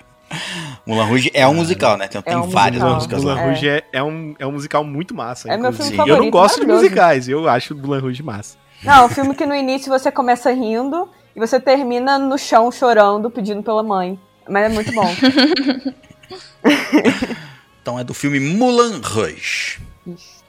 Mulan 0.86 1.04
Rouge 1.04 1.30
é 1.34 1.46
um 1.46 1.54
musical, 1.54 1.96
né? 1.96 2.08
Tem, 2.08 2.20
tem 2.22 2.36
um 2.36 2.48
várias 2.48 2.82
musical. 2.82 2.94
músicas 2.94 3.22
Mulan 3.22 3.34
lá. 3.34 3.44
Rouge 3.44 3.68
é, 3.68 3.84
é 3.92 4.02
um, 4.02 4.34
é 4.38 4.46
um 4.46 4.52
musical 4.52 4.82
muito 4.82 5.14
massa. 5.14 5.48
É 5.48 5.56
meu 5.56 5.70
inclusive. 5.70 5.94
filme 5.94 6.10
Eu 6.10 6.16
não 6.16 6.24
favorito, 6.24 6.32
gosto 6.32 6.60
de 6.60 6.66
musicais, 6.66 7.28
eu 7.28 7.48
acho 7.48 7.74
o 7.74 7.76
Mulan 7.76 8.00
Rouge 8.00 8.22
massa. 8.22 8.56
Não, 8.82 8.94
é 8.94 9.04
um 9.04 9.08
filme 9.08 9.34
que 9.34 9.46
no 9.46 9.54
início 9.54 9.88
você 9.88 10.10
começa 10.10 10.50
rindo 10.52 11.08
e 11.36 11.38
você 11.40 11.60
termina 11.60 12.18
no 12.18 12.36
chão 12.36 12.72
chorando, 12.72 13.30
pedindo 13.30 13.62
pela 13.62 13.82
mãe. 13.82 14.18
Mas 14.48 14.64
é 14.64 14.68
muito 14.68 14.92
bom. 14.92 15.06
Então 17.82 17.98
é 17.98 18.04
do 18.04 18.14
filme 18.14 18.38
Mulan 18.38 19.00
Rouge. 19.02 19.80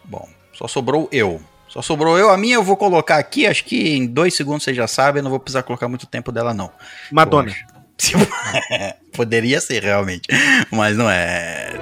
Bom, 0.04 0.30
só 0.54 0.68
sobrou 0.68 1.10
eu. 1.12 1.42
Só 1.74 1.82
sobrou 1.82 2.20
eu. 2.20 2.30
A 2.30 2.38
minha 2.38 2.54
eu 2.54 2.64
vou 2.64 2.78
colocar 2.78 3.18
aqui, 3.18 3.48
acho 3.48 3.66
que 3.66 3.96
em 3.96 4.06
dois 4.06 4.36
segundos 4.36 4.64
vocês 4.64 4.78
já 4.78 4.88
sabem, 4.88 5.22
eu 5.22 5.24
não 5.24 5.32
vou 5.32 5.40
precisar 5.40 5.64
colocar 5.64 5.88
muito 5.88 6.06
tempo 6.06 6.32
dela, 6.32 6.54
não. 6.54 6.72
Madonna. 7.12 7.52
Poderia 9.12 9.60
ser, 9.60 9.82
realmente. 9.82 10.28
Mas 10.70 10.96
não 10.96 11.10
é. 11.10 11.74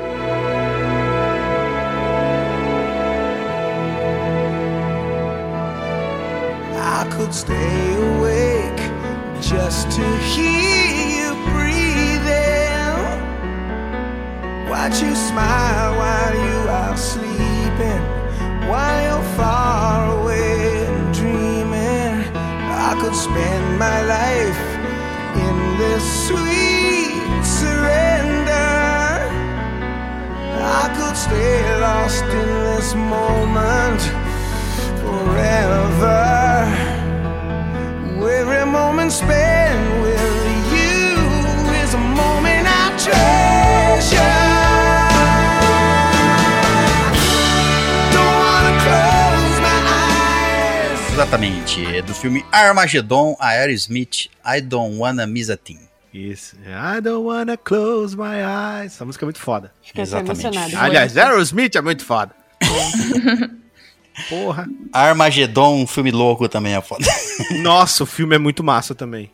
I 6.77 7.05
could 7.17 7.35
stay 7.35 7.95
awake 8.15 8.79
just 9.41 9.91
to 9.91 10.01
hear 10.31 10.87
you 11.19 11.35
breathing. 11.51 13.19
Watch 14.69 15.01
you 15.01 15.13
smile 15.15 15.97
while 15.97 16.33
you 16.33 16.69
are 16.69 16.95
sleeping, 16.95 17.30
while 18.71 19.01
you're 19.03 19.29
far 19.35 19.99
away 20.17 20.85
dreaming. 21.11 22.13
I 22.87 22.91
could 23.01 23.15
spend 23.27 23.65
my 23.77 23.99
life 24.17 24.61
in 25.45 25.55
this 25.81 26.03
sweet 26.27 27.43
surrender. 27.59 28.71
I 30.83 30.85
could 30.97 31.17
stay 31.27 31.59
lost 31.85 32.23
in 32.41 32.49
this 32.69 32.89
moment 32.95 34.01
forever. 35.03 36.21
Every 38.41 38.65
moment 38.71 39.11
spent 39.11 39.83
with 40.03 40.33
you 40.75 41.03
is 41.81 41.93
a 41.93 42.03
moment 42.21 42.65
I 42.67 42.87
treasure. 43.03 43.40
Exatamente. 51.31 51.85
É 51.95 52.01
do 52.01 52.13
filme 52.13 52.45
Armageddon, 52.51 53.37
Aerosmith, 53.39 54.29
I 54.45 54.59
Don't 54.59 54.97
Wanna 54.97 55.25
Miss 55.25 55.49
a 55.49 55.55
Thing. 55.55 55.79
Isso. 56.13 56.57
I 56.65 56.99
don't 56.99 57.25
wanna 57.25 57.55
close 57.55 58.17
my 58.17 58.43
eyes. 58.43 58.95
Essa 58.95 59.05
música 59.05 59.23
é 59.23 59.27
muito 59.27 59.39
foda. 59.39 59.71
Fiquei 59.81 60.03
emocionada. 60.03 60.77
Aliás, 60.77 61.15
Aerosmith 61.17 61.73
é 61.77 61.81
muito 61.81 62.03
foda. 62.03 62.35
Porra. 64.27 64.67
Armageddon, 64.91 65.81
um 65.81 65.87
filme 65.87 66.11
louco 66.11 66.49
também 66.49 66.75
é 66.75 66.81
foda. 66.81 67.05
Nossa, 67.63 68.03
o 68.03 68.05
filme 68.05 68.35
é 68.35 68.37
muito 68.37 68.61
massa 68.61 68.93
também. 68.93 69.31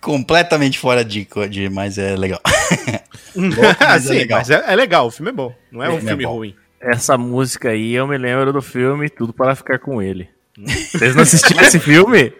Completamente 0.00 0.76
fora 0.76 1.04
de, 1.04 1.24
de 1.48 1.70
mas 1.70 1.98
é 1.98 2.16
legal. 2.16 2.40
Louco, 3.36 3.60
mas 3.80 4.06
é 4.06 4.08
Sim, 4.08 4.18
legal. 4.18 4.38
mas 4.40 4.50
é, 4.50 4.64
é 4.66 4.74
legal, 4.74 5.06
o 5.06 5.10
filme 5.12 5.30
é 5.30 5.34
bom. 5.34 5.54
Não 5.70 5.84
é 5.84 5.88
um 5.88 5.98
É, 5.98 6.00
filme 6.00 6.24
é 6.24 6.26
ruim. 6.26 6.56
Essa 6.80 7.16
música 7.16 7.68
aí 7.70 7.92
eu 7.92 8.08
me 8.08 8.18
lembro 8.18 8.52
do 8.52 8.60
filme 8.60 9.08
Tudo 9.08 9.32
para 9.32 9.54
Ficar 9.54 9.78
com 9.78 10.02
Ele. 10.02 10.28
Vocês 10.58 11.14
não 11.14 11.22
assistiram 11.22 11.62
esse 11.62 11.78
filme? 11.78 12.32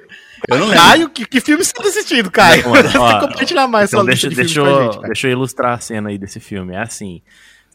Eu 0.48 0.59
não 0.59 0.70
Caio, 0.70 1.09
que, 1.09 1.24
que 1.24 1.40
filme 1.40 1.64
você 1.64 1.72
tá 1.72 1.82
assistindo, 1.84 2.30
Caio? 2.30 2.64
Não, 2.64 2.72
tem 2.72 3.01
ó, 3.01 3.20
compartilhar 3.20 3.68
mais 3.68 3.90
então 3.90 4.01
sua 4.01 4.06
deixa, 4.06 4.28
de 4.28 4.34
deixa, 4.34 4.60
eu, 4.60 4.93
gente, 4.93 5.02
deixa 5.02 5.28
eu 5.28 5.32
ilustrar 5.32 5.74
a 5.74 5.80
cena 5.80 6.09
aí 6.09 6.18
desse 6.18 6.40
filme. 6.40 6.74
É 6.74 6.78
assim: 6.82 7.22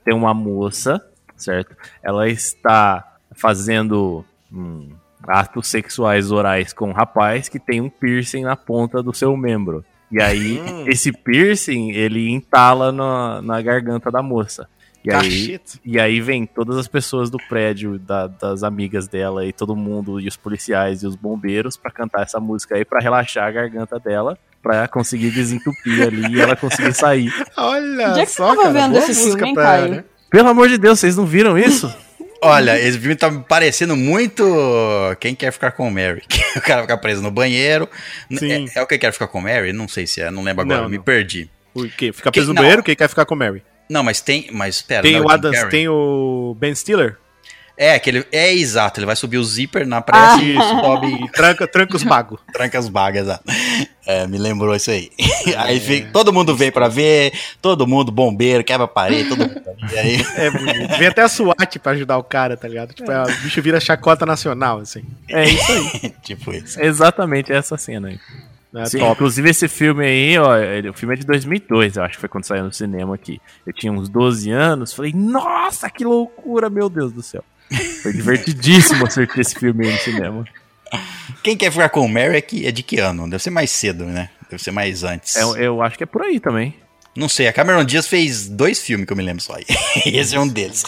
tem 0.04 0.14
uma 0.14 0.34
moça, 0.34 1.02
certo? 1.36 1.76
Ela 2.04 2.30
está 2.30 3.16
fazendo 3.34 4.26
hum, 4.52 4.90
atos 5.26 5.68
sexuais 5.68 6.30
orais 6.30 6.74
com 6.74 6.90
um 6.90 6.94
rapaz 6.94 7.48
que 7.48 7.60
tem 7.60 7.80
um 7.80 7.90
piercing 7.90 8.44
na 8.44 8.56
ponta 8.56 9.02
do 9.02 9.14
seu 9.14 9.36
membro. 9.38 9.84
E 10.12 10.22
aí, 10.22 10.60
Hum. 10.60 10.86
esse 10.88 11.12
piercing, 11.12 11.92
ele 11.92 12.30
entala 12.30 12.92
na, 12.92 13.42
na 13.42 13.62
garganta 13.62 14.10
da 14.12 14.22
moça. 14.22 14.68
E 15.06 15.14
aí, 15.14 15.60
e 15.86 16.00
aí 16.00 16.20
vem 16.20 16.46
todas 16.46 16.76
as 16.78 16.88
pessoas 16.88 17.30
do 17.30 17.38
prédio, 17.48 17.98
da- 17.98 18.28
das 18.28 18.62
amigas 18.64 19.08
dela 19.08 19.46
e 19.46 19.54
todo 19.54 19.76
mundo, 19.76 20.20
e 20.20 20.28
os 20.28 20.36
policiais 20.36 21.02
e 21.04 21.08
os 21.08 21.16
bombeiros 21.16 21.78
pra 21.78 21.90
cantar 21.92 22.24
essa 22.24 22.40
música 22.40 22.76
aí 22.76 22.84
pra 22.84 23.00
relaxar 23.00 23.48
a 23.48 23.52
garganta 23.52 23.98
dela, 24.00 24.38
pra 24.62 24.88
conseguir 24.88 25.32
desentupir 25.32 26.02
ali 26.06 26.36
e 26.36 26.42
ela 26.42 26.56
conseguir 26.58 26.94
sair. 26.94 27.32
Olha 27.56 28.10
Onde 28.10 28.20
é 28.22 28.26
que 28.26 28.32
só, 28.32 28.50
você 28.50 28.56
tava 28.58 28.74
cara, 28.74 28.88
vendo 28.88 28.98
esse 28.98 29.14
filme, 29.14 29.26
música 29.26 29.46
hein, 29.48 29.54
pra- 29.54 29.64
Caio? 29.64 29.92
né? 29.92 30.04
Pelo 30.30 30.50
amor 30.50 30.68
de 30.68 30.78
Deus, 30.78 31.00
vocês 31.00 31.16
não 31.16 31.26
viram 31.26 31.58
isso? 31.58 31.94
Olha, 32.42 32.78
esse 32.80 33.00
filme 33.00 33.16
tá 33.16 33.32
me 33.32 33.44
parecendo 33.44 33.96
muito 33.96 34.44
Quem 35.20 35.34
Quer 35.34 35.52
Ficar 35.52 35.72
com 35.72 35.88
o 35.88 35.92
Mary. 35.92 36.22
Que 36.28 36.60
o 36.60 36.62
cara 36.62 36.82
fica 36.82 36.98
preso 36.98 37.22
no 37.22 37.32
banheiro. 37.32 37.88
Sim. 38.32 38.68
É, 38.76 38.80
é 38.80 38.82
o 38.84 38.88
Quem 38.88 39.00
Quer 39.00 39.12
Ficar 39.14 39.28
com 39.28 39.40
o 39.40 39.42
Mary? 39.42 39.72
Não 39.74 39.88
sei 39.88 40.06
se 40.06 40.22
é, 40.22 40.30
não 40.30 40.44
lembro 40.44 40.64
agora, 40.64 40.82
Não, 40.82 40.90
me 40.90 40.98
não. 40.98 41.04
perdi. 41.04 41.50
O 41.74 41.88
quê? 41.88 42.12
Fica 42.12 42.32
Que- 42.32 42.40
preso 42.40 42.50
no 42.50 42.56
não. 42.56 42.62
banheiro? 42.64 42.84
Quem 42.84 42.96
quer 42.96 43.08
ficar 43.08 43.26
com 43.26 43.36
o 43.36 43.38
Mary? 43.38 43.64
Não, 43.90 44.04
mas 44.04 44.22
tem. 44.22 44.48
Mas 44.52 44.82
pera, 44.82 45.02
Tem 45.04 45.14
não 45.14 45.20
é 45.20 45.24
o 45.24 45.28
Jim 45.30 45.34
Adams, 45.34 45.64
tem 45.70 45.88
o 45.88 46.56
Ben 46.60 46.74
Stiller. 46.76 47.18
É, 47.80 48.00
que 48.00 48.10
ele, 48.10 48.26
é 48.32 48.52
exato, 48.52 49.00
ele 49.00 49.06
vai 49.06 49.16
subir 49.16 49.38
o 49.38 49.44
zíper 49.44 49.86
na 49.86 50.02
pressa 50.02 50.42
e 50.42 50.56
Isso. 50.58 50.68
sobe 50.82 51.14
E 51.14 51.30
tranca, 51.32 51.68
tranca 51.68 51.96
os 51.96 52.02
bagos. 52.02 52.40
tranca 52.52 52.80
as 52.80 52.90
bagas. 52.90 53.22
exato. 53.22 53.44
É, 54.04 54.26
me 54.26 54.40
lembrou 54.40 54.76
isso 54.76 54.90
aí. 54.90 55.12
aí 55.56 55.80
fica- 55.80 56.10
todo 56.12 56.34
mundo 56.34 56.56
vem 56.56 56.72
pra 56.72 56.88
ver, 56.88 57.32
todo 57.62 57.86
mundo, 57.86 58.12
bombeiro, 58.12 58.64
quebra 58.64 58.86
a 58.86 58.88
parede, 58.88 59.30
todo 59.30 59.40
mundo. 59.48 59.62
E 59.94 59.96
aí, 60.00 60.26
É 60.38 60.50
bonito. 60.50 60.98
Vem 60.98 61.08
até 61.08 61.22
a 61.22 61.28
SWAT 61.30 61.78
pra 61.78 61.92
ajudar 61.92 62.18
o 62.18 62.24
cara, 62.24 62.58
tá 62.58 62.68
ligado? 62.68 62.94
Tipo, 62.96 63.12
é, 63.12 63.22
o 63.22 63.42
bicho 63.44 63.62
vira 63.62 63.80
chacota 63.80 64.26
nacional, 64.26 64.80
assim. 64.80 65.04
É 65.30 65.46
isso 65.48 65.72
aí. 65.72 66.10
tipo 66.24 66.52
isso. 66.52 66.82
Exatamente 66.82 67.54
essa 67.54 67.78
cena 67.78 68.08
aí. 68.08 68.20
É 68.76 68.84
top. 68.84 69.12
inclusive 69.14 69.50
esse 69.50 69.68
filme 69.68 70.06
aí, 70.06 70.38
ó, 70.38 70.58
ele- 70.58 70.90
o 70.90 70.94
filme 70.94 71.16
é 71.16 71.18
de 71.18 71.26
2002, 71.26 71.96
eu 71.96 72.04
acho 72.04 72.16
que 72.16 72.20
foi 72.20 72.30
quando 72.30 72.44
saiu 72.46 72.64
no 72.66 72.74
cinema 72.74 73.16
aqui. 73.16 73.42
Eu 73.66 73.74
tinha 73.74 73.92
uns 73.92 74.10
12 74.10 74.52
anos, 74.52 74.94
falei, 74.94 75.14
nossa, 75.14 75.90
que 75.90 76.04
loucura, 76.04 76.70
meu 76.70 76.90
Deus 76.90 77.12
do 77.12 77.24
céu. 77.24 77.44
Foi 78.04 78.14
divertidíssimo 78.14 79.06
assistir 79.08 79.40
esse 79.40 79.56
filme 79.56 79.86
aí 79.88 79.94
no 79.94 80.00
cinema. 80.00 80.46
Quem 81.44 81.56
quer 81.58 81.72
ficar 81.72 81.90
com 81.90 82.02
o 82.02 82.10
Mary 82.10 82.38
é, 82.38 82.42
que, 82.42 82.66
é 82.66 82.72
de 82.72 82.84
que 82.84 83.00
ano? 83.00 83.30
Deve 83.30 83.42
ser 83.44 83.50
mais 83.50 83.72
cedo, 83.72 84.06
né? 84.06 84.30
Deve 84.50 84.62
ser 84.64 84.72
mais 84.72 85.04
antes. 85.04 85.36
É, 85.36 85.44
eu 85.66 85.82
acho 85.82 85.98
que 85.98 86.04
é 86.04 86.08
por 86.08 86.22
aí 86.22 86.40
também. 86.40 86.74
Não 87.16 87.28
sei, 87.28 87.48
a 87.48 87.54
Cameron 87.54 87.84
Diaz 87.84 88.08
fez 88.08 88.48
dois 88.48 88.80
filmes 88.82 89.06
que 89.08 89.12
eu 89.14 89.18
me 89.18 89.24
lembro 89.24 89.42
só. 89.44 89.58
E 89.60 89.66
esse 90.18 90.36
é 90.36 90.40
um 90.40 90.48
deles. 90.48 90.84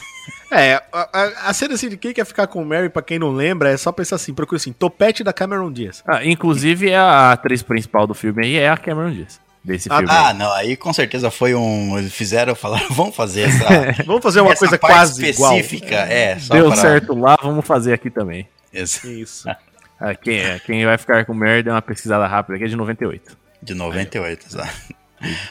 É, 0.51 0.81
a, 0.91 1.09
a- 1.13 1.49
a 1.49 1.53
cena 1.53 1.75
assim 1.75 1.89
de 1.89 1.97
quem 1.97 2.13
quer 2.13 2.25
ficar 2.25 2.47
com 2.47 2.61
o 2.61 2.65
Mary, 2.65 2.89
pra 2.89 3.01
quem 3.01 3.19
não 3.19 3.31
lembra, 3.31 3.69
é 3.71 3.77
só 3.77 3.91
pensar 3.91 4.15
assim, 4.15 4.33
procura 4.33 4.57
assim, 4.57 4.71
topete 4.73 5.23
da 5.23 5.31
Cameron 5.33 5.71
Diaz. 5.71 6.03
Ah, 6.07 6.25
inclusive, 6.25 6.93
a 6.93 7.31
atriz 7.31 7.61
principal 7.61 8.07
do 8.07 8.13
filme 8.13 8.45
aí 8.45 8.55
é 8.57 8.69
a 8.69 8.77
Cameron 8.77 9.11
Diaz. 9.11 9.39
Desse 9.63 9.89
Ah, 9.91 9.97
filme. 9.97 10.11
ah, 10.11 10.33
não, 10.33 10.51
aí 10.53 10.77
com 10.77 10.91
certeza 10.93 11.29
foi 11.29 11.53
um. 11.53 11.97
Eles 11.99 12.13
fizeram, 12.13 12.55
falaram, 12.55 12.87
vamos 12.91 13.15
fazer 13.15 13.41
essa. 13.49 13.65
Vamos 14.07 14.23
fazer 14.23 14.39
uma 14.39 14.51
essa 14.53 14.59
coisa 14.59 14.77
parte 14.79 14.93
quase 14.95 15.29
específica. 15.29 15.95
É, 15.95 16.39
só 16.39 16.53
Deu 16.53 16.67
pra- 16.67 16.75
certo 16.77 17.13
lá, 17.13 17.37
vamos 17.43 17.65
fazer 17.67 17.93
aqui 17.93 18.09
também. 18.09 18.47
Isso. 18.73 19.05
Isso. 19.07 19.47
Ah, 20.01 20.15
quem, 20.15 20.39
é, 20.39 20.57
quem 20.59 20.85
vai 20.85 20.97
ficar 20.97 21.25
com 21.25 21.33
merda 21.33 21.71
é 21.71 21.73
uma 21.73 21.81
pesquisada 21.81 22.25
rápida 22.25 22.55
aqui 22.55 22.63
é 22.63 22.67
de 22.69 22.75
98. 22.77 23.35
De 23.61 23.73
98, 23.73 24.45
exato. 24.47 24.69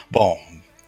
Bom, 0.09 0.35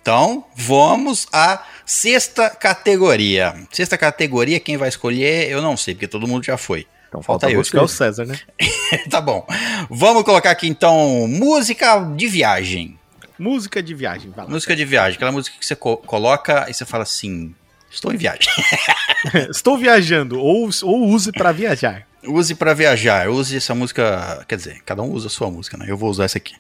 então 0.02 0.46
vamos 0.56 1.28
à 1.32 1.64
sexta 1.86 2.50
categoria. 2.50 3.54
Sexta 3.72 3.98
categoria, 3.98 4.60
quem 4.60 4.78
vai 4.78 4.90
escolher, 4.90 5.50
eu 5.50 5.62
não 5.62 5.78
sei, 5.78 5.94
porque 5.94 6.08
todo 6.08 6.28
mundo 6.28 6.44
já 6.44 6.58
foi. 6.58 6.88
Então 7.08 7.22
Falta 7.22 7.48
falta 7.48 7.56
eu. 7.56 7.62
Que 7.64 7.78
é 7.78 7.82
o 7.82 7.88
César, 7.88 8.26
né? 8.26 8.40
tá 9.10 9.20
bom. 9.22 9.46
Vamos 9.90 10.24
colocar 10.24 10.52
aqui 10.52 10.68
então 10.68 11.28
música 11.28 12.00
de 12.16 12.28
viagem. 12.28 12.98
Música 13.38 13.82
de 13.82 13.94
viagem, 13.94 14.32
vai 14.32 14.46
lá. 14.46 14.52
Música 14.52 14.76
de 14.76 14.86
viagem, 14.86 15.16
aquela 15.18 15.32
música 15.32 15.58
que 15.60 15.66
você 15.66 15.76
co- 15.76 15.98
coloca 15.98 16.68
e 16.70 16.74
você 16.74 16.86
fala 16.86 17.04
assim: 17.04 17.54
estou 17.90 18.14
em 18.14 18.18
viagem. 18.18 18.48
Estou 19.52 19.78
viajando, 19.78 20.40
ou, 20.40 20.68
ou 20.82 21.08
use 21.10 21.32
pra 21.32 21.52
viajar. 21.52 22.08
Use 22.24 22.56
pra 22.56 22.74
viajar, 22.74 23.30
use 23.30 23.58
essa 23.58 23.76
música. 23.76 24.44
Quer 24.48 24.56
dizer, 24.56 24.82
cada 24.84 25.04
um 25.04 25.12
usa 25.12 25.28
a 25.28 25.30
sua 25.30 25.52
música, 25.52 25.78
né? 25.78 25.86
Eu 25.88 25.96
vou 25.98 26.10
usar 26.10 26.26
essa 26.26 26.40
aqui. 26.40 26.56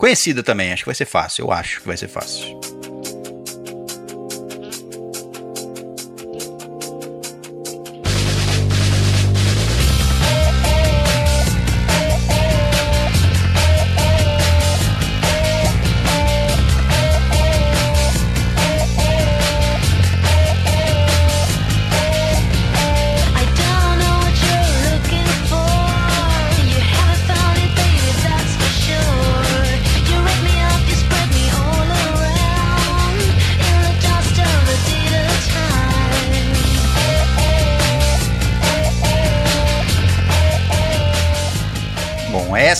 Conhecida 0.00 0.42
também, 0.42 0.72
acho 0.72 0.82
que 0.82 0.88
vai 0.88 0.94
ser 0.94 1.04
fácil. 1.04 1.44
Eu 1.44 1.52
acho 1.52 1.82
que 1.82 1.86
vai 1.86 1.94
ser 1.94 2.08
fácil. 2.08 2.58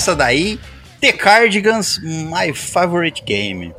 Essa 0.00 0.16
daí, 0.16 0.58
The 0.98 1.12
Cardigans, 1.12 1.98
My 2.02 2.54
Favorite 2.54 3.22
Game. 3.22 3.74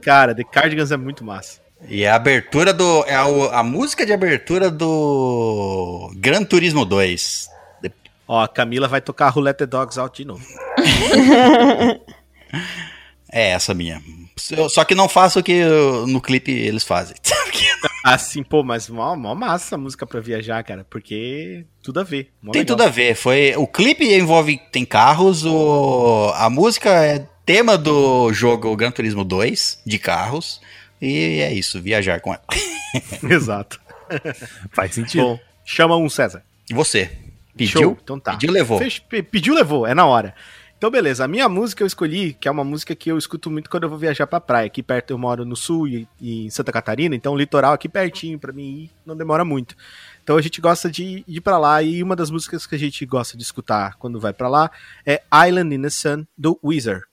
Cara, 0.00 0.32
The 0.32 0.44
Cardigans 0.44 0.92
é 0.92 0.96
muito 0.96 1.24
massa. 1.24 1.60
E 1.88 2.06
a 2.06 2.14
abertura 2.14 2.72
do. 2.72 3.04
É 3.04 3.16
a, 3.16 3.24
a 3.58 3.62
música 3.64 4.06
de 4.06 4.12
abertura 4.12 4.70
do 4.70 6.12
Gran 6.14 6.44
Turismo 6.44 6.84
2. 6.84 7.48
Ó, 8.28 8.42
a 8.42 8.48
Camila 8.48 8.86
vai 8.86 9.00
tocar 9.00 9.36
Let 9.36 9.56
the 9.56 9.66
Dogs 9.66 9.98
Out 9.98 10.22
de 10.22 10.28
novo. 10.28 10.46
É 13.32 13.50
essa 13.50 13.74
minha. 13.74 14.00
Só 14.70 14.84
que 14.84 14.94
não 14.94 15.08
faço 15.08 15.40
o 15.40 15.42
que 15.42 15.62
no 16.06 16.20
clipe 16.22 16.52
eles 16.52 16.84
fazem. 16.84 17.16
Assim, 18.14 18.42
pô, 18.42 18.62
mas 18.62 18.88
mó, 18.88 19.16
mó 19.16 19.34
massa 19.34 19.66
essa 19.66 19.76
música 19.76 20.06
pra 20.06 20.20
viajar, 20.20 20.62
cara, 20.62 20.86
porque 20.88 21.64
tudo 21.82 21.98
a 21.98 22.04
ver. 22.04 22.30
Tem 22.52 22.60
legal. 22.60 22.64
tudo 22.66 22.82
a 22.82 22.88
ver. 22.88 23.16
Foi 23.16 23.54
o 23.56 23.66
clipe 23.66 24.04
envolve 24.14 24.60
tem 24.70 24.84
carros, 24.84 25.44
o, 25.44 26.30
a 26.36 26.48
música 26.48 26.90
é 27.04 27.26
tema 27.44 27.76
do 27.76 28.32
jogo 28.32 28.76
Gran 28.76 28.92
Turismo 28.92 29.24
2 29.24 29.82
de 29.84 29.98
carros 29.98 30.60
e 31.02 31.40
é 31.40 31.52
isso, 31.52 31.82
viajar 31.82 32.20
com 32.20 32.32
ela. 32.32 32.44
Exato. 33.28 33.80
Faz 34.72 34.94
sentido. 34.94 35.22
Bom, 35.24 35.40
chama 35.64 35.96
um 35.96 36.08
César. 36.08 36.44
Você? 36.70 37.10
Pediu? 37.56 37.80
Show, 37.80 37.98
Então 38.02 38.20
tá. 38.20 38.32
Pediu, 38.32 38.52
levou. 38.52 38.78
Fez- 38.78 38.98
pediu, 38.98 39.54
levou, 39.54 39.86
é 39.86 39.94
na 39.94 40.06
hora. 40.06 40.34
Então, 40.78 40.90
beleza. 40.90 41.24
A 41.24 41.28
minha 41.28 41.48
música 41.48 41.82
eu 41.82 41.86
escolhi, 41.86 42.34
que 42.34 42.46
é 42.46 42.50
uma 42.50 42.62
música 42.62 42.94
que 42.94 43.10
eu 43.10 43.16
escuto 43.16 43.50
muito 43.50 43.70
quando 43.70 43.84
eu 43.84 43.88
vou 43.88 43.98
viajar 43.98 44.26
pra 44.26 44.38
praia. 44.38 44.66
Aqui 44.66 44.82
perto 44.82 45.10
eu 45.10 45.16
moro 45.16 45.42
no 45.44 45.56
sul 45.56 45.88
e, 45.88 46.06
em 46.20 46.50
Santa 46.50 46.70
Catarina, 46.70 47.14
então 47.14 47.32
o 47.32 47.36
litoral 47.36 47.72
aqui 47.72 47.88
pertinho 47.88 48.38
pra 48.38 48.52
mim 48.52 48.90
não 49.04 49.16
demora 49.16 49.42
muito. 49.42 49.74
Então 50.22 50.36
a 50.36 50.42
gente 50.42 50.60
gosta 50.60 50.90
de 50.90 51.24
ir 51.26 51.40
pra 51.40 51.56
lá 51.56 51.82
e 51.82 52.02
uma 52.02 52.14
das 52.14 52.30
músicas 52.30 52.66
que 52.66 52.74
a 52.74 52.78
gente 52.78 53.06
gosta 53.06 53.38
de 53.38 53.42
escutar 53.42 53.96
quando 53.96 54.20
vai 54.20 54.34
pra 54.34 54.48
lá 54.48 54.70
é 55.06 55.22
Island 55.48 55.74
in 55.74 55.82
the 55.82 55.90
Sun 55.90 56.26
do 56.36 56.58
Weezer. 56.62 57.04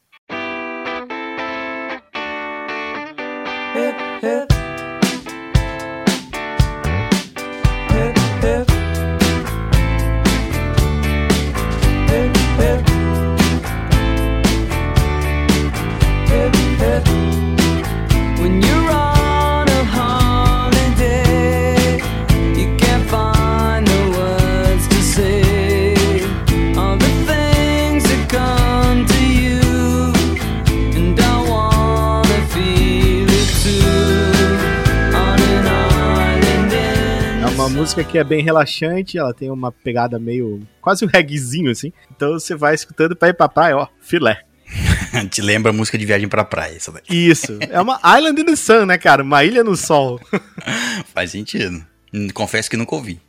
Música 37.83 38.01
que 38.01 38.17
é 38.17 38.23
bem 38.23 38.41
relaxante, 38.41 39.17
ela 39.17 39.33
tem 39.33 39.51
uma 39.51 39.69
pegada 39.69 40.17
meio. 40.17 40.65
quase 40.79 41.03
um 41.03 41.07
reguezinho 41.09 41.69
assim. 41.69 41.91
Então 42.15 42.31
você 42.39 42.55
vai 42.55 42.73
escutando 42.73 43.13
pra 43.13 43.27
ir 43.27 43.33
pra 43.33 43.49
praia, 43.49 43.75
ó, 43.75 43.89
filé. 43.99 44.39
Te 45.29 45.41
lembra 45.41 45.73
a 45.73 45.75
música 45.75 45.97
de 45.97 46.05
viagem 46.05 46.29
pra 46.29 46.45
praia, 46.45 46.77
isso 46.77 46.93
daí. 46.93 47.01
Isso. 47.09 47.59
É 47.69 47.81
uma 47.81 47.99
Island 48.17 48.39
in 48.39 48.45
the 48.45 48.55
Sun, 48.55 48.85
né, 48.85 48.97
cara? 48.97 49.21
Uma 49.21 49.43
ilha 49.43 49.65
no 49.65 49.75
sol. 49.75 50.17
Faz 51.13 51.31
sentido. 51.31 51.83
Hum, 52.13 52.29
Confesso 52.33 52.69
que 52.69 52.77
nunca 52.77 52.95
ouvi. 52.95 53.19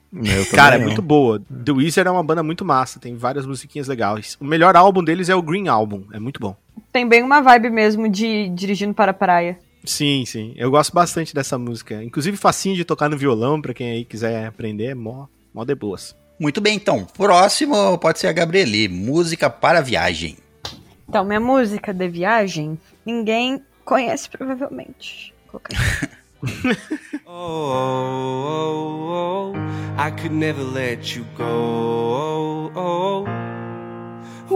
Cara, 0.53 0.77
é 0.77 0.79
muito 0.79 1.03
boa. 1.03 1.43
The 1.65 1.73
Weezer 1.73 2.07
é 2.07 2.11
uma 2.13 2.23
banda 2.23 2.45
muito 2.45 2.65
massa, 2.65 3.01
tem 3.01 3.17
várias 3.17 3.45
musiquinhas 3.45 3.89
legais. 3.89 4.37
O 4.41 4.45
melhor 4.45 4.77
álbum 4.77 5.03
deles 5.03 5.29
é 5.29 5.35
o 5.35 5.43
Green 5.43 5.67
Album, 5.67 6.05
é 6.13 6.21
muito 6.21 6.39
bom. 6.39 6.57
Tem 6.93 7.09
bem 7.09 7.25
uma 7.25 7.41
vibe 7.41 7.71
mesmo 7.71 8.09
de 8.09 8.49
dirigindo 8.51 8.95
para 8.95 9.11
a 9.11 9.15
praia. 9.15 9.59
Sim, 9.85 10.25
sim. 10.25 10.53
Eu 10.57 10.71
gosto 10.71 10.93
bastante 10.95 11.35
dessa 11.35 11.59
música. 11.59 12.03
Inclusive 12.03 12.37
facinho 12.37 12.75
de 12.75 12.85
tocar 12.85 13.09
no 13.09 13.19
violão, 13.19 13.61
pra 13.61 13.75
quem 13.75 13.91
aí 13.91 14.05
quiser 14.05 14.47
aprender, 14.47 14.87
é 14.87 14.95
mó, 14.95 15.27
mó 15.53 15.65
de 15.65 15.75
boas. 15.75 16.17
Muito 16.41 16.61
bem, 16.61 16.77
então. 16.77 17.05
Próximo 17.05 17.97
pode 17.99 18.19
ser 18.19 18.29
a 18.29 18.33
Gabrieli. 18.33 18.89
Música 18.89 19.49
para 19.51 19.81
viagem. 19.81 20.37
Então, 21.09 21.25
minha 21.25 21.39
música 21.39 21.93
de 21.93 22.09
viagem, 22.09 22.79
ninguém 23.05 23.63
conhece 23.85 24.29
provavelmente. 24.29 25.33
Vou 25.53 25.61
colocar 25.61 25.77
aqui. 26.03 26.15
Oh, 27.27 27.73
oh, 28.77 29.53
oh, 29.55 29.59
I 29.99 30.11
could 30.11 30.35
never 30.35 30.63
let 30.63 31.17
you 31.17 31.25
go. 31.39 32.71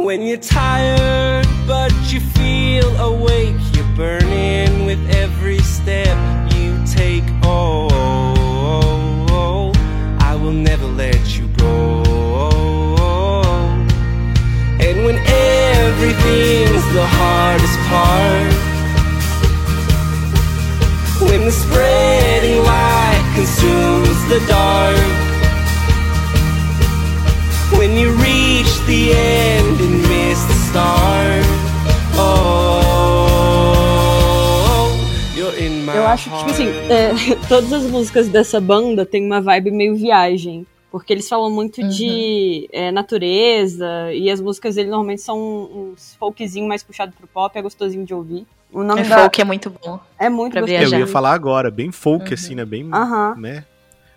When 0.04 0.22
you're 0.22 0.38
tired, 0.38 1.46
but 1.66 1.92
you 2.10 2.20
feel 2.20 2.96
awake, 2.98 3.56
you're 3.72 3.96
burning 3.96 4.86
with 4.86 4.98
every 5.10 5.58
step 5.58 6.16
you 6.54 6.80
take. 6.86 7.24
Oh, 7.42 7.88
I 10.20 10.36
will 10.36 10.52
never 10.52 10.86
let 10.86 11.36
you 11.36 11.48
go. 11.58 12.04
And 14.80 15.04
when 15.04 15.18
everything's 15.18 16.86
the 16.94 17.06
hardest 17.18 17.78
part. 17.90 18.54
When 21.28 21.40
the 21.44 21.50
spreading 21.50 22.62
light 22.64 23.32
consumes 23.34 24.20
the 24.28 24.40
dark. 24.46 24.96
When 27.78 27.92
you 27.96 28.10
reach 28.12 28.72
the 28.86 29.12
end 29.12 29.67
Eu 35.94 36.06
acho 36.06 36.30
que, 36.30 36.36
tipo 36.38 36.50
assim, 36.50 36.66
heart. 36.66 36.90
é, 36.90 37.36
todas 37.48 37.72
as 37.72 37.84
músicas 37.90 38.28
dessa 38.28 38.60
banda 38.60 39.04
tem 39.06 39.24
uma 39.24 39.40
vibe 39.40 39.70
meio 39.70 39.96
viagem. 39.96 40.66
Porque 40.90 41.12
eles 41.12 41.28
falam 41.28 41.50
muito 41.50 41.86
de 41.86 42.66
é, 42.72 42.90
natureza, 42.90 44.10
e 44.14 44.30
as 44.30 44.40
músicas 44.40 44.74
dele 44.74 44.88
normalmente 44.88 45.20
são 45.20 45.38
uns 45.38 46.14
folkzinho 46.18 46.66
mais 46.66 46.82
puxado 46.82 47.12
pro 47.12 47.26
pop, 47.26 47.56
é 47.58 47.60
gostosinho 47.60 48.06
de 48.06 48.14
ouvir. 48.14 48.46
O 48.72 48.82
nome 48.82 49.02
É 49.02 49.04
da... 49.04 49.18
folk 49.18 49.38
é 49.40 49.44
muito 49.44 49.68
bom. 49.70 50.00
É 50.18 50.30
muito 50.30 50.52
pra 50.52 50.62
gostoso. 50.62 50.82
Eu 50.82 50.88
viajar. 50.88 50.98
ia 51.00 51.06
falar 51.06 51.32
agora, 51.34 51.70
bem 51.70 51.92
folk, 51.92 52.28
Uhum. 52.28 52.34
assim, 52.34 52.54
né? 52.54 52.64
Bem, 52.64 52.88
Aham. 52.90 53.34
né? 53.36 53.64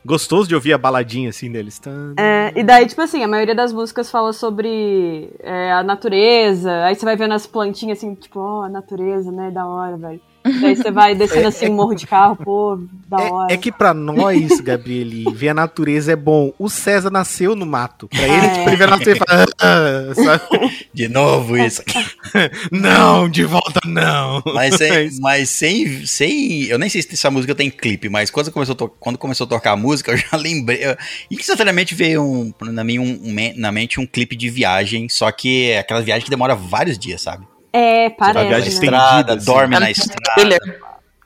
Gostoso 0.03 0.47
de 0.47 0.55
ouvir 0.55 0.73
a 0.73 0.77
baladinha, 0.77 1.29
assim, 1.29 1.51
deles. 1.51 1.79
É, 2.17 2.51
e 2.55 2.63
daí, 2.63 2.87
tipo 2.87 3.01
assim, 3.01 3.23
a 3.23 3.27
maioria 3.27 3.53
das 3.53 3.71
músicas 3.71 4.09
fala 4.09 4.33
sobre 4.33 5.31
é, 5.39 5.71
a 5.71 5.83
natureza. 5.83 6.85
Aí 6.85 6.95
você 6.95 7.05
vai 7.05 7.15
vendo 7.15 7.33
as 7.33 7.45
plantinhas 7.45 7.99
assim, 7.99 8.15
tipo, 8.15 8.39
ó, 8.39 8.63
a 8.63 8.69
natureza, 8.69 9.31
né? 9.31 9.51
Da 9.51 9.65
hora, 9.65 9.97
velho. 9.97 10.21
Daí 10.43 10.75
você 10.75 10.91
vai 10.91 11.13
descendo 11.15 11.47
assim 11.47 11.69
um 11.69 11.73
morro 11.73 11.93
de 11.93 12.07
carro, 12.07 12.35
pô, 12.35 12.79
da 13.07 13.17
hora. 13.17 13.53
É 13.53 13.57
que 13.57 13.71
pra 13.71 13.93
nós, 13.93 14.59
Gabriele, 14.59 15.25
ver 15.33 15.49
a 15.49 15.53
natureza 15.53 16.11
é 16.11 16.15
bom. 16.15 16.51
O 16.57 16.69
César 16.69 17.09
nasceu 17.11 17.55
no 17.55 17.65
mato. 17.65 18.07
Pra 18.07 18.21
ele, 18.23 18.33
É. 18.45 18.49
tipo, 18.49 18.69
ele 18.69 18.75
vai 18.77 18.87
nascer 18.87 19.15
e 19.15 19.19
fala... 19.19 19.45
"Ah", 19.59 20.13
sabe? 20.15 20.71
De 20.93 21.07
novo 21.07 21.57
isso. 21.57 21.81
Não, 22.71 23.29
de 23.29 23.43
volta 23.43 23.79
não. 23.85 24.41
Mas, 24.53 24.79
É 24.81 25.09
mas 25.19 25.49
sem, 25.49 26.05
sem. 26.05 26.63
Eu 26.65 26.77
nem 26.79 26.89
sei 26.89 27.01
se 27.01 27.13
essa 27.13 27.29
música 27.31 27.53
tem 27.55 27.69
clipe, 27.69 28.09
mas 28.09 28.29
quando 28.29 28.51
começou, 28.51 28.73
a 28.73 28.77
to- 28.77 28.89
quando 28.99 29.17
começou 29.17 29.45
a 29.45 29.49
tocar 29.49 29.71
a 29.71 29.77
música, 29.77 30.11
eu 30.11 30.17
já 30.17 30.35
lembrei. 30.37 30.79
Eu, 30.83 30.95
instantaneamente 31.29 31.93
veio 31.95 32.23
um, 32.23 32.53
na, 32.61 32.83
minha, 32.83 33.01
um, 33.01 33.19
um 33.23 33.35
na 33.55 33.71
mente 33.71 33.99
um 33.99 34.05
clipe 34.05 34.35
de 34.35 34.49
viagem, 34.49 35.07
só 35.09 35.31
que 35.31 35.71
é 35.71 35.79
aquela 35.79 36.01
viagem 36.01 36.23
que 36.25 36.29
demora 36.29 36.55
vários 36.55 36.97
dias, 36.97 37.21
sabe? 37.21 37.45
É, 37.73 38.09
parece. 38.09 38.47
viagem 38.47 38.69
né? 38.69 38.73
estrada, 38.73 39.33
assim. 39.35 39.45
dorme 39.45 39.75
É 39.75 39.79
na 39.79 39.91
estrada. 39.91 40.59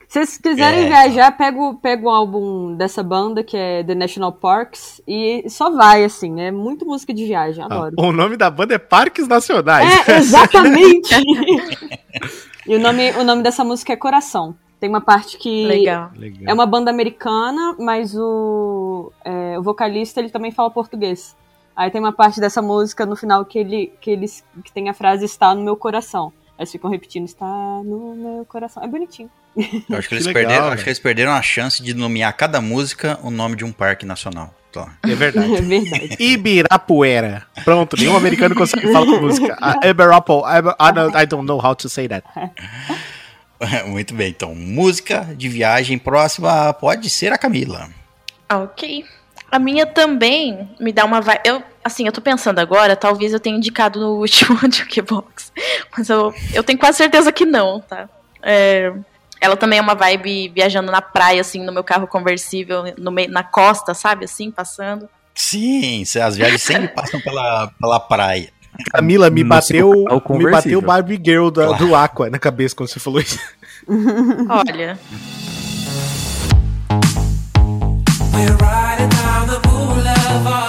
Se 0.08 0.24
vocês 0.24 0.38
quiserem 0.38 0.84
É. 0.84 0.86
viajar, 0.88 1.36
pega, 1.36 1.58
o- 1.60 1.74
pega 1.74 2.06
um 2.06 2.10
álbum 2.10 2.74
dessa 2.76 3.02
banda, 3.02 3.42
que 3.42 3.56
é 3.56 3.82
The 3.82 3.94
National 3.94 4.32
Parks, 4.32 5.02
e 5.06 5.44
só 5.50 5.70
vai, 5.70 6.04
assim. 6.04 6.40
É 6.40 6.50
muito 6.52 6.86
música 6.86 7.12
de 7.12 7.24
viagem, 7.26 7.62
Ah, 7.62 7.66
adoro. 7.66 7.96
o 7.98 8.12
nome 8.12 8.36
da 8.36 8.48
banda 8.48 8.74
é 8.74 8.78
Parques 8.78 9.26
Nacionais. 9.26 10.08
É, 10.08 10.16
exatamente! 10.16 11.12
e 12.66 12.74
o 12.76 12.78
nome, 12.78 13.10
o 13.12 13.24
nome 13.24 13.42
dessa 13.42 13.64
música 13.64 13.92
é 13.92 13.96
Coração. 13.96 14.54
Tem 14.78 14.88
uma 14.88 15.00
parte 15.00 15.38
que 15.38 15.66
Legal. 15.66 16.10
Legal. 16.16 16.42
é 16.46 16.54
uma 16.54 16.66
banda 16.66 16.90
americana, 16.90 17.74
mas 17.78 18.14
o, 18.14 19.10
é, 19.24 19.58
o 19.58 19.62
vocalista 19.62 20.20
ele 20.20 20.28
também 20.30 20.50
fala 20.52 20.70
português. 20.70 21.34
Aí 21.76 21.90
tem 21.90 22.00
uma 22.00 22.12
parte 22.12 22.40
dessa 22.40 22.62
música 22.62 23.04
no 23.04 23.14
final 23.16 23.44
que 23.44 23.58
ele 23.58 23.92
que 24.00 24.10
eles 24.10 24.42
que 24.64 24.72
tem 24.72 24.88
a 24.88 24.94
frase 24.94 25.24
está 25.24 25.54
no 25.54 25.62
meu 25.62 25.76
coração. 25.76 26.32
Aí 26.58 26.62
eles 26.62 26.72
ficam 26.72 26.90
repetindo 26.90 27.26
está 27.26 27.44
no 27.46 28.14
meu 28.16 28.46
coração. 28.46 28.82
É 28.82 28.88
bonitinho. 28.88 29.30
Eu 29.56 29.98
acho 29.98 30.02
que, 30.02 30.08
Que 30.08 30.14
eles 30.14 30.26
legal, 30.26 30.42
perderam, 30.42 30.66
acho 30.68 30.82
que 30.84 30.88
eles 30.90 30.98
perderam 30.98 31.32
a 31.32 31.42
chance 31.42 31.82
de 31.82 31.94
nomear 31.94 32.34
cada 32.36 32.60
música 32.60 33.18
o 33.22 33.30
nome 33.30 33.56
de 33.56 33.64
um 33.64 33.72
parque 33.72 34.04
nacional. 34.06 34.54
É 35.02 35.14
verdade. 35.14 35.52
É 35.56 35.60
verdade. 35.62 36.16
Ibirapuera. 36.22 37.46
Pronto, 37.64 37.96
nenhum 37.96 38.14
americano 38.16 38.54
consegue 38.54 38.92
falar 38.92 39.06
com 39.06 39.20
música. 39.20 39.56
Ah, 39.60 39.80
Ibirapo, 39.86 40.42
Iber- 40.46 40.76
I, 40.78 40.92
don't, 40.92 41.16
I 41.16 41.26
don't 41.26 41.46
know 41.46 41.58
how 41.58 41.74
to 41.74 41.88
say 41.88 42.06
that. 42.08 42.26
muito 43.88 44.14
bem. 44.14 44.28
Então, 44.28 44.54
música 44.54 45.26
de 45.36 45.48
viagem 45.48 45.98
próxima 45.98 46.72
pode 46.74 47.08
ser 47.08 47.32
a 47.32 47.38
Camila. 47.38 47.88
Ok. 48.52 49.04
A 49.56 49.58
minha 49.58 49.86
também 49.86 50.68
me 50.78 50.92
dá 50.92 51.02
uma 51.06 51.18
vibe. 51.22 51.40
Eu, 51.42 51.62
assim, 51.82 52.04
eu 52.04 52.12
tô 52.12 52.20
pensando 52.20 52.58
agora, 52.58 52.94
talvez 52.94 53.32
eu 53.32 53.40
tenha 53.40 53.56
indicado 53.56 53.98
no 53.98 54.18
último 54.18 54.58
Jukebox. 54.70 55.50
Mas 55.96 56.10
eu, 56.10 56.34
eu 56.52 56.62
tenho 56.62 56.78
quase 56.78 56.98
certeza 56.98 57.32
que 57.32 57.46
não, 57.46 57.80
tá? 57.80 58.06
É, 58.42 58.92
ela 59.40 59.56
também 59.56 59.78
é 59.78 59.82
uma 59.82 59.94
vibe 59.94 60.50
viajando 60.54 60.92
na 60.92 61.00
praia, 61.00 61.40
assim, 61.40 61.64
no 61.64 61.72
meu 61.72 61.82
carro 61.82 62.06
conversível, 62.06 62.84
no 62.98 63.10
meio, 63.10 63.30
na 63.30 63.42
costa, 63.42 63.94
sabe? 63.94 64.26
Assim, 64.26 64.50
passando. 64.50 65.08
Sim, 65.34 66.02
as 66.22 66.36
viagens 66.36 66.60
sempre 66.62 66.88
passam 66.88 67.18
pela, 67.18 67.68
pela 67.80 67.98
praia. 67.98 68.50
Camila, 68.92 69.30
me 69.30 69.42
bateu, 69.42 69.90
me 70.36 70.50
bateu. 70.50 70.82
Barbie 70.82 71.18
Girl 71.24 71.48
da- 71.48 71.68
Claro. 71.68 71.86
do 71.86 71.94
Aqua 71.94 72.28
na 72.28 72.38
cabeça 72.38 72.76
quando 72.76 72.90
você 72.90 73.00
falou 73.00 73.20
isso. 73.22 73.38
Olha. 74.50 74.98
We're 78.34 78.52
riding 78.60 79.08
the 79.56 79.68
boulevard. 79.68 80.65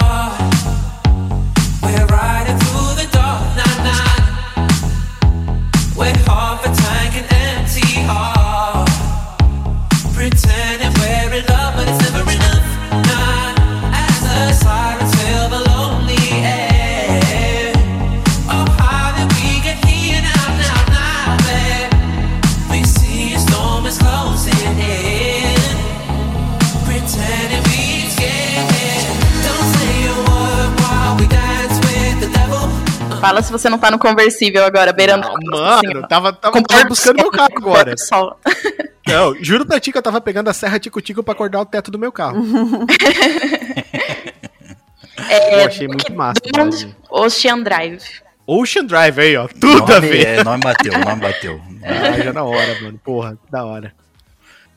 Fala 33.20 33.42
se 33.42 33.50
você 33.52 33.68
não 33.68 33.78
tá 33.78 33.90
no 33.90 33.98
conversível 33.98 34.64
agora, 34.64 34.92
beirando. 34.92 35.26
a 35.26 35.30
assim, 35.30 35.86
Mano, 35.88 36.00
ó. 36.04 36.06
tava, 36.06 36.32
tava, 36.32 36.60
buscando 36.88 36.96
sol, 36.96 37.14
meu 37.14 37.30
carro 37.32 37.52
agora. 37.56 37.94
Não, 39.08 39.34
juro 39.42 39.64
pra 39.64 39.80
ti 39.80 39.90
que 39.90 39.96
eu 39.96 40.02
tava 40.02 40.20
pegando 40.20 40.50
a 40.50 40.52
serra 40.52 40.78
tico-tico 40.78 41.22
pra 41.22 41.32
acordar 41.32 41.60
o 41.62 41.66
teto 41.66 41.90
do 41.90 41.98
meu 41.98 42.12
carro. 42.12 42.44
É, 45.30 45.62
Eu 45.62 45.66
achei 45.66 45.88
muito 45.88 46.12
massa. 46.14 46.40
Ocean 47.10 47.58
Drive. 47.60 48.02
Ocean 48.46 48.84
Drive 48.84 49.18
aí, 49.20 49.36
ó. 49.36 49.48
Tudo 49.48 49.82
a 49.92 49.96
Nome, 50.00 50.08
ver. 50.08 50.26
é, 50.26 50.44
nome 50.44 50.60
bateu, 50.62 50.92
nome 50.98 51.20
bateu. 51.20 51.60
Ah, 51.82 52.20
já 52.22 52.32
na 52.32 52.44
hora, 52.44 52.80
mano. 52.80 52.98
Porra, 53.04 53.36
da 53.50 53.64
hora. 53.64 53.92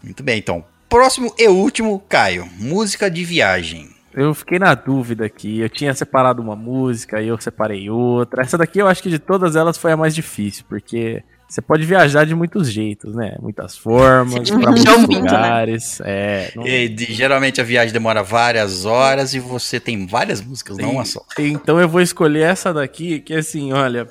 Muito 0.03 0.23
bem, 0.23 0.39
então. 0.39 0.65
Próximo 0.89 1.33
e 1.37 1.47
último, 1.47 2.03
Caio. 2.09 2.49
Música 2.57 3.09
de 3.09 3.23
viagem. 3.23 3.89
Eu 4.13 4.33
fiquei 4.33 4.59
na 4.59 4.73
dúvida 4.75 5.25
aqui. 5.25 5.59
Eu 5.59 5.69
tinha 5.69 5.93
separado 5.93 6.41
uma 6.41 6.55
música, 6.55 7.17
aí 7.17 7.27
eu 7.27 7.39
separei 7.39 7.89
outra. 7.89 8.41
Essa 8.41 8.57
daqui 8.57 8.79
eu 8.79 8.87
acho 8.87 9.01
que 9.01 9.09
de 9.09 9.19
todas 9.19 9.55
elas 9.55 9.77
foi 9.77 9.91
a 9.91 9.97
mais 9.97 10.13
difícil, 10.13 10.65
porque 10.67 11.23
você 11.47 11.61
pode 11.61 11.85
viajar 11.85 12.25
de 12.25 12.33
muitos 12.35 12.71
jeitos, 12.71 13.13
né? 13.15 13.35
Muitas 13.41 13.77
formas, 13.77 14.49
pra 14.49 14.57
muitos 14.71 14.85
muito, 14.97 15.11
né? 15.11 15.17
lugares. 15.19 15.99
É, 16.03 16.51
não- 16.55 16.65
E, 16.67 16.87
de- 16.89 17.13
geralmente 17.13 17.59
a 17.61 17.63
viagem 17.63 17.91
demora 17.93 18.21
várias 18.23 18.85
horas 18.85 19.33
e 19.33 19.39
você 19.39 19.79
tem 19.79 20.05
várias 20.07 20.41
músicas, 20.41 20.77
não 20.77 20.91
uma 20.91 21.05
só. 21.05 21.21
Então 21.37 21.79
eu 21.79 21.87
vou 21.89 22.01
escolher 22.01 22.41
essa 22.43 22.73
daqui, 22.73 23.19
que 23.19 23.33
assim, 23.33 23.71
olha, 23.73 24.07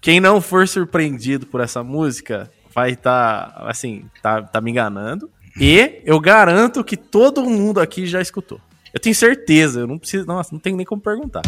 quem 0.00 0.18
não 0.20 0.40
for 0.40 0.66
surpreendido 0.66 1.46
por 1.46 1.60
essa 1.60 1.82
música 1.84 2.50
vai 2.74 2.92
estar, 2.92 3.52
assim, 3.68 4.04
tá, 4.22 4.40
tá 4.42 4.60
me 4.60 4.70
enganando. 4.70 5.28
E 5.60 6.00
eu 6.04 6.18
garanto 6.18 6.82
que 6.82 6.96
todo 6.96 7.44
mundo 7.44 7.78
aqui 7.80 8.06
já 8.06 8.20
escutou. 8.20 8.58
Eu 8.94 9.00
tenho 9.00 9.14
certeza, 9.14 9.80
eu 9.80 9.86
não 9.86 9.98
preciso, 9.98 10.26
nossa, 10.26 10.50
não 10.52 10.60
tem 10.60 10.76
nem 10.76 10.84
como 10.84 11.00
perguntar. 11.00 11.40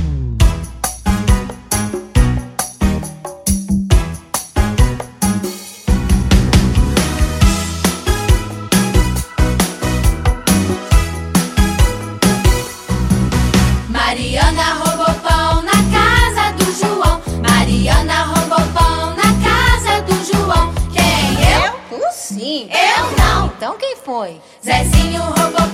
Mariana 13.90 14.74
roubou 14.74 15.14
pão 15.20 15.62
na 15.62 15.72
casa 15.92 16.52
do 16.56 16.72
João. 16.72 17.20
Mariana 17.46 18.22
roubou 18.22 18.72
pão 18.72 19.14
na 19.16 19.22
casa 19.44 20.00
do 20.00 20.14
João. 20.24 20.72
Quem 20.90 21.34
eu? 21.62 21.72
Tu 21.90 22.02
sim. 22.14 22.70
Eu 22.70 23.18
não. 23.18 23.48
Então 23.48 23.76
quem 23.76 23.96
foi? 23.96 24.40
Zezinho 24.64 25.20
roubou 25.20 25.73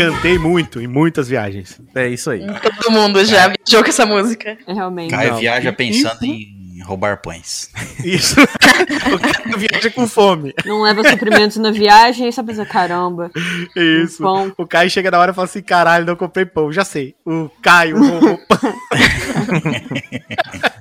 Cantei 0.00 0.38
muito 0.38 0.80
em 0.80 0.86
muitas 0.86 1.28
viagens. 1.28 1.78
É 1.94 2.08
isso 2.08 2.30
aí. 2.30 2.46
Todo 2.62 2.90
mundo 2.90 3.22
já 3.22 3.48
viajou 3.48 3.82
com 3.82 3.90
essa 3.90 4.06
música. 4.06 4.56
É 4.66 4.72
realmente. 4.72 5.10
Caio 5.10 5.32
Não. 5.32 5.38
viaja 5.38 5.72
pensando 5.74 6.24
em 6.24 6.82
roubar 6.82 7.20
pães. 7.20 7.70
Isso. 8.02 8.40
o 8.40 9.18
cara 9.18 9.56
viaja 9.58 9.90
com 9.90 10.08
fome. 10.08 10.54
Não 10.64 10.80
leva 10.80 11.06
suprimentos 11.06 11.58
na 11.58 11.70
viagem 11.70 12.28
e 12.28 12.32
só 12.32 12.42
pensa, 12.42 12.64
caramba. 12.64 13.30
Isso. 13.76 14.22
Pão. 14.22 14.50
O 14.56 14.66
Caio 14.66 14.88
chega 14.88 15.10
na 15.10 15.18
hora 15.18 15.32
e 15.32 15.34
fala 15.34 15.44
assim: 15.44 15.60
caralho, 15.60 16.06
não 16.06 16.16
comprei 16.16 16.46
pão. 16.46 16.72
Já 16.72 16.82
sei. 16.82 17.14
O 17.26 17.50
Caio 17.62 17.98
roubou 17.98 18.38
pão. 18.48 18.74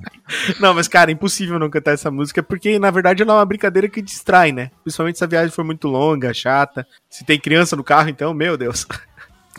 Não, 0.60 0.74
mas, 0.74 0.88
cara, 0.88 1.10
é 1.10 1.14
impossível 1.14 1.58
não 1.58 1.70
cantar 1.70 1.94
essa 1.94 2.12
música, 2.12 2.44
porque, 2.44 2.78
na 2.78 2.92
verdade, 2.92 3.24
ela 3.24 3.34
é 3.34 3.36
uma 3.38 3.46
brincadeira 3.46 3.90
que 3.90 4.02
distrai, 4.02 4.52
né? 4.52 4.70
Principalmente 4.84 5.18
se 5.18 5.24
a 5.24 5.28
viagem 5.28 5.52
for 5.52 5.66
muito 5.66 5.88
longa, 5.88 6.34
chata. 6.34 6.86
Se 7.10 7.26
tem 7.26 7.40
criança 7.40 7.76
no 7.76 7.84
carro, 7.84 8.10
então, 8.10 8.34
meu 8.34 8.56
Deus. 8.56 8.86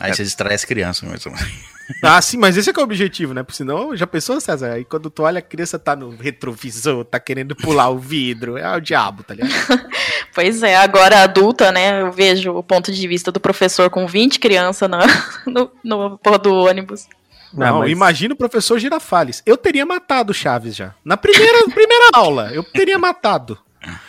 Aí 0.01 0.13
você 0.13 0.23
distrai 0.23 0.55
as 0.55 0.65
crianças 0.65 1.07
mesmo. 1.09 1.33
Ah, 2.01 2.21
sim, 2.21 2.37
mas 2.37 2.55
esse 2.55 2.69
é 2.69 2.73
que 2.73 2.79
é 2.79 2.81
o 2.81 2.85
objetivo, 2.85 3.33
né? 3.33 3.43
Porque 3.43 3.57
senão, 3.57 3.93
já 3.97 4.07
pensou, 4.07 4.39
César? 4.39 4.71
Aí 4.71 4.85
quando 4.85 5.09
tu 5.09 5.23
olha, 5.23 5.39
a 5.39 5.41
criança 5.41 5.77
tá 5.77 5.93
no 5.93 6.15
retrovisor, 6.15 7.03
tá 7.03 7.19
querendo 7.19 7.53
pular 7.53 7.89
o 7.89 7.99
vidro. 7.99 8.55
É 8.57 8.77
o 8.77 8.79
diabo, 8.79 9.23
tá 9.23 9.33
ligado? 9.33 9.51
Pois 10.33 10.63
é, 10.63 10.77
agora 10.77 11.21
adulta, 11.23 11.69
né? 11.73 12.01
Eu 12.01 12.09
vejo 12.09 12.53
o 12.53 12.63
ponto 12.63 12.93
de 12.93 13.05
vista 13.05 13.29
do 13.29 13.41
professor 13.41 13.89
com 13.89 14.07
20 14.07 14.39
crianças 14.39 14.89
na, 14.89 14.99
no, 15.45 15.69
no 15.83 16.17
porra 16.19 16.37
do 16.39 16.53
ônibus. 16.53 17.07
Não, 17.53 17.79
mas- 17.79 17.91
imagina 17.91 18.33
o 18.33 18.37
professor 18.37 18.79
Girafales. 18.79 19.43
Eu 19.45 19.57
teria 19.57 19.85
matado 19.85 20.31
o 20.31 20.33
Chaves 20.33 20.73
já. 20.73 20.95
Na 21.03 21.17
primeira, 21.17 21.65
primeira 21.67 22.11
aula, 22.13 22.49
eu 22.53 22.63
teria 22.63 22.97
matado. 22.97 23.59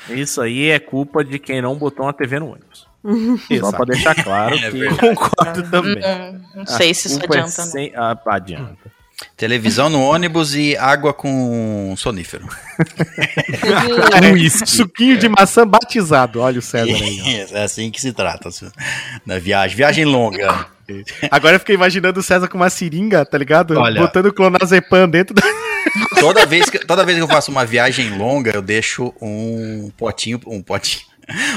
Isso 0.09 0.40
aí 0.40 0.69
é 0.69 0.78
culpa 0.78 1.24
de 1.24 1.40
quem 1.40 1.60
não 1.60 1.74
botou 1.74 2.06
uma 2.06 2.12
TV 2.12 2.39
no 2.39 2.47
ônibus. 2.52 2.86
Só 3.05 3.55
Exato. 3.55 3.77
pra 3.77 3.85
deixar 3.87 4.15
claro 4.23 4.55
É 4.62 4.70
que. 4.70 4.89
Concordo 4.97 5.62
também. 5.70 5.97
Hum, 6.05 6.41
não 6.57 6.66
sei 6.66 6.95
se 6.95 7.09
isso 7.09 7.19
culpa 7.19 7.37
é 7.37 7.41
adianta. 7.41 7.62
né? 7.65 7.70
sem- 7.70 7.93
ah, 7.97 8.16
adianta. 8.27 8.93
Televisão 9.37 9.89
no 9.89 10.01
ônibus 10.03 10.55
e 10.55 10.77
água 10.77 11.12
com 11.15 11.95
sonífero. 11.97 12.45
Teve- 14.20 14.51
Suquinho 14.66 15.16
de 15.19 15.29
maçã 15.29 15.66
batizado. 15.66 16.41
Olha 16.41 16.59
o 16.59 16.62
César 16.62 16.91
aí. 16.93 17.47
ó. 17.53 17.57
É 17.57 17.62
assim 17.65 17.91
que 17.91 18.01
se 18.01 18.12
trata. 18.12 18.49
Na 19.24 19.39
viagem. 19.39 19.77
Viagem 19.77 20.05
longa. 20.05 20.66
Agora 21.31 21.55
eu 21.57 21.61
fiquei 21.61 21.74
imaginando 21.74 22.20
o 22.20 22.23
César 22.23 22.49
com 22.49 22.57
uma 22.57 22.69
seringa, 22.70 23.24
tá 23.24 23.39
ligado? 23.39 23.79
Olha. 23.79 24.01
Botando 24.01 24.33
clonazepam 24.33 25.09
dentro 25.09 25.35
da. 25.35 25.43
Toda 26.20 26.45
vez, 26.47 26.69
que, 26.70 26.79
toda 26.81 27.05
vez 27.05 27.16
que 27.19 27.23
eu 27.24 27.29
faço 27.29 27.51
uma 27.51 27.65
viagem 27.65 28.16
longa, 28.16 28.51
eu 28.55 28.62
deixo 28.62 29.12
um 29.20 29.91
potinho, 29.97 30.41
um 30.47 30.62
potinho, 30.62 31.05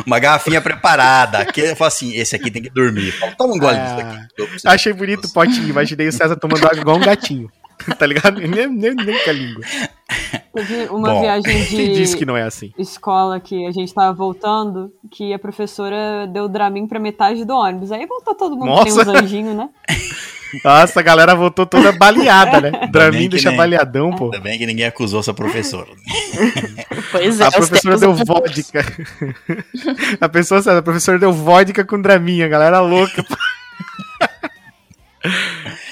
uma 0.06 0.20
garrafinha 0.20 0.62
preparada. 0.62 1.46
Que 1.46 1.62
eu 1.62 1.76
falo 1.76 1.88
assim, 1.88 2.14
esse 2.16 2.36
aqui 2.36 2.50
tem 2.52 2.62
que 2.62 2.70
dormir. 2.70 3.12
Falo, 3.12 3.34
Toma 3.38 3.54
um 3.56 3.60
gole 3.60 3.78
disso 3.78 3.96
preciso- 4.36 4.68
Achei 4.68 4.94
bonito 4.94 5.26
o 5.26 5.34
potinho. 5.34 5.68
Imaginei 5.70 6.08
o 6.08 6.12
César 6.12 6.36
tomando 6.36 6.66
água 6.66 6.80
igual 6.80 6.98
um 6.98 7.02
gatinho. 7.02 7.50
Tá 8.00 8.06
ligado? 8.06 8.40
Nem, 8.40 8.68
nem, 8.68 8.96
nem 8.96 9.24
com 9.24 9.30
a 9.30 9.34
língua. 9.34 9.62
Teve 10.54 10.86
uma 10.88 11.10
Bom, 11.10 11.22
viagem 11.22 11.64
de 11.68 11.94
disse 11.94 12.16
que 12.16 12.26
não 12.26 12.38
é 12.38 12.44
assim? 12.44 12.72
escola 12.80 13.38
que 13.38 13.66
a 13.68 13.72
gente 13.74 13.94
tava 13.94 14.14
voltando, 14.14 14.94
que 15.12 15.34
a 15.34 15.38
professora 15.38 16.26
deu 16.26 16.48
Dramin 16.48 16.88
pra 16.88 17.00
metade 17.02 17.44
do 17.44 17.54
ônibus. 17.54 17.92
Aí 17.92 18.06
voltou 18.06 18.34
todo 18.34 18.56
mundo, 18.56 18.82
tem 18.86 18.94
Nossa. 18.94 19.02
uns 19.02 19.08
anjinhos, 19.22 19.56
né? 19.58 19.70
Nossa, 20.64 21.00
a 21.00 21.04
galera 21.04 21.36
voltou 21.36 21.66
toda 21.66 21.92
baleada, 21.92 22.62
né? 22.62 22.72
Dramin 22.92 23.30
deixa 23.30 23.50
nem- 23.50 23.58
baleadão, 23.58 24.12
pô. 24.16 24.26
Ainda 24.26 24.40
bem 24.40 24.58
que 24.58 24.66
ninguém 24.66 24.86
acusou 24.86 25.20
essa 25.20 25.34
professora. 25.34 25.88
Pois 27.12 27.40
é, 27.40 27.46
A 27.46 27.52
professora 27.52 27.98
deu 27.98 28.14
vodka. 28.14 28.86
A 30.20 30.28
pessoa, 30.30 30.78
a 30.78 30.82
professora 30.82 31.20
deu 31.20 31.32
vodka 31.32 31.84
com 31.86 32.02
Dramin, 32.02 32.42
a 32.44 32.48
galera 32.48 32.80
louca. 32.82 33.24
pô. 33.24 33.36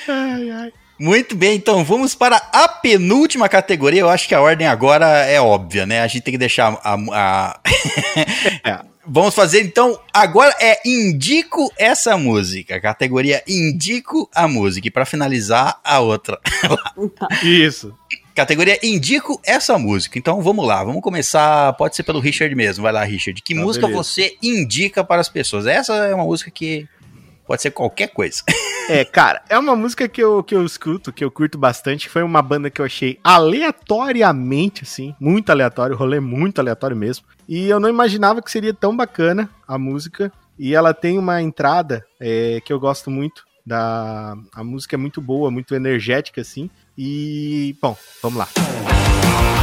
Ai, 0.08 0.50
ai. 0.52 0.72
Muito 1.00 1.36
bem, 1.36 1.56
então 1.56 1.84
vamos 1.84 2.14
para 2.16 2.38
a 2.54 2.68
penúltima 2.68 3.50
categoria. 3.50 4.02
Eu 4.02 4.10
acho 4.10 4.28
que 4.28 4.36
a 4.36 4.42
ordem 4.42 4.68
agora 4.68 5.06
é 5.26 5.42
óbvia, 5.42 5.86
né? 5.86 6.02
A 6.02 6.08
gente 6.08 6.22
tem 6.24 6.32
que 6.34 6.38
deixar 6.38 6.80
a. 6.84 6.96
a- 7.12 7.60
É. 8.64 8.80
Vamos 9.06 9.36
fazer 9.36 9.62
então. 9.62 10.00
Agora 10.14 10.56
é 10.62 10.80
Indico 10.88 11.70
essa 11.78 12.16
música. 12.16 12.80
Categoria 12.80 13.44
Indico 13.46 14.30
a 14.34 14.48
música. 14.48 14.88
E 14.88 14.92
para 14.92 15.04
finalizar, 15.06 15.78
a 15.84 16.00
outra. 16.00 16.40
Isso. 17.44 17.94
Categoria 18.34 18.80
Indico 18.82 19.42
essa 19.46 19.78
música. 19.78 20.18
Então 20.18 20.42
vamos 20.42 20.66
lá, 20.66 20.82
vamos 20.86 21.02
começar. 21.02 21.74
Pode 21.74 21.98
ser 21.98 22.04
pelo 22.04 22.22
Richard 22.22 22.56
mesmo. 22.56 22.82
Vai 22.84 22.94
lá, 22.94 23.04
Richard. 23.04 23.42
Que 23.42 23.54
Tá, 23.54 23.60
música 23.60 23.88
beleza. 23.88 24.04
você 24.06 24.38
indica 24.42 25.04
para 25.04 25.20
as 25.20 25.28
pessoas? 25.28 25.66
Essa 25.68 25.94
é 25.96 26.16
uma 26.16 26.24
música 26.24 26.50
que 26.50 26.88
pode 27.46 27.62
ser 27.62 27.72
qualquer 27.72 28.08
coisa. 28.08 28.44
É, 28.90 29.06
cara, 29.06 29.42
é 29.48 29.58
uma 29.58 29.76
música 29.76 30.10
que 30.10 30.22
eu, 30.22 30.44
que 30.44 30.54
eu 30.54 30.66
escuto, 30.66 31.14
que 31.14 31.24
eu 31.24 31.32
curto 31.32 31.58
bastante. 31.58 32.10
Foi 32.10 32.22
uma 32.22 32.42
banda 32.42 32.70
que 32.70 32.82
eu 32.82 32.86
achei 32.86 33.18
aleatoriamente, 33.24 34.84
assim, 34.84 35.16
muito 35.20 35.50
aleatório, 35.52 35.96
o 35.96 35.98
rolê 35.98 36.20
muito 36.20 36.60
aleatório 36.60 36.96
mesmo. 36.96 37.26
E 37.48 37.70
eu 37.70 37.80
não 37.80 37.88
imaginava 37.88 38.42
que 38.42 38.52
seria 38.52 38.74
tão 38.74 38.96
bacana 38.96 39.50
a 39.68 39.78
música. 39.78 40.32
E 40.60 40.76
ela 40.76 40.94
tem 40.94 41.18
uma 41.18 41.42
entrada 41.42 42.06
é, 42.20 42.62
que 42.66 42.74
eu 42.74 42.80
gosto 42.80 43.10
muito. 43.10 43.44
Da... 43.66 44.36
A 44.54 44.64
música 44.64 44.96
é 44.96 44.98
muito 44.98 45.22
boa, 45.22 45.50
muito 45.50 45.74
energética, 45.74 46.42
assim. 46.42 46.70
E, 46.98 47.76
bom, 47.82 47.96
vamos 48.22 48.38
lá. 48.38 48.48
I'm 49.34 49.63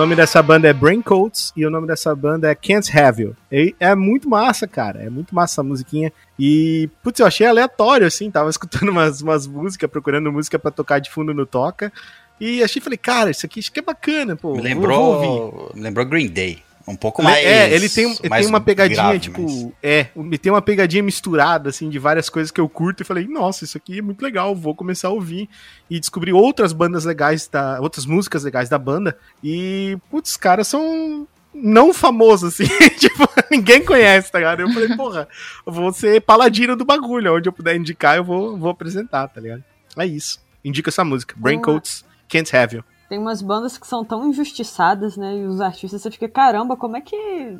nome 0.00 0.16
dessa 0.16 0.42
banda 0.42 0.66
é 0.66 0.72
Braincoats 0.72 1.52
e 1.54 1.66
o 1.66 1.70
nome 1.70 1.86
dessa 1.86 2.14
banda 2.14 2.50
é 2.50 2.54
Can't 2.54 2.98
Have 2.98 3.22
You. 3.22 3.36
E 3.52 3.74
é 3.78 3.94
muito 3.94 4.30
massa, 4.30 4.66
cara. 4.66 5.02
É 5.02 5.10
muito 5.10 5.34
massa 5.34 5.54
essa 5.54 5.62
musiquinha. 5.62 6.10
E, 6.38 6.88
putz, 7.02 7.20
eu 7.20 7.26
achei 7.26 7.46
aleatório, 7.46 8.06
assim. 8.06 8.30
Tava 8.30 8.48
escutando 8.50 8.88
umas, 8.88 9.20
umas 9.20 9.46
músicas, 9.46 9.90
procurando 9.90 10.32
música 10.32 10.58
pra 10.58 10.70
tocar 10.70 11.00
de 11.00 11.10
fundo 11.10 11.34
no 11.34 11.44
Toca. 11.44 11.92
E 12.40 12.62
achei, 12.62 12.80
falei, 12.80 12.96
cara, 12.96 13.30
isso 13.30 13.44
aqui, 13.44 13.60
isso 13.60 13.70
aqui 13.70 13.80
é 13.80 13.82
bacana, 13.82 14.34
pô. 14.36 14.54
Me 14.54 14.62
lembrou, 14.62 15.70
me 15.74 15.82
lembrou 15.82 16.06
Green 16.06 16.28
Day. 16.28 16.62
Um 16.90 16.96
pouco 16.96 17.22
Le- 17.22 17.28
mais. 17.28 17.44
é, 17.44 17.72
ele 17.74 17.88
tem, 17.88 18.10
ele 18.20 18.28
mais 18.28 18.44
tem 18.44 18.52
uma 18.52 18.60
pegadinha, 18.60 19.02
grave, 19.02 19.20
tipo, 19.20 19.42
mas- 19.42 19.68
é, 19.82 20.06
ele 20.16 20.38
tem 20.38 20.52
uma 20.52 20.60
pegadinha 20.62 21.02
misturada, 21.02 21.70
assim, 21.70 21.88
de 21.88 21.98
várias 21.98 22.28
coisas 22.28 22.50
que 22.50 22.60
eu 22.60 22.68
curto 22.68 23.02
e 23.02 23.06
falei, 23.06 23.26
nossa, 23.28 23.64
isso 23.64 23.76
aqui 23.76 23.98
é 23.98 24.02
muito 24.02 24.22
legal, 24.22 24.54
vou 24.54 24.74
começar 24.74 25.08
a 25.08 25.12
ouvir 25.12 25.48
e 25.88 25.98
descobrir 26.00 26.32
outras 26.32 26.72
bandas 26.72 27.04
legais, 27.04 27.46
da, 27.48 27.80
outras 27.80 28.04
músicas 28.06 28.44
legais 28.44 28.68
da 28.68 28.78
banda 28.78 29.16
e, 29.42 29.96
putz, 30.10 30.30
os 30.32 30.36
caras 30.36 30.66
são 30.68 31.26
não 31.52 31.92
famosos, 31.92 32.54
assim, 32.54 32.64
tipo, 32.98 33.28
ninguém 33.50 33.84
conhece, 33.84 34.30
tá 34.30 34.38
ligado? 34.38 34.60
Eu 34.60 34.70
falei, 34.72 34.96
porra, 34.96 35.28
eu 35.66 35.72
vou 35.72 35.92
ser 35.92 36.20
paladino 36.20 36.76
do 36.76 36.84
bagulho, 36.84 37.34
onde 37.36 37.48
eu 37.48 37.52
puder 37.52 37.74
indicar, 37.76 38.16
eu 38.16 38.24
vou, 38.24 38.56
vou 38.56 38.70
apresentar, 38.70 39.26
tá 39.28 39.40
ligado? 39.40 39.64
É 39.98 40.06
isso, 40.06 40.38
indica 40.64 40.90
essa 40.90 41.04
música, 41.04 41.34
Braincoats, 41.36 42.04
Can't 42.28 42.56
Have 42.56 42.76
You. 42.76 42.84
Tem 43.10 43.18
umas 43.18 43.42
bandas 43.42 43.76
que 43.76 43.88
são 43.88 44.04
tão 44.04 44.28
injustiçadas, 44.28 45.16
né? 45.16 45.34
E 45.34 45.44
os 45.44 45.60
artistas, 45.60 46.00
você 46.00 46.12
fica, 46.12 46.28
caramba, 46.28 46.76
como 46.76 46.96
é 46.96 47.00
que 47.00 47.16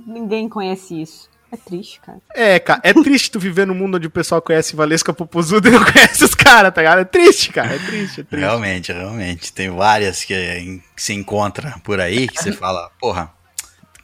ninguém 0.07 0.49
conhece 0.49 1.03
isso? 1.03 1.29
É 1.51 1.57
triste, 1.57 2.01
cara. 2.01 2.21
É, 2.33 2.61
cara, 2.61 2.81
é 2.85 2.95
triste 2.95 3.33
tu 3.33 3.41
viver 3.41 3.67
num 3.67 3.75
mundo 3.75 3.97
onde 3.97 4.07
o 4.07 4.11
pessoal 4.11 4.41
conhece 4.41 4.77
Valesca 4.77 5.13
Popozuda 5.13 5.69
e 5.69 5.73
não 5.73 5.83
conhece 5.93 6.23
os 6.23 6.37
caras, 6.37 6.73
tá 6.73 6.81
ligado? 6.81 7.01
É 7.01 7.05
triste, 7.05 7.53
cara, 7.53 7.75
é 7.75 7.79
triste, 7.79 8.21
é 8.21 8.23
triste. 8.23 8.37
Realmente, 8.37 8.93
realmente. 8.93 9.53
Tem 9.53 9.69
várias 9.71 10.23
que, 10.23 10.81
que 10.95 11.03
se 11.03 11.15
encontra 11.15 11.75
por 11.83 11.99
aí 11.99 12.29
que 12.29 12.41
você 12.41 12.53
fala, 12.53 12.89
porra, 13.01 13.33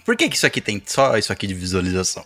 por 0.04 0.16
que, 0.16 0.28
que 0.28 0.34
isso 0.34 0.46
aqui 0.46 0.60
tem 0.60 0.82
só 0.84 1.16
isso 1.16 1.32
aqui 1.32 1.46
de 1.46 1.54
visualização? 1.54 2.24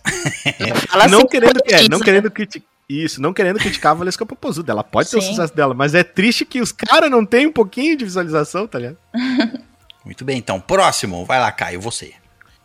Fala 0.89 1.09
não 1.09 1.19
assim, 1.19 1.29
querendo, 1.29 1.61
é, 1.67 1.89
não 1.91 2.01
querendo 2.01 2.31
criticar. 2.31 2.70
Isso, 2.91 3.23
não 3.23 3.33
querendo 3.33 3.61
criticar 3.61 3.93
a 3.93 3.95
Valesca 3.95 4.27
Popozuda. 4.27 4.73
Ela 4.73 4.83
pode 4.83 5.09
ter 5.09 5.17
o 5.17 5.23
Sim. 5.23 5.29
sucesso 5.29 5.55
dela, 5.55 5.75
mas 5.75 5.95
é 5.95 6.03
triste 6.03 6.45
que 6.45 6.61
os 6.61 6.73
caras 6.73 7.09
não 7.09 7.25
têm 7.25 7.47
um 7.47 7.53
pouquinho 7.53 7.97
de 7.97 8.05
visualização, 8.05 8.67
tá 8.67 8.81
ligado? 8.81 8.99
Muito 10.05 10.25
bem, 10.25 10.39
então, 10.39 10.61
próximo. 10.61 11.25
Vai 11.25 11.39
lá, 11.39 11.53
Caio, 11.53 11.81
você. 11.81 12.15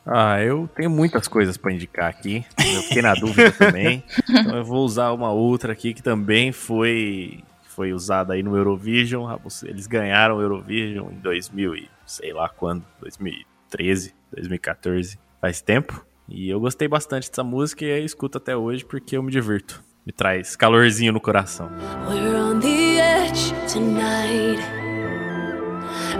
Ah, 0.03 0.41
eu 0.41 0.67
tenho 0.75 0.89
muitas 0.89 1.27
coisas 1.27 1.57
pra 1.57 1.71
indicar 1.71 2.09
aqui. 2.09 2.43
Eu 2.57 2.81
fiquei 2.83 3.01
na 3.03 3.13
dúvida 3.13 3.51
também. 3.57 4.03
Então 4.27 4.55
eu 4.57 4.63
vou 4.63 4.83
usar 4.83 5.11
uma 5.11 5.31
outra 5.31 5.73
aqui 5.73 5.93
que 5.93 6.01
também 6.01 6.51
foi 6.51 7.43
foi 7.75 7.91
usada 7.91 8.33
aí 8.33 8.41
no 8.41 8.55
Eurovision. 8.55 9.27
Ah, 9.29 9.39
Eles 9.63 9.85
ganharam 9.85 10.37
o 10.37 10.41
Eurovision 10.41 11.11
em 11.11 11.19
2000 11.19 11.75
e 11.75 11.89
sei 12.05 12.33
lá 12.33 12.47
quando, 12.49 12.83
2013, 13.01 14.15
2014, 14.31 15.19
faz 15.41 15.61
tempo. 15.61 16.05
E 16.29 16.49
eu 16.49 16.59
gostei 16.59 16.87
bastante 16.87 17.29
dessa 17.29 17.43
música 17.43 17.83
e 17.83 17.89
eu 17.89 18.05
escuto 18.05 18.37
até 18.37 18.55
hoje 18.55 18.85
porque 18.85 19.17
eu 19.17 19.21
me 19.23 19.31
divirto. 19.31 19.83
Me 20.05 20.11
traz 20.11 20.55
calorzinho 20.55 21.11
no 21.11 21.19
coração. 21.19 21.69
We're 22.07 22.37
on 22.37 22.59
the 22.59 22.99
edge 22.99 23.51
tonight. 23.67 24.61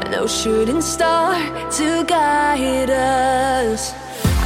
no 0.10 0.28
shooting 0.28 0.82
star 0.82 1.36
to 1.70 2.04
guide 2.06 2.90
us. 2.90 3.94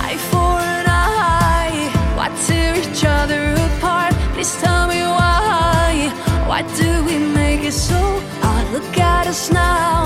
Eye 0.01 0.17
for 0.29 0.59
an 0.59 0.85
eye, 0.87 1.89
why 2.15 2.29
tear 2.47 2.75
each 2.75 3.05
other 3.05 3.53
apart? 3.77 4.13
Please 4.33 4.53
tell 4.61 4.87
me 4.87 5.01
why. 5.03 6.11
Why 6.45 6.63
do 6.75 7.05
we 7.05 7.17
make 7.17 7.63
it 7.63 7.73
so 7.73 7.99
hard? 8.41 8.67
Look 8.73 8.97
at 8.97 9.27
us 9.27 9.51
now. 9.51 10.03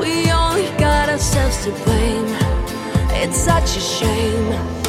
We 0.00 0.30
only 0.32 0.66
got 0.76 1.08
ourselves 1.08 1.64
to 1.64 1.70
blame. 1.84 2.34
It's 3.22 3.36
such 3.36 3.76
a 3.76 3.80
shame. 3.80 4.79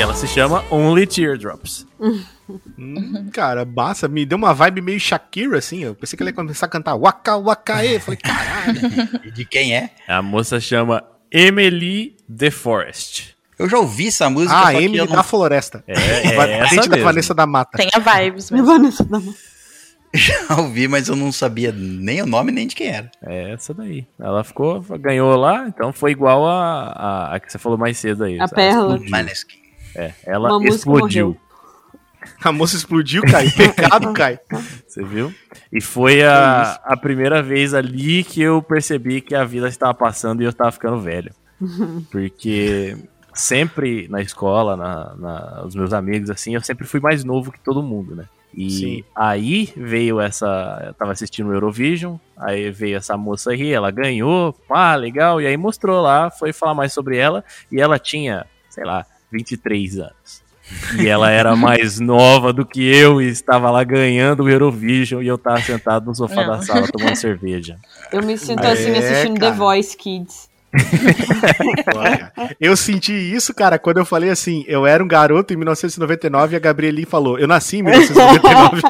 E 0.00 0.02
ela 0.02 0.14
se 0.14 0.26
chama 0.26 0.64
Only 0.70 1.06
Teardrops. 1.06 1.86
Hum, 2.00 3.28
cara, 3.30 3.66
massa, 3.66 4.08
me 4.08 4.24
deu 4.24 4.38
uma 4.38 4.54
vibe 4.54 4.80
meio 4.80 4.98
Shakira, 4.98 5.58
assim. 5.58 5.84
Eu 5.84 5.94
pensei 5.94 6.16
que 6.16 6.22
ela 6.22 6.30
ia 6.30 6.34
começar 6.34 6.64
a 6.64 6.68
cantar 6.70 6.96
Waka 6.96 7.36
Waka 7.36 7.84
E. 7.84 8.00
Falei, 8.00 8.16
caralho. 8.16 8.80
E 9.26 9.30
de 9.30 9.44
quem 9.44 9.76
é? 9.76 9.90
A 10.08 10.22
moça 10.22 10.58
chama 10.58 11.04
Emily 11.30 12.16
DeForest. 12.26 13.29
Eu 13.60 13.68
já 13.68 13.78
ouvi 13.78 14.08
essa 14.08 14.30
música. 14.30 14.58
Ah, 14.58 14.70
que 14.70 14.78
Emily 14.78 14.98
eu 14.98 15.06
não- 15.06 15.16
da 15.16 15.22
Floresta. 15.22 15.84
É, 15.86 15.92
é 15.92 16.58
essa 16.60 16.88
da. 16.88 16.96
Vanessa 16.96 17.34
da 17.34 17.46
Mata. 17.46 17.76
Tem 17.76 17.88
a 17.92 17.98
vibes 17.98 18.50
mesmo. 18.50 18.66
Vanessa 18.66 19.04
da 19.04 19.20
Mata. 19.20 19.38
Já 20.12 20.56
ouvi, 20.56 20.88
mas 20.88 21.08
eu 21.08 21.14
não 21.14 21.30
sabia 21.30 21.70
nem 21.70 22.20
o 22.20 22.26
nome 22.26 22.50
nem 22.50 22.66
de 22.66 22.74
quem 22.74 22.88
era. 22.88 23.10
É 23.22 23.52
essa 23.52 23.72
daí. 23.72 24.06
Ela 24.18 24.42
ficou, 24.42 24.80
ganhou 24.98 25.36
lá, 25.36 25.68
então 25.68 25.92
foi 25.92 26.10
igual 26.10 26.48
a, 26.48 26.84
a, 26.86 27.34
a 27.36 27.40
que 27.40 27.52
você 27.52 27.58
falou 27.58 27.78
mais 27.78 27.96
cedo 27.98 28.24
aí. 28.24 28.40
A 28.40 28.48
Perla. 28.48 28.96
explodiu. 28.96 29.60
É, 29.94 30.12
ela 30.26 30.56
Uma 30.56 30.68
explodiu. 30.68 31.36
A 32.42 32.50
moça 32.50 32.76
explodiu, 32.76 33.22
Kai. 33.22 33.50
Pecado, 33.54 34.12
Kai. 34.12 34.40
Você 34.86 35.04
viu? 35.04 35.32
E 35.72 35.80
foi 35.80 36.24
a, 36.24 36.80
a 36.84 36.96
primeira 36.96 37.42
vez 37.42 37.72
ali 37.72 38.24
que 38.24 38.42
eu 38.42 38.60
percebi 38.62 39.20
que 39.20 39.34
a 39.34 39.44
vida 39.44 39.68
estava 39.68 39.94
passando 39.94 40.40
e 40.42 40.44
eu 40.44 40.50
estava 40.50 40.72
ficando 40.72 41.00
velho. 41.00 41.32
Porque 42.10 42.96
sempre 43.34 44.06
na 44.08 44.20
escola, 44.20 44.76
na, 44.76 45.14
na- 45.16 45.62
os 45.64 45.74
meus 45.74 45.92
amigos, 45.92 46.30
assim, 46.30 46.54
eu 46.54 46.60
sempre 46.60 46.86
fui 46.86 47.00
mais 47.00 47.24
novo 47.24 47.52
que 47.52 47.60
todo 47.60 47.82
mundo, 47.82 48.14
né? 48.14 48.24
E 48.52 48.70
Sim. 48.70 49.04
aí 49.14 49.72
veio 49.76 50.20
essa. 50.20 50.82
Eu 50.88 50.94
tava 50.94 51.12
assistindo 51.12 51.50
o 51.50 51.54
Eurovision, 51.54 52.16
aí 52.36 52.68
veio 52.72 52.96
essa 52.96 53.16
moça 53.16 53.52
aí, 53.52 53.70
ela 53.72 53.92
ganhou, 53.92 54.52
pá, 54.68 54.96
legal, 54.96 55.40
e 55.40 55.46
aí 55.46 55.56
mostrou 55.56 56.02
lá, 56.02 56.30
foi 56.32 56.52
falar 56.52 56.74
mais 56.74 56.92
sobre 56.92 57.16
ela, 57.16 57.44
e 57.70 57.80
ela 57.80 57.96
tinha, 57.96 58.44
sei 58.68 58.84
lá, 58.84 59.06
23 59.30 60.00
anos. 60.00 60.42
E 60.98 61.06
ela 61.06 61.30
era 61.30 61.54
mais 61.56 62.00
nova 62.00 62.52
do 62.52 62.66
que 62.66 62.82
eu 62.82 63.22
e 63.22 63.28
estava 63.28 63.70
lá 63.70 63.84
ganhando 63.84 64.42
o 64.42 64.48
Eurovision 64.48 65.22
e 65.22 65.28
eu 65.28 65.38
tava 65.38 65.62
sentado 65.62 66.06
no 66.06 66.14
sofá 66.14 66.42
Não. 66.42 66.48
da 66.56 66.62
sala 66.62 66.88
tomando 66.88 67.14
cerveja. 67.16 67.76
Eu 68.12 68.22
me 68.24 68.36
sinto 68.36 68.64
É, 68.64 68.72
assim 68.72 68.90
assistindo 68.96 69.34
The 69.34 69.46
cara. 69.46 69.54
Voice 69.54 69.96
Kids. 69.96 70.49
Eu 72.60 72.76
senti 72.76 73.12
isso, 73.12 73.52
cara, 73.54 73.78
quando 73.78 73.98
eu 73.98 74.04
falei 74.04 74.30
assim, 74.30 74.64
eu 74.68 74.86
era 74.86 75.02
um 75.02 75.08
garoto 75.08 75.52
em 75.52 75.56
1999 75.56 76.54
e 76.54 76.56
a 76.56 76.60
Gabrieli 76.60 77.04
falou, 77.04 77.38
eu 77.38 77.48
nasci 77.48 77.78
em 77.78 77.82
1999. 77.82 78.82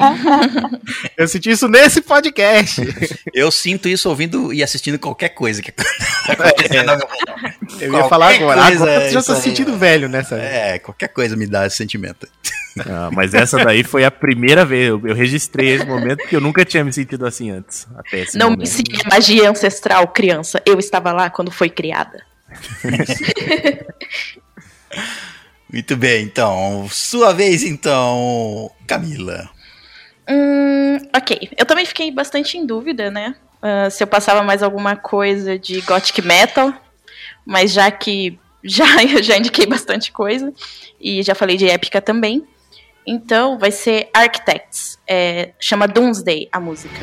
eu 1.17 1.27
senti 1.27 1.49
isso 1.49 1.67
nesse 1.67 2.01
podcast. 2.01 2.81
Eu 3.33 3.51
sinto 3.51 3.87
isso 3.87 4.09
ouvindo 4.09 4.53
e 4.53 4.63
assistindo 4.63 4.99
qualquer 4.99 5.29
coisa 5.29 5.61
que 5.61 5.71
volta. 5.71 5.91
Eu 7.79 7.93
ia 7.93 8.03
falar 8.05 8.35
agora. 8.35 8.61
Agora 8.65 9.07
você 9.07 9.09
já 9.11 9.23
tá 9.23 9.33
aí, 9.33 9.41
sentindo 9.41 9.73
é. 9.73 9.77
velho 9.77 10.09
nessa. 10.09 10.35
É, 10.35 10.77
qualquer 10.77 11.07
coisa 11.07 11.35
me 11.35 11.47
dá 11.47 11.65
esse 11.65 11.77
sentimento. 11.77 12.27
Ah, 12.79 13.09
mas 13.11 13.33
essa 13.33 13.57
daí 13.57 13.83
foi 13.83 14.05
a 14.05 14.11
primeira 14.11 14.63
vez, 14.63 14.87
eu, 14.87 15.01
eu 15.05 15.13
registrei 15.13 15.75
esse 15.75 15.85
momento 15.85 16.19
porque 16.19 16.35
eu 16.35 16.41
nunca 16.41 16.63
tinha 16.63 16.83
me 16.83 16.93
sentido 16.93 17.25
assim 17.25 17.51
antes. 17.51 17.87
Até 17.95 18.19
esse 18.19 18.37
Não 18.37 18.51
me 18.51 18.57
momento. 18.57 18.67
ensine 18.67 19.01
a 19.03 19.09
magia 19.09 19.49
ancestral, 19.49 20.07
criança. 20.07 20.61
Eu 20.65 20.79
estava 20.79 21.11
lá 21.11 21.29
quando 21.29 21.51
foi 21.51 21.69
criada. 21.71 22.25
Muito 25.71 25.95
bem, 25.95 26.25
então. 26.25 26.87
Sua 26.89 27.33
vez, 27.33 27.63
então, 27.63 28.69
Camila. 28.85 29.49
Hum, 30.29 30.97
ok. 31.15 31.49
Eu 31.57 31.65
também 31.65 31.85
fiquei 31.85 32.11
bastante 32.11 32.57
em 32.57 32.65
dúvida, 32.65 33.09
né? 33.09 33.35
ah, 33.61 33.89
se 33.89 34.03
eu 34.03 34.07
passava 34.07 34.41
mais 34.43 34.63
alguma 34.63 34.95
coisa 34.95 35.57
de 35.57 35.81
gothic 35.81 36.21
metal. 36.21 36.73
Mas 37.45 37.71
já 37.71 37.89
que 37.91 38.39
já, 38.63 39.03
eu 39.03 39.21
já 39.23 39.37
indiquei 39.37 39.65
bastante 39.65 40.11
coisa. 40.11 40.53
E 40.99 41.21
já 41.23 41.35
falei 41.35 41.57
de 41.57 41.69
épica 41.69 42.01
também. 42.01 42.45
Então 43.05 43.57
vai 43.57 43.71
ser 43.71 44.09
Architects. 44.13 44.99
É, 45.07 45.51
chama 45.59 45.87
Doomsday 45.87 46.49
a 46.51 46.59
música. 46.59 46.99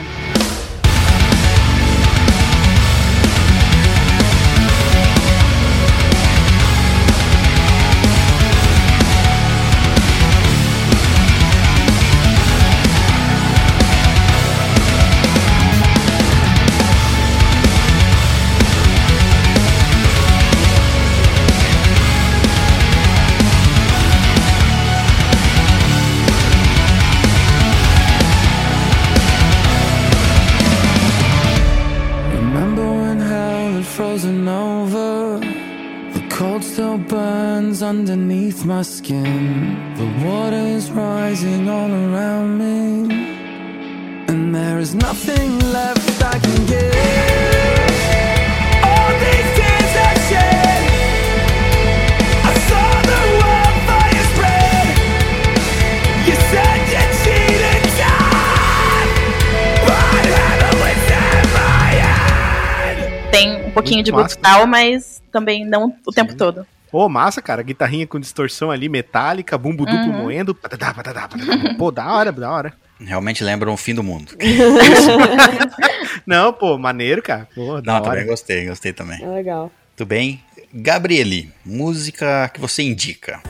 Pouquinho 64.02 64.04
de 64.04 64.12
massa. 64.12 64.34
brutal, 64.36 64.66
mas 64.66 65.22
também 65.32 65.64
não 65.64 65.94
o 66.06 66.12
tempo 66.12 66.34
todo. 66.34 66.66
Pô, 66.90 67.06
massa, 67.08 67.42
cara. 67.42 67.62
Guitarrinha 67.62 68.06
com 68.06 68.18
distorção 68.18 68.70
ali, 68.70 68.88
metálica, 68.88 69.58
bumbo 69.58 69.84
duplo 69.84 70.06
Uhum. 70.10 70.22
moendo. 70.22 70.54
Patadá, 70.54 70.94
patadá, 70.94 71.28
patadá. 71.28 71.74
Pô, 71.76 71.90
da 71.90 72.10
hora, 72.12 72.32
da 72.32 72.50
hora. 72.50 72.72
Realmente 73.00 73.44
lembra 73.44 73.70
um 73.70 73.76
fim 73.76 73.94
do 73.94 74.02
mundo. 74.02 74.32
Não, 76.26 76.52
pô, 76.52 76.78
maneiro, 76.78 77.22
cara. 77.22 77.46
Pô, 77.54 77.80
da 77.80 77.92
Não, 77.92 78.00
hora. 78.00 78.10
também 78.10 78.26
gostei, 78.26 78.66
gostei 78.66 78.92
também. 78.92 79.22
É 79.22 79.26
legal. 79.28 79.70
Tudo 79.96 80.08
bem? 80.08 80.40
Gabriele, 80.72 81.50
música 81.64 82.50
que 82.52 82.60
você 82.60 82.82
indica. 82.82 83.40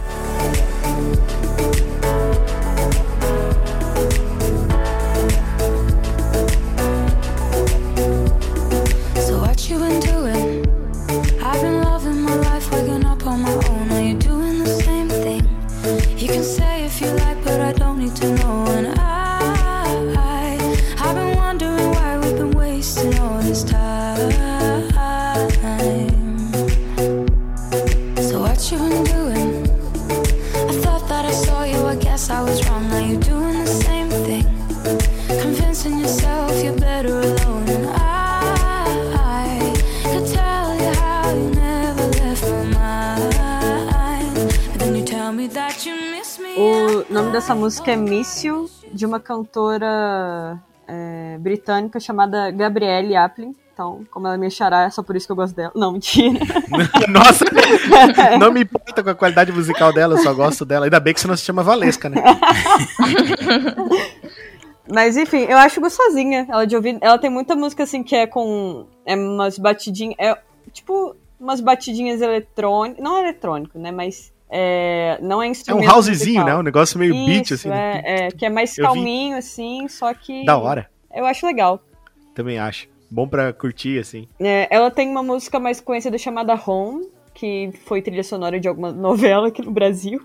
O 46.60 47.04
nome 47.08 47.30
dessa 47.30 47.54
música 47.54 47.92
é 47.92 47.96
Míssil, 47.96 48.68
de 48.92 49.06
uma 49.06 49.20
cantora 49.20 50.58
é, 50.88 51.38
britânica 51.38 52.00
chamada 52.00 52.50
Gabrielle 52.50 53.14
Aplin. 53.14 53.54
então, 53.72 54.04
como 54.10 54.26
ela 54.26 54.36
minha 54.36 54.50
xará, 54.50 54.82
é 54.82 54.90
só 54.90 55.00
por 55.00 55.14
isso 55.14 55.24
que 55.24 55.30
eu 55.30 55.36
gosto 55.36 55.54
dela. 55.54 55.70
Não, 55.76 55.92
mentira. 55.92 56.40
Nossa, 57.08 57.44
não 58.40 58.52
me 58.52 58.62
importa 58.62 59.04
com 59.04 59.10
a 59.10 59.14
qualidade 59.14 59.52
musical 59.52 59.92
dela, 59.92 60.14
eu 60.14 60.18
só 60.18 60.34
gosto 60.34 60.64
dela. 60.64 60.86
Ainda 60.86 60.98
bem 60.98 61.14
que 61.14 61.20
você 61.20 61.28
não 61.28 61.36
se 61.36 61.44
chama 61.44 61.62
Valesca, 61.62 62.08
né? 62.08 62.24
Mas 64.92 65.16
enfim, 65.16 65.46
eu 65.48 65.58
acho 65.58 65.80
gostosinha 65.80 66.44
ela 66.50 66.66
de 66.66 66.74
ouvir. 66.74 66.98
Ela 67.00 67.18
tem 67.18 67.30
muita 67.30 67.54
música 67.54 67.84
assim 67.84 68.02
que 68.02 68.16
é 68.16 68.26
com 68.26 68.84
é 69.06 69.14
umas 69.14 69.58
batidinhas. 69.58 70.16
É 70.18 70.36
tipo 70.72 71.14
umas 71.38 71.60
batidinhas 71.60 72.20
eletrônicas. 72.20 73.04
Não 73.04 73.16
eletrônico, 73.16 73.78
né? 73.78 73.92
Mas 73.92 74.32
é, 74.50 75.18
não 75.20 75.42
é 75.42 75.46
É 75.46 75.50
instrumento. 75.50 75.88
um 75.90 75.94
housezinho, 75.94 76.34
musical. 76.40 76.46
né? 76.46 76.56
Um 76.56 76.62
negócio 76.62 76.98
meio 76.98 77.14
beat, 77.26 77.44
Isso, 77.46 77.54
assim. 77.54 77.68
né? 77.68 78.02
É, 78.04 78.26
é, 78.26 78.30
que 78.30 78.44
é 78.46 78.50
mais 78.50 78.74
vi. 78.74 78.82
calminho, 78.82 79.36
assim, 79.36 79.86
só 79.88 80.12
que. 80.14 80.44
Da 80.44 80.56
hora. 80.58 80.88
Eu 81.14 81.24
acho 81.26 81.46
legal. 81.46 81.82
Também 82.34 82.58
acho. 82.58 82.88
Bom 83.10 83.26
pra 83.26 83.52
curtir, 83.52 83.98
assim. 83.98 84.28
É, 84.38 84.68
ela 84.70 84.90
tem 84.90 85.08
uma 85.08 85.22
música 85.22 85.58
mais 85.58 85.80
conhecida 85.80 86.18
chamada 86.18 86.54
Home, 86.66 87.08
que 87.34 87.70
foi 87.86 88.02
trilha 88.02 88.22
sonora 88.22 88.60
de 88.60 88.68
alguma 88.68 88.92
novela 88.92 89.48
aqui 89.48 89.62
no 89.62 89.70
Brasil. 89.70 90.20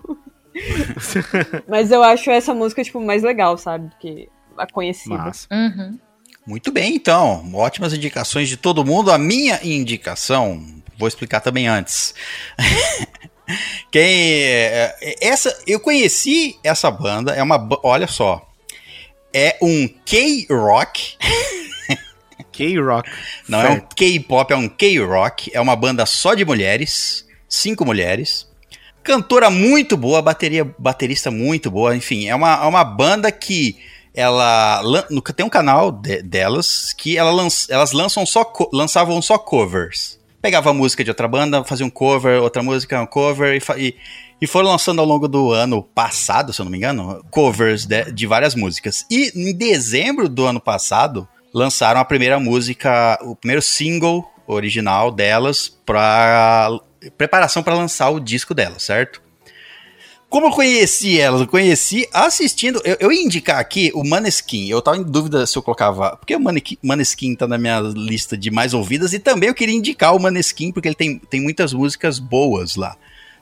Mas 1.68 1.90
eu 1.90 2.02
acho 2.02 2.30
essa 2.30 2.54
música, 2.54 2.82
tipo, 2.84 3.00
mais 3.00 3.22
legal, 3.22 3.56
sabe? 3.58 3.88
Do 3.88 3.96
que 3.96 4.28
a 4.56 4.66
conhecida. 4.70 5.32
Uhum. 5.50 5.98
Muito 6.46 6.70
bem, 6.70 6.94
então. 6.94 7.42
Ótimas 7.54 7.92
indicações 7.94 8.48
de 8.48 8.56
todo 8.56 8.84
mundo. 8.84 9.10
A 9.10 9.18
minha 9.18 9.58
indicação, 9.64 10.62
vou 10.98 11.08
explicar 11.08 11.40
também 11.40 11.66
antes. 11.66 12.14
Quem 13.90 14.02
é, 14.42 14.96
é, 15.00 15.14
essa 15.28 15.56
eu 15.66 15.78
conheci 15.78 16.56
essa 16.64 16.90
banda, 16.90 17.32
é 17.34 17.42
uma 17.42 17.68
olha 17.82 18.06
só. 18.06 18.46
É 19.32 19.56
um 19.60 19.88
K-rock. 20.04 21.16
K-rock. 22.52 23.10
Não 23.48 23.60
é 23.60 23.70
um 23.70 23.80
K-pop, 23.80 24.52
é 24.52 24.56
um 24.56 24.68
K-rock, 24.68 25.50
é 25.52 25.60
uma 25.60 25.74
banda 25.76 26.06
só 26.06 26.34
de 26.34 26.44
mulheres, 26.44 27.26
cinco 27.48 27.84
mulheres. 27.84 28.48
Cantora 29.02 29.50
muito 29.50 29.96
boa, 29.96 30.22
bateria, 30.22 30.64
baterista 30.78 31.30
muito 31.30 31.70
boa, 31.70 31.94
enfim, 31.96 32.26
é 32.28 32.34
uma, 32.34 32.54
é 32.54 32.66
uma 32.66 32.84
banda 32.84 33.30
que 33.30 33.76
ela 34.14 34.80
tem 35.36 35.44
um 35.44 35.50
canal 35.50 35.90
de- 35.92 36.22
delas 36.22 36.92
que 36.96 37.18
ela 37.18 37.30
lan- 37.32 37.48
elas 37.68 37.92
lançam 37.92 38.24
só 38.24 38.50
lançavam 38.72 39.20
só 39.20 39.36
covers. 39.36 40.18
Pegava 40.44 40.74
música 40.74 41.02
de 41.02 41.10
outra 41.10 41.26
banda, 41.26 41.64
fazia 41.64 41.86
um 41.86 41.90
cover, 41.90 42.42
outra 42.42 42.62
música, 42.62 43.00
um 43.00 43.06
cover 43.06 43.54
e, 43.56 43.82
e, 43.82 43.96
e 44.42 44.46
foram 44.46 44.68
lançando 44.68 45.00
ao 45.00 45.06
longo 45.06 45.26
do 45.26 45.52
ano 45.52 45.82
passado, 45.82 46.52
se 46.52 46.60
eu 46.60 46.64
não 46.64 46.70
me 46.70 46.76
engano, 46.76 47.24
covers 47.30 47.86
de, 47.86 48.12
de 48.12 48.26
várias 48.26 48.54
músicas. 48.54 49.06
E 49.10 49.32
em 49.34 49.56
dezembro 49.56 50.28
do 50.28 50.44
ano 50.44 50.60
passado, 50.60 51.26
lançaram 51.50 51.98
a 51.98 52.04
primeira 52.04 52.38
música, 52.38 53.18
o 53.22 53.34
primeiro 53.34 53.62
single 53.62 54.30
original 54.46 55.10
delas 55.10 55.70
para 55.86 56.78
preparação 57.16 57.62
para 57.62 57.74
lançar 57.74 58.10
o 58.10 58.20
disco 58.20 58.52
delas, 58.52 58.82
certo? 58.82 59.22
Como 60.34 60.48
eu 60.48 60.50
conheci 60.50 61.20
elas? 61.20 61.42
Eu 61.42 61.46
conheci 61.46 62.08
assistindo. 62.12 62.82
Eu, 62.84 62.96
eu 62.98 63.12
ia 63.12 63.22
indicar 63.22 63.60
aqui 63.60 63.92
o 63.94 64.02
Maneskin. 64.02 64.68
Eu 64.68 64.82
tava 64.82 64.96
em 64.96 65.02
dúvida 65.04 65.46
se 65.46 65.56
eu 65.56 65.62
colocava. 65.62 66.16
Porque 66.16 66.34
o 66.34 66.40
Maneskin 66.82 67.36
tá 67.36 67.46
na 67.46 67.56
minha 67.56 67.78
lista 67.78 68.36
de 68.36 68.50
mais 68.50 68.74
ouvidas. 68.74 69.12
E 69.12 69.20
também 69.20 69.48
eu 69.48 69.54
queria 69.54 69.76
indicar 69.76 70.12
o 70.12 70.18
Maneskin, 70.18 70.72
porque 70.72 70.88
ele 70.88 70.96
tem, 70.96 71.20
tem 71.20 71.40
muitas 71.40 71.72
músicas 71.72 72.18
boas 72.18 72.74
lá. 72.74 72.96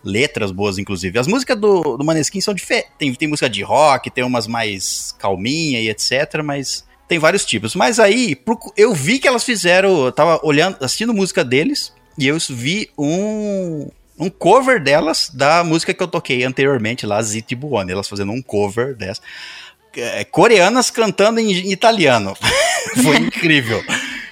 Letras 0.05 0.51
boas, 0.53 0.77
inclusive. 0.77 1.19
As 1.19 1.27
músicas 1.27 1.59
do, 1.59 1.97
do 1.97 2.05
Maneskin 2.05 2.43
são 2.43 2.53
diferentes. 2.53 2.93
Tem, 2.99 3.15
tem 3.15 3.27
música 3.27 3.49
de 3.49 3.63
rock, 3.63 4.11
tem 4.11 4.23
umas 4.23 4.47
mais 4.47 5.15
calminha 5.19 5.81
e 5.81 5.89
etc. 5.89 6.43
Mas 6.45 6.85
tem 7.09 7.19
vários 7.19 7.47
tipos. 7.47 7.75
Mas 7.75 7.99
aí, 7.99 8.37
eu 8.77 8.93
vi 8.93 9.19
que 9.19 9.27
elas 9.27 9.45
fizeram. 9.45 10.05
Eu 10.05 10.13
tava 10.13 10.39
olhando, 10.43 10.77
assistindo 10.79 11.15
música 11.15 11.43
deles. 11.43 11.91
E 12.19 12.27
eu 12.27 12.37
vi 12.51 12.91
um, 12.99 13.89
um 14.23 14.31
cover 14.31 14.81
delas 14.81 15.31
da 15.35 15.65
música 15.65 15.93
que 15.93 16.01
eu 16.03 16.07
toquei 16.07 16.45
anteriormente 16.45 17.05
lá, 17.05 17.21
Ziti 17.21 17.57
Buoni. 17.57 17.91
Elas 17.91 18.09
fazendo 18.09 18.31
um 18.31 18.41
cover 18.41 18.95
dessa. 18.95 19.21
É, 19.97 20.25
coreanas 20.25 20.91
cantando 20.91 21.41
em 21.41 21.71
italiano. 21.71 22.35
Foi 23.03 23.17
incrível. 23.17 23.83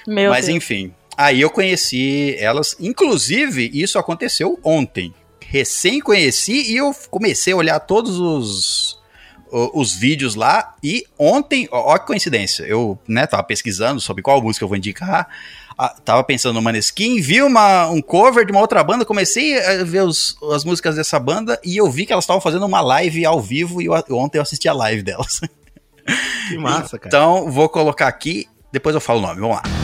Meu 0.07 0.31
Mas 0.31 0.45
Deus. 0.45 0.57
enfim, 0.57 0.93
aí 1.17 1.41
eu 1.41 1.49
conheci 1.49 2.35
elas. 2.39 2.75
Inclusive, 2.79 3.69
isso 3.73 3.99
aconteceu 3.99 4.57
ontem. 4.63 5.13
Recém 5.45 5.99
conheci 5.99 6.71
e 6.71 6.77
eu 6.77 6.95
comecei 7.09 7.51
a 7.51 7.57
olhar 7.57 7.79
todos 7.81 8.17
os, 8.17 8.99
os 9.51 9.93
vídeos 9.93 10.35
lá. 10.35 10.73
E 10.81 11.05
ontem, 11.19 11.67
ó, 11.69 11.93
ó 11.93 11.97
que 11.97 12.07
coincidência, 12.07 12.63
eu 12.63 12.97
né, 13.05 13.27
tava 13.27 13.43
pesquisando 13.43 13.99
sobre 13.99 14.23
qual 14.23 14.41
música 14.41 14.63
eu 14.63 14.69
vou 14.69 14.77
indicar. 14.77 15.27
Ah, 15.83 15.95
tava 16.05 16.23
pensando 16.23 16.53
no 16.53 16.61
Maneskin, 16.61 17.19
vi 17.21 17.41
uma, 17.41 17.87
um 17.89 18.01
cover 18.01 18.45
de 18.45 18.51
uma 18.51 18.61
outra 18.61 18.83
banda, 18.83 19.03
comecei 19.05 19.57
a 19.59 19.83
ver 19.83 20.03
os- 20.03 20.35
as 20.53 20.63
músicas 20.63 20.95
dessa 20.95 21.19
banda 21.19 21.59
e 21.63 21.77
eu 21.77 21.89
vi 21.89 22.05
que 22.05 22.13
elas 22.13 22.23
estavam 22.23 22.41
fazendo 22.41 22.65
uma 22.65 22.81
live 22.81 23.25
ao 23.25 23.41
vivo 23.41 23.81
e 23.81 23.85
eu- 23.85 23.93
ontem 24.11 24.37
eu 24.37 24.41
assisti 24.43 24.67
a 24.69 24.73
live 24.73 25.01
delas. 25.03 25.39
Que 26.49 26.57
massa, 26.57 26.97
cara. 26.99 27.07
Então, 27.07 27.49
vou 27.51 27.67
colocar 27.69 28.07
aqui, 28.07 28.47
depois 28.71 28.93
eu 28.95 29.01
falo 29.01 29.19
o 29.19 29.21
nome, 29.21 29.39
vamos 29.39 29.55
lá. 29.57 29.80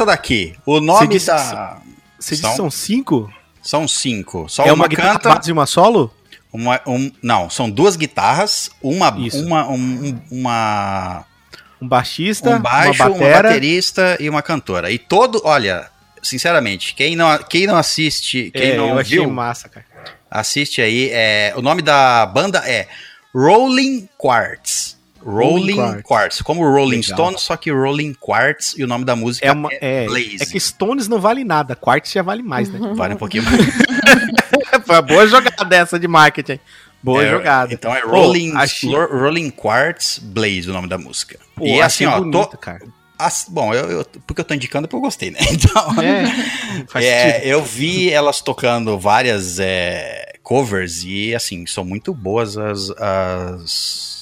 Essa 0.00 0.06
daqui. 0.06 0.54
O 0.64 0.80
nome 0.80 1.08
disse 1.08 1.26
da. 1.26 1.80
Você 2.18 2.34
disse 2.36 2.48
que 2.48 2.56
são 2.56 2.70
cinco? 2.70 3.32
São 3.62 3.86
cinco. 3.86 4.46
Só 4.48 4.62
é 4.64 4.66
uma, 4.72 4.74
uma 4.84 4.88
guitarra 4.88 5.12
canta. 5.18 5.34
base 5.34 5.50
e 5.50 5.52
uma 5.52 5.66
solo? 5.66 6.12
Uma, 6.52 6.80
um, 6.86 7.12
não, 7.22 7.48
são 7.48 7.70
duas 7.70 7.94
guitarras, 7.94 8.70
uma, 8.82 9.10
uma, 9.10 9.68
um, 9.68 9.74
um- 9.76 10.20
uma, 10.30 11.24
Um 11.80 11.86
baixista, 11.86 12.50
um 12.50 12.58
baixo, 12.60 13.02
uma 13.02 13.10
uma, 13.10 13.18
batera. 13.18 13.48
baterista 13.50 14.16
e 14.18 14.28
uma 14.28 14.42
cantora. 14.42 14.90
E 14.90 14.98
todo, 14.98 15.40
olha, 15.44 15.88
sinceramente, 16.22 16.94
quem 16.94 17.14
não, 17.14 17.38
quem 17.38 17.66
não 17.68 17.76
assiste, 17.76 18.50
quem 18.52 18.70
É, 18.72 18.76
não 18.76 18.88
eu 18.88 18.98
achei 18.98 19.18
viu, 19.18 19.30
massa, 19.30 19.68
cara. 19.68 19.86
assiste 20.30 20.82
aí. 20.82 21.08
É, 21.12 21.52
o 21.56 21.62
nome 21.62 21.82
da 21.82 22.26
banda 22.26 22.58
é 22.66 22.88
Rolling 23.32 24.08
Quartz. 24.18 24.98
Rolling, 25.24 25.74
Rolling 25.76 26.02
Quartz. 26.02 26.42
Como 26.42 26.62
Rolling 26.62 27.00
Legal. 27.00 27.16
Stone, 27.16 27.38
só 27.38 27.56
que 27.56 27.70
Rolling 27.70 28.14
Quartz 28.14 28.74
e 28.78 28.84
o 28.84 28.86
nome 28.86 29.04
da 29.04 29.14
música 29.14 29.46
É, 29.46 29.52
uma, 29.52 29.68
é, 29.80 30.06
Blaze. 30.06 30.38
é 30.40 30.46
que 30.46 30.58
Stones 30.58 31.08
não 31.08 31.20
vale 31.20 31.44
nada, 31.44 31.76
Quartz 31.76 32.12
já 32.12 32.22
vale 32.22 32.42
mais, 32.42 32.68
né? 32.70 32.78
Vale 32.94 33.14
um 33.14 33.18
pouquinho 33.18 33.44
mais. 33.50 33.64
Foi 34.86 34.94
uma 34.96 35.02
boa 35.02 35.26
jogada 35.26 35.64
dessa 35.64 35.98
de 35.98 36.08
marketing. 36.08 36.58
Boa 37.02 37.24
É, 37.24 37.30
jogada. 37.30 37.72
Então 37.72 37.94
é 37.94 38.00
Rolling, 38.00 38.52
Rolling 39.10 39.50
Quartz 39.50 40.18
Blaze, 40.22 40.68
o 40.68 40.72
nome 40.72 40.88
da 40.88 40.98
música. 40.98 41.38
Pô, 41.54 41.64
e 41.64 41.80
assim, 41.80 42.04
ó, 42.06 42.18
bonito, 42.18 42.32
tô, 42.50 42.56
cara. 42.58 42.80
as- 43.18 43.46
bom, 43.48 43.72
eu, 43.72 43.90
eu- 43.90 44.06
porque 44.26 44.40
eu 44.42 44.44
tô 44.44 44.52
indicando 44.54 44.84
é 44.84 44.88
porque 44.88 44.96
eu 44.96 45.00
gostei, 45.00 45.30
né? 45.30 45.38
Então, 45.50 46.02
É, 46.02 47.40
é, 47.40 47.42
eu 47.44 47.62
vi 47.62 48.10
elas 48.10 48.40
tocando 48.40 48.98
várias 48.98 49.58
é, 49.58 50.34
covers 50.42 51.02
e 51.04 51.34
assim, 51.34 51.66
são 51.66 51.84
muito 51.84 52.12
boas 52.12 52.56
as, 52.58 52.90
as- 52.90 54.19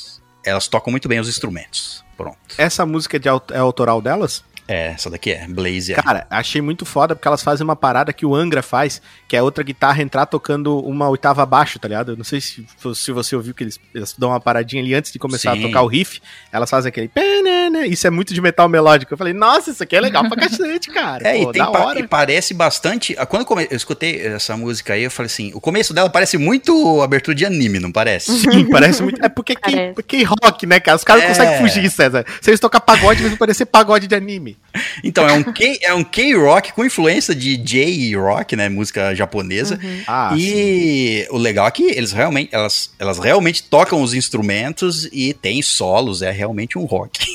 elas 0.48 0.68
tocam 0.68 0.90
muito 0.90 1.08
bem 1.08 1.20
os 1.20 1.28
instrumentos. 1.28 2.04
Pronto. 2.16 2.36
Essa 2.56 2.84
música 2.84 3.16
é, 3.16 3.20
de, 3.20 3.28
é 3.28 3.58
autoral 3.58 4.02
delas? 4.02 4.44
É, 4.70 4.88
essa 4.88 5.08
daqui 5.08 5.30
é, 5.32 5.46
Blaze. 5.48 5.94
é. 5.94 5.96
Cara, 5.96 6.26
achei 6.28 6.60
muito 6.60 6.84
foda 6.84 7.16
porque 7.16 7.26
elas 7.26 7.42
fazem 7.42 7.64
uma 7.64 7.74
parada 7.74 8.12
que 8.12 8.26
o 8.26 8.34
Angra 8.34 8.62
faz, 8.62 9.00
que 9.26 9.34
é 9.34 9.42
outra 9.42 9.64
guitarra 9.64 10.02
entrar 10.02 10.26
tocando 10.26 10.78
uma 10.80 11.08
oitava 11.08 11.42
abaixo, 11.42 11.78
tá 11.78 11.88
ligado? 11.88 12.12
Eu 12.12 12.16
não 12.18 12.24
sei 12.24 12.38
se, 12.38 12.66
se 12.94 13.10
você 13.10 13.34
ouviu 13.34 13.54
que 13.54 13.64
eles, 13.64 13.80
eles 13.94 14.14
dão 14.18 14.28
uma 14.28 14.38
paradinha 14.40 14.82
ali 14.82 14.94
antes 14.94 15.10
de 15.10 15.18
começar 15.18 15.54
Sim. 15.54 15.64
a 15.64 15.66
tocar 15.68 15.80
o 15.82 15.86
riff. 15.86 16.20
Elas 16.52 16.68
fazem 16.68 16.90
aquele. 16.90 17.08
penana, 17.08 17.86
Isso 17.86 18.06
é 18.06 18.10
muito 18.10 18.34
de 18.34 18.40
metal 18.42 18.68
melódico. 18.68 19.12
Eu 19.14 19.16
falei, 19.16 19.32
nossa, 19.32 19.70
isso 19.70 19.82
aqui 19.82 19.96
é 19.96 20.00
legal 20.02 20.28
pra 20.28 20.36
cacete, 20.48 20.90
cara. 20.90 21.26
É, 21.26 21.42
Pô, 21.42 21.48
e, 21.48 21.52
tem 21.54 21.62
da 21.62 21.70
pa- 21.70 21.86
hora. 21.86 21.98
e 22.00 22.06
parece 22.06 22.52
bastante. 22.52 23.16
ah, 23.18 23.24
Quando 23.24 23.40
eu, 23.42 23.46
come- 23.46 23.68
eu 23.70 23.76
escutei 23.76 24.20
essa 24.26 24.54
música 24.54 24.92
aí, 24.92 25.04
eu 25.04 25.10
falei 25.10 25.28
assim: 25.28 25.50
o 25.54 25.60
começo 25.62 25.94
dela 25.94 26.10
parece 26.10 26.36
muito 26.36 27.00
abertura 27.00 27.34
de 27.34 27.46
anime, 27.46 27.78
não 27.80 27.90
parece? 27.90 28.30
Sim, 28.38 28.68
parece 28.68 29.02
muito. 29.02 29.24
É 29.24 29.30
porque 29.30 29.54
que, 29.56 30.02
que 30.02 30.22
rock, 30.24 30.66
né, 30.66 30.78
cara? 30.78 30.96
Os 30.96 31.04
caras 31.04 31.22
não 31.22 31.30
É. 31.30 31.34
conseguem 31.34 31.58
fugir, 31.58 31.90
César. 31.90 32.26
Se 32.42 32.50
eles 32.50 32.60
tocar 32.60 32.80
pagode, 32.80 33.22
vai 33.22 33.34
parecer 33.36 33.64
pagode 33.64 34.06
de 34.06 34.14
anime. 34.14 34.57
Então, 35.02 35.28
é 35.28 35.32
um 35.32 35.42
K- 35.42 35.78
é 35.82 35.94
um 35.94 36.04
K-rock 36.04 36.72
com 36.72 36.84
influência 36.84 37.34
de 37.34 37.56
J-rock, 37.56 38.54
né? 38.54 38.68
Música 38.68 39.14
japonesa. 39.14 39.78
Ah, 40.06 40.34
e 40.38 41.26
o 41.30 41.38
legal 41.38 41.66
é 41.66 41.70
que 41.70 41.82
eles 41.84 42.12
realmente, 42.12 42.54
elas, 42.54 42.92
elas 42.98 43.18
realmente 43.18 43.62
tocam 43.64 44.02
os 44.02 44.14
instrumentos 44.14 45.08
e 45.12 45.32
tem 45.34 45.62
solos, 45.62 46.22
é 46.22 46.30
realmente 46.30 46.78
um 46.78 46.84
rock. 46.84 47.26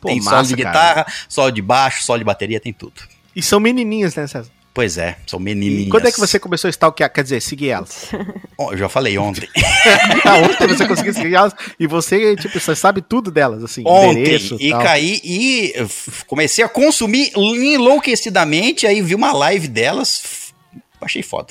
Pô, 0.00 0.08
tem 0.08 0.20
solo 0.20 0.36
massa, 0.36 0.56
de 0.56 0.62
cara. 0.62 0.74
guitarra, 0.78 1.06
solo 1.28 1.50
de 1.50 1.62
baixo, 1.62 2.02
solo 2.02 2.18
de 2.18 2.24
bateria, 2.24 2.60
tem 2.60 2.72
tudo. 2.72 2.94
E 3.34 3.42
são 3.42 3.60
menininhas, 3.60 4.14
né, 4.16 4.26
César? 4.26 4.50
Pois 4.80 4.96
é, 4.96 5.18
são 5.26 5.38
E 5.38 5.42
menininhas. 5.42 5.90
quando 5.90 6.06
é 6.08 6.10
que 6.10 6.18
você 6.18 6.38
começou 6.38 6.68
a 6.68 6.70
stalkear? 6.70 7.12
Quer 7.12 7.22
dizer, 7.22 7.42
seguir 7.42 7.68
elas? 7.68 8.08
Ó, 8.56 8.72
Eu 8.72 8.78
já 8.78 8.88
falei 8.88 9.18
ontem. 9.18 9.46
Ah, 10.24 10.36
ontem 10.38 10.68
você 10.68 10.88
conseguiu 10.88 11.12
seguir 11.12 11.34
elas 11.34 11.52
e 11.78 11.86
você, 11.86 12.34
tipo, 12.36 12.58
você 12.58 12.74
sabe 12.74 13.02
tudo 13.02 13.30
delas, 13.30 13.62
assim, 13.62 13.82
Ontem, 13.86 14.20
endereço 14.20 14.56
e 14.60 14.70
tal. 14.70 14.82
caí 14.82 15.20
e 15.22 15.74
comecei 16.26 16.64
a 16.64 16.68
consumir 16.68 17.30
enlouquecidamente, 17.36 18.86
aí 18.86 19.02
vi 19.02 19.14
uma 19.14 19.32
live 19.32 19.68
delas, 19.68 20.52
achei 21.00 21.22
foda. 21.22 21.48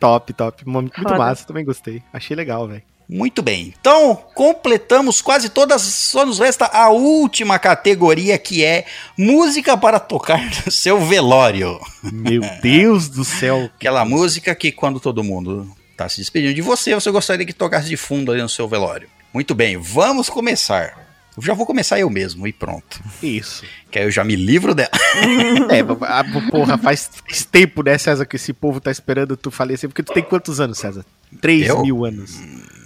Top, 0.00 0.32
top. 0.32 0.66
Muito 0.68 1.00
Foda. 1.00 1.16
massa, 1.16 1.46
também 1.46 1.64
gostei. 1.64 2.02
Achei 2.12 2.34
legal, 2.36 2.66
velho. 2.66 2.82
Muito 3.08 3.42
bem. 3.42 3.74
Então, 3.78 4.14
completamos 4.34 5.20
quase 5.20 5.48
todas, 5.50 5.82
só 5.82 6.24
nos 6.24 6.38
resta 6.38 6.66
a 6.66 6.88
última 6.90 7.58
categoria 7.58 8.38
que 8.38 8.64
é 8.64 8.86
música 9.18 9.76
para 9.76 10.00
tocar 10.00 10.40
no 10.64 10.72
seu 10.72 10.98
velório. 11.04 11.78
Meu 12.02 12.40
Deus 12.62 13.08
do 13.08 13.24
céu. 13.24 13.68
Aquela 13.76 14.04
música 14.04 14.54
que 14.54 14.72
quando 14.72 14.98
todo 14.98 15.22
mundo 15.22 15.70
tá 15.96 16.08
se 16.08 16.18
despedindo 16.18 16.54
de 16.54 16.62
você, 16.62 16.94
você 16.94 17.10
gostaria 17.10 17.44
que 17.44 17.52
tocasse 17.52 17.88
de 17.88 17.96
fundo 17.96 18.32
ali 18.32 18.40
no 18.40 18.48
seu 18.48 18.66
velório. 18.66 19.08
Muito 19.34 19.54
bem, 19.54 19.76
vamos 19.76 20.28
começar. 20.30 21.00
Eu 21.34 21.42
já 21.42 21.54
vou 21.54 21.64
começar 21.64 21.98
eu 21.98 22.10
mesmo 22.10 22.46
e 22.46 22.52
pronto. 22.52 23.02
Isso. 23.22 23.64
Que 23.90 23.98
aí 23.98 24.04
eu 24.04 24.10
já 24.10 24.22
me 24.22 24.36
livro 24.36 24.74
dela. 24.74 24.90
É, 25.70 25.80
a- 25.80 26.24
porra, 26.50 26.76
faz, 26.76 27.10
faz 27.26 27.44
tempo, 27.44 27.82
né, 27.82 27.96
César, 27.96 28.26
que 28.26 28.36
esse 28.36 28.52
povo 28.52 28.80
tá 28.80 28.90
esperando 28.90 29.34
tu 29.36 29.50
falecer. 29.50 29.88
Porque 29.88 30.02
tu 30.02 30.12
tem 30.12 30.22
quantos 30.22 30.60
anos, 30.60 30.78
César? 30.78 31.04
3 31.40 31.68
Eu? 31.68 31.80
mil 31.82 32.04
anos. 32.04 32.38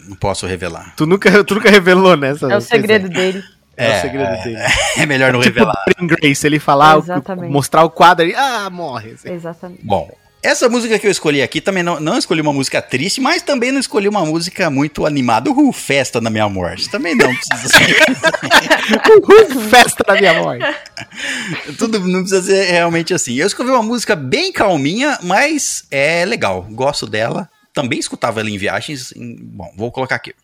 Não 0.07 0.17
posso 0.17 0.47
revelar. 0.47 0.95
Tu 0.97 1.07
nunca, 1.07 1.43
tu 1.45 1.55
nunca 1.55 1.71
revelou, 1.71 2.17
né? 2.17 2.35
É 2.49 2.57
o 2.57 2.61
segredo 2.61 3.09
dele. 3.09 3.43
É, 3.77 3.91
É, 3.91 3.99
o 3.99 4.01
segredo 4.01 4.43
dele. 4.43 4.57
É 4.97 5.07
melhor 5.07 5.33
não 5.33 5.41
tipo 5.41 5.55
revelar. 5.55 5.85
Dorian 5.87 6.17
Grace, 6.17 6.47
ele 6.47 6.59
falar, 6.59 6.97
mostrar 7.49 7.85
o 7.85 7.91
quadro 7.91 8.25
ali, 8.25 8.35
ah, 8.35 8.71
morre. 8.71 9.15
Exatamente. 9.25 9.81
Bom, 9.85 10.11
essa 10.43 10.69
música 10.69 10.97
que 10.97 11.07
eu 11.07 11.11
escolhi 11.11 11.43
aqui 11.43 11.61
também 11.61 11.83
não, 11.83 11.99
não 11.99 12.17
escolhi 12.17 12.41
uma 12.41 12.53
música 12.53 12.81
triste, 12.81 13.21
mas 13.21 13.43
também 13.43 13.73
não 13.73 13.81
escolhi 13.81 14.07
uma 14.07 14.25
música 14.25 14.71
muito 14.71 15.05
animada. 15.05 15.51
Uhul, 15.51 15.73
festa 15.73 16.21
na 16.21 16.31
minha 16.31 16.49
morte. 16.49 16.89
Também 16.89 17.17
não 17.17 17.35
precisa 17.35 17.69
ser. 17.69 17.97
Uhul, 19.11 19.61
festa 19.69 20.05
na 20.07 20.15
minha 20.15 20.35
morte. 20.35 20.65
Tudo 21.77 21.99
não 21.99 22.21
precisa 22.21 22.43
ser 22.43 22.71
realmente 22.71 23.13
assim. 23.13 23.35
Eu 23.35 23.47
escolhi 23.49 23.71
uma 23.71 23.83
música 23.83 24.15
bem 24.15 24.53
calminha, 24.53 25.19
mas 25.21 25.85
é 25.91 26.25
legal. 26.25 26.65
Gosto 26.71 27.07
dela. 27.09 27.49
Também 27.77 27.99
escutava 27.99 28.41
ela 28.41 28.49
em 28.49 28.57
viagens. 28.57 29.13
em- 29.15 29.37
Bom, 29.37 29.71
vou 29.77 29.93
colocar 29.93 30.15
aqui. 30.15 30.35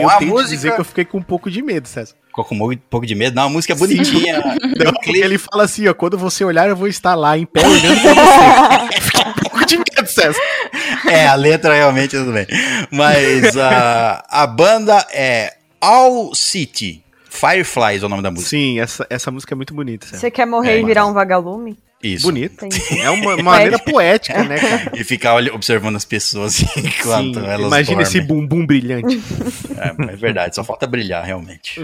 Bom, 0.00 0.06
eu 0.06 0.10
a 0.10 0.16
tenho 0.18 0.30
que 0.32 0.36
música- 0.36 0.56
dizer 0.56 0.74
que 0.74 0.80
eu 0.80 0.84
fiquei 0.84 1.04
com 1.04 1.18
um 1.18 1.22
pouco 1.22 1.50
de 1.50 1.62
medo, 1.62 1.86
César. 1.88 2.14
Ficou 2.26 2.44
com 2.44 2.54
um 2.54 2.76
pouco 2.88 3.06
de 3.06 3.14
medo. 3.14 3.34
Não, 3.34 3.44
a 3.44 3.48
música 3.48 3.72
é 3.72 3.76
bonitinha. 3.76 4.38
Não, 4.78 4.92
porque 4.92 5.18
ele 5.18 5.36
fala 5.38 5.64
assim, 5.64 5.88
ó, 5.88 5.94
quando 5.94 6.16
você 6.16 6.44
olhar, 6.44 6.68
eu 6.68 6.76
vou 6.76 6.86
estar 6.88 7.14
lá 7.14 7.36
em 7.36 7.44
pé 7.44 7.66
olhando 7.66 8.00
pra 8.02 8.14
você. 8.88 9.00
Fiquei 9.00 9.26
um 9.30 9.32
pouco 9.34 9.66
de 9.66 9.76
medo, 9.78 10.06
César. 10.06 10.38
É, 11.08 11.26
a 11.26 11.34
letra 11.34 11.74
realmente 11.74 12.16
tudo 12.16 12.32
bem. 12.32 12.46
Mas 12.90 13.56
a, 13.56 14.24
a 14.28 14.46
banda 14.46 15.04
é 15.12 15.54
All 15.80 16.34
City. 16.34 17.02
Fireflies 17.28 18.02
é 18.02 18.06
o 18.06 18.08
nome 18.08 18.22
da 18.22 18.30
música. 18.30 18.50
Sim, 18.50 18.80
essa, 18.80 19.06
essa 19.08 19.30
música 19.30 19.54
é 19.54 19.56
muito 19.56 19.72
bonita, 19.74 20.04
César. 20.06 20.18
Você 20.20 20.30
quer 20.30 20.46
morrer 20.46 20.72
É, 20.72 20.80
e 20.80 20.84
virar 20.84 21.06
um 21.06 21.12
vagalume? 21.12 21.78
Isso. 22.02 22.26
Bonito. 22.26 22.64
Entendi. 22.64 23.00
É 23.00 23.10
uma 23.10 23.36
maneira 23.42 23.78
poética, 23.78 24.42
né, 24.44 24.58
cara? 24.58 24.92
E 24.94 25.04
ficar 25.04 25.34
olha- 25.34 25.54
observando 25.54 25.96
as 25.96 26.04
pessoas 26.04 26.60
enquanto 26.76 27.40
Sim, 27.40 27.46
elas 27.46 27.66
imagina 27.66 28.02
esse 28.02 28.20
bumbum 28.20 28.64
brilhante. 28.66 29.20
É, 29.76 30.12
é 30.12 30.16
verdade, 30.16 30.54
só 30.54 30.64
falta 30.64 30.86
brilhar, 30.86 31.24
realmente. 31.24 31.80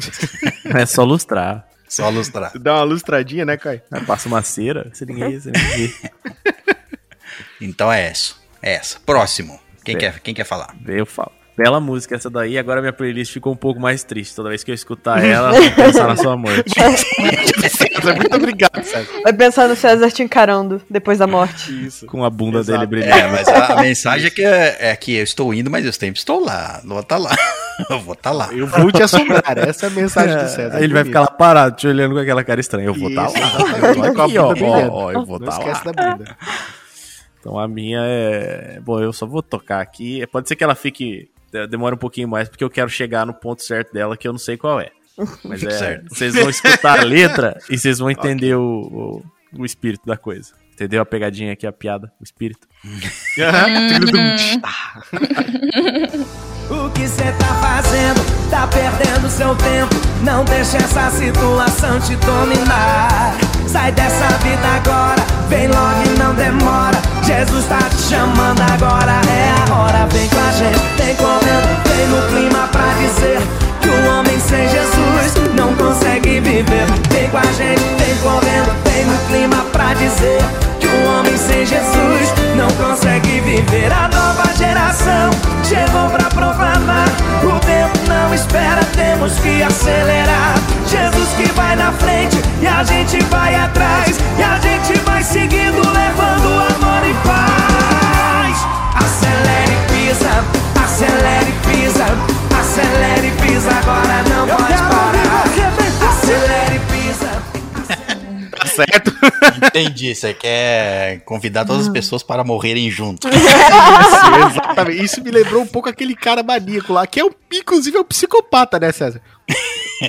É 0.74 0.86
só 0.86 1.05
lustrar. 1.05 1.68
Só 1.88 2.09
lustrar. 2.09 2.51
Dá 2.59 2.74
uma 2.76 2.82
lustradinha, 2.84 3.44
né, 3.44 3.56
Caio? 3.56 3.80
Aí 3.93 4.01
Passa 4.05 4.26
uma 4.28 4.43
cera, 4.43 4.90
você 4.93 5.05
ninguém, 5.05 5.38
você 5.38 5.51
ninguém 5.52 5.86
vê. 5.88 6.10
Então 7.60 7.93
é 7.93 8.10
isso. 8.10 8.40
É 8.62 8.74
essa. 8.74 8.98
Próximo. 9.01 9.59
Quem, 9.84 9.94
É. 9.94 9.98
quer, 9.98 10.20
quem 10.20 10.34
quer 10.34 10.44
falar? 10.44 10.74
Eu 10.86 11.06
falo. 11.06 11.32
Bela 11.57 11.81
música 11.81 12.15
essa 12.15 12.28
daí, 12.28 12.59
agora 12.59 12.81
minha 12.83 12.93
playlist 12.93 13.33
ficou 13.33 13.53
um 13.53 13.57
pouco 13.57 13.81
mais 13.81 14.05
triste. 14.05 14.37
Toda 14.37 14.51
vez 14.51 14.62
que 14.62 14.70
eu 14.70 14.74
escutar 14.74 15.23
ela, 15.24 15.57
eu 15.57 15.62
vou 15.62 15.73
pensar 15.73 16.07
na 16.07 16.16
sua 16.16 16.37
morte. 16.37 16.65
César, 16.70 18.15
muito 18.15 18.37
obrigado, 18.37 18.85
César. 18.85 19.09
Vai 19.23 19.33
pensar 19.33 19.66
no 19.69 19.74
César 19.74 20.11
te 20.11 20.23
encarando 20.23 20.83
depois 20.91 21.19
da 21.19 21.27
morte. 21.27 21.87
Isso. 21.87 22.05
Com 22.07 22.24
a 22.24 22.28
bunda 22.31 22.59
Exato. 22.59 22.78
dele 22.78 22.87
brilhando. 22.91 23.16
É, 23.16 23.31
mas 23.33 23.49
a, 23.49 23.73
a 23.73 23.83
mensagem 23.83 24.27
é 24.27 24.31
que, 24.31 24.43
é 24.45 24.95
que 24.97 25.15
eu 25.16 25.24
estou 25.24 25.55
indo, 25.55 25.70
mas 25.70 25.87
eu 25.87 25.93
sempre 25.93 26.19
estou 26.19 26.45
lá. 26.45 26.83
Vou 26.85 27.01
estar 27.01 27.16
lá. 27.16 27.35
Eu 27.89 28.01
vou 28.01 28.12
estar 28.15 28.33
lá. 28.33 28.53
Eu 28.53 28.66
vou 28.66 28.93
te 28.93 29.03
assombrar. 29.03 29.43
Essa 29.57 29.87
é 29.87 29.89
a 29.89 29.93
mensagem 29.93 30.37
do 30.37 30.49
César. 30.49 30.77
Aí 30.77 30.85
ele 30.85 30.93
vai 30.93 31.05
ficar 31.05 31.20
lá 31.20 31.27
parado, 31.28 31.77
te 31.77 31.87
olhando 31.89 32.15
com 32.15 32.20
aquela 32.20 32.45
cara 32.45 32.61
estranha. 32.61 32.87
Eu 32.87 32.95
vou 32.95 33.09
estar 33.09 33.27
Isso, 33.28 33.39
lá. 33.41 33.89
Eu 33.89 33.95
tô 33.95 34.15
Com 34.15 34.20
a 34.20 34.24
aqui, 34.24 34.35
bunda 34.35 34.43
ó, 34.43 34.89
ó, 34.91 35.05
ó, 35.07 35.12
eu 35.12 35.24
vou 35.24 35.37
estar 35.39 35.53
esquece 35.53 35.87
lá. 35.87 35.93
da 35.93 36.11
bunda. 36.16 36.37
Então 37.41 37.59
a 37.59 37.66
minha 37.69 38.01
é. 38.03 38.78
Bom, 38.83 39.01
eu 39.01 39.12
só 39.12 39.24
vou 39.24 39.43
tocar 39.43 39.81
aqui. 39.81 40.27
Pode 40.27 40.49
ser 40.49 40.57
que 40.57 40.65
ela 40.65 40.74
fique. 40.74 41.31
Demore 41.68 41.94
um 41.94 41.98
pouquinho 41.98 42.28
mais, 42.28 42.48
porque 42.48 42.64
eu 42.64 42.70
quero 42.70 42.89
chegar 42.89 43.24
no 43.24 43.32
ponto 43.32 43.62
certo 43.62 43.93
dela, 43.93 44.16
que 44.16 44.27
eu 44.27 44.32
não 44.32 44.39
sei 44.39 44.56
qual 44.56 44.81
é. 44.81 44.90
Mas 45.44 45.62
é. 45.64 45.70
Certo. 45.70 46.14
Vocês 46.14 46.35
vão 46.35 46.51
escutar 46.51 47.01
a 47.01 47.05
letra 47.05 47.59
e 47.70 47.78
vocês 47.78 47.98
vão 47.98 48.10
entender 48.10 48.55
o, 48.55 49.23
o, 49.52 49.60
o 49.60 49.64
espírito 49.64 50.05
da 50.06 50.16
coisa. 50.16 50.52
Entendeu 50.77 51.01
a 51.01 51.07
pegadinha 51.07 51.55
aqui, 51.55 51.66
a 51.66 51.73
piada, 51.73 52.12
o 52.20 52.23
espírito? 52.23 52.69
O 56.69 56.90
que 56.90 57.09
cê 57.09 57.32
tá 57.39 57.55
fazendo? 57.62 58.51
Tá 58.51 58.66
perdendo 58.66 59.27
seu 59.31 59.55
tempo. 59.57 59.94
Não 60.23 60.44
deixa 60.44 60.77
essa 60.77 61.11
situação 61.12 61.98
te 62.01 62.15
dominar. 62.16 63.35
Sai 63.66 63.90
dessa 63.93 64.28
vida 64.44 64.69
agora, 64.69 65.24
vem 65.48 65.66
logo 65.66 66.03
e 66.05 66.19
não 66.19 66.35
demora. 66.35 67.01
Jesus 67.24 67.65
tá 67.65 67.78
te 67.89 68.03
chamando 68.11 68.61
agora, 68.61 69.12
é 69.31 69.70
a 69.70 69.74
hora. 69.74 70.07
Vem 70.09 70.28
com 70.28 70.39
a 70.39 70.53
gente, 70.53 70.78
vem 71.03 71.16
correndo, 71.16 71.82
vem 71.89 72.07
no 72.09 72.20
clima 72.28 72.69
pra 72.69 72.93
dizer 72.98 73.40
que 73.86 73.90
o 73.90 74.10
homem 74.10 74.40
sem 74.40 74.68
Jesus 74.68 75.54
não 75.54 75.72
consegue 75.76 76.40
viver. 76.40 76.86
Vem 77.08 77.30
com 77.30 77.38
a 77.38 77.52
gente, 77.52 77.80
vem 77.98 78.16
correndo, 78.16 78.74
vem 78.82 79.04
no 79.04 79.16
clima 79.28 79.64
pra 79.70 79.94
dizer 79.94 80.42
que 80.80 80.88
um 80.88 81.18
homem 81.18 81.36
sem 81.36 81.64
Jesus 81.64 82.34
não 82.56 82.68
consegue 82.84 83.40
viver. 83.42 83.92
A 83.92 84.08
nova 84.08 84.52
geração 84.56 85.30
chegou 85.62 86.10
pra 86.10 86.28
proclamar. 86.30 87.06
O 87.44 87.60
tempo 87.60 87.96
não 88.08 88.34
espera, 88.34 88.84
temos 88.96 89.34
que 89.38 89.62
acelerar. 89.62 90.56
Jesus 90.88 91.28
que 91.36 91.46
vai 91.52 91.76
na 91.76 91.92
frente 91.92 92.38
e 92.60 92.66
a 92.66 92.82
gente 92.82 93.22
vai 93.26 93.54
atrás. 93.54 94.18
E 94.36 94.42
a 94.42 94.58
gente 94.58 94.98
vai 95.04 95.22
seguindo, 95.22 95.78
levando 95.78 96.48
amor 96.74 97.06
e 97.08 97.14
paz. 97.24 98.66
Acelere 98.96 99.74
e 99.74 100.08
pisa, 100.08 100.44
acelere 100.82 101.50
e 101.50 101.68
pisa, 101.68 102.45
acelere 102.77 103.28
e 103.28 103.31
pisa, 103.31 103.70
agora 103.70 104.23
não 104.28 104.47
pode 104.47 104.74
parar. 104.74 105.44
Acelere 106.09 106.77
e 106.77 106.81
pisa. 106.93 107.43
Tá 108.51 108.66
certo? 108.66 109.16
Entendi. 109.66 110.15
Você 110.15 110.35
quer 110.35 111.20
convidar 111.20 111.65
todas 111.65 111.86
as 111.86 111.89
pessoas 111.89 112.23
para 112.23 112.44
morrerem 112.44 112.90
junto. 112.90 113.28
Isso, 113.32 114.51
exatamente. 114.51 115.01
Isso 115.05 115.23
me 115.23 115.31
lembrou 115.31 115.62
um 115.62 115.66
pouco 115.66 115.89
aquele 115.89 116.15
cara 116.15 116.43
maníaco 116.43 116.93
lá, 116.93 117.07
que 117.07 117.19
é, 117.19 117.24
o, 117.24 117.35
inclusive, 117.53 117.97
é 117.97 118.01
um 118.01 118.05
psicopata, 118.05 118.78
né, 118.78 118.93
César? 118.93 119.23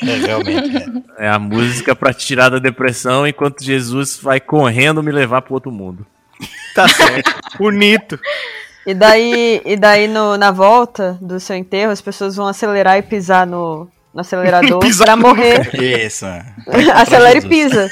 Realmente. 0.01 0.77
é. 1.17 1.27
É 1.27 1.29
a 1.29 1.39
música 1.39 1.95
pra 1.95 2.13
te 2.13 2.25
tirar 2.25 2.49
da 2.49 2.59
depressão 2.59 3.25
enquanto 3.25 3.63
Jesus 3.63 4.19
vai 4.21 4.41
correndo 4.41 5.01
me 5.01 5.11
levar 5.11 5.41
pro 5.41 5.53
outro 5.53 5.71
mundo. 5.71 6.05
Tá 6.75 6.87
certo. 6.89 7.33
Bonito. 7.57 8.19
E 8.87 8.93
daí, 8.93 9.61
e 9.65 9.75
daí 9.75 10.07
no, 10.07 10.37
na 10.37 10.49
volta 10.49 11.17
do 11.19 11.41
seu 11.41 11.57
enterro, 11.57 11.91
as 11.91 11.99
pessoas 11.99 12.37
vão 12.37 12.47
acelerar 12.47 12.97
e 12.97 13.01
pisar 13.01 13.45
no, 13.45 13.85
no 14.13 14.21
acelerador 14.21 14.79
Pisar 14.79 15.07
pra 15.07 15.17
morrer. 15.17 15.69
Isso. 15.75 16.25
Acelera 16.95 17.37
e 17.37 17.41
pisa. 17.41 17.91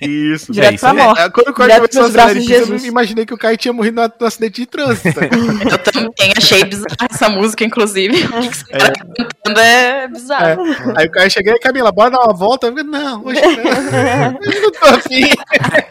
Isso. 0.00 0.50
Direto 0.50 0.76
isso 0.76 0.80
pra 0.80 0.94
morte. 0.94 1.20
É, 1.20 1.28
Quando 1.28 1.48
o 1.48 1.52
Caio 1.52 1.74
começou 1.74 2.02
a 2.04 2.06
acelerar 2.06 2.36
e 2.38 2.46
pisa, 2.46 2.72
eu 2.72 2.86
imaginei 2.86 3.26
que 3.26 3.34
o 3.34 3.36
Caio 3.36 3.58
tinha 3.58 3.70
morrido 3.70 4.00
no, 4.00 4.10
no 4.18 4.26
acidente 4.26 4.62
de 4.62 4.66
trânsito. 4.66 5.20
Eu 5.20 5.78
também 5.92 6.32
achei 6.34 6.64
bizarra 6.64 7.08
essa 7.10 7.28
música, 7.28 7.64
inclusive. 7.64 8.16
O 8.24 8.48
que 8.48 8.56
você 8.56 8.64
tá 8.64 8.92
cantando 9.14 9.60
é 9.60 10.08
bizarro. 10.08 10.62
Aí 10.96 11.06
o 11.06 11.10
Caio 11.10 11.30
chega 11.30 11.52
aí, 11.52 11.60
Camila, 11.60 11.92
bora 11.92 12.12
dar 12.12 12.20
uma 12.20 12.34
volta? 12.34 12.66
Eu 12.66 12.70
falei, 12.70 12.88
não, 12.88 13.26
hoje 13.26 13.42
não. 13.42 14.38
Hoje 14.40 14.60
não 14.60 14.72
tô 14.72 14.86
afim. 14.86 15.28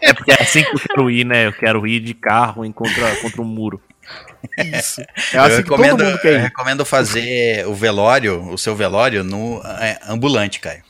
É 0.02 0.12
porque 0.12 0.32
é 0.32 0.42
assim 0.42 0.64
que 0.64 0.76
eu 0.76 0.80
quero 0.80 1.12
ir, 1.12 1.24
né? 1.24 1.46
Eu 1.46 1.54
quero 1.54 1.86
ir 1.86 2.00
de 2.00 2.16
carro 2.16 2.66
em 2.66 2.72
contra, 2.72 3.16
contra 3.18 3.42
um 3.44 3.46
muro. 3.46 3.80
Isso. 4.58 5.02
É 5.02 5.38
eu 5.38 5.42
assim 5.42 5.64
todo 5.64 5.82
recomendo, 5.82 6.04
mundo 6.04 6.20
quer 6.20 6.34
eu 6.34 6.40
recomendo 6.40 6.86
fazer 6.86 7.66
o 7.68 7.74
velório, 7.74 8.42
o 8.52 8.58
seu 8.58 8.76
velório, 8.76 9.24
no 9.24 9.62
é, 9.80 10.00
ambulante, 10.08 10.60
Caio. 10.60 10.82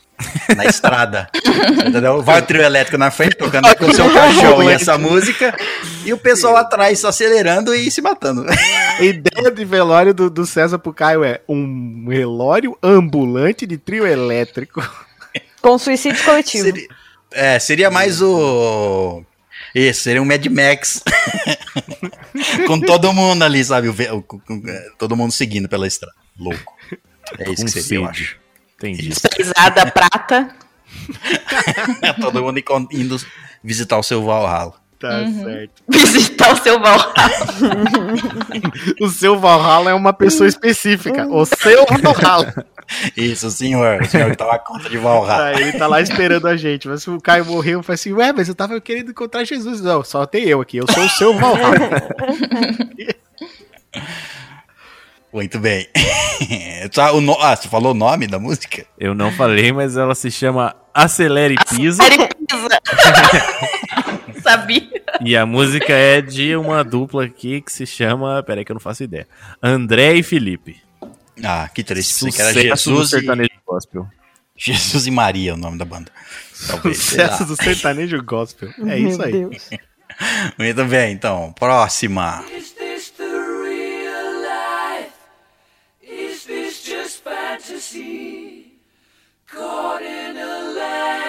Na 0.56 0.64
estrada. 0.64 1.28
Entendeu? 1.86 2.22
Vai 2.22 2.40
o 2.40 2.42
trio 2.42 2.62
elétrico 2.62 2.98
na 2.98 3.10
frente, 3.10 3.36
tocando 3.36 3.74
com 3.76 3.86
o 3.86 3.94
seu 3.94 4.12
cachorro 4.12 4.62
e 4.64 4.72
essa 4.72 4.98
música, 4.98 5.56
e 6.04 6.12
o 6.12 6.18
pessoal 6.18 6.56
atrás 6.56 7.04
acelerando 7.04 7.74
e 7.74 7.90
se 7.90 8.00
matando. 8.02 8.44
A 8.48 9.02
ideia 9.02 9.50
de 9.50 9.64
velório 9.64 10.12
do, 10.12 10.28
do 10.28 10.44
César 10.44 10.78
pro 10.78 10.92
Caio 10.92 11.22
é 11.22 11.40
um 11.48 12.04
velório 12.08 12.76
ambulante 12.82 13.64
de 13.66 13.78
trio 13.78 14.06
elétrico. 14.06 14.82
Com 15.62 15.78
suicídio 15.78 16.24
coletivo. 16.24 16.64
Seria, 16.64 16.88
é, 17.30 17.58
seria 17.58 17.90
mais 17.90 18.20
o. 18.20 19.22
Isso, 19.74 20.02
seria 20.02 20.22
um 20.22 20.24
Mad 20.24 20.44
Max. 20.46 21.02
com 22.66 22.80
todo 22.80 23.12
mundo 23.12 23.42
ali, 23.42 23.64
sabe? 23.64 23.88
O 23.88 23.94
é, 24.66 24.88
todo 24.98 25.16
mundo 25.16 25.32
seguindo 25.32 25.68
pela 25.68 25.86
estrada. 25.86 26.14
Louco. 26.38 26.74
É 27.38 27.50
isso 27.50 27.62
Com 27.62 27.72
que 27.72 27.82
seria, 27.82 27.98
eu 27.98 28.06
acho. 28.06 28.36
Entendi. 28.76 29.12
Pesada 29.36 29.90
prata. 29.90 30.54
todo 32.20 32.42
mundo 32.42 32.62
indo 32.92 33.16
visitar 33.62 33.98
o 33.98 34.02
seu 34.02 34.24
Valhalla. 34.24 34.74
Tá 35.00 35.20
Uhum. 35.20 35.44
certo. 35.44 35.70
Visitar 35.88 36.52
o 36.52 36.56
seu 36.56 36.80
Valhalla. 36.80 37.14
O 39.00 39.08
seu 39.08 39.38
Valhalla 39.38 39.90
é 39.90 39.94
uma 39.94 40.12
pessoa 40.12 40.48
específica. 40.48 41.26
O 41.28 41.44
seu 41.46 41.86
Valhalla. 42.02 42.52
Isso, 43.16 43.48
senhor. 43.50 44.02
O 44.02 44.06
senhor 44.06 44.30
que 44.30 44.36
toma 44.36 44.58
conta 44.58 44.88
de 44.90 44.96
Valhalla. 44.98 45.52
Ele 45.60 45.72
tá 45.78 45.86
lá 45.86 46.00
esperando 46.00 46.48
a 46.48 46.56
gente. 46.56 46.88
Mas 46.88 47.02
se 47.04 47.10
o 47.10 47.20
Caio 47.20 47.44
morreu, 47.44 47.78
eu 47.78 47.82
falei 47.82 47.94
assim, 47.94 48.12
ué, 48.12 48.32
mas 48.32 48.48
eu 48.48 48.54
tava 48.54 48.80
querendo 48.80 49.10
encontrar 49.12 49.44
Jesus. 49.44 49.80
Não, 49.80 50.02
só 50.02 50.26
tem 50.26 50.44
eu 50.44 50.60
aqui. 50.60 50.78
Eu 50.78 50.86
sou 50.92 51.04
o 51.04 51.08
seu 51.10 51.32
Valhalla. 51.34 51.78
Muito 55.32 55.58
bem. 55.58 55.86
O 57.14 57.20
no- 57.20 57.36
Ah, 57.40 57.54
você 57.54 57.68
falou 57.68 57.92
o 57.92 57.94
nome 57.94 58.26
da 58.26 58.38
música? 58.38 58.84
Eu 58.98 59.14
não 59.14 59.30
falei, 59.32 59.70
mas 59.72 59.96
ela 59.96 60.14
se 60.14 60.30
chama 60.30 60.74
Acelere 60.94 61.54
e 61.54 61.64
Pisa. 61.76 62.02
Acelere 62.02 62.30
e 62.40 62.46
pisa. 62.46 64.07
Sabia? 64.48 64.88
E 65.20 65.36
a 65.36 65.44
música 65.44 65.92
é 65.92 66.22
de 66.22 66.56
uma 66.56 66.82
dupla 66.82 67.24
aqui 67.24 67.60
que 67.60 67.70
se 67.70 67.84
chama. 67.84 68.42
Peraí, 68.42 68.64
que 68.64 68.72
eu 68.72 68.74
não 68.74 68.80
faço 68.80 69.04
ideia. 69.04 69.28
André 69.62 70.14
e 70.14 70.22
Felipe. 70.22 70.80
Ah, 71.44 71.68
que 71.68 71.84
triste. 71.84 72.30
Que 72.32 72.40
era 72.40 72.52
Jesus 72.52 73.08
e... 73.08 73.10
sertanejo 73.10 73.50
gospel. 73.66 74.08
Jesus 74.56 75.06
e 75.06 75.10
Maria, 75.10 75.50
é 75.50 75.54
o 75.54 75.56
nome 75.56 75.76
da 75.76 75.84
banda. 75.84 76.10
Talvez. 76.66 76.98
Sucesso 76.98 77.44
do 77.44 77.56
sertanejo 77.56 78.22
gospel. 78.24 78.70
É 78.78 78.98
Meu 78.98 79.08
isso 79.08 79.22
aí. 79.22 79.32
Deus. 79.32 79.70
Muito 80.58 80.84
bem, 80.86 81.12
então. 81.12 81.52
Próxima. 81.52 82.42
Is 82.56 82.68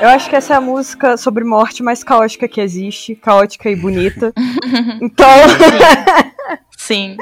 Eu 0.00 0.08
acho 0.10 0.28
que 0.28 0.36
essa 0.36 0.52
é 0.52 0.56
a 0.56 0.60
música 0.60 1.16
sobre 1.16 1.42
morte 1.42 1.82
mais 1.82 2.04
caótica 2.04 2.46
que 2.46 2.60
existe, 2.60 3.14
caótica 3.14 3.70
e 3.70 3.76
bonita. 3.76 4.32
Então, 5.00 5.28
Sim. 6.76 7.16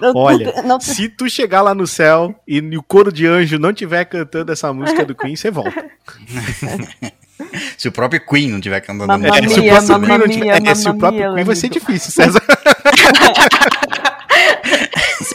não- 0.00 0.12
Olha, 0.14 0.62
não- 0.62 0.80
se 0.80 1.08
tu 1.08 1.28
chegar 1.28 1.62
lá 1.62 1.74
no 1.74 1.86
céu 1.86 2.34
e 2.46 2.60
o 2.76 2.82
coro 2.82 3.12
de 3.12 3.26
anjo 3.26 3.58
não 3.58 3.72
tiver 3.72 4.04
cantando 4.04 4.52
essa 4.52 4.72
música 4.72 5.04
do 5.04 5.14
Queen, 5.14 5.36
você 5.36 5.50
volta. 5.50 5.86
Se 7.76 7.88
o 7.88 7.92
próprio 7.92 8.24
Queen 8.24 8.50
não 8.50 8.60
tiver 8.60 8.80
cantando 8.80 9.08
Mamma 9.08 9.28
música. 9.28 9.44
É, 9.44 9.48
se 9.48 9.60
o 9.60 9.64
próprio 9.64 9.88
mamma 10.00 10.06
Queen 10.06 10.18
não 10.18 10.28
tiver, 10.28 10.70
é, 10.70 10.74
se 10.74 10.88
o 10.88 10.94
próprio 10.94 11.34
Queen 11.34 11.44
vai 11.44 11.56
ser 11.56 11.68
difícil, 11.68 12.12
César. 12.12 12.42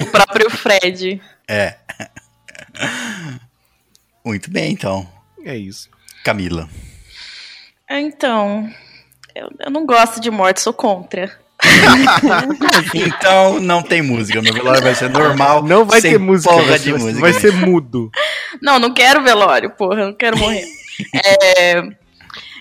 O 0.01 0.05
próprio 0.07 0.49
Fred. 0.49 1.21
É. 1.47 1.75
Muito 4.25 4.49
bem, 4.51 4.71
então. 4.73 5.07
É 5.43 5.55
isso. 5.55 5.89
Camila. 6.23 6.69
Então, 7.89 8.69
eu, 9.35 9.49
eu 9.59 9.71
não 9.71 9.85
gosto 9.85 10.19
de 10.21 10.29
morte, 10.31 10.61
sou 10.61 10.73
contra. 10.73 11.39
Então 12.93 13.59
não 13.59 13.81
tem 13.81 14.01
música. 14.01 14.41
Meu 14.41 14.53
velório 14.53 14.81
vai 14.81 14.95
ser 14.95 15.09
normal. 15.09 15.63
Não 15.63 15.85
vai 15.85 16.01
ter 16.01 16.17
música, 16.19 16.51
Porra 16.51 16.65
vai, 16.65 16.77
de 16.79 16.83
ser- 16.85 16.97
música. 16.97 17.19
vai 17.21 17.33
ser 17.33 17.51
mudo. 17.53 18.09
Não, 18.61 18.79
não 18.79 18.93
quero 18.93 19.21
velório, 19.23 19.69
porra, 19.71 20.05
não 20.05 20.13
quero 20.13 20.37
morrer. 20.37 20.65
É, 21.57 21.81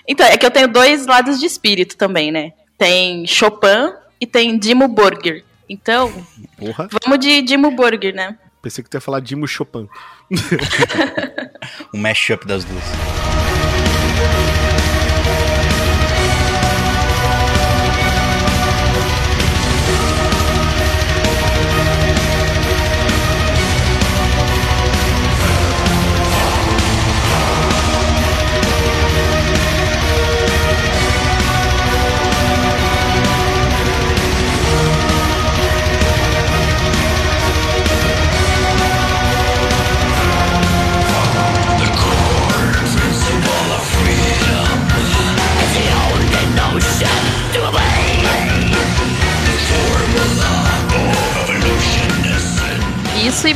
Então, 0.07 0.25
é 0.25 0.37
que 0.37 0.45
eu 0.45 0.51
tenho 0.51 0.67
dois 0.67 1.05
lados 1.05 1.39
de 1.39 1.45
espírito 1.45 1.95
também, 1.97 2.31
né? 2.31 2.53
Tem 2.77 3.25
Chopin 3.27 3.93
e 4.19 4.25
tem 4.25 4.57
Dimo 4.57 4.87
Borgir. 4.87 5.43
Então, 5.69 6.11
Porra. 6.57 6.87
vamos 7.03 7.19
de 7.19 7.41
Dimo 7.41 7.71
Borgir, 7.71 8.13
né? 8.13 8.37
Pensei 8.61 8.83
que 8.83 8.89
tu 8.89 8.95
ia 8.97 9.01
falar 9.01 9.19
Dimo 9.19 9.47
Chopin. 9.47 9.89
Um 11.93 11.99
mashup 11.99 12.45
das 12.45 12.63
duas. 12.63 13.40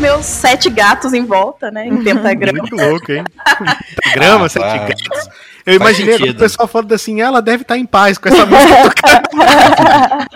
Meus 0.06 0.26
sete 0.28 0.70
gatos 0.70 1.14
em 1.14 1.26
volta, 1.26 1.72
né? 1.72 1.88
Em 1.88 2.04
pentagrama. 2.04 2.60
Muito 2.60 2.76
louco, 2.76 3.12
hein? 3.12 3.24
Grama, 4.14 4.46
Ah, 4.46 4.50
sete 4.50 4.62
tá. 4.64 4.78
gatos. 4.78 5.30
Eu 5.66 5.80
Faz 5.80 5.98
imaginei 5.98 6.30
o 6.30 6.36
pessoal 6.36 6.68
falando 6.68 6.94
assim, 6.94 7.22
ela 7.22 7.42
deve 7.42 7.64
estar 7.64 7.76
em 7.76 7.88
paz 7.88 8.20
com 8.20 8.30
essa 8.30 8.46
música. 8.46 9.24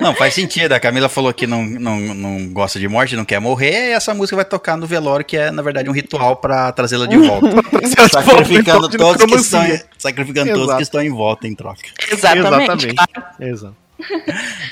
Não, 0.00 0.14
faz 0.14 0.32
sentido. 0.32 0.72
A 0.72 0.80
Camila 0.80 1.08
falou 1.08 1.32
que 1.32 1.46
não, 1.46 1.64
não, 1.64 1.98
não 1.98 2.48
gosta 2.48 2.78
de 2.78 2.88
morte, 2.88 3.14
não 3.14 3.24
quer 3.24 3.40
morrer, 3.40 3.90
e 3.90 3.92
essa 3.92 4.12
música 4.12 4.36
vai 4.36 4.44
tocar 4.44 4.76
no 4.76 4.86
velório, 4.86 5.24
que 5.24 5.36
é, 5.36 5.50
na 5.50 5.62
verdade, 5.62 5.88
um 5.88 5.92
ritual 5.92 6.36
pra 6.36 6.72
trazê-la 6.72 7.06
de 7.06 7.16
volta. 7.16 7.48
sacrificando 8.10 8.80
volta, 8.80 8.98
todos 8.98 9.24
que 9.24 9.34
estão, 9.34 9.80
sacrificando 9.96 10.52
todos 10.52 10.76
que 10.76 10.82
estão 10.82 11.00
em 11.00 11.10
volta 11.10 11.46
em 11.46 11.54
troca. 11.54 11.80
Exatamente. 12.10 12.88
Exatamente. 12.88 13.40
Exato. 13.40 13.76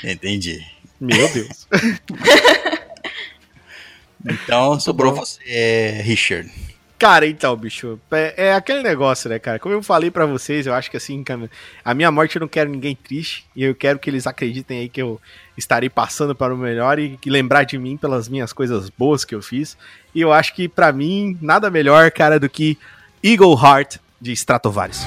Entendi. 0.03 0.59
Meu 0.99 1.29
Deus. 1.29 1.67
Então, 4.25 4.79
sobrou 4.79 5.13
você, 5.13 6.01
Richard. 6.03 6.49
Cara, 7.03 7.27
então, 7.27 7.53
bicho, 7.57 7.99
é, 8.11 8.33
é 8.47 8.53
aquele 8.53 8.81
negócio, 8.81 9.29
né, 9.29 9.37
cara? 9.37 9.59
Como 9.59 9.75
eu 9.75 9.83
falei 9.83 10.09
pra 10.09 10.25
vocês, 10.25 10.65
eu 10.65 10.73
acho 10.73 10.89
que 10.89 10.95
assim, 10.95 11.21
a 11.83 11.93
minha 11.93 12.09
morte 12.09 12.37
eu 12.37 12.39
não 12.39 12.47
quero 12.47 12.69
ninguém 12.69 12.95
triste 12.95 13.45
e 13.53 13.63
eu 13.63 13.75
quero 13.75 13.99
que 13.99 14.09
eles 14.09 14.25
acreditem 14.25 14.79
aí 14.79 14.87
que 14.87 15.01
eu 15.01 15.19
estarei 15.57 15.89
passando 15.89 16.33
para 16.33 16.53
o 16.53 16.57
melhor 16.57 16.97
e 16.99 17.17
que 17.17 17.29
lembrar 17.29 17.63
de 17.65 17.77
mim 17.77 17.97
pelas 17.97 18.29
minhas 18.29 18.53
coisas 18.53 18.89
boas 18.89 19.25
que 19.25 19.35
eu 19.35 19.41
fiz. 19.41 19.77
E 20.15 20.21
eu 20.21 20.31
acho 20.31 20.55
que 20.55 20.69
pra 20.69 20.93
mim 20.93 21.37
nada 21.41 21.69
melhor, 21.69 22.09
cara, 22.09 22.39
do 22.39 22.47
que 22.49 22.77
Eagle 23.21 23.59
Heart 23.61 23.97
de 24.21 24.31
Stratovarius. 24.31 25.03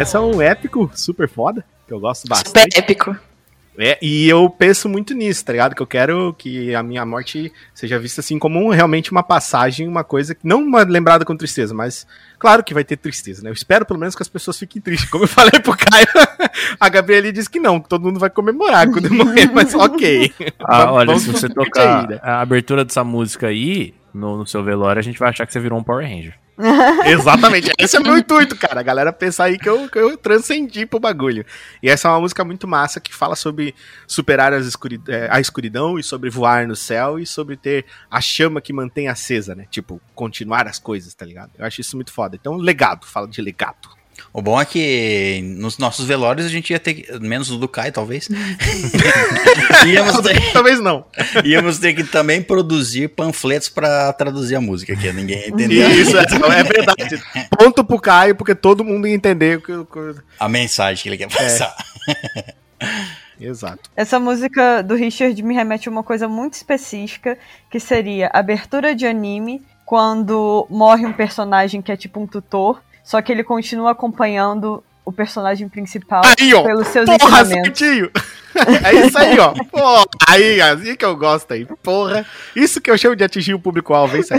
Essa 0.00 0.18
é 0.18 0.20
um 0.20 0.40
épico 0.40 0.90
super 0.94 1.28
foda, 1.28 1.64
que 1.86 1.92
eu 1.92 2.00
gosto 2.00 2.26
bastante. 2.28 2.48
Super 2.48 2.78
épico. 2.78 3.16
É, 3.78 3.96
e 4.02 4.28
eu 4.28 4.50
penso 4.50 4.90
muito 4.90 5.14
nisso, 5.14 5.42
tá 5.42 5.52
ligado? 5.52 5.74
Que 5.74 5.80
eu 5.80 5.86
quero 5.86 6.34
que 6.36 6.74
a 6.74 6.82
minha 6.82 7.06
morte 7.06 7.50
seja 7.72 7.98
vista 7.98 8.20
assim 8.20 8.38
como 8.38 8.58
um- 8.58 8.68
realmente 8.68 9.10
uma 9.10 9.22
passagem, 9.22 9.88
uma 9.88 10.04
coisa 10.04 10.34
que 10.34 10.46
não 10.46 10.60
uma 10.62 10.82
lembrada 10.82 11.24
com 11.24 11.34
tristeza, 11.34 11.72
mas 11.72 12.06
claro 12.38 12.62
que 12.62 12.74
vai 12.74 12.84
ter 12.84 12.96
tristeza, 12.98 13.42
né? 13.42 13.48
Eu 13.48 13.54
espero 13.54 13.86
pelo 13.86 13.98
menos 13.98 14.14
que 14.14 14.22
as 14.22 14.28
pessoas 14.28 14.58
fiquem 14.58 14.82
tristes. 14.82 15.08
Como 15.08 15.24
eu 15.24 15.28
falei 15.28 15.58
pro 15.62 15.74
Caio, 15.74 16.06
a 16.78 16.88
Gabriele 16.90 17.32
disse 17.32 17.48
que 17.48 17.58
não, 17.60 17.80
que 17.80 17.88
todo 17.88 18.04
mundo 18.04 18.20
vai 18.20 18.28
comemorar 18.28 18.86
quando 18.90 19.06
eu 19.06 19.14
morrer, 19.14 19.46
mas 19.54 19.72
ok. 19.74 20.30
Ah, 20.58 20.92
olha, 20.92 21.18
se 21.18 21.30
você 21.30 21.48
tocar 21.48 22.00
aí, 22.02 22.08
né? 22.08 22.20
a 22.22 22.42
abertura 22.42 22.84
dessa 22.84 23.02
música 23.04 23.46
aí 23.46 23.94
no, 24.12 24.36
no 24.36 24.46
seu 24.46 24.62
velório, 24.62 24.98
a 25.00 25.02
gente 25.02 25.18
vai 25.18 25.30
achar 25.30 25.46
que 25.46 25.52
você 25.54 25.60
virou 25.60 25.78
um 25.78 25.82
Power 25.82 26.06
Ranger. 26.06 26.34
Exatamente, 27.06 27.72
esse 27.78 27.96
é 27.96 28.00
o 28.00 28.02
meu 28.02 28.18
intuito, 28.18 28.56
cara. 28.56 28.80
A 28.80 28.82
galera 28.82 29.12
pensar 29.12 29.44
aí 29.44 29.58
que 29.58 29.68
eu, 29.68 29.88
que 29.88 29.98
eu 29.98 30.16
transcendi 30.16 30.86
pro 30.86 31.00
bagulho. 31.00 31.44
E 31.82 31.88
essa 31.88 32.08
é 32.08 32.10
uma 32.10 32.20
música 32.20 32.44
muito 32.44 32.68
massa 32.68 33.00
que 33.00 33.14
fala 33.14 33.34
sobre 33.34 33.74
superar 34.06 34.52
as 34.52 34.66
escuri- 34.66 35.00
eh, 35.08 35.28
a 35.30 35.40
escuridão 35.40 35.98
e 35.98 36.02
sobre 36.02 36.30
voar 36.30 36.66
no 36.66 36.76
céu 36.76 37.18
e 37.18 37.26
sobre 37.26 37.56
ter 37.56 37.84
a 38.10 38.20
chama 38.20 38.60
que 38.60 38.72
mantém 38.72 39.08
acesa, 39.08 39.54
né? 39.54 39.66
Tipo, 39.70 40.00
continuar 40.14 40.66
as 40.66 40.78
coisas, 40.78 41.14
tá 41.14 41.24
ligado? 41.24 41.50
Eu 41.58 41.64
acho 41.64 41.80
isso 41.80 41.96
muito 41.96 42.12
foda. 42.12 42.36
Então, 42.36 42.56
legado, 42.56 43.06
fala 43.06 43.26
de 43.28 43.40
legado. 43.40 43.99
O 44.32 44.40
bom 44.40 44.60
é 44.60 44.64
que 44.64 45.40
nos 45.58 45.76
nossos 45.76 46.06
velórios 46.06 46.46
a 46.46 46.48
gente 46.48 46.70
ia 46.70 46.78
ter, 46.78 46.94
que- 46.94 47.18
menos 47.18 47.50
o 47.50 47.56
do 47.58 47.66
Kai, 47.68 47.90
talvez. 47.90 48.28
íamos, 49.86 50.20
ter, 50.20 50.52
Talvez 50.52 50.78
não. 50.80 51.04
íamos 51.44 51.78
ter 51.78 51.94
que 51.94 52.04
também 52.04 52.40
produzir 52.42 53.08
panfletos 53.08 53.68
pra 53.68 54.12
traduzir 54.12 54.54
a 54.54 54.60
música, 54.60 54.94
que 54.94 55.12
ninguém 55.12 55.48
entendeu. 55.48 55.90
Isso, 55.90 56.16
é, 56.16 56.22
é 56.22 56.62
verdade. 56.62 57.22
Ponto 57.58 57.84
pro 57.84 58.00
Caio, 58.00 58.36
porque 58.36 58.54
todo 58.54 58.84
mundo 58.84 59.06
ia 59.08 59.14
entender 59.14 59.58
o 59.58 59.62
que. 59.62 59.72
o 59.72 59.84
que- 59.84 60.20
A 60.38 60.48
mensagem 60.48 61.02
que 61.02 61.08
ele 61.08 61.18
quer 61.18 61.28
passar. 61.28 61.74
Exato. 63.40 63.90
Essa 63.96 64.20
música 64.20 64.82
do 64.82 64.94
Richard 64.94 65.42
me 65.42 65.54
remete 65.54 65.88
a 65.88 65.92
uma 65.92 66.02
coisa 66.02 66.28
muito 66.28 66.54
específica, 66.54 67.38
que 67.70 67.80
seria 67.80 68.30
abertura 68.32 68.94
de 68.94 69.06
anime, 69.06 69.62
quando 69.86 70.66
morre 70.70 71.06
um 71.06 71.12
personagem 71.12 71.80
que 71.82 71.90
é 71.90 71.96
tipo 71.96 72.20
um 72.20 72.26
tutor, 72.26 72.80
só 73.10 73.20
que 73.20 73.32
ele 73.32 73.42
continua 73.42 73.90
acompanhando 73.90 74.84
o 75.04 75.10
personagem 75.12 75.68
principal 75.68 76.22
Aí, 76.38 76.54
ó. 76.54 76.62
pelos 76.62 76.86
seus 76.88 77.06
Porra, 77.06 77.40
ensinamentos. 77.42 77.78
certinho. 77.78 78.10
É 78.84 79.06
isso 79.06 79.16
aí, 79.16 79.38
ó. 79.38 79.52
Pô, 79.70 80.08
aí, 80.28 80.60
assim 80.60 80.96
que 80.96 81.04
eu 81.04 81.16
gosto 81.16 81.52
aí. 81.54 81.64
Porra. 81.84 82.26
Isso 82.54 82.80
que 82.80 82.90
eu 82.90 82.98
chamo 82.98 83.14
de 83.14 83.22
atingir 83.22 83.54
o 83.54 83.60
público-alvo, 83.60 84.16
hein? 84.16 84.24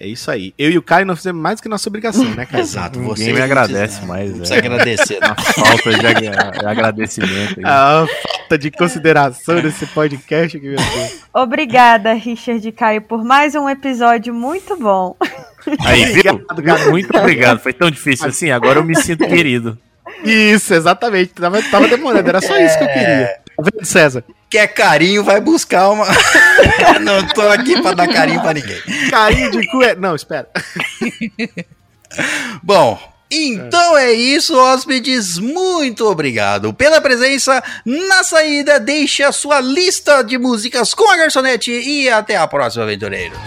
É 0.00 0.06
isso 0.06 0.30
aí. 0.30 0.52
Eu 0.58 0.70
e 0.70 0.76
o 0.78 0.82
Caio 0.82 1.06
não 1.06 1.16
fizemos 1.16 1.40
mais 1.40 1.58
do 1.58 1.62
que 1.62 1.68
nossa 1.68 1.88
obrigação, 1.88 2.24
né, 2.34 2.44
cara? 2.44 2.62
Exato, 2.62 2.98
Ninguém 2.98 3.14
você 3.16 3.32
me 3.32 3.40
agradece 3.40 4.00
não 4.00 4.08
mais. 4.08 4.30
precisa 4.32 4.54
é. 4.54 4.58
agradecer. 4.58 5.18
Uma 5.24 5.34
falta 5.66 5.90
de 5.98 6.06
ag- 6.06 6.66
agradecimento. 6.66 7.58
aí. 7.58 7.64
A 7.64 8.06
falta 8.22 8.58
de 8.58 8.70
consideração 8.70 9.60
desse 9.60 9.86
podcast 9.86 10.58
que 10.58 10.66
meu 10.66 10.76
Deus. 10.76 11.20
Obrigada, 11.32 12.12
Richard 12.12 12.66
e 12.68 12.72
Caio, 12.72 13.02
por 13.02 13.24
mais 13.24 13.54
um 13.54 13.68
episódio 13.68 14.34
muito 14.34 14.76
bom. 14.76 15.16
Aí, 15.84 16.04
viu? 16.06 16.44
Obrigado. 16.50 16.90
Muito 16.90 17.16
obrigado. 17.16 17.58
Foi 17.58 17.72
tão 17.72 17.90
difícil 17.90 18.26
assim. 18.28 18.50
Agora 18.50 18.78
eu 18.78 18.84
me 18.84 18.94
sinto 18.94 19.26
querido. 19.26 19.78
Isso, 20.24 20.72
exatamente. 20.74 21.32
Tava, 21.32 21.60
tava 21.62 21.88
demorando, 21.88 22.28
era 22.28 22.40
só 22.40 22.56
isso 22.58 22.78
que 22.78 22.84
eu 22.84 22.88
queria. 22.88 23.30
Tá 23.56 23.62
vendo, 23.62 23.84
César? 23.84 24.24
Quer 24.50 24.68
carinho, 24.68 25.24
vai 25.24 25.40
buscar 25.40 25.90
uma. 25.90 26.06
não 27.00 27.26
tô 27.28 27.42
aqui 27.48 27.80
pra 27.80 27.94
dar 27.94 28.08
carinho 28.08 28.40
pra 28.40 28.54
ninguém. 28.54 28.80
Carinho 29.10 29.50
de 29.50 29.66
cu 29.68 29.82
é. 29.82 29.94
Não, 29.94 30.14
espera. 30.14 30.48
Bom, 32.62 32.98
então 33.30 33.96
é 33.96 34.12
isso, 34.12 34.56
hóspedes. 34.56 35.38
Muito 35.38 36.06
obrigado 36.06 36.72
pela 36.72 37.00
presença. 37.00 37.62
Na 37.84 38.22
saída, 38.22 38.78
deixe 38.78 39.22
a 39.22 39.32
sua 39.32 39.60
lista 39.60 40.22
de 40.22 40.38
músicas 40.38 40.94
com 40.94 41.10
a 41.10 41.16
garçonete 41.16 41.72
e 41.72 42.08
até 42.08 42.36
a 42.36 42.46
próxima, 42.46 42.84
aventureiros. 42.84 43.38